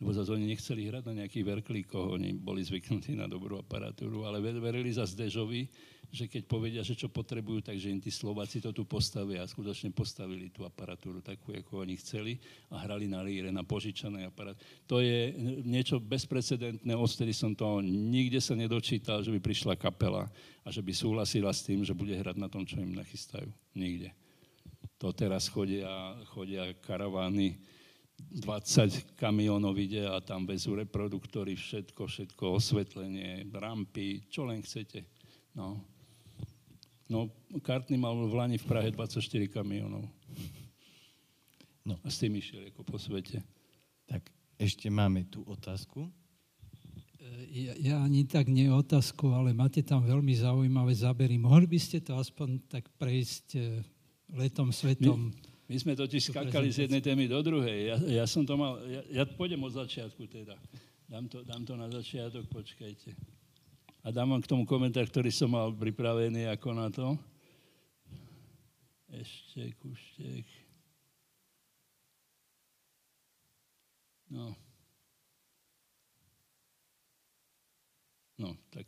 Lebo 0.00 0.16
zase 0.16 0.32
oni 0.32 0.48
nechceli 0.48 0.88
hrať 0.88 1.04
na 1.10 1.20
nejakých 1.20 1.58
verklíkoch, 1.58 2.16
oni 2.16 2.32
boli 2.32 2.64
zvyknutí 2.64 3.12
na 3.12 3.28
dobrú 3.28 3.60
aparatúru, 3.60 4.24
ale 4.24 4.40
verili 4.40 4.88
za 4.88 5.04
Dežovi, 5.04 5.68
že 6.08 6.24
keď 6.24 6.42
povedia, 6.48 6.80
že 6.80 6.96
čo 6.96 7.12
potrebujú, 7.12 7.60
takže 7.60 7.92
im 7.92 8.00
tí 8.00 8.08
Slováci 8.08 8.64
to 8.64 8.72
tu 8.72 8.88
postavia 8.88 9.44
a 9.44 9.50
skutočne 9.50 9.92
postavili 9.92 10.48
tú 10.48 10.64
aparatúru 10.64 11.20
takú, 11.20 11.52
ako 11.52 11.84
oni 11.84 12.00
chceli 12.00 12.40
a 12.72 12.80
hrali 12.80 13.04
na 13.04 13.20
líre, 13.20 13.52
na 13.52 13.60
požičané 13.60 14.24
aparát. 14.24 14.56
To 14.88 15.04
je 15.04 15.36
niečo 15.68 16.00
bezprecedentné, 16.00 16.96
odtedy 16.96 17.36
som 17.36 17.52
to 17.52 17.84
nikde 17.84 18.40
sa 18.40 18.56
nedočítal, 18.56 19.20
že 19.20 19.28
by 19.28 19.40
prišla 19.40 19.76
kapela 19.76 20.24
a 20.64 20.68
že 20.72 20.80
by 20.80 20.96
súhlasila 20.96 21.52
s 21.52 21.68
tým, 21.68 21.84
že 21.84 21.92
bude 21.92 22.16
hrať 22.16 22.40
na 22.40 22.48
tom, 22.48 22.64
čo 22.64 22.80
im 22.80 22.96
nachystajú. 22.96 23.52
Nikde. 23.76 24.16
To 24.98 25.12
teraz 25.12 25.52
chodia, 25.52 26.16
chodia 26.32 26.72
karavány, 26.80 27.60
20 28.18 29.14
kamionov 29.14 29.78
ide 29.78 30.02
a 30.02 30.18
tam 30.18 30.42
vezú 30.42 30.74
reproduktory, 30.74 31.54
všetko, 31.54 32.02
všetko, 32.10 32.44
osvetlenie, 32.58 33.46
rampy, 33.54 34.26
čo 34.26 34.42
len 34.42 34.58
chcete. 34.58 35.06
No, 35.54 35.78
No, 37.08 37.32
Kartny 37.64 37.96
mal 37.96 38.12
v 38.12 38.36
Lani 38.36 38.60
v 38.60 38.68
Prahe 38.68 38.92
24 38.92 39.48
kamionov. 39.48 40.04
No. 41.88 41.96
A 42.04 42.12
s 42.12 42.20
tým 42.20 42.36
išiel 42.36 42.68
ako 42.68 42.84
po 42.84 43.00
svete. 43.00 43.40
Tak 44.04 44.28
ešte 44.60 44.92
máme 44.92 45.24
tu 45.24 45.40
otázku. 45.48 46.04
E, 47.16 47.32
ja, 47.48 47.72
ja 47.80 47.96
ani 48.04 48.28
tak 48.28 48.52
nie 48.52 48.68
otázku, 48.68 49.32
ale 49.32 49.56
máte 49.56 49.80
tam 49.80 50.04
veľmi 50.04 50.36
zaujímavé 50.36 50.92
zábery. 50.92 51.40
Mohli 51.40 51.64
by 51.64 51.78
ste 51.80 52.04
to 52.04 52.20
aspoň 52.20 52.60
tak 52.68 52.92
prejsť 53.00 53.46
e, 53.56 53.60
letom, 54.36 54.68
svetom? 54.68 55.32
My, 55.32 55.72
my 55.72 55.76
sme 55.80 55.92
totiž 55.96 56.28
skakali 56.28 56.68
z 56.68 56.92
jednej 56.92 57.00
témy 57.00 57.24
do 57.24 57.40
druhej. 57.40 57.88
Ja, 57.88 57.96
ja 58.20 58.24
som 58.28 58.44
to 58.44 58.60
mal, 58.60 58.84
ja, 58.84 59.00
ja 59.08 59.24
pôjdem 59.24 59.64
od 59.64 59.72
začiatku 59.72 60.28
teda. 60.28 60.60
Dám 61.08 61.24
to, 61.24 61.40
dám 61.40 61.64
to 61.64 61.72
na 61.72 61.88
začiatok, 61.88 62.44
počkajte. 62.52 63.16
A 64.04 64.14
dám 64.14 64.30
vám 64.30 64.42
k 64.42 64.50
tomu 64.50 64.62
komentár, 64.68 65.06
ktorý 65.10 65.30
som 65.34 65.50
mal 65.50 65.74
pripravený 65.74 66.46
ako 66.54 66.68
na 66.74 66.88
to. 66.88 67.18
Ešte 69.10 69.74
kuštek. 69.80 70.44
No. 74.28 74.52
No, 78.38 78.54
tak 78.70 78.86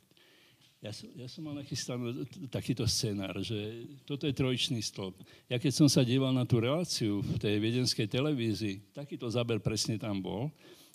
ja 0.80 0.96
som, 0.96 1.12
ja 1.12 1.28
som 1.28 1.44
mal 1.44 1.52
nachystaný 1.60 2.24
takýto 2.48 2.88
scenár, 2.88 3.36
že 3.44 3.84
toto 4.08 4.24
je 4.24 4.32
trojičný 4.32 4.80
stĺp. 4.80 5.12
Ja 5.52 5.60
keď 5.60 5.72
som 5.76 5.88
sa 5.92 6.00
díval 6.00 6.32
na 6.32 6.48
tú 6.48 6.56
reláciu 6.56 7.20
v 7.20 7.36
tej 7.36 7.60
viedenskej 7.60 8.08
televízii, 8.08 8.96
takýto 8.96 9.28
záber 9.28 9.60
presne 9.60 10.00
tam 10.00 10.24
bol. 10.24 10.48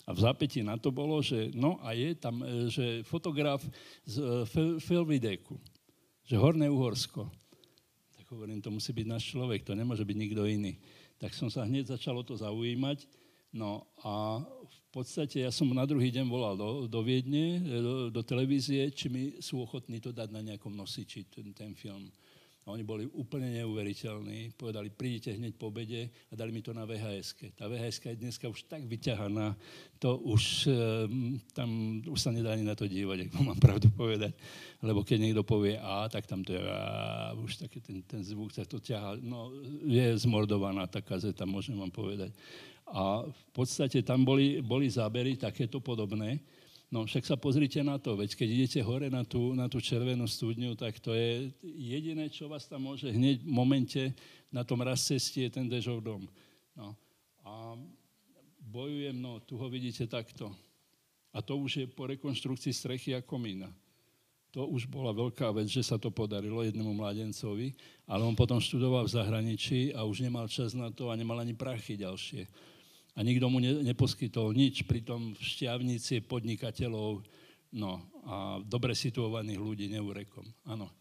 A 0.06 0.14
v 0.14 0.22
zápätí 0.22 0.62
na 0.62 0.78
to 0.78 0.94
bolo, 0.94 1.18
že 1.18 1.50
no 1.58 1.82
a 1.82 1.90
je 1.90 2.14
tam, 2.14 2.38
e, 2.46 2.70
že 2.70 3.02
fotograf 3.02 3.58
z 4.06 4.46
e, 4.46 4.78
Felvideku, 4.78 5.58
že 6.22 6.38
Horné 6.38 6.70
Uhorsko. 6.70 7.26
Tak 8.14 8.30
hovorím, 8.30 8.62
to 8.62 8.70
musí 8.70 8.94
byť 8.94 9.06
náš 9.06 9.34
človek, 9.34 9.66
to 9.66 9.74
nemôže 9.74 10.06
byť 10.06 10.16
nikto 10.16 10.46
iný. 10.46 10.78
Tak 11.18 11.34
som 11.34 11.50
sa 11.50 11.66
hneď 11.66 11.98
začalo 11.98 12.22
to 12.22 12.38
zaujímať. 12.38 13.02
No 13.50 13.82
a 14.06 14.46
v 14.46 14.80
podstate 14.94 15.42
ja 15.42 15.50
som 15.50 15.66
na 15.74 15.82
druhý 15.82 16.14
deň 16.14 16.26
volal 16.30 16.54
do, 16.54 16.86
do 16.86 17.00
Viedne, 17.02 17.58
e, 17.58 17.82
do, 17.82 17.94
do 18.14 18.22
televízie, 18.22 18.94
či 18.94 19.10
mi 19.10 19.34
sú 19.42 19.58
ochotní 19.58 19.98
to 19.98 20.14
dať 20.14 20.30
na 20.30 20.38
nejakom 20.38 20.70
nosiči, 20.70 21.26
ten, 21.26 21.50
ten 21.50 21.74
film. 21.74 22.14
A 22.66 22.74
oni 22.74 22.82
boli 22.82 23.06
úplne 23.14 23.46
neuveriteľní. 23.62 24.58
Povedali, 24.58 24.90
prídite 24.90 25.30
hneď 25.38 25.54
po 25.54 25.70
obede 25.70 26.10
a 26.26 26.34
dali 26.34 26.50
mi 26.50 26.58
to 26.66 26.74
na 26.74 26.82
vhs. 26.82 27.38
Tá 27.54 27.70
vhs 27.70 28.02
je 28.02 28.18
dneska 28.18 28.50
už 28.50 28.66
tak 28.66 28.82
vyťahaná, 28.82 29.54
to 30.02 30.18
už 30.26 30.66
ehm, 30.66 31.38
tam 31.54 32.02
už 32.02 32.18
sa 32.18 32.34
nedá 32.34 32.58
ani 32.58 32.66
na 32.66 32.74
to 32.74 32.90
dívať, 32.90 33.30
ako 33.30 33.38
mám 33.46 33.60
pravdu 33.62 33.86
povedať. 33.94 34.34
Lebo 34.82 35.06
keď 35.06 35.18
niekto 35.22 35.46
povie 35.46 35.78
A, 35.78 36.10
tak 36.10 36.26
tam 36.26 36.42
to 36.42 36.58
je 36.58 36.62
A, 36.66 37.38
už 37.38 37.62
taký 37.62 37.78
ten, 37.78 38.02
ten 38.02 38.26
zvuk 38.26 38.50
sa 38.50 38.66
to 38.66 38.82
ťahá. 38.82 39.14
No, 39.22 39.54
je 39.86 40.18
zmordovaná 40.26 40.90
tá 40.90 40.98
kazeta, 40.98 41.46
môžem 41.46 41.78
vám 41.78 41.94
povedať. 41.94 42.34
A 42.90 43.22
v 43.30 43.44
podstate 43.54 44.02
tam 44.02 44.26
boli, 44.26 44.58
boli 44.58 44.90
zábery 44.90 45.38
takéto 45.38 45.78
podobné, 45.78 46.42
No 46.86 47.02
však 47.02 47.26
sa 47.26 47.34
pozrite 47.34 47.82
na 47.82 47.98
to, 47.98 48.14
veď 48.14 48.38
keď 48.38 48.48
idete 48.48 48.80
hore 48.86 49.10
na 49.10 49.26
tú, 49.26 49.58
na 49.58 49.66
tú 49.66 49.82
červenú 49.82 50.22
studňu, 50.30 50.78
tak 50.78 51.02
to 51.02 51.18
je 51.18 51.50
jediné, 51.66 52.30
čo 52.30 52.46
vás 52.46 52.70
tam 52.70 52.86
môže 52.86 53.10
hneď 53.10 53.42
v 53.42 53.50
momente 53.50 54.02
na 54.54 54.62
tom 54.62 54.78
raz 54.86 55.02
cestie 55.02 55.50
je 55.50 55.58
ten 55.58 55.66
Dežov 55.66 55.98
dom. 55.98 56.30
No. 56.78 56.94
A 57.42 57.74
bojujem, 58.62 59.18
no 59.18 59.42
tu 59.42 59.58
ho 59.58 59.66
vidíte 59.66 60.06
takto. 60.06 60.54
A 61.34 61.42
to 61.42 61.58
už 61.58 61.70
je 61.82 61.86
po 61.90 62.06
rekonštrukcii 62.06 62.70
strechy 62.70 63.18
a 63.18 63.20
komína. 63.20 63.68
To 64.54 64.70
už 64.70 64.86
bola 64.86 65.10
veľká 65.10 65.50
vec, 65.52 65.66
že 65.66 65.82
sa 65.82 65.98
to 65.98 66.14
podarilo 66.14 66.62
jednému 66.62 66.94
mladencovi, 66.96 67.76
ale 68.06 68.22
on 68.22 68.38
potom 68.38 68.62
študoval 68.62 69.10
v 69.10 69.14
zahraničí 69.20 69.90
a 69.90 70.06
už 70.06 70.22
nemal 70.22 70.46
čas 70.46 70.72
na 70.72 70.88
to 70.94 71.10
a 71.10 71.18
nemal 71.18 71.36
ani 71.36 71.52
prachy 71.52 71.98
ďalšie 71.98 72.46
a 73.16 73.24
nikto 73.24 73.48
mu 73.48 73.58
ne, 73.64 73.80
neposkytol 73.80 74.52
nič. 74.52 74.84
Pritom 74.84 75.32
v 75.32 75.40
šťavnici 75.40 76.20
podnikateľov 76.28 77.24
no, 77.80 78.04
a 78.28 78.60
dobre 78.60 78.92
situovaných 78.92 79.56
ľudí 79.56 79.86
neurekom. 79.88 80.44
Áno. 80.68 80.92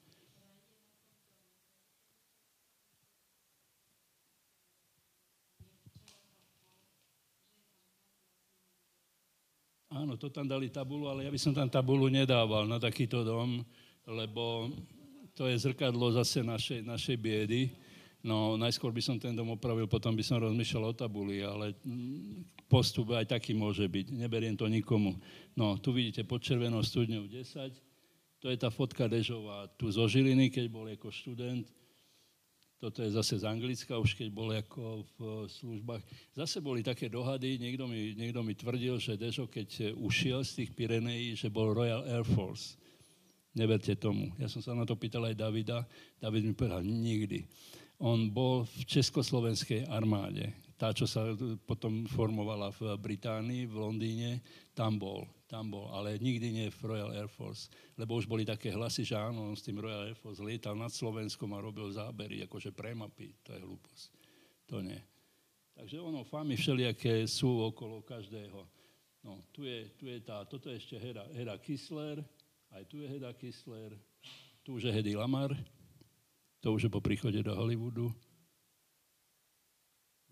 Áno, 9.95 10.19
to 10.19 10.27
tam 10.27 10.43
dali 10.43 10.67
tabulu, 10.67 11.07
ale 11.07 11.23
ja 11.23 11.31
by 11.31 11.39
som 11.39 11.55
tam 11.55 11.71
tabulu 11.71 12.11
nedával 12.11 12.67
na 12.67 12.75
takýto 12.75 13.23
dom, 13.23 13.63
lebo 14.03 14.67
to 15.31 15.47
je 15.47 15.55
zrkadlo 15.55 16.11
zase 16.11 16.43
našej, 16.43 16.83
našej 16.83 17.15
biedy 17.15 17.71
No, 18.25 18.57
najskôr 18.57 18.89
by 18.89 19.05
som 19.05 19.21
ten 19.21 19.37
dom 19.37 19.53
opravil, 19.53 19.85
potom 19.85 20.17
by 20.17 20.25
som 20.25 20.41
rozmýšľal 20.41 20.89
o 20.89 20.97
tabuli, 20.97 21.45
ale 21.45 21.77
mm, 21.85 22.65
postup 22.65 23.13
aj 23.13 23.37
taký 23.37 23.53
môže 23.53 23.85
byť. 23.85 24.17
Neberiem 24.17 24.57
to 24.57 24.65
nikomu. 24.65 25.13
No, 25.53 25.77
tu 25.77 25.93
vidíte 25.93 26.25
pod 26.25 26.41
červenou 26.41 26.81
studňou 26.81 27.29
10. 27.29 27.69
To 28.41 28.49
je 28.49 28.57
tá 28.57 28.73
fotka 28.73 29.05
Dežová 29.05 29.69
tu 29.77 29.93
zo 29.93 30.09
Žiliny, 30.09 30.49
keď 30.49 30.65
bol 30.73 30.89
ako 30.89 31.13
študent. 31.13 31.69
Toto 32.81 33.05
je 33.05 33.13
zase 33.13 33.37
z 33.41 33.45
Anglicka, 33.45 33.93
už 34.01 34.17
keď 34.17 34.27
bol 34.33 34.49
ako 34.49 35.05
v 35.05 35.45
službách. 35.45 36.01
Zase 36.33 36.65
boli 36.65 36.81
také 36.81 37.05
dohady, 37.13 37.61
niekto 37.61 37.85
mi, 37.85 38.17
niekto 38.17 38.41
mi 38.41 38.57
tvrdil, 38.57 38.97
že 38.97 39.21
Dežo, 39.21 39.45
keď 39.45 39.93
ušiel 40.01 40.41
z 40.41 40.65
tých 40.65 40.73
Pirenejí, 40.73 41.37
že 41.37 41.53
bol 41.53 41.77
Royal 41.77 42.01
Air 42.09 42.25
Force. 42.25 42.73
Neverte 43.53 43.93
tomu. 43.95 44.33
Ja 44.41 44.49
som 44.49 44.65
sa 44.65 44.73
na 44.73 44.83
to 44.83 44.97
pýtal 44.97 45.29
aj 45.29 45.37
Davida. 45.37 45.85
David 46.17 46.43
mi 46.43 46.57
povedal, 46.57 46.81
nikdy. 46.81 47.45
On 47.99 48.27
bol 48.27 48.67
v 48.67 48.81
Československej 48.83 49.87
armáde. 49.87 50.51
Tá, 50.75 50.91
čo 50.91 51.07
sa 51.07 51.31
potom 51.63 52.03
formovala 52.03 52.67
v 52.75 52.99
Británii, 52.99 53.63
v 53.63 53.75
Londýne, 53.79 54.43
tam 54.75 54.99
bol. 54.99 55.23
Tam 55.47 55.71
bol, 55.71 55.87
ale 55.95 56.19
nikdy 56.19 56.51
nie 56.51 56.67
v 56.67 56.79
Royal 56.83 57.15
Air 57.15 57.31
Force. 57.31 57.71
Lebo 57.95 58.19
už 58.19 58.27
boli 58.27 58.43
také 58.43 58.75
hlasy, 58.75 59.07
že 59.07 59.15
áno, 59.15 59.47
on 59.47 59.55
s 59.55 59.63
tým 59.63 59.79
Royal 59.79 60.11
Air 60.11 60.19
Force 60.19 60.43
lietal 60.43 60.75
nad 60.75 60.91
Slovenskom 60.91 61.55
a 61.55 61.63
robil 61.63 61.87
zábery, 61.95 62.43
akože 62.43 62.75
pre 62.75 62.91
mapy. 62.91 63.31
To 63.47 63.55
je 63.55 63.59
hlúposť. 63.63 64.09
To 64.67 64.83
nie. 64.83 64.99
Takže 65.75 65.99
ono, 66.03 66.27
famy 66.27 66.59
všelijaké 66.59 67.23
sú 67.27 67.63
okolo 67.71 68.03
každého. 68.03 68.67
No, 69.25 69.41
tu 69.49 69.63
je, 69.63 69.89
tu 69.97 70.05
je 70.05 70.21
tá, 70.21 70.45
toto 70.45 70.69
je 70.69 70.77
ešte 70.77 70.95
Hera, 71.01 71.25
Hera 71.33 71.57
Kisler, 71.57 72.21
aj 72.69 72.83
tu 72.85 73.01
je 73.01 73.09
Heda 73.09 73.33
Kisler, 73.33 73.97
tu 74.61 74.77
už 74.77 74.85
je 74.85 74.91
Hedy 74.93 75.17
Lamar, 75.17 75.49
to 76.65 76.73
už 76.73 76.89
je 76.89 76.95
po 76.97 76.97
príchode 76.97 77.37
do 77.45 77.53
Hollywoodu. 77.53 78.09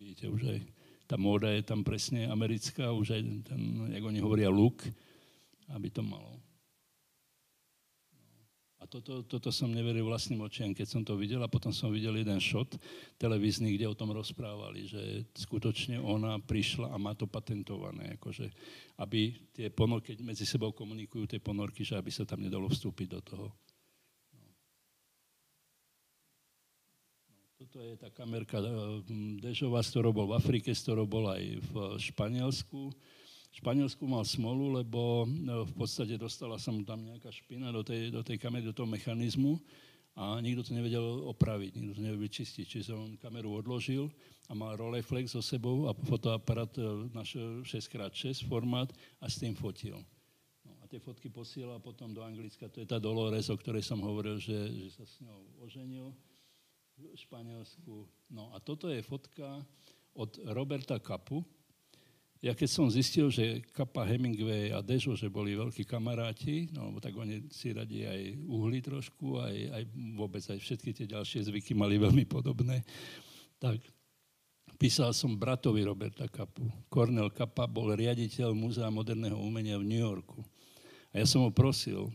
Vidíte, 0.02 0.34
už 0.34 0.42
aj 0.50 0.60
tá 1.06 1.14
móda 1.14 1.54
je 1.54 1.62
tam 1.62 1.86
presne 1.86 2.26
americká, 2.26 2.90
už 2.90 3.14
aj 3.14 3.22
ten, 3.46 3.62
jak 3.94 4.02
oni 4.02 4.18
hovoria, 4.18 4.50
look, 4.50 4.82
aby 5.70 5.94
to 5.94 6.02
malo. 6.02 6.42
A 8.82 8.90
toto, 8.90 9.22
toto 9.30 9.54
som 9.54 9.70
neveril 9.70 10.10
vlastným 10.10 10.42
očiam, 10.42 10.74
keď 10.74 10.88
som 10.90 11.06
to 11.06 11.14
videl 11.14 11.38
a 11.46 11.54
potom 11.54 11.70
som 11.70 11.94
videl 11.94 12.18
jeden 12.18 12.42
shot 12.42 12.82
televízny, 13.22 13.78
kde 13.78 13.94
o 13.94 13.96
tom 13.96 14.10
rozprávali, 14.10 14.90
že 14.90 15.30
skutočne 15.38 16.02
ona 16.02 16.42
prišla 16.42 16.90
a 16.90 16.98
má 16.98 17.14
to 17.14 17.30
patentované, 17.30 18.18
akože, 18.18 18.50
aby 18.98 19.38
tie 19.54 19.70
ponorky, 19.70 20.18
medzi 20.26 20.50
sebou 20.50 20.74
komunikujú 20.74 21.30
tie 21.30 21.38
ponorky, 21.38 21.86
že 21.86 21.94
aby 21.94 22.10
sa 22.10 22.26
tam 22.26 22.42
nedalo 22.42 22.74
vstúpiť 22.74 23.08
do 23.08 23.22
toho. 23.22 23.48
Toto 27.64 27.80
je 27.80 27.96
tá 27.96 28.12
kamerka 28.12 28.60
eh, 28.60 28.68
Dežova, 29.40 29.80
z 29.80 29.96
ktorou 29.96 30.12
bol 30.12 30.28
v 30.28 30.36
Afrike, 30.36 30.76
z 30.76 30.84
ktorou 30.84 31.08
bol 31.08 31.32
aj 31.32 31.64
v 31.64 31.74
Španielsku. 31.96 32.92
Španielsku 33.56 34.04
mal 34.04 34.28
smolu, 34.28 34.84
lebo 34.84 35.24
eh, 35.24 35.64
v 35.64 35.72
podstate 35.72 36.20
dostala 36.20 36.60
sa 36.60 36.76
mu 36.76 36.84
tam 36.84 37.00
nejaká 37.08 37.32
špina 37.32 37.72
do 37.72 37.80
tej, 37.80 38.12
do 38.12 38.20
tej 38.20 38.36
kamery, 38.36 38.68
do 38.68 38.76
toho 38.76 38.84
mechanizmu 38.84 39.64
a 40.20 40.44
nikto 40.44 40.68
to 40.68 40.76
nevedel 40.76 41.24
opraviť, 41.32 41.72
nikto 41.80 41.94
to 41.96 42.04
nevedel 42.04 42.28
čistiť. 42.28 42.66
Čiže 42.68 42.92
on 43.00 43.16
kameru 43.16 43.56
odložil 43.56 44.12
a 44.52 44.54
mal 44.60 44.76
Rolleiflex 44.76 45.32
so 45.32 45.40
sebou 45.40 45.88
a 45.88 45.96
fotoaparát 45.96 46.76
eh, 46.76 46.84
náš 47.16 47.40
6x6 47.64 48.44
formát 48.44 48.92
a 49.24 49.32
s 49.32 49.40
tým 49.40 49.56
fotil. 49.56 50.04
No 50.68 50.84
a 50.84 50.92
tie 50.92 51.00
fotky 51.00 51.32
posielal 51.32 51.80
potom 51.80 52.12
do 52.12 52.28
Anglicka, 52.28 52.68
to 52.68 52.84
je 52.84 52.92
tá 52.92 53.00
Dolores, 53.00 53.48
o 53.48 53.56
ktorej 53.56 53.88
som 53.88 54.04
hovoril, 54.04 54.36
že, 54.36 54.52
že 54.68 55.00
sa 55.00 55.08
s 55.08 55.24
ňou 55.24 55.64
oženil 55.64 56.12
v 56.98 57.18
Španielsku. 57.18 58.06
No 58.30 58.54
a 58.54 58.62
toto 58.62 58.90
je 58.90 59.02
fotka 59.02 59.62
od 60.14 60.30
Roberta 60.54 61.02
Kapu. 61.02 61.42
Ja 62.44 62.52
keď 62.52 62.70
som 62.70 62.92
zistil, 62.92 63.32
že 63.32 63.64
Kapa 63.72 64.04
Hemingway 64.04 64.76
a 64.76 64.84
Dežo, 64.84 65.16
že 65.16 65.32
boli 65.32 65.56
veľkí 65.56 65.88
kamaráti, 65.88 66.68
no 66.76 66.92
tak 67.00 67.16
oni 67.16 67.48
si 67.48 67.72
radi 67.72 68.04
aj 68.04 68.22
uhli 68.46 68.84
trošku, 68.84 69.40
aj, 69.40 69.58
aj 69.80 69.84
vôbec 70.20 70.44
aj 70.44 70.60
všetky 70.60 70.92
tie 70.92 71.08
ďalšie 71.08 71.48
zvyky 71.48 71.72
mali 71.72 71.96
veľmi 71.96 72.28
podobné, 72.28 72.84
tak 73.64 73.80
písal 74.76 75.16
som 75.16 75.40
bratovi 75.40 75.88
Roberta 75.88 76.28
Kapu. 76.28 76.68
Cornel 76.92 77.32
Kappa 77.32 77.64
bol 77.64 77.96
riaditeľ 77.96 78.52
Múzea 78.52 78.92
moderného 78.92 79.40
umenia 79.40 79.80
v 79.80 79.88
New 79.88 80.04
Yorku. 80.04 80.44
A 81.16 81.24
ja 81.24 81.26
som 81.26 81.48
ho 81.48 81.52
prosil, 81.54 82.12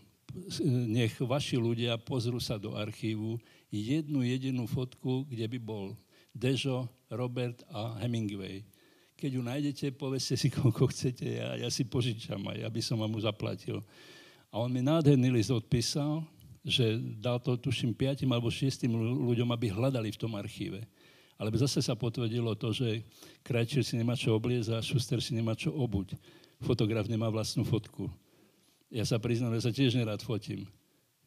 nech 0.92 1.16
vaši 1.16 1.56
ľudia 1.56 1.96
pozrú 1.96 2.36
sa 2.36 2.60
do 2.60 2.76
archívu 2.76 3.40
jednu 3.72 4.24
jedinú 4.24 4.64
fotku, 4.64 5.28
kde 5.28 5.44
by 5.44 5.58
bol 5.60 5.92
Dežo, 6.32 6.88
Robert 7.10 7.64
a 7.72 7.98
Hemingway. 8.04 8.64
Keď 9.18 9.30
ju 9.34 9.42
nájdete, 9.42 9.86
povedzte 9.98 10.38
si, 10.38 10.48
koľko 10.56 10.88
chcete, 10.92 11.26
ja, 11.26 11.58
ja 11.58 11.68
si 11.68 11.84
požičam 11.84 12.40
aj, 12.48 12.64
aby 12.64 12.80
som 12.80 13.00
vám 13.00 13.12
mu 13.12 13.20
zaplatil. 13.20 13.82
A 14.48 14.62
on 14.62 14.72
mi 14.72 14.80
nádherný 14.80 15.34
list 15.34 15.52
odpísal, 15.52 16.24
že 16.64 17.00
dal 17.20 17.40
to, 17.40 17.56
tuším, 17.56 17.92
piatim 17.96 18.28
alebo 18.32 18.52
šiestim 18.52 18.92
ľuďom, 18.96 19.48
aby 19.52 19.72
hľadali 19.72 20.12
v 20.12 20.20
tom 20.20 20.36
archíve. 20.36 20.84
Ale 21.38 21.54
zase 21.54 21.78
sa 21.78 21.94
potvrdilo 21.94 22.50
to, 22.58 22.74
že 22.74 23.06
krajčír 23.46 23.86
si 23.86 23.94
nemá 23.94 24.18
čo 24.18 24.34
obliezť 24.34 24.74
a 24.74 24.82
Šuster 24.82 25.22
si 25.22 25.38
nemá 25.38 25.54
čo 25.54 25.70
obuť. 25.70 26.18
Fotograf 26.58 27.06
nemá 27.06 27.30
vlastnú 27.30 27.62
fotku. 27.62 28.10
Ja 28.90 29.06
sa 29.06 29.22
priznám, 29.22 29.54
že 29.54 29.64
sa 29.68 29.70
tiež 29.70 29.94
nerád 29.94 30.18
fotím. 30.24 30.66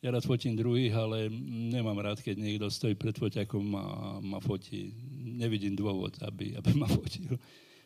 Ja 0.01 0.09
rád 0.09 0.25
fotím 0.25 0.57
druhých, 0.57 0.97
ale 0.97 1.29
nemám 1.69 1.93
rád, 2.01 2.25
keď 2.25 2.41
niekto 2.41 2.73
stojí 2.73 2.97
pred 2.97 3.13
foťakom 3.13 3.65
a 3.77 3.85
ma 4.17 4.41
fotí. 4.41 4.97
Nevidím 5.37 5.77
dôvod, 5.77 6.17
aby, 6.25 6.53
aby 6.59 6.73
ma 6.73 6.89
fotil. 6.89 7.37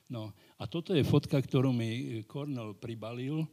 No 0.07 0.31
a 0.55 0.63
toto 0.63 0.95
je 0.95 1.03
fotka, 1.03 1.35
ktorú 1.35 1.75
mi 1.75 2.23
Cornell 2.23 2.71
pribalil 2.71 3.43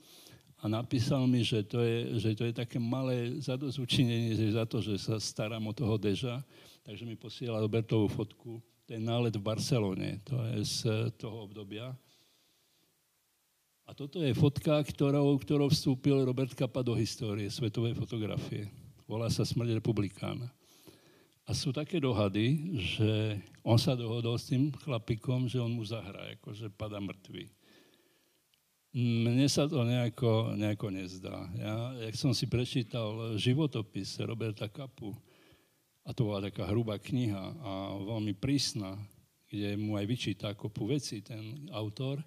a 0.62 0.70
napísal 0.70 1.26
mi, 1.26 1.42
že 1.42 1.66
to 1.66 1.82
je, 1.82 2.22
že 2.22 2.38
to 2.38 2.46
je 2.46 2.54
také 2.54 2.78
malé 2.78 3.34
zadozučinenie 3.42 4.38
za 4.54 4.62
to, 4.62 4.78
že 4.78 4.94
sa 4.94 5.18
starám 5.18 5.66
o 5.66 5.74
toho 5.74 5.98
Deža, 5.98 6.38
takže 6.86 7.02
mi 7.02 7.18
posiela 7.18 7.58
Robertovú 7.58 8.06
fotku. 8.06 8.62
Je 8.86 9.00
nálet 9.00 9.34
v 9.34 9.42
Barcelone, 9.42 10.20
to 10.22 10.38
je 10.54 10.58
z 10.62 10.78
toho 11.18 11.50
obdobia. 11.50 11.96
A 13.92 14.00
toto 14.08 14.24
je 14.24 14.32
fotka, 14.32 14.80
ktorou, 14.80 15.36
ktorou 15.36 15.68
vstúpil 15.68 16.24
Robert 16.24 16.56
Kappa 16.56 16.80
do 16.80 16.96
histórie 16.96 17.52
svetovej 17.52 17.92
fotografie. 17.92 18.72
Volá 19.04 19.28
sa 19.28 19.44
Smrť 19.44 19.84
republikána. 19.84 20.48
A 21.44 21.52
sú 21.52 21.76
také 21.76 22.00
dohady, 22.00 22.72
že 22.80 23.36
on 23.60 23.76
sa 23.76 23.92
dohodol 23.92 24.40
s 24.40 24.48
tým 24.48 24.72
chlapikom, 24.80 25.44
že 25.44 25.60
on 25.60 25.76
mu 25.76 25.84
zahrá, 25.84 26.24
akože 26.40 26.72
pada 26.72 27.04
mŕtvy. 27.04 27.52
Mne 28.96 29.44
sa 29.52 29.68
to 29.68 29.84
nejako, 29.84 30.56
nejako 30.56 30.88
nezdá. 30.88 31.52
Ja, 31.60 31.92
jak 32.08 32.16
som 32.16 32.32
si 32.32 32.48
prečítal 32.48 33.36
životopis 33.36 34.16
Roberta 34.24 34.72
Kapu, 34.72 35.12
a 36.08 36.16
to 36.16 36.32
bola 36.32 36.48
taká 36.48 36.64
hrubá 36.64 36.96
kniha 36.96 37.44
a 37.60 37.92
veľmi 38.00 38.32
prísna, 38.40 38.96
kde 39.52 39.76
mu 39.76 40.00
aj 40.00 40.08
vyčíta 40.08 40.56
kopu 40.56 40.88
veci 40.96 41.20
ten 41.20 41.68
autor, 41.76 42.24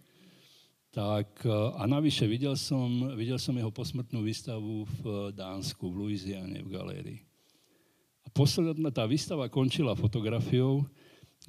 tak 0.96 1.44
e, 1.44 1.52
a 1.52 1.84
navyše 1.84 2.24
videl 2.24 2.56
som, 2.56 2.88
videl 3.20 3.36
som 3.36 3.52
jeho 3.52 3.68
posmrtnú 3.68 4.24
výstavu 4.24 4.88
v 4.88 5.00
Dánsku, 5.36 5.92
v 5.92 6.08
Louisiane, 6.08 6.64
v 6.64 6.72
galérii. 6.72 7.20
A 8.24 8.32
posledná 8.32 8.88
tá 8.96 9.04
výstava 9.04 9.52
končila 9.52 9.92
fotografiou, 9.92 10.88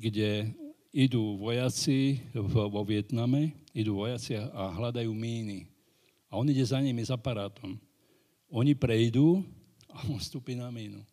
kde 0.02 0.51
idú 0.90 1.39
vojaci 1.39 2.18
vo 2.35 2.82
Vietname, 2.82 3.55
idú 3.70 4.02
vojaci 4.02 4.35
a 4.35 4.74
hľadajú 4.74 5.14
míny. 5.14 5.70
A 6.27 6.43
on 6.43 6.51
ide 6.51 6.66
za 6.66 6.82
nimi 6.82 7.06
s 7.06 7.14
aparátom. 7.14 7.78
Oni 8.51 8.74
prejdú 8.74 9.47
a 9.94 10.02
on 10.10 10.18
vstúpi 10.18 10.59
na 10.59 10.74
mínu. 10.74 11.06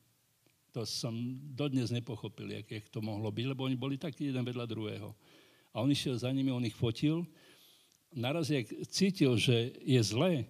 To 0.73 0.89
som 0.89 1.14
dodnes 1.53 1.93
nepochopil, 1.93 2.49
jak, 2.49 2.65
jak 2.65 2.89
to 2.89 2.97
mohlo 2.97 3.30
byť, 3.30 3.45
lebo 3.53 3.69
oni 3.69 3.77
boli 3.77 4.01
takí 4.01 4.34
jeden 4.34 4.41
vedľa 4.41 4.65
druhého. 4.65 5.14
A 5.69 5.85
on 5.85 5.93
išiel 5.93 6.18
za 6.18 6.34
nimi, 6.34 6.49
on 6.49 6.65
ich 6.65 6.73
fotil 6.73 7.30
naraz, 8.15 8.49
jak 8.49 8.69
cítil, 8.90 9.35
že 9.38 9.76
je 9.81 10.02
zlé, 10.02 10.48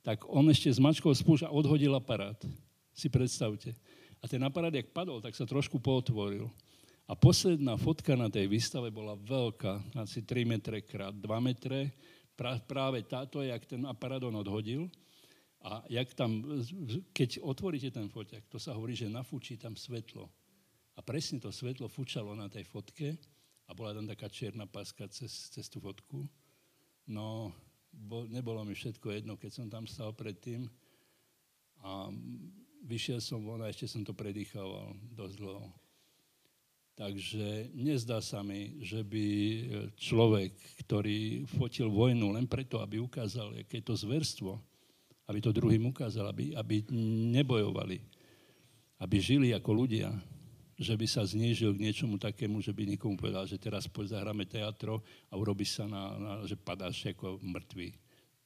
tak 0.00 0.24
on 0.24 0.48
ešte 0.48 0.72
s 0.72 0.80
mačkou 0.80 1.12
spúšť 1.12 1.44
a 1.44 1.54
odhodil 1.54 1.92
aparát. 1.92 2.40
Si 2.96 3.12
predstavte. 3.12 3.76
A 4.20 4.28
ten 4.28 4.40
aparát, 4.40 4.72
jak 4.72 4.92
padol, 4.92 5.20
tak 5.20 5.36
sa 5.36 5.44
trošku 5.44 5.76
pootvoril. 5.80 6.48
A 7.10 7.18
posledná 7.18 7.74
fotka 7.74 8.14
na 8.14 8.30
tej 8.30 8.46
výstave 8.46 8.88
bola 8.88 9.18
veľká, 9.18 9.98
asi 9.98 10.22
3 10.22 10.46
metre 10.46 10.78
krát 10.80 11.12
2 11.12 11.26
metre. 11.42 11.90
Práve 12.38 13.04
táto, 13.04 13.44
jak 13.44 13.66
ten 13.68 13.84
aparát 13.84 14.22
on 14.24 14.38
odhodil. 14.38 14.88
A 15.60 15.84
jak 15.92 16.16
tam, 16.16 16.40
keď 17.12 17.44
otvoríte 17.44 17.92
ten 17.92 18.08
foťak, 18.08 18.48
to 18.48 18.56
sa 18.56 18.72
hovorí, 18.72 18.96
že 18.96 19.12
nafúči 19.12 19.60
tam 19.60 19.76
svetlo. 19.76 20.24
A 20.96 21.04
presne 21.04 21.36
to 21.36 21.52
svetlo 21.52 21.84
fúčalo 21.84 22.32
na 22.32 22.48
tej 22.48 22.64
fotke 22.64 23.20
a 23.68 23.76
bola 23.76 23.92
tam 23.92 24.08
taká 24.08 24.32
čierna 24.32 24.64
páska 24.64 25.04
cez, 25.12 25.52
cez 25.52 25.68
tú 25.68 25.80
fotku. 25.80 26.24
No, 27.10 27.50
bo, 27.90 28.22
nebolo 28.30 28.62
mi 28.62 28.70
všetko 28.70 29.10
jedno, 29.10 29.34
keď 29.34 29.50
som 29.50 29.66
tam 29.66 29.90
stal 29.90 30.14
predtým 30.14 30.70
a 31.82 32.06
vyšiel 32.86 33.18
som 33.18 33.42
von 33.42 33.66
a 33.66 33.70
ešte 33.70 33.90
som 33.90 34.06
to 34.06 34.14
predýchaval 34.14 34.94
dosť 35.10 35.36
dlho. 35.42 35.66
Takže 36.94 37.74
nezdá 37.74 38.22
sa 38.22 38.46
mi, 38.46 38.78
že 38.84 39.02
by 39.02 39.26
človek, 39.98 40.54
ktorý 40.86 41.48
fotil 41.50 41.90
vojnu 41.90 42.30
len 42.30 42.46
preto, 42.46 42.78
aby 42.78 43.02
ukázal, 43.02 43.58
aké 43.58 43.82
je 43.82 43.88
to 43.90 43.96
zverstvo, 43.98 44.60
aby 45.26 45.38
to 45.42 45.50
druhým 45.50 45.90
ukázal, 45.90 46.30
aby, 46.30 46.54
aby 46.54 46.86
nebojovali, 47.42 47.98
aby 49.02 49.16
žili 49.18 49.50
ako 49.50 49.70
ľudia, 49.72 50.14
že 50.80 50.96
by 50.96 51.04
sa 51.04 51.20
znížil 51.28 51.76
k 51.76 51.84
niečomu 51.84 52.16
takému, 52.16 52.64
že 52.64 52.72
by 52.72 52.88
nikomu 52.88 53.20
povedal, 53.20 53.44
že 53.44 53.60
teraz 53.60 53.84
poď 53.84 54.16
zahráme 54.16 54.48
teatro 54.48 55.04
a 55.28 55.36
urobi 55.36 55.68
sa, 55.68 55.84
na, 55.84 56.16
na, 56.16 56.32
že 56.48 56.56
padáš 56.56 57.04
ako 57.12 57.36
mŕtvý. 57.44 57.92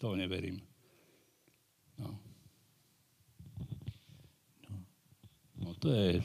To 0.02 0.18
neverím. 0.18 0.58
No. 1.94 2.10
No 5.62 5.78
to 5.78 5.94
je 5.94 6.18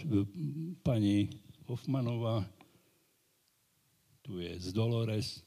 pani 0.82 1.30
Hoffmanová, 1.70 2.42
tu 4.26 4.42
je 4.42 4.50
z 4.58 4.74
Dolores, 4.74 5.46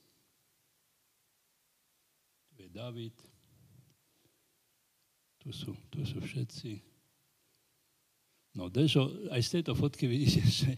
tu 2.54 2.62
je 2.62 2.70
David, 2.70 3.18
tu 5.42 5.50
sú, 5.50 5.74
tu 5.90 6.06
sú 6.06 6.22
všetci. 6.22 6.91
No 8.52 8.68
Dežo, 8.68 9.08
aj 9.32 9.40
z 9.40 9.50
tejto 9.58 9.72
fotky 9.72 10.04
vidíte, 10.04 10.44
že, 10.60 10.72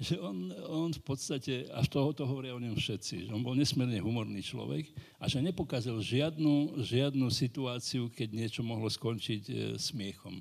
že 0.00 0.14
on, 0.16 0.48
on 0.64 0.90
v 0.96 1.02
podstate, 1.04 1.68
až 1.68 1.86
toho 1.92 2.16
to 2.16 2.24
hovoria 2.24 2.56
o 2.56 2.62
ňom 2.62 2.72
všetci, 2.72 3.28
že 3.28 3.30
on 3.32 3.44
bol 3.44 3.52
nesmierne 3.52 4.00
humorný 4.00 4.40
človek 4.40 4.88
a 5.20 5.28
že 5.28 5.44
nepokázal 5.44 6.00
žiadnu, 6.00 6.80
žiadnu 6.80 7.28
situáciu, 7.28 8.08
keď 8.08 8.28
niečo 8.32 8.64
mohlo 8.64 8.88
skončiť 8.88 9.42
e, 9.44 9.54
smiechom. 9.76 10.40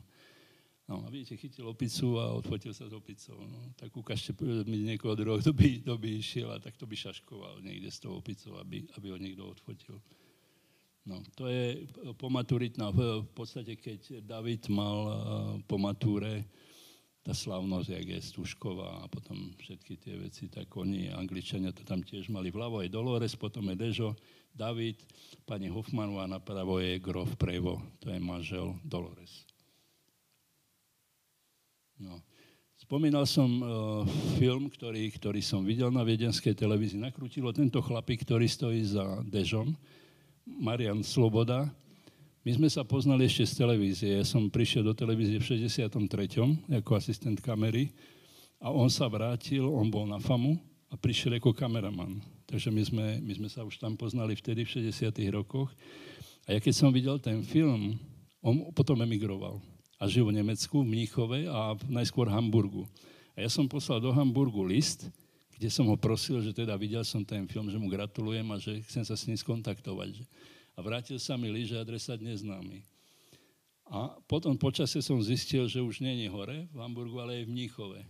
No 0.88 1.04
a 1.04 1.12
vidíte, 1.12 1.36
chytil 1.36 1.68
opicu 1.68 2.16
a 2.16 2.32
odfotil 2.32 2.72
sa 2.72 2.88
s 2.88 2.96
opicou. 2.96 3.36
No, 3.36 3.76
tak 3.76 3.92
ukážte 3.92 4.32
mi 4.64 4.88
niekoho 4.88 5.20
druhého, 5.20 5.44
kto 5.44 5.52
by, 5.52 5.84
kto 5.84 5.94
by 6.00 6.10
išiel 6.16 6.48
a 6.56 6.64
tak 6.64 6.80
to 6.80 6.88
by 6.88 6.96
šaškoval 6.96 7.60
niekde 7.60 7.92
s 7.92 8.00
tou 8.00 8.16
opicou, 8.16 8.56
aby, 8.64 8.88
aby 8.96 9.12
ho 9.12 9.20
niekto 9.20 9.44
odfotil. 9.44 10.00
No, 11.04 11.20
to 11.36 11.52
je 11.52 11.88
pomaturitná. 12.16 12.92
V 12.96 13.28
podstate, 13.36 13.76
keď 13.76 14.24
David 14.24 14.72
mal 14.72 14.98
eh, 15.08 15.16
po 15.68 15.76
matúre, 15.76 16.48
tá 17.28 17.36
slavnosť, 17.36 17.92
jak 17.92 18.08
je 18.08 18.20
Stušková 18.24 19.04
a 19.04 19.06
potom 19.12 19.52
všetky 19.60 20.00
tie 20.00 20.16
veci, 20.16 20.48
tak 20.48 20.72
oni, 20.72 21.12
Angličania, 21.12 21.76
to 21.76 21.84
tam 21.84 22.00
tiež 22.00 22.32
mali 22.32 22.56
vľavo 22.56 22.80
aj 22.80 22.88
Dolores, 22.88 23.36
potom 23.36 23.68
je 23.68 23.76
Dežo, 23.76 24.16
David, 24.56 25.04
pani 25.44 25.68
Hoffmanová 25.68 26.24
napravo 26.24 26.80
je 26.80 26.96
Grof 27.04 27.36
Prevo, 27.36 27.84
to 28.00 28.08
je 28.08 28.20
manžel 28.24 28.80
Dolores. 28.88 29.44
No. 32.00 32.24
Spomínal 32.80 33.28
som 33.28 33.50
uh, 33.60 33.68
film, 34.40 34.72
ktorý, 34.72 35.12
ktorý 35.12 35.44
som 35.44 35.68
videl 35.68 35.92
na 35.92 36.08
viedenskej 36.08 36.56
televízii. 36.56 37.04
Nakrútilo 37.04 37.52
tento 37.52 37.84
chlapík, 37.84 38.24
ktorý 38.24 38.48
stojí 38.48 38.88
za 38.88 39.04
Dežom, 39.28 39.76
Marian 40.48 41.04
Sloboda. 41.04 41.68
My 42.46 42.52
sme 42.54 42.70
sa 42.70 42.86
poznali 42.86 43.26
ešte 43.26 43.50
z 43.50 43.54
televízie. 43.66 44.10
Ja 44.22 44.26
som 44.26 44.52
prišiel 44.52 44.86
do 44.86 44.94
televízie 44.94 45.42
v 45.42 45.48
63. 45.68 45.98
ako 46.78 46.92
asistent 46.94 47.42
kamery 47.42 47.92
a 48.62 48.70
on 48.70 48.90
sa 48.90 49.10
vrátil, 49.10 49.66
on 49.66 49.90
bol 49.90 50.06
na 50.06 50.22
FAMu 50.22 50.58
a 50.88 50.96
prišiel 50.96 51.38
ako 51.38 51.52
kameraman. 51.52 52.22
Takže 52.48 52.70
my 52.72 52.84
sme, 52.86 53.06
my 53.20 53.34
sme 53.36 53.50
sa 53.52 53.68
už 53.68 53.82
tam 53.82 54.00
poznali 54.00 54.38
vtedy 54.38 54.64
v 54.64 54.90
60. 54.90 55.12
rokoch. 55.36 55.74
A 56.48 56.56
ja 56.56 56.60
keď 56.64 56.74
som 56.74 56.96
videl 56.96 57.20
ten 57.20 57.44
film, 57.44 58.00
on 58.40 58.72
potom 58.72 58.96
emigroval 59.04 59.60
a 60.00 60.08
žil 60.08 60.30
v 60.30 60.40
Nemecku, 60.40 60.86
v 60.86 60.88
Mníchove 60.88 61.50
a 61.50 61.76
najskôr 61.90 62.32
Hamburgu. 62.32 62.88
A 63.36 63.44
ja 63.44 63.50
som 63.52 63.68
poslal 63.68 64.00
do 64.00 64.14
Hamburgu 64.16 64.64
list, 64.64 65.10
kde 65.58 65.68
som 65.74 65.90
ho 65.90 65.98
prosil, 65.98 66.40
že 66.40 66.54
teda 66.54 66.78
videl 66.78 67.02
som 67.02 67.26
ten 67.26 67.50
film, 67.50 67.68
že 67.68 67.82
mu 67.82 67.90
gratulujem 67.90 68.46
a 68.54 68.62
že 68.62 68.80
chcem 68.88 69.04
sa 69.04 69.18
s 69.18 69.26
ním 69.26 69.36
skontaktovať. 69.36 70.22
A 70.78 70.80
vrátil 70.86 71.18
sa 71.18 71.34
mi 71.34 71.50
list, 71.50 71.74
že 71.74 71.82
adresa 71.82 72.14
neznámy. 72.14 72.86
A 73.90 74.14
potom 74.30 74.54
počasie 74.54 75.02
som 75.02 75.18
zistil, 75.18 75.66
že 75.66 75.82
už 75.82 76.04
je 76.04 76.30
hore 76.30 76.70
v 76.70 76.78
Hamburgu, 76.78 77.18
ale 77.18 77.42
je 77.42 77.48
v 77.48 77.52
Mníchove. 77.56 78.02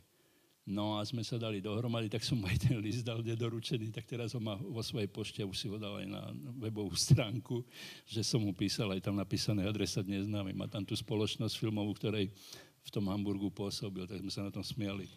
No 0.67 0.99
a 0.99 1.05
sme 1.07 1.23
sa 1.23 1.39
dali 1.39 1.63
dohromady, 1.63 2.11
tak 2.11 2.27
som 2.27 2.43
aj 2.43 2.67
ten 2.67 2.75
list 2.83 3.07
dal 3.07 3.23
doručený, 3.23 3.87
tak 3.95 4.03
teraz 4.03 4.35
ho 4.35 4.41
má 4.43 4.59
vo 4.59 4.83
svojej 4.83 5.07
pošte, 5.07 5.39
už 5.39 5.55
si 5.55 5.71
ho 5.71 5.79
dal 5.79 6.03
aj 6.03 6.07
na 6.11 6.27
webovú 6.59 6.91
stránku, 6.91 7.63
že 8.03 8.19
som 8.19 8.43
mu 8.43 8.51
písal, 8.51 8.91
aj 8.91 8.99
tam 8.99 9.15
napísané 9.15 9.63
adresa 9.63 10.03
neznámy. 10.03 10.51
Má 10.51 10.67
tam 10.67 10.83
tú 10.83 10.91
spoločnosť 10.91 11.55
filmovú, 11.55 11.95
ktorej 11.95 12.35
v 12.83 12.89
tom 12.91 13.07
Hamburgu 13.07 13.47
pôsobil, 13.47 14.03
tak 14.11 14.19
sme 14.19 14.27
sa 14.27 14.43
na 14.43 14.51
tom 14.51 14.59
smiali. 14.59 15.07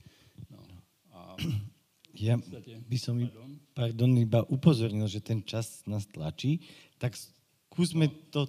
No. 0.47 0.63
A 1.19 1.35
ja 2.15 2.39
by 2.87 2.99
som 2.99 3.19
pardon? 3.19 3.51
pardon, 3.75 4.11
iba 4.23 4.47
upozornil, 4.47 5.11
že 5.11 5.19
ten 5.19 5.43
čas 5.43 5.83
nás 5.83 6.07
tlačí, 6.07 6.63
tak 7.03 7.19
skúsme 7.71 8.11
to 8.35 8.45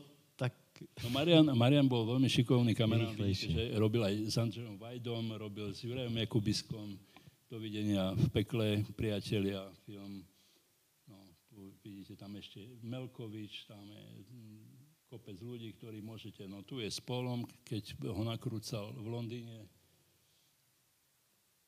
No 1.06 1.14
Marian, 1.14 1.46
Marian 1.54 1.86
bol 1.86 2.10
veľmi 2.10 2.26
šikovný 2.26 2.74
kamerán, 2.74 3.14
že 3.14 3.70
robil 3.78 4.02
aj 4.02 4.16
s 4.34 4.36
Andrejom 4.42 4.82
Vajdom, 4.82 5.38
robil 5.38 5.70
s 5.78 5.86
Jurajom 5.86 6.18
Jakubiskom, 6.18 6.98
Dovidenia 7.46 8.18
v 8.18 8.26
pekle, 8.34 8.82
priatelia, 8.98 9.62
film. 9.86 10.26
No, 11.06 11.18
tu 11.54 11.78
vidíte 11.86 12.18
tam 12.18 12.34
ešte 12.34 12.66
Melkovič, 12.82 13.70
tam 13.70 13.86
je 13.94 14.04
kopec 15.06 15.38
ľudí, 15.38 15.70
ktorí 15.78 16.02
môžete, 16.02 16.50
no 16.50 16.66
tu 16.66 16.82
je 16.82 16.90
s 16.90 16.98
Polom, 16.98 17.46
keď 17.62 18.02
ho 18.10 18.24
nakrúcal 18.26 18.90
v 18.98 19.06
Londýne. 19.06 19.70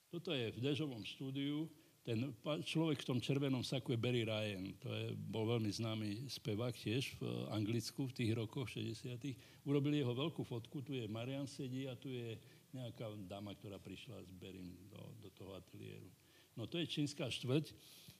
Toto 0.09 0.33
je 0.33 0.49
v 0.49 0.57
Dežovom 0.57 1.05
štúdiu, 1.05 1.69
ten 2.03 2.35
človek 2.43 2.99
v 2.99 3.09
tom 3.15 3.19
červenom 3.23 3.63
saku 3.63 3.95
je 3.95 4.03
Barry 4.03 4.27
Ryan. 4.27 4.75
To 4.83 4.91
je, 4.91 5.15
bol 5.15 5.47
veľmi 5.47 5.71
známy 5.71 6.27
spevák 6.27 6.75
tiež 6.75 7.15
v 7.15 7.23
Anglicku 7.55 8.11
v 8.11 8.15
tých 8.15 8.31
rokoch 8.35 8.67
60 8.67 9.63
Urobili 9.63 10.03
jeho 10.03 10.11
veľkú 10.11 10.43
fotku, 10.43 10.83
tu 10.83 10.91
je 10.91 11.07
Marian 11.07 11.47
sedí 11.47 11.87
a 11.87 11.95
tu 11.95 12.11
je 12.11 12.35
nejaká 12.75 13.07
dáma, 13.23 13.55
ktorá 13.55 13.79
prišla 13.79 14.19
s 14.19 14.31
Berim 14.35 14.75
do, 14.91 14.99
do 15.23 15.29
toho 15.31 15.55
ateliéru. 15.55 16.11
No 16.59 16.67
to 16.67 16.75
je 16.83 16.91
čínska 16.91 17.31
štvrť. 17.31 17.71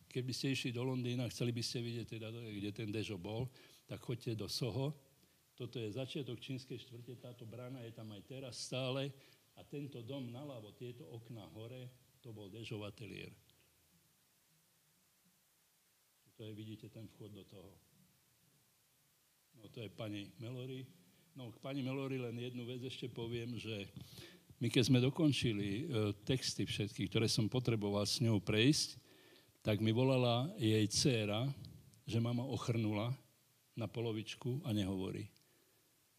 Keby 0.08 0.32
ste 0.32 0.56
išli 0.56 0.72
do 0.72 0.88
Londýna, 0.88 1.28
chceli 1.28 1.52
by 1.52 1.60
ste 1.60 1.84
vidieť, 1.84 2.08
teda, 2.08 2.32
kde 2.32 2.72
ten 2.72 2.88
Dežo 2.88 3.20
bol, 3.20 3.52
tak 3.84 4.00
choďte 4.00 4.40
do 4.40 4.48
Soho. 4.48 4.96
Toto 5.60 5.76
je 5.82 5.92
začiatok 5.92 6.40
čínskej 6.40 6.80
štvrte, 6.80 7.20
táto 7.20 7.44
brána 7.44 7.84
je 7.84 7.92
tam 7.92 8.08
aj 8.16 8.24
teraz 8.30 8.64
stále 8.64 9.12
a 9.58 9.62
tento 9.68 10.00
dom 10.06 10.32
naľavo, 10.32 10.72
tieto 10.78 11.04
okná 11.12 11.44
hore, 11.52 11.92
to 12.24 12.32
bol 12.32 12.48
Dežov 12.48 12.88
ateliér. 12.88 13.34
To 16.38 16.44
je, 16.44 16.54
vidíte, 16.54 16.90
ten 16.90 17.08
vchod 17.08 17.32
do 17.32 17.44
toho. 17.44 17.72
No 19.62 19.70
to 19.70 19.86
je 19.86 19.90
pani 19.90 20.34
Melory. 20.42 20.86
No 21.38 21.54
k 21.54 21.58
pani 21.62 21.86
Melory 21.86 22.18
len 22.18 22.38
jednu 22.38 22.66
vec 22.66 22.82
ešte 22.82 23.10
poviem, 23.10 23.58
že 23.58 23.86
my 24.62 24.72
keď 24.72 24.84
sme 24.88 25.04
dokončili 25.04 25.70
e, 25.70 25.84
texty 26.24 26.64
všetky, 26.64 27.12
ktoré 27.12 27.28
som 27.28 27.52
potreboval 27.52 28.08
s 28.08 28.24
ňou 28.24 28.40
prejsť, 28.40 28.96
tak 29.60 29.84
mi 29.84 29.92
volala 29.92 30.52
jej 30.60 30.84
dcéra, 30.88 31.48
že 32.08 32.24
mama 32.24 32.44
ochrnula 32.48 33.12
na 33.76 33.88
polovičku 33.88 34.64
a 34.64 34.72
nehovorí. 34.72 35.28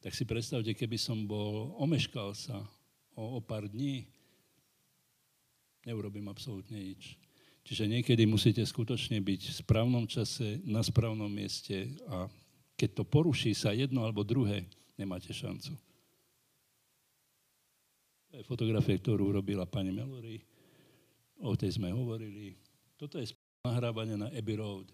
Tak 0.05 0.13
si 0.13 0.29
predstavte, 0.29 0.77
keby 0.77 1.01
som 1.01 1.25
bol, 1.25 1.73
omeškal 1.81 2.37
sa 2.37 2.61
o, 3.17 3.39
o 3.39 3.41
pár 3.41 3.65
dní, 3.65 4.05
neurobím 5.89 6.29
absolútne 6.29 6.77
nič. 6.77 7.17
Čiže 7.65 7.89
niekedy 7.89 8.29
musíte 8.29 8.61
skutočne 8.61 9.25
byť 9.25 9.41
v 9.49 9.59
správnom 9.65 10.05
čase, 10.05 10.61
na 10.69 10.85
správnom 10.85 11.33
mieste 11.33 11.97
a 12.13 12.29
keď 12.77 13.01
to 13.01 13.05
poruší 13.09 13.57
sa 13.57 13.73
jedno 13.73 14.05
alebo 14.05 14.21
druhé, 14.21 14.69
nemáte 15.01 15.33
šancu. 15.33 15.73
To 18.29 18.33
je 18.37 18.45
fotografia, 18.45 19.01
ktorú 19.01 19.33
urobila 19.33 19.65
pani 19.65 19.95
Melory. 19.95 20.43
O 21.41 21.57
tej 21.57 21.81
sme 21.81 21.95
hovorili. 21.95 22.53
Toto 23.01 23.17
je 23.17 23.33
nahrávanie 23.65 24.21
na 24.21 24.29
Abbey 24.29 24.61
Road. 24.61 24.91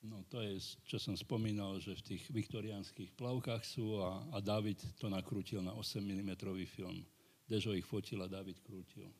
No 0.00 0.24
to 0.28 0.40
je, 0.40 0.56
čo 0.88 0.96
som 0.96 1.12
spomínal, 1.12 1.76
že 1.80 1.92
v 1.96 2.16
tých 2.16 2.22
viktoriánskych 2.32 3.12
plavkách 3.16 3.62
sú 3.64 4.00
a, 4.00 4.20
a 4.32 4.40
David 4.40 4.80
to 4.96 5.12
nakrútil 5.12 5.60
na 5.60 5.76
8 5.76 6.00
mm 6.00 6.32
film. 6.68 7.04
Dežo 7.44 7.76
ich 7.76 7.84
fotil 7.84 8.20
a 8.24 8.28
David 8.28 8.58
krútil. 8.64 9.12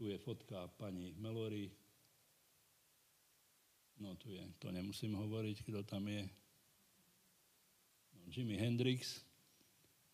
Tu 0.00 0.08
je 0.08 0.16
fotka 0.16 0.64
pani 0.80 1.12
Melory. 1.20 1.68
No 4.00 4.16
tu 4.16 4.32
je, 4.32 4.40
to 4.56 4.72
nemusím 4.72 5.12
hovoriť, 5.12 5.60
kto 5.60 5.84
tam 5.84 6.08
je. 6.08 6.24
No, 8.16 8.20
Jimi 8.32 8.56
Hendrix, 8.56 9.20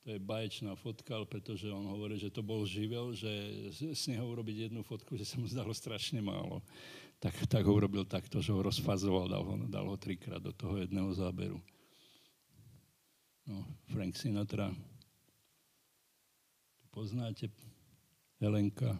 to 0.02 0.10
je 0.10 0.18
baječná 0.18 0.74
fotka, 0.74 1.22
pretože 1.30 1.70
on 1.70 1.86
hovorí, 1.86 2.18
že 2.18 2.34
to 2.34 2.42
bol 2.42 2.66
živel, 2.66 3.14
že 3.14 3.30
s 3.70 4.10
neho 4.10 4.26
urobiť 4.26 4.66
jednu 4.66 4.82
fotku, 4.82 5.14
že 5.14 5.22
sa 5.22 5.38
mu 5.38 5.46
zdalo 5.46 5.70
strašne 5.70 6.18
málo. 6.18 6.66
Tak, 7.22 7.46
tak 7.46 7.62
ho 7.62 7.70
urobil 7.70 8.02
takto, 8.02 8.42
že 8.42 8.50
ho 8.50 8.66
rozfazoval, 8.66 9.30
dal 9.30 9.46
ho, 9.46 9.54
dal 9.70 9.86
ho 9.86 9.94
trikrát 9.94 10.42
do 10.42 10.50
toho 10.50 10.82
jedného 10.82 11.14
záberu. 11.14 11.62
No, 13.46 13.62
Frank 13.86 14.18
Sinatra. 14.18 14.74
Poznáte 16.90 17.54
Helenka. 18.42 18.98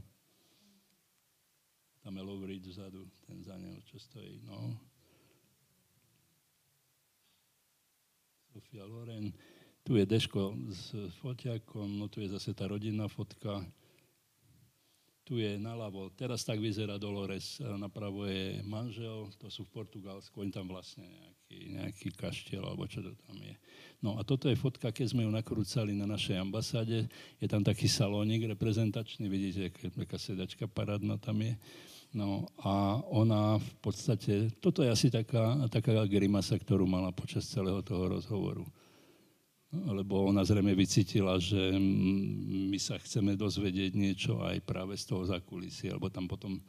Tam 2.07 2.15
je 2.15 2.23
Lovrid 2.23 2.63
vzadu, 2.63 3.03
ten 3.27 3.43
za 3.43 3.59
ňou, 3.59 3.83
čo 3.83 3.99
stojí. 3.99 4.39
No. 4.47 4.79
Sofia 8.55 8.87
Loren. 8.87 9.35
Tu 9.83 9.99
je 9.99 10.07
Deško 10.07 10.55
s 10.71 10.95
foťakom, 11.19 11.99
no 11.99 12.07
tu 12.07 12.23
je 12.23 12.31
zase 12.31 12.55
tá 12.55 12.71
rodinná 12.71 13.11
fotka. 13.11 13.59
Tu 15.27 15.43
je 15.43 15.59
naľavo, 15.59 16.15
teraz 16.15 16.47
tak 16.47 16.63
vyzerá 16.63 16.95
Dolores, 16.95 17.59
napravo 17.59 18.31
je 18.31 18.63
manžel, 18.63 19.27
to 19.43 19.51
sú 19.51 19.67
v 19.67 19.83
Portugalsku, 19.83 20.47
oni 20.47 20.55
tam 20.55 20.71
vlastne 20.71 21.03
nejaký, 21.03 21.59
nejaký 21.75 22.09
kaštiel, 22.15 22.63
alebo 22.63 22.87
čo 22.87 23.03
to 23.03 23.19
tam 23.27 23.35
je. 23.43 23.59
No 23.99 24.15
a 24.15 24.23
toto 24.23 24.47
je 24.47 24.55
fotka, 24.55 24.95
keď 24.95 25.11
sme 25.11 25.27
ju 25.27 25.31
nakrúcali 25.35 25.91
na 25.99 26.07
našej 26.07 26.39
ambasáde, 26.39 27.11
je 27.43 27.49
tam 27.51 27.67
taký 27.67 27.91
salónik 27.91 28.47
reprezentačný, 28.47 29.27
vidíte, 29.27 29.75
aká 29.99 30.15
sedačka 30.15 30.71
parádna 30.71 31.19
tam 31.19 31.43
je. 31.43 31.59
No 32.15 32.49
a 32.63 33.03
ona 33.11 33.59
v 33.59 33.73
podstate, 33.83 34.53
toto 34.63 34.81
je 34.85 34.91
asi 34.91 35.09
taká, 35.11 35.69
taká 35.69 36.07
grimasa, 36.07 36.57
ktorú 36.57 36.87
mala 36.87 37.13
počas 37.13 37.49
celého 37.51 37.83
toho 37.83 38.09
rozhovoru. 38.09 38.65
Lebo 39.75 40.25
ona 40.25 40.47
zrejme 40.47 40.73
vycítila, 40.73 41.37
že 41.43 41.77
my 42.71 42.79
sa 42.81 42.97
chceme 42.97 43.35
dozvedieť 43.37 43.93
niečo 43.93 44.41
aj 44.41 44.63
práve 44.65 44.97
z 44.97 45.05
toho 45.11 45.27
zakulisia, 45.27 45.93
alebo 45.93 46.09
tam 46.09 46.31
potom 46.31 46.63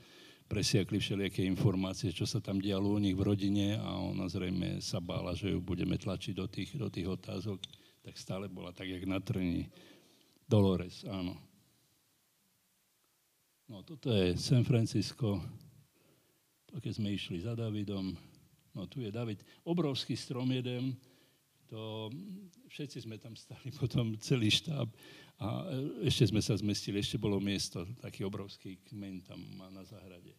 presiakli 0.47 0.99
všelijaké 0.99 1.43
informácie, 1.43 2.11
čo 2.11 2.23
sa 2.23 2.39
tam 2.39 2.59
dialo 2.59 2.95
u 2.95 2.99
nich 2.99 3.15
v 3.15 3.27
rodine 3.27 3.75
a 3.77 3.99
ona 3.99 4.31
zrejme 4.31 4.79
sa 4.79 5.03
bála, 5.03 5.35
že 5.35 5.51
ju 5.51 5.59
budeme 5.59 5.99
tlačiť 5.99 6.33
do 6.33 6.47
tých, 6.47 6.71
do 6.79 6.87
tých 6.87 7.07
otázok, 7.07 7.59
tak 8.03 8.15
stále 8.15 8.47
bola 8.47 8.71
tak, 8.71 8.87
jak 8.87 9.03
na 9.03 9.19
trni. 9.19 9.67
Dolores, 10.47 11.03
áno. 11.03 11.35
No 13.67 13.83
toto 13.83 14.07
je 14.15 14.39
San 14.39 14.63
Francisco, 14.63 15.43
to 16.71 16.79
keď 16.79 16.93
sme 16.95 17.11
išli 17.11 17.43
za 17.43 17.51
Davidom, 17.51 18.15
no 18.71 18.87
tu 18.87 19.03
je 19.03 19.11
David, 19.11 19.43
obrovský 19.67 20.15
strom 20.15 20.47
jeden, 20.55 20.95
to 21.67 22.07
všetci 22.71 23.03
sme 23.03 23.19
tam 23.19 23.35
stali 23.35 23.67
potom 23.79 24.15
celý 24.23 24.47
štáb. 24.47 24.87
A 25.37 25.67
ešte 26.01 26.33
sme 26.33 26.41
sa 26.41 26.57
zmestili, 26.57 26.97
ešte 26.97 27.21
bolo 27.21 27.37
miesto, 27.37 27.85
taký 28.01 28.25
obrovský 28.25 28.81
kmeň 28.89 29.15
tam 29.27 29.37
má 29.53 29.69
na 29.69 29.85
záhrade. 29.85 30.33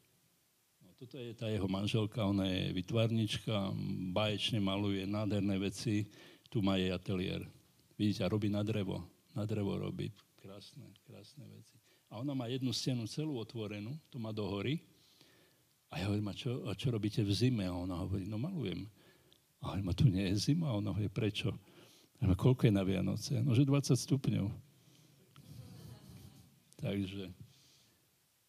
No, 0.82 0.90
toto 0.98 1.20
je 1.20 1.36
tá 1.36 1.46
jeho 1.52 1.70
manželka, 1.70 2.26
ona 2.26 2.48
je 2.50 2.74
vytvarnička, 2.74 3.76
báječne 4.10 4.58
maluje 4.58 5.06
nádherné 5.06 5.54
veci, 5.62 6.08
tu 6.50 6.64
má 6.64 6.80
jej 6.80 6.90
ateliér. 6.90 7.46
Vidíte, 7.94 8.26
robí 8.26 8.50
na 8.50 8.66
drevo, 8.66 9.06
na 9.36 9.46
drevo 9.46 9.78
robí. 9.78 10.10
Krásne, 10.42 10.90
krásne 11.06 11.46
veci. 11.54 11.77
A 12.08 12.18
ona 12.18 12.32
má 12.32 12.48
jednu 12.48 12.72
stenu 12.72 13.04
celú 13.04 13.36
otvorenú, 13.36 13.92
to 14.08 14.16
má 14.16 14.32
do 14.32 14.48
hory. 14.48 14.80
A 15.92 16.00
ja 16.00 16.08
hovorím, 16.08 16.28
a 16.28 16.34
čo, 16.36 16.64
a 16.68 16.72
čo 16.72 16.92
robíte 16.92 17.24
v 17.24 17.32
zime? 17.32 17.64
A 17.68 17.72
ona 17.72 18.00
hovorí, 18.00 18.28
no 18.28 18.40
malujem. 18.40 18.88
A 19.60 19.72
hovorím, 19.72 19.88
a 19.88 19.94
tu 19.96 20.04
nie 20.08 20.24
je 20.32 20.52
zima? 20.52 20.72
A 20.72 20.76
ona 20.76 20.92
hovorí, 20.92 21.08
prečo? 21.08 21.52
A 22.20 22.24
hovorím, 22.24 22.40
koľko 22.40 22.62
je 22.68 22.72
na 22.72 22.84
Vianoce? 22.84 23.34
No, 23.40 23.52
že 23.52 23.68
20 23.68 23.96
stupňov. 23.96 24.46
Takže 26.84 27.32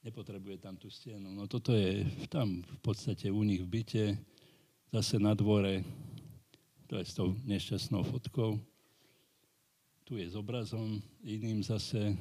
nepotrebuje 0.03 0.57
tam 0.63 0.79
tú 0.79 0.87
stenu. 0.87 1.27
No 1.31 1.47
toto 1.47 1.75
je 1.75 2.07
tam 2.31 2.63
v 2.63 2.79
podstate 2.79 3.27
u 3.27 3.43
nich 3.43 3.63
v 3.63 3.67
byte, 3.67 4.05
zase 4.91 5.19
na 5.19 5.35
dvore, 5.35 5.83
to 6.89 6.97
je 6.97 7.05
s 7.05 7.13
tou 7.13 7.37
nešťastnou 7.45 8.01
fotkou. 8.01 8.57
Tu 10.07 10.17
je 10.17 10.25
s 10.25 10.33
obrazom, 10.33 10.97
iným 11.21 11.61
zase 11.61 12.17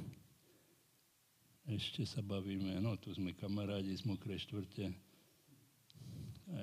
ešte 1.69 2.09
sa 2.09 2.25
bavíme, 2.25 2.81
no 2.81 2.97
tu 2.97 3.13
sme 3.13 3.37
kamarádi 3.37 3.93
z 3.93 4.09
Mokrej 4.09 4.49
štvrte. 4.49 4.89
E, 4.89 6.63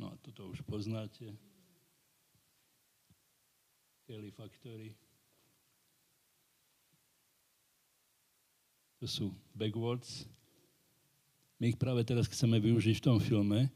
no 0.00 0.08
a 0.08 0.14
toto 0.24 0.48
už 0.48 0.64
poznáte. 0.64 1.28
Kelly 4.08 4.32
Factory. 4.32 4.96
To 9.00 9.06
sú 9.08 9.36
backwards. 9.52 10.24
My 11.60 11.72
ich 11.72 11.80
práve 11.80 12.04
teraz 12.04 12.28
chceme 12.28 12.56
využiť 12.60 13.00
v 13.00 13.04
tom 13.04 13.18
filme, 13.20 13.68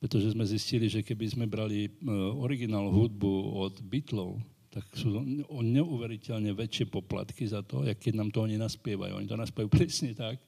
pretože 0.00 0.32
sme 0.32 0.44
zistili, 0.48 0.88
že 0.88 1.04
keby 1.04 1.26
sme 1.28 1.44
brali 1.44 1.88
uh, 1.88 2.32
originál 2.40 2.88
hudbu 2.88 3.60
od 3.60 3.80
Beatlov, 3.84 4.40
tak 4.70 4.86
sú 4.94 5.18
neuveriteľne 5.50 6.54
väčšie 6.54 6.86
poplatky 6.86 7.42
za 7.42 7.66
to, 7.66 7.82
jak 7.82 7.98
keď 7.98 8.14
nám 8.22 8.30
to 8.30 8.46
oni 8.46 8.54
naspievajú. 8.54 9.18
Oni 9.18 9.26
to 9.26 9.34
naspievajú 9.34 9.70
presne 9.82 10.14
tak, 10.14 10.38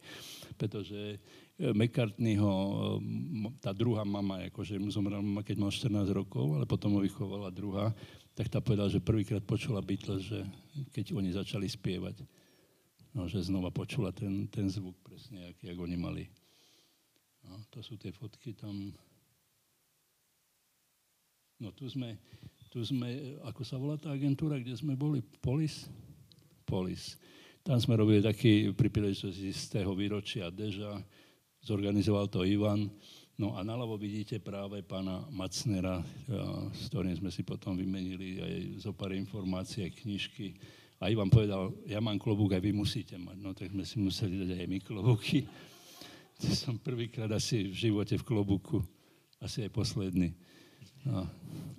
pretože 0.54 1.18
eh, 1.18 1.74
McCartneyho, 1.74 2.50
eh, 2.50 3.58
tá 3.58 3.74
druhá 3.74 4.06
mama, 4.06 4.46
akože 4.46 4.78
mu 4.78 4.94
zomrela 4.94 5.18
mama, 5.18 5.42
keď 5.42 5.56
mal 5.58 5.74
14 5.74 6.06
rokov, 6.14 6.54
ale 6.54 6.70
potom 6.70 6.94
ho 6.94 7.02
vychovala 7.02 7.50
druhá, 7.50 7.90
tak 8.38 8.46
tá 8.48 8.62
povedala, 8.62 8.88
že 8.88 9.02
prvýkrát 9.02 9.42
počula 9.42 9.82
Beatles, 9.82 10.30
že 10.30 10.40
keď 10.94 11.18
oni 11.18 11.34
začali 11.34 11.66
spievať, 11.66 12.22
no, 13.12 13.26
že 13.28 13.42
znova 13.42 13.74
počula 13.74 14.14
ten, 14.14 14.46
ten 14.48 14.70
zvuk 14.70 14.96
presne, 15.02 15.52
jak, 15.52 15.58
jak 15.66 15.76
oni 15.76 15.96
mali. 15.98 16.24
No, 17.42 17.58
to 17.74 17.82
sú 17.82 17.98
tie 17.98 18.14
fotky 18.14 18.54
tam. 18.54 18.94
No 21.58 21.74
tu 21.74 21.90
sme, 21.90 22.16
tu 22.72 22.80
sme, 22.80 23.36
ako 23.44 23.62
sa 23.68 23.76
volá 23.76 24.00
tá 24.00 24.08
agentúra, 24.08 24.56
kde 24.56 24.72
sme 24.72 24.96
boli? 24.96 25.20
Polis? 25.44 25.92
Polis. 26.64 27.20
Tam 27.60 27.76
sme 27.76 28.00
robili 28.00 28.24
taký 28.24 28.72
pri 28.72 28.88
príležitosti 28.88 29.52
z 29.52 29.64
tého 29.76 29.92
výročia 29.92 30.48
Deža, 30.48 31.04
zorganizoval 31.60 32.32
to 32.32 32.48
Ivan. 32.48 32.88
No 33.36 33.52
a 33.52 33.60
naľavo 33.60 34.00
vidíte 34.00 34.40
práve 34.40 34.80
pána 34.80 35.20
Macnera, 35.28 36.00
s 36.72 36.88
ktorým 36.88 37.12
sme 37.12 37.28
si 37.28 37.44
potom 37.44 37.76
vymenili 37.76 38.40
aj 38.40 38.54
zo 38.88 38.96
pár 38.96 39.12
informácií, 39.12 39.92
knižky. 39.92 40.56
A 40.96 41.12
Ivan 41.12 41.28
povedal, 41.28 41.76
ja 41.84 42.00
mám 42.00 42.16
klobúk, 42.16 42.56
aj 42.56 42.62
vy 42.64 42.72
musíte 42.72 43.20
mať. 43.20 43.36
No 43.36 43.52
tak 43.52 43.68
sme 43.68 43.84
si 43.84 44.00
museli 44.00 44.48
dať 44.48 44.64
aj 44.64 44.68
my 44.72 44.78
klobúky. 44.80 45.44
To 46.42 46.50
som 46.58 46.74
prvýkrát 46.74 47.30
asi 47.30 47.70
v 47.70 47.76
živote 47.86 48.18
v 48.18 48.26
klobúku, 48.26 48.82
asi 49.38 49.62
aj 49.62 49.70
posledný. 49.70 50.34
No, 51.02 51.26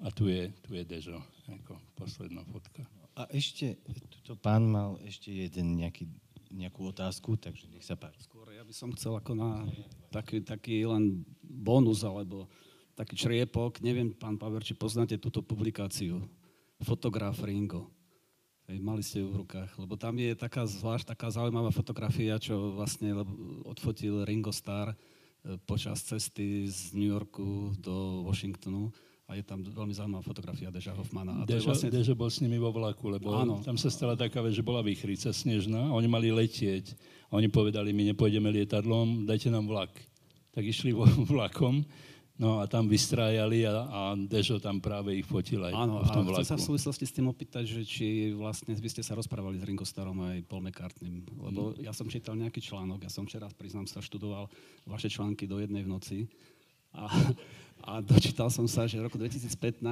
a 0.03 0.07
tu 0.11 0.27
je, 0.27 0.51
tu 0.67 0.75
je 0.75 0.83
Dežo, 0.83 1.23
ako 1.47 1.79
posledná 1.95 2.43
fotka. 2.43 2.83
A 3.15 3.23
ešte, 3.31 3.79
tuto 4.11 4.35
pán 4.35 4.67
mal 4.67 4.99
ešte 5.05 5.31
jeden 5.31 5.79
nejaký, 5.79 6.11
nejakú 6.51 6.91
otázku, 6.91 7.39
takže 7.39 7.71
nech 7.71 7.87
sa 7.87 7.95
páči. 7.95 8.27
Skôr 8.27 8.51
ja 8.51 8.67
by 8.67 8.73
som 8.75 8.91
chcel 8.91 9.15
ako 9.15 9.31
na 9.37 9.63
taký, 10.11 10.43
taký 10.43 10.83
len 10.83 11.23
bonus, 11.39 12.03
alebo 12.03 12.51
taký 12.99 13.15
čriepok. 13.15 13.79
Neviem, 13.79 14.11
pán 14.11 14.35
Paver, 14.35 14.65
či 14.65 14.75
poznáte 14.75 15.15
túto 15.15 15.39
publikáciu. 15.39 16.19
Fotograf 16.83 17.39
Ringo. 17.39 17.87
Hej, 18.67 18.79
mali 18.83 19.03
ste 19.03 19.23
ju 19.23 19.31
v 19.31 19.43
rukách, 19.43 19.75
lebo 19.75 19.95
tam 19.95 20.15
je 20.19 20.35
taká 20.35 20.63
zvlášť, 20.67 21.15
taká 21.15 21.31
zaujímavá 21.31 21.71
fotografia, 21.71 22.39
čo 22.39 22.75
vlastne 22.75 23.11
odfotil 23.67 24.23
Ringo 24.23 24.55
Starr 24.55 24.95
e, 24.95 24.97
počas 25.67 25.99
cesty 25.99 26.63
z 26.71 26.95
New 26.95 27.11
Yorku 27.11 27.75
do 27.75 28.23
Washingtonu 28.23 28.91
a 29.33 29.41
je 29.41 29.41
tam 29.41 29.65
veľmi 29.65 29.89
zaujímavá 29.97 30.21
fotografia 30.21 30.69
Deža 30.69 30.93
Hoffmana. 30.93 31.41
A 31.41 31.49
Dežo, 31.49 31.73
vlastne... 31.73 31.89
Dežo 31.89 32.13
bol 32.13 32.29
s 32.29 32.37
nimi 32.37 32.61
vo 32.61 32.69
vlaku, 32.69 33.09
lebo 33.09 33.33
Áno. 33.33 33.65
tam 33.65 33.73
sa 33.81 33.89
stala 33.89 34.13
taká 34.13 34.45
vec, 34.45 34.53
že 34.53 34.61
bola 34.61 34.85
výchrica 34.85 35.33
snežná 35.33 35.89
a 35.89 35.95
oni 35.97 36.05
mali 36.05 36.29
letieť. 36.29 36.93
A 37.33 37.41
oni 37.41 37.49
povedali, 37.49 37.89
my 37.89 38.13
nepôjdeme 38.13 38.53
lietadlom, 38.53 39.25
dajte 39.25 39.49
nám 39.49 39.65
vlak. 39.65 39.89
Tak 40.53 40.61
išli 40.61 40.93
vlakom 41.33 41.81
No 42.33 42.57
a 42.57 42.65
tam 42.65 42.89
vystrájali 42.89 43.61
a, 43.69 43.85
a 43.85 44.01
Dežo 44.17 44.57
tam 44.57 44.81
práve 44.81 45.13
ich 45.13 45.27
fotil 45.29 45.61
aj 45.69 45.73
Áno, 45.77 46.01
v 46.01 46.09
tom 46.09 46.25
a 46.25 46.41
chcem 46.41 46.49
sa 46.49 46.57
v 46.57 46.65
súvislosti 46.65 47.05
s 47.05 47.13
tým 47.13 47.29
opýtať, 47.29 47.69
že 47.69 47.85
či 47.85 48.33
vlastne 48.33 48.73
vy 48.73 48.89
ste 48.89 49.05
sa 49.05 49.13
rozprávali 49.13 49.61
s 49.61 49.65
Ringo 49.69 49.85
Starom 49.85 50.17
aj 50.17 50.41
Paul 50.49 50.65
McCartneym, 50.65 51.29
lebo 51.29 51.77
mm. 51.77 51.85
ja 51.85 51.93
som 51.93 52.09
čítal 52.09 52.33
nejaký 52.33 52.57
článok, 52.57 53.05
ja 53.05 53.11
som 53.13 53.29
včera, 53.29 53.45
priznám 53.53 53.85
sa, 53.85 54.01
študoval 54.01 54.49
vaše 54.89 55.13
články 55.13 55.45
do 55.45 55.61
jednej 55.61 55.85
v 55.85 55.93
noci 55.93 56.17
a 56.97 57.05
a 57.83 57.99
dočítal 57.99 58.47
som 58.47 58.63
sa, 58.63 58.87
že 58.87 58.95
v 58.95 59.11
roku 59.11 59.19
2015, 59.19 59.83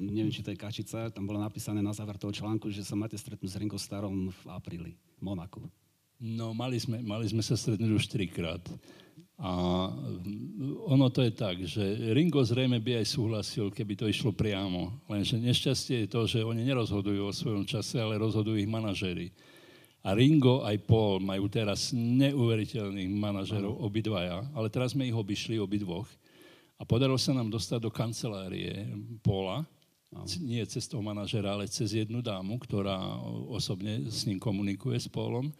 neviem, 0.00 0.32
či 0.32 0.40
to 0.40 0.48
je 0.48 0.56
Kačica, 0.56 1.12
tam 1.12 1.28
bolo 1.28 1.36
napísané 1.36 1.84
na 1.84 1.92
záver 1.92 2.16
toho 2.16 2.32
článku, 2.32 2.72
že 2.72 2.80
sa 2.80 2.96
máte 2.96 3.20
stretnúť 3.20 3.52
s 3.52 3.58
Ringo 3.60 3.76
Starom 3.76 4.32
v 4.32 4.40
apríli, 4.48 4.92
v 4.96 5.20
Monaku. 5.20 5.60
No, 6.24 6.56
mali 6.56 6.80
sme, 6.80 7.04
mali 7.04 7.28
sme 7.28 7.44
sa 7.44 7.52
stretnúť 7.52 7.92
už 8.00 8.08
trikrát. 8.08 8.64
A 9.36 9.50
ono 10.88 11.12
to 11.12 11.20
je 11.20 11.32
tak, 11.36 11.60
že 11.68 11.84
Ringo 12.16 12.40
zrejme 12.40 12.80
by 12.80 13.04
aj 13.04 13.12
súhlasil, 13.12 13.68
keby 13.68 13.92
to 13.92 14.08
išlo 14.08 14.32
priamo. 14.32 15.04
Lenže 15.04 15.36
nešťastie 15.36 16.06
je 16.06 16.08
to, 16.08 16.24
že 16.24 16.40
oni 16.40 16.64
nerozhodujú 16.64 17.28
o 17.28 17.34
svojom 17.34 17.68
čase, 17.68 18.00
ale 18.00 18.16
rozhodujú 18.16 18.56
ich 18.56 18.70
manažery. 18.70 19.28
A 20.00 20.16
Ringo 20.16 20.64
aj 20.64 20.80
Paul 20.88 21.20
majú 21.20 21.44
teraz 21.52 21.92
neuveriteľných 21.92 23.12
manažerov, 23.12 23.84
obidvaja, 23.84 24.48
ale 24.56 24.72
teraz 24.72 24.96
sme 24.96 25.04
ich 25.04 25.16
obišli 25.16 25.60
obidvoch 25.60 26.08
a 26.78 26.82
podarilo 26.82 27.18
sa 27.18 27.32
nám 27.36 27.50
dostať 27.50 27.78
do 27.78 27.90
kancelárie 27.90 28.90
Pola, 29.22 29.62
nie 30.38 30.62
cez 30.70 30.86
toho 30.86 31.02
manažera, 31.02 31.58
ale 31.58 31.66
cez 31.66 31.90
jednu 31.90 32.22
dámu, 32.22 32.62
ktorá 32.62 33.18
osobne 33.50 34.06
s 34.06 34.22
ním 34.30 34.38
komunikuje 34.38 34.94
s 34.94 35.10
Polom. 35.10 35.50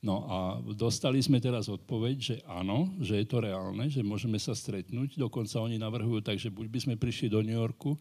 No 0.00 0.24
a 0.26 0.38
dostali 0.74 1.20
sme 1.20 1.38
teraz 1.38 1.68
odpoveď, 1.68 2.16
že 2.16 2.36
áno, 2.48 2.88
že 2.98 3.20
je 3.20 3.26
to 3.28 3.38
reálne, 3.44 3.86
že 3.86 4.00
môžeme 4.00 4.40
sa 4.40 4.56
stretnúť. 4.56 5.14
Dokonca 5.14 5.60
oni 5.60 5.76
navrhujú 5.76 6.24
tak, 6.24 6.40
že 6.40 6.48
buď 6.48 6.66
by 6.72 6.78
sme 6.80 6.94
prišli 6.96 7.28
do 7.28 7.44
New 7.44 7.54
Yorku, 7.54 7.94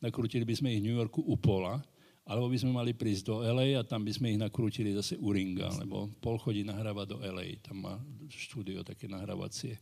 nakrútili 0.00 0.48
by 0.48 0.54
sme 0.56 0.72
ich 0.72 0.80
v 0.80 0.90
New 0.90 0.96
Yorku 0.96 1.20
u 1.22 1.36
Pola, 1.36 1.78
alebo 2.24 2.48
by 2.48 2.58
sme 2.58 2.72
mali 2.72 2.96
prísť 2.96 3.22
do 3.28 3.36
LA 3.42 3.76
a 3.76 3.84
tam 3.84 4.06
by 4.06 4.12
sme 4.14 4.32
ich 4.32 4.40
nakrútili 4.40 4.94
zase 4.94 5.18
u 5.18 5.34
Ringa, 5.34 5.68
lebo 5.82 6.08
Pol 6.22 6.38
chodí 6.38 6.62
nahrávať 6.62 7.06
do 7.12 7.18
LA, 7.20 7.58
tam 7.60 7.84
má 7.84 7.94
štúdio 8.30 8.86
také 8.86 9.10
nahrávacie. 9.10 9.76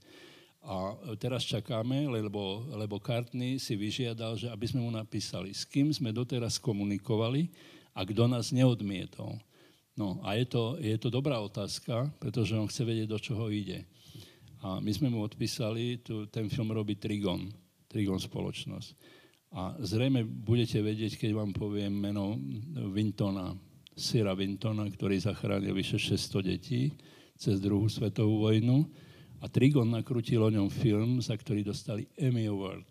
A 0.60 0.92
teraz 1.16 1.48
čakáme, 1.48 2.04
lebo, 2.04 2.68
lebo 2.76 3.00
Cartney 3.00 3.56
si 3.56 3.80
vyžiadal, 3.80 4.36
že 4.36 4.52
aby 4.52 4.66
sme 4.68 4.84
mu 4.84 4.92
napísali, 4.92 5.56
s 5.56 5.64
kým 5.64 5.88
sme 5.88 6.12
doteraz 6.12 6.60
komunikovali 6.60 7.48
a 7.96 8.04
kto 8.04 8.28
nás 8.28 8.52
neodmietol. 8.52 9.40
No 9.96 10.20
a 10.20 10.36
je 10.36 10.46
to, 10.46 10.76
je 10.76 10.96
to 11.00 11.08
dobrá 11.08 11.40
otázka, 11.40 12.12
pretože 12.20 12.56
on 12.56 12.68
chce 12.68 12.84
vedieť, 12.84 13.08
do 13.08 13.18
čoho 13.18 13.48
ide. 13.48 13.88
A 14.60 14.76
my 14.80 14.92
sme 14.92 15.08
mu 15.08 15.24
odpísali, 15.24 16.04
tu, 16.04 16.28
ten 16.28 16.52
film 16.52 16.76
robí 16.76 17.00
Trigon, 17.00 17.48
Trigon 17.88 18.20
spoločnosť. 18.20 18.88
A 19.50 19.74
zrejme 19.82 20.22
budete 20.22 20.78
vedieť, 20.78 21.18
keď 21.18 21.30
vám 21.34 21.50
poviem 21.56 21.90
meno 21.90 22.38
Wintona, 22.92 23.56
Syra 23.96 24.36
Wintona, 24.36 24.86
ktorý 24.86 25.18
zachránil 25.18 25.74
vyše 25.74 25.98
600 25.98 26.40
detí 26.46 26.94
cez 27.34 27.58
druhú 27.58 27.90
svetovú 27.90 28.46
vojnu. 28.46 28.86
A 29.40 29.48
Trigon 29.48 29.88
nakrutil 29.88 30.44
o 30.44 30.52
ňom 30.52 30.68
film, 30.68 31.16
za 31.24 31.32
ktorý 31.32 31.64
dostali 31.64 32.04
Emmy 32.12 32.44
Award. 32.44 32.84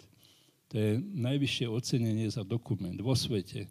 To 0.73 0.81
je 0.81 0.97
najvyššie 0.97 1.69
ocenenie 1.69 2.25
za 2.25 2.41
dokument 2.41 2.97
vo 2.97 3.13
svete. 3.13 3.69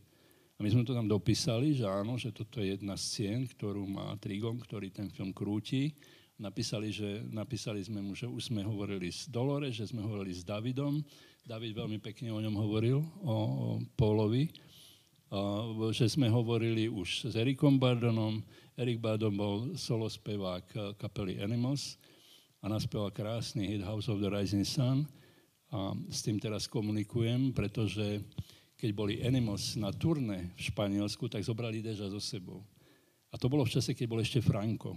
A 0.59 0.63
my 0.63 0.71
sme 0.71 0.87
to 0.87 0.95
tam 0.95 1.11
dopísali, 1.11 1.75
že 1.75 1.87
áno, 1.87 2.15
že 2.19 2.31
toto 2.31 2.63
je 2.63 2.79
jedna 2.79 2.95
z 2.95 3.05
cien, 3.19 3.41
ktorú 3.51 3.83
má 3.87 4.15
Trigon, 4.23 4.63
ktorý 4.63 4.95
ten 4.95 5.11
film 5.11 5.35
krúti. 5.35 5.91
Napísali, 6.39 6.95
že, 6.95 7.27
napísali 7.35 7.83
sme 7.83 7.99
mu, 7.99 8.15
že 8.15 8.31
už 8.31 8.51
sme 8.51 8.63
hovorili 8.63 9.11
s 9.11 9.27
Dolore, 9.27 9.75
že 9.75 9.87
sme 9.91 10.07
hovorili 10.07 10.35
s 10.35 10.47
Davidom. 10.47 11.03
David 11.43 11.75
veľmi 11.75 11.99
pekne 11.99 12.31
o 12.31 12.39
ňom 12.39 12.55
hovoril, 12.55 13.03
o, 13.03 13.35
o 13.35 13.69
Pólovi. 13.99 14.55
A, 15.35 15.67
že 15.91 16.07
sme 16.07 16.31
hovorili 16.31 16.87
už 16.87 17.27
s 17.27 17.35
Erikom 17.35 17.83
Bardonom. 17.83 18.39
Erik 18.79 19.03
Bardon 19.03 19.35
bol 19.35 19.75
solospevák 19.75 20.95
kapely 20.95 21.43
Animals 21.43 21.99
a 22.59 22.67
naspieval 22.67 23.15
krásny 23.15 23.71
hit 23.71 23.83
House 23.87 24.11
of 24.11 24.19
the 24.19 24.31
Rising 24.31 24.67
Sun. 24.67 25.07
A 25.69 25.93
s 26.09 26.25
tým 26.25 26.41
teraz 26.41 26.67
komunikujem, 26.67 27.53
pretože 27.53 28.25
keď 28.79 28.91
boli 28.95 29.21
Animals 29.23 29.77
na 29.77 29.93
turné 29.93 30.51
v 30.57 30.61
Španielsku, 30.73 31.29
tak 31.29 31.45
zobrali 31.45 31.85
Deža 31.85 32.09
so 32.09 32.23
sebou. 32.23 32.65
A 33.29 33.37
to 33.37 33.51
bolo 33.51 33.67
v 33.67 33.75
čase, 33.75 33.93
keď 33.93 34.07
bol 34.09 34.23
ešte 34.23 34.41
Franco. 34.41 34.97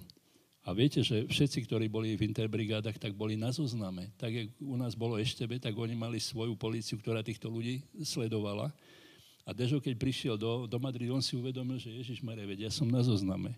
A 0.62 0.78
viete, 0.78 1.02
že 1.02 1.26
všetci, 1.26 1.66
ktorí 1.66 1.90
boli 1.90 2.14
v 2.14 2.30
interbrigádach, 2.30 3.02
tak 3.02 3.18
boli 3.18 3.34
na 3.34 3.50
zozname. 3.50 4.14
Tak, 4.22 4.30
jak 4.30 4.50
u 4.62 4.78
nás 4.78 4.94
bolo 4.94 5.18
Eštebe, 5.18 5.58
tak 5.58 5.74
oni 5.74 5.98
mali 5.98 6.22
svoju 6.22 6.54
políciu, 6.54 7.02
ktorá 7.02 7.26
týchto 7.26 7.50
ľudí 7.50 7.82
sledovala. 8.06 8.70
A 9.42 9.58
Dežo, 9.58 9.82
keď 9.82 9.98
prišiel 9.98 10.36
do, 10.38 10.70
do 10.70 10.78
Madridu, 10.78 11.18
on 11.18 11.26
si 11.26 11.34
uvedomil, 11.34 11.82
že 11.82 11.90
Ježiš 11.90 12.22
Maria, 12.22 12.46
ja 12.54 12.70
som 12.70 12.86
na 12.86 13.02
zozname. 13.02 13.58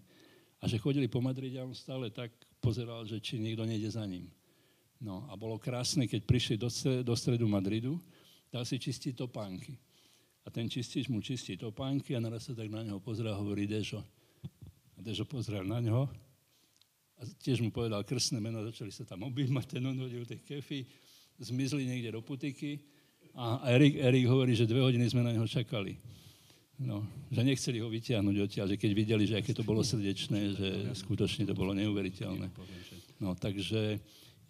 A 0.64 0.66
že 0.66 0.80
chodili 0.80 1.12
po 1.12 1.20
Madride 1.20 1.60
a 1.60 1.68
on 1.68 1.76
stále 1.76 2.08
tak 2.08 2.32
pozeral, 2.64 3.04
že 3.04 3.20
či 3.20 3.36
niekto 3.44 3.68
nejde 3.68 3.92
za 3.92 4.08
ním. 4.08 4.32
No 5.04 5.28
a 5.28 5.36
bolo 5.36 5.60
krásne, 5.60 6.08
keď 6.08 6.24
prišli 6.24 6.56
do, 6.56 6.72
do 7.04 7.14
stredu 7.20 7.44
Madridu, 7.44 8.00
dal 8.48 8.64
si 8.64 8.80
čistiť 8.80 9.20
topánky. 9.20 9.76
A 10.44 10.52
ten 10.52 10.72
čistič 10.72 11.12
mu 11.12 11.20
čistí 11.20 11.60
topánky 11.60 12.16
a 12.16 12.24
naraz 12.24 12.48
sa 12.48 12.56
tak 12.56 12.72
na 12.72 12.88
neho 12.88 13.04
pozrel 13.04 13.36
a 13.36 13.40
hovorí 13.40 13.68
Dežo. 13.68 14.00
A 14.96 15.00
Dežo 15.04 15.28
pozrel 15.28 15.68
na 15.68 15.84
neho 15.84 16.08
a 17.20 17.22
tiež 17.40 17.64
mu 17.64 17.72
povedal 17.72 18.04
krstné 18.04 18.44
meno, 18.44 18.60
začali 18.68 18.92
sa 18.92 19.08
tam 19.08 19.24
objímať, 19.32 19.80
ten 19.80 19.84
on 19.88 19.96
hodil 19.96 20.28
tie 20.28 20.44
kefy, 20.44 20.84
zmizli 21.40 21.88
niekde 21.88 22.12
do 22.12 22.20
putiky 22.20 22.84
a 23.32 23.64
Erik, 23.72 23.96
Erik 23.96 24.28
hovorí, 24.28 24.54
že 24.54 24.68
dve 24.68 24.84
hodiny 24.84 25.08
sme 25.08 25.24
na 25.24 25.32
neho 25.32 25.48
čakali. 25.48 25.96
No, 26.82 27.06
že 27.30 27.46
nechceli 27.46 27.78
ho 27.80 27.88
vytiahnuť 27.88 28.36
odtiaľ, 28.50 28.66
že 28.74 28.82
keď 28.82 28.92
videli, 28.98 29.24
že 29.30 29.38
aké 29.38 29.54
to 29.54 29.62
bolo 29.62 29.86
srdečné, 29.86 30.58
že 30.58 30.70
skutočne 31.06 31.46
to 31.46 31.54
bolo 31.54 31.72
neuveriteľné. 31.78 32.50
No, 33.22 33.38
takže 33.38 34.02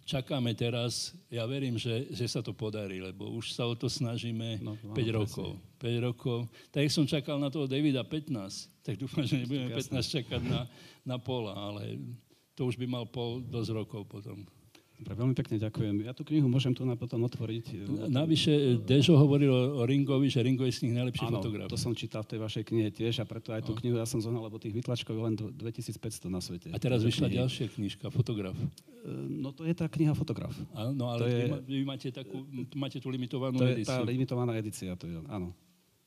čakáme 0.08 0.56
teraz, 0.56 1.12
ja 1.28 1.44
verím, 1.44 1.76
že, 1.76 2.08
že 2.08 2.24
sa 2.24 2.40
to 2.40 2.56
podarí, 2.56 3.04
lebo 3.04 3.28
už 3.36 3.52
sa 3.52 3.68
o 3.68 3.76
to 3.76 3.92
snažíme 3.92 4.60
no, 4.64 4.76
5 4.96 5.18
rokov. 5.20 5.60
5 5.80 6.06
rokov. 6.08 6.38
Tak 6.72 6.88
som 6.88 7.04
čakal 7.04 7.36
na 7.36 7.52
toho 7.52 7.68
Davida 7.68 8.00
15, 8.00 8.84
tak 8.84 8.96
dúfam, 8.96 9.24
že 9.28 9.44
nebudeme 9.44 9.68
15 9.72 10.00
čakať 10.00 10.40
na, 10.48 10.64
na 11.04 11.16
Pola, 11.20 11.52
ale 11.52 12.00
to 12.56 12.64
už 12.64 12.80
by 12.80 12.88
mal 12.88 13.04
Pol 13.04 13.44
dosť 13.44 13.70
rokov 13.76 14.08
potom. 14.08 14.48
Dobre, 15.04 15.20
veľmi 15.20 15.36
pekne 15.36 15.60
ďakujem. 15.60 15.94
Ja 16.08 16.16
tú 16.16 16.24
knihu 16.24 16.48
môžem 16.48 16.72
tu 16.72 16.88
na 16.88 16.96
potom 16.96 17.20
otvoriť. 17.28 17.92
Navyše, 18.08 18.80
Dežo 18.88 19.20
hovoril 19.20 19.52
o 19.52 19.84
Ringovi, 19.84 20.32
že 20.32 20.40
Ringo 20.40 20.64
je 20.64 20.72
z 20.72 20.88
nich 20.88 20.96
najlepší 20.96 21.28
Áno, 21.28 21.44
fotograf. 21.44 21.68
to 21.68 21.76
som 21.76 21.92
čítal 21.92 22.24
v 22.24 22.32
tej 22.32 22.38
vašej 22.40 22.64
knihe 22.64 22.88
tiež 22.88 23.20
a 23.20 23.28
preto 23.28 23.52
aj 23.52 23.68
tú 23.68 23.76
no. 23.76 23.84
knihu 23.84 24.00
ja 24.00 24.08
som 24.08 24.24
zohnal, 24.24 24.48
lebo 24.48 24.56
tých 24.56 24.72
vytlačkov 24.72 25.12
je 25.12 25.22
len 25.28 25.36
2500 25.36 26.32
na 26.32 26.40
svete. 26.40 26.72
A 26.72 26.80
teraz 26.80 27.04
vyšla 27.04 27.28
knihy. 27.28 27.36
ďalšia 27.36 27.66
knižka, 27.76 28.08
fotograf. 28.08 28.56
E, 28.56 29.12
no 29.28 29.52
to 29.52 29.68
je 29.68 29.76
tá 29.76 29.84
kniha 29.92 30.16
Fotograf. 30.16 30.56
Áno, 30.72 31.12
ale 31.12 31.28
je, 31.28 31.44
vy, 31.68 31.84
máte, 31.84 32.08
takú, 32.08 32.40
máte 32.72 32.96
tú 32.96 33.12
limitovanú 33.12 33.60
to 33.60 33.68
edíciu. 33.68 33.92
To 33.92 34.00
je 34.00 34.00
tá 34.00 34.08
limitovaná 34.08 34.56
edícia, 34.56 34.96
to 34.96 35.04
je, 35.04 35.20
áno. 35.28 35.52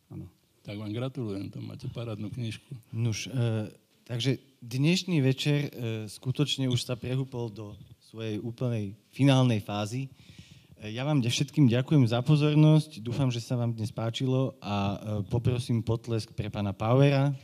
áno. 0.09 0.25
Tak 0.65 0.73
vám 0.73 0.89
gratulujem, 0.89 1.53
to 1.53 1.61
máte 1.61 1.85
parádnu 1.93 2.33
knižku. 2.33 2.73
Nuž, 2.97 3.29
e, 3.29 3.69
takže 4.09 4.41
dnešný 4.65 5.21
večer 5.21 5.69
e, 5.69 5.69
skutočne 6.09 6.65
už 6.65 6.81
sa 6.81 6.97
prehúpol 6.97 7.53
do 7.53 7.77
svojej 8.07 8.39
úplnej 8.39 8.95
finálnej 9.11 9.59
fázy. 9.59 10.07
E, 10.79 10.95
ja 10.95 11.03
vám 11.03 11.19
všetkým 11.19 11.67
ďakujem 11.67 12.07
za 12.07 12.23
pozornosť, 12.23 13.03
dúfam, 13.03 13.27
že 13.27 13.43
sa 13.43 13.59
vám 13.59 13.75
dnes 13.75 13.91
páčilo 13.91 14.55
a 14.63 14.95
e, 14.95 14.97
poprosím 15.27 15.83
potlesk 15.83 16.31
pre 16.31 16.47
pána 16.47 16.71
Powera. 16.71 17.35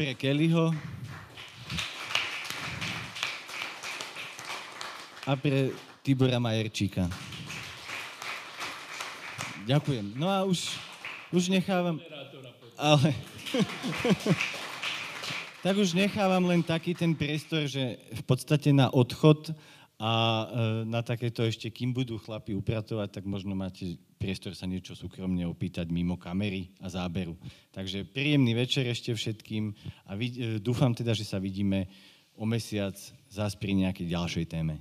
Pre 0.00 0.12
Kellyho. 0.16 0.72
A 5.28 5.32
pre 5.36 5.76
Tibora 6.00 6.40
Majerčíka. 6.40 7.10
Ďakujem. 9.66 10.14
No 10.16 10.30
a 10.30 10.46
už, 10.46 10.78
už 11.34 11.50
nechávam 11.52 11.98
ale... 12.78 13.10
tak 15.66 15.82
už 15.82 15.98
nechávam 15.98 16.46
len 16.46 16.62
taký 16.62 16.94
ten 16.94 17.10
priestor, 17.10 17.66
že 17.66 17.98
v 18.14 18.22
podstate 18.22 18.70
na 18.70 18.86
odchod 18.86 19.50
a 19.98 20.12
e, 20.12 20.44
na 20.86 21.00
takéto 21.00 21.42
ešte, 21.42 21.72
kým 21.72 21.90
budú 21.90 22.20
chlapi 22.20 22.54
upratovať, 22.54 23.18
tak 23.18 23.24
možno 23.24 23.56
máte 23.56 23.96
priestor 24.20 24.54
sa 24.54 24.68
niečo 24.68 24.92
súkromne 24.92 25.42
opýtať 25.48 25.88
mimo 25.88 26.20
kamery 26.20 26.70
a 26.80 26.92
záberu. 26.92 27.36
Takže 27.72 28.08
príjemný 28.08 28.56
večer 28.56 28.88
ešte 28.88 29.16
všetkým 29.16 29.72
a 30.06 30.12
vid- 30.14 30.38
e, 30.38 30.44
dúfam 30.60 30.92
teda, 30.92 31.16
že 31.16 31.24
sa 31.24 31.42
vidíme 31.42 31.88
o 32.36 32.44
mesiac 32.44 32.94
zás 33.32 33.56
pri 33.56 33.72
nejakej 33.72 34.12
ďalšej 34.12 34.44
téme. 34.52 34.76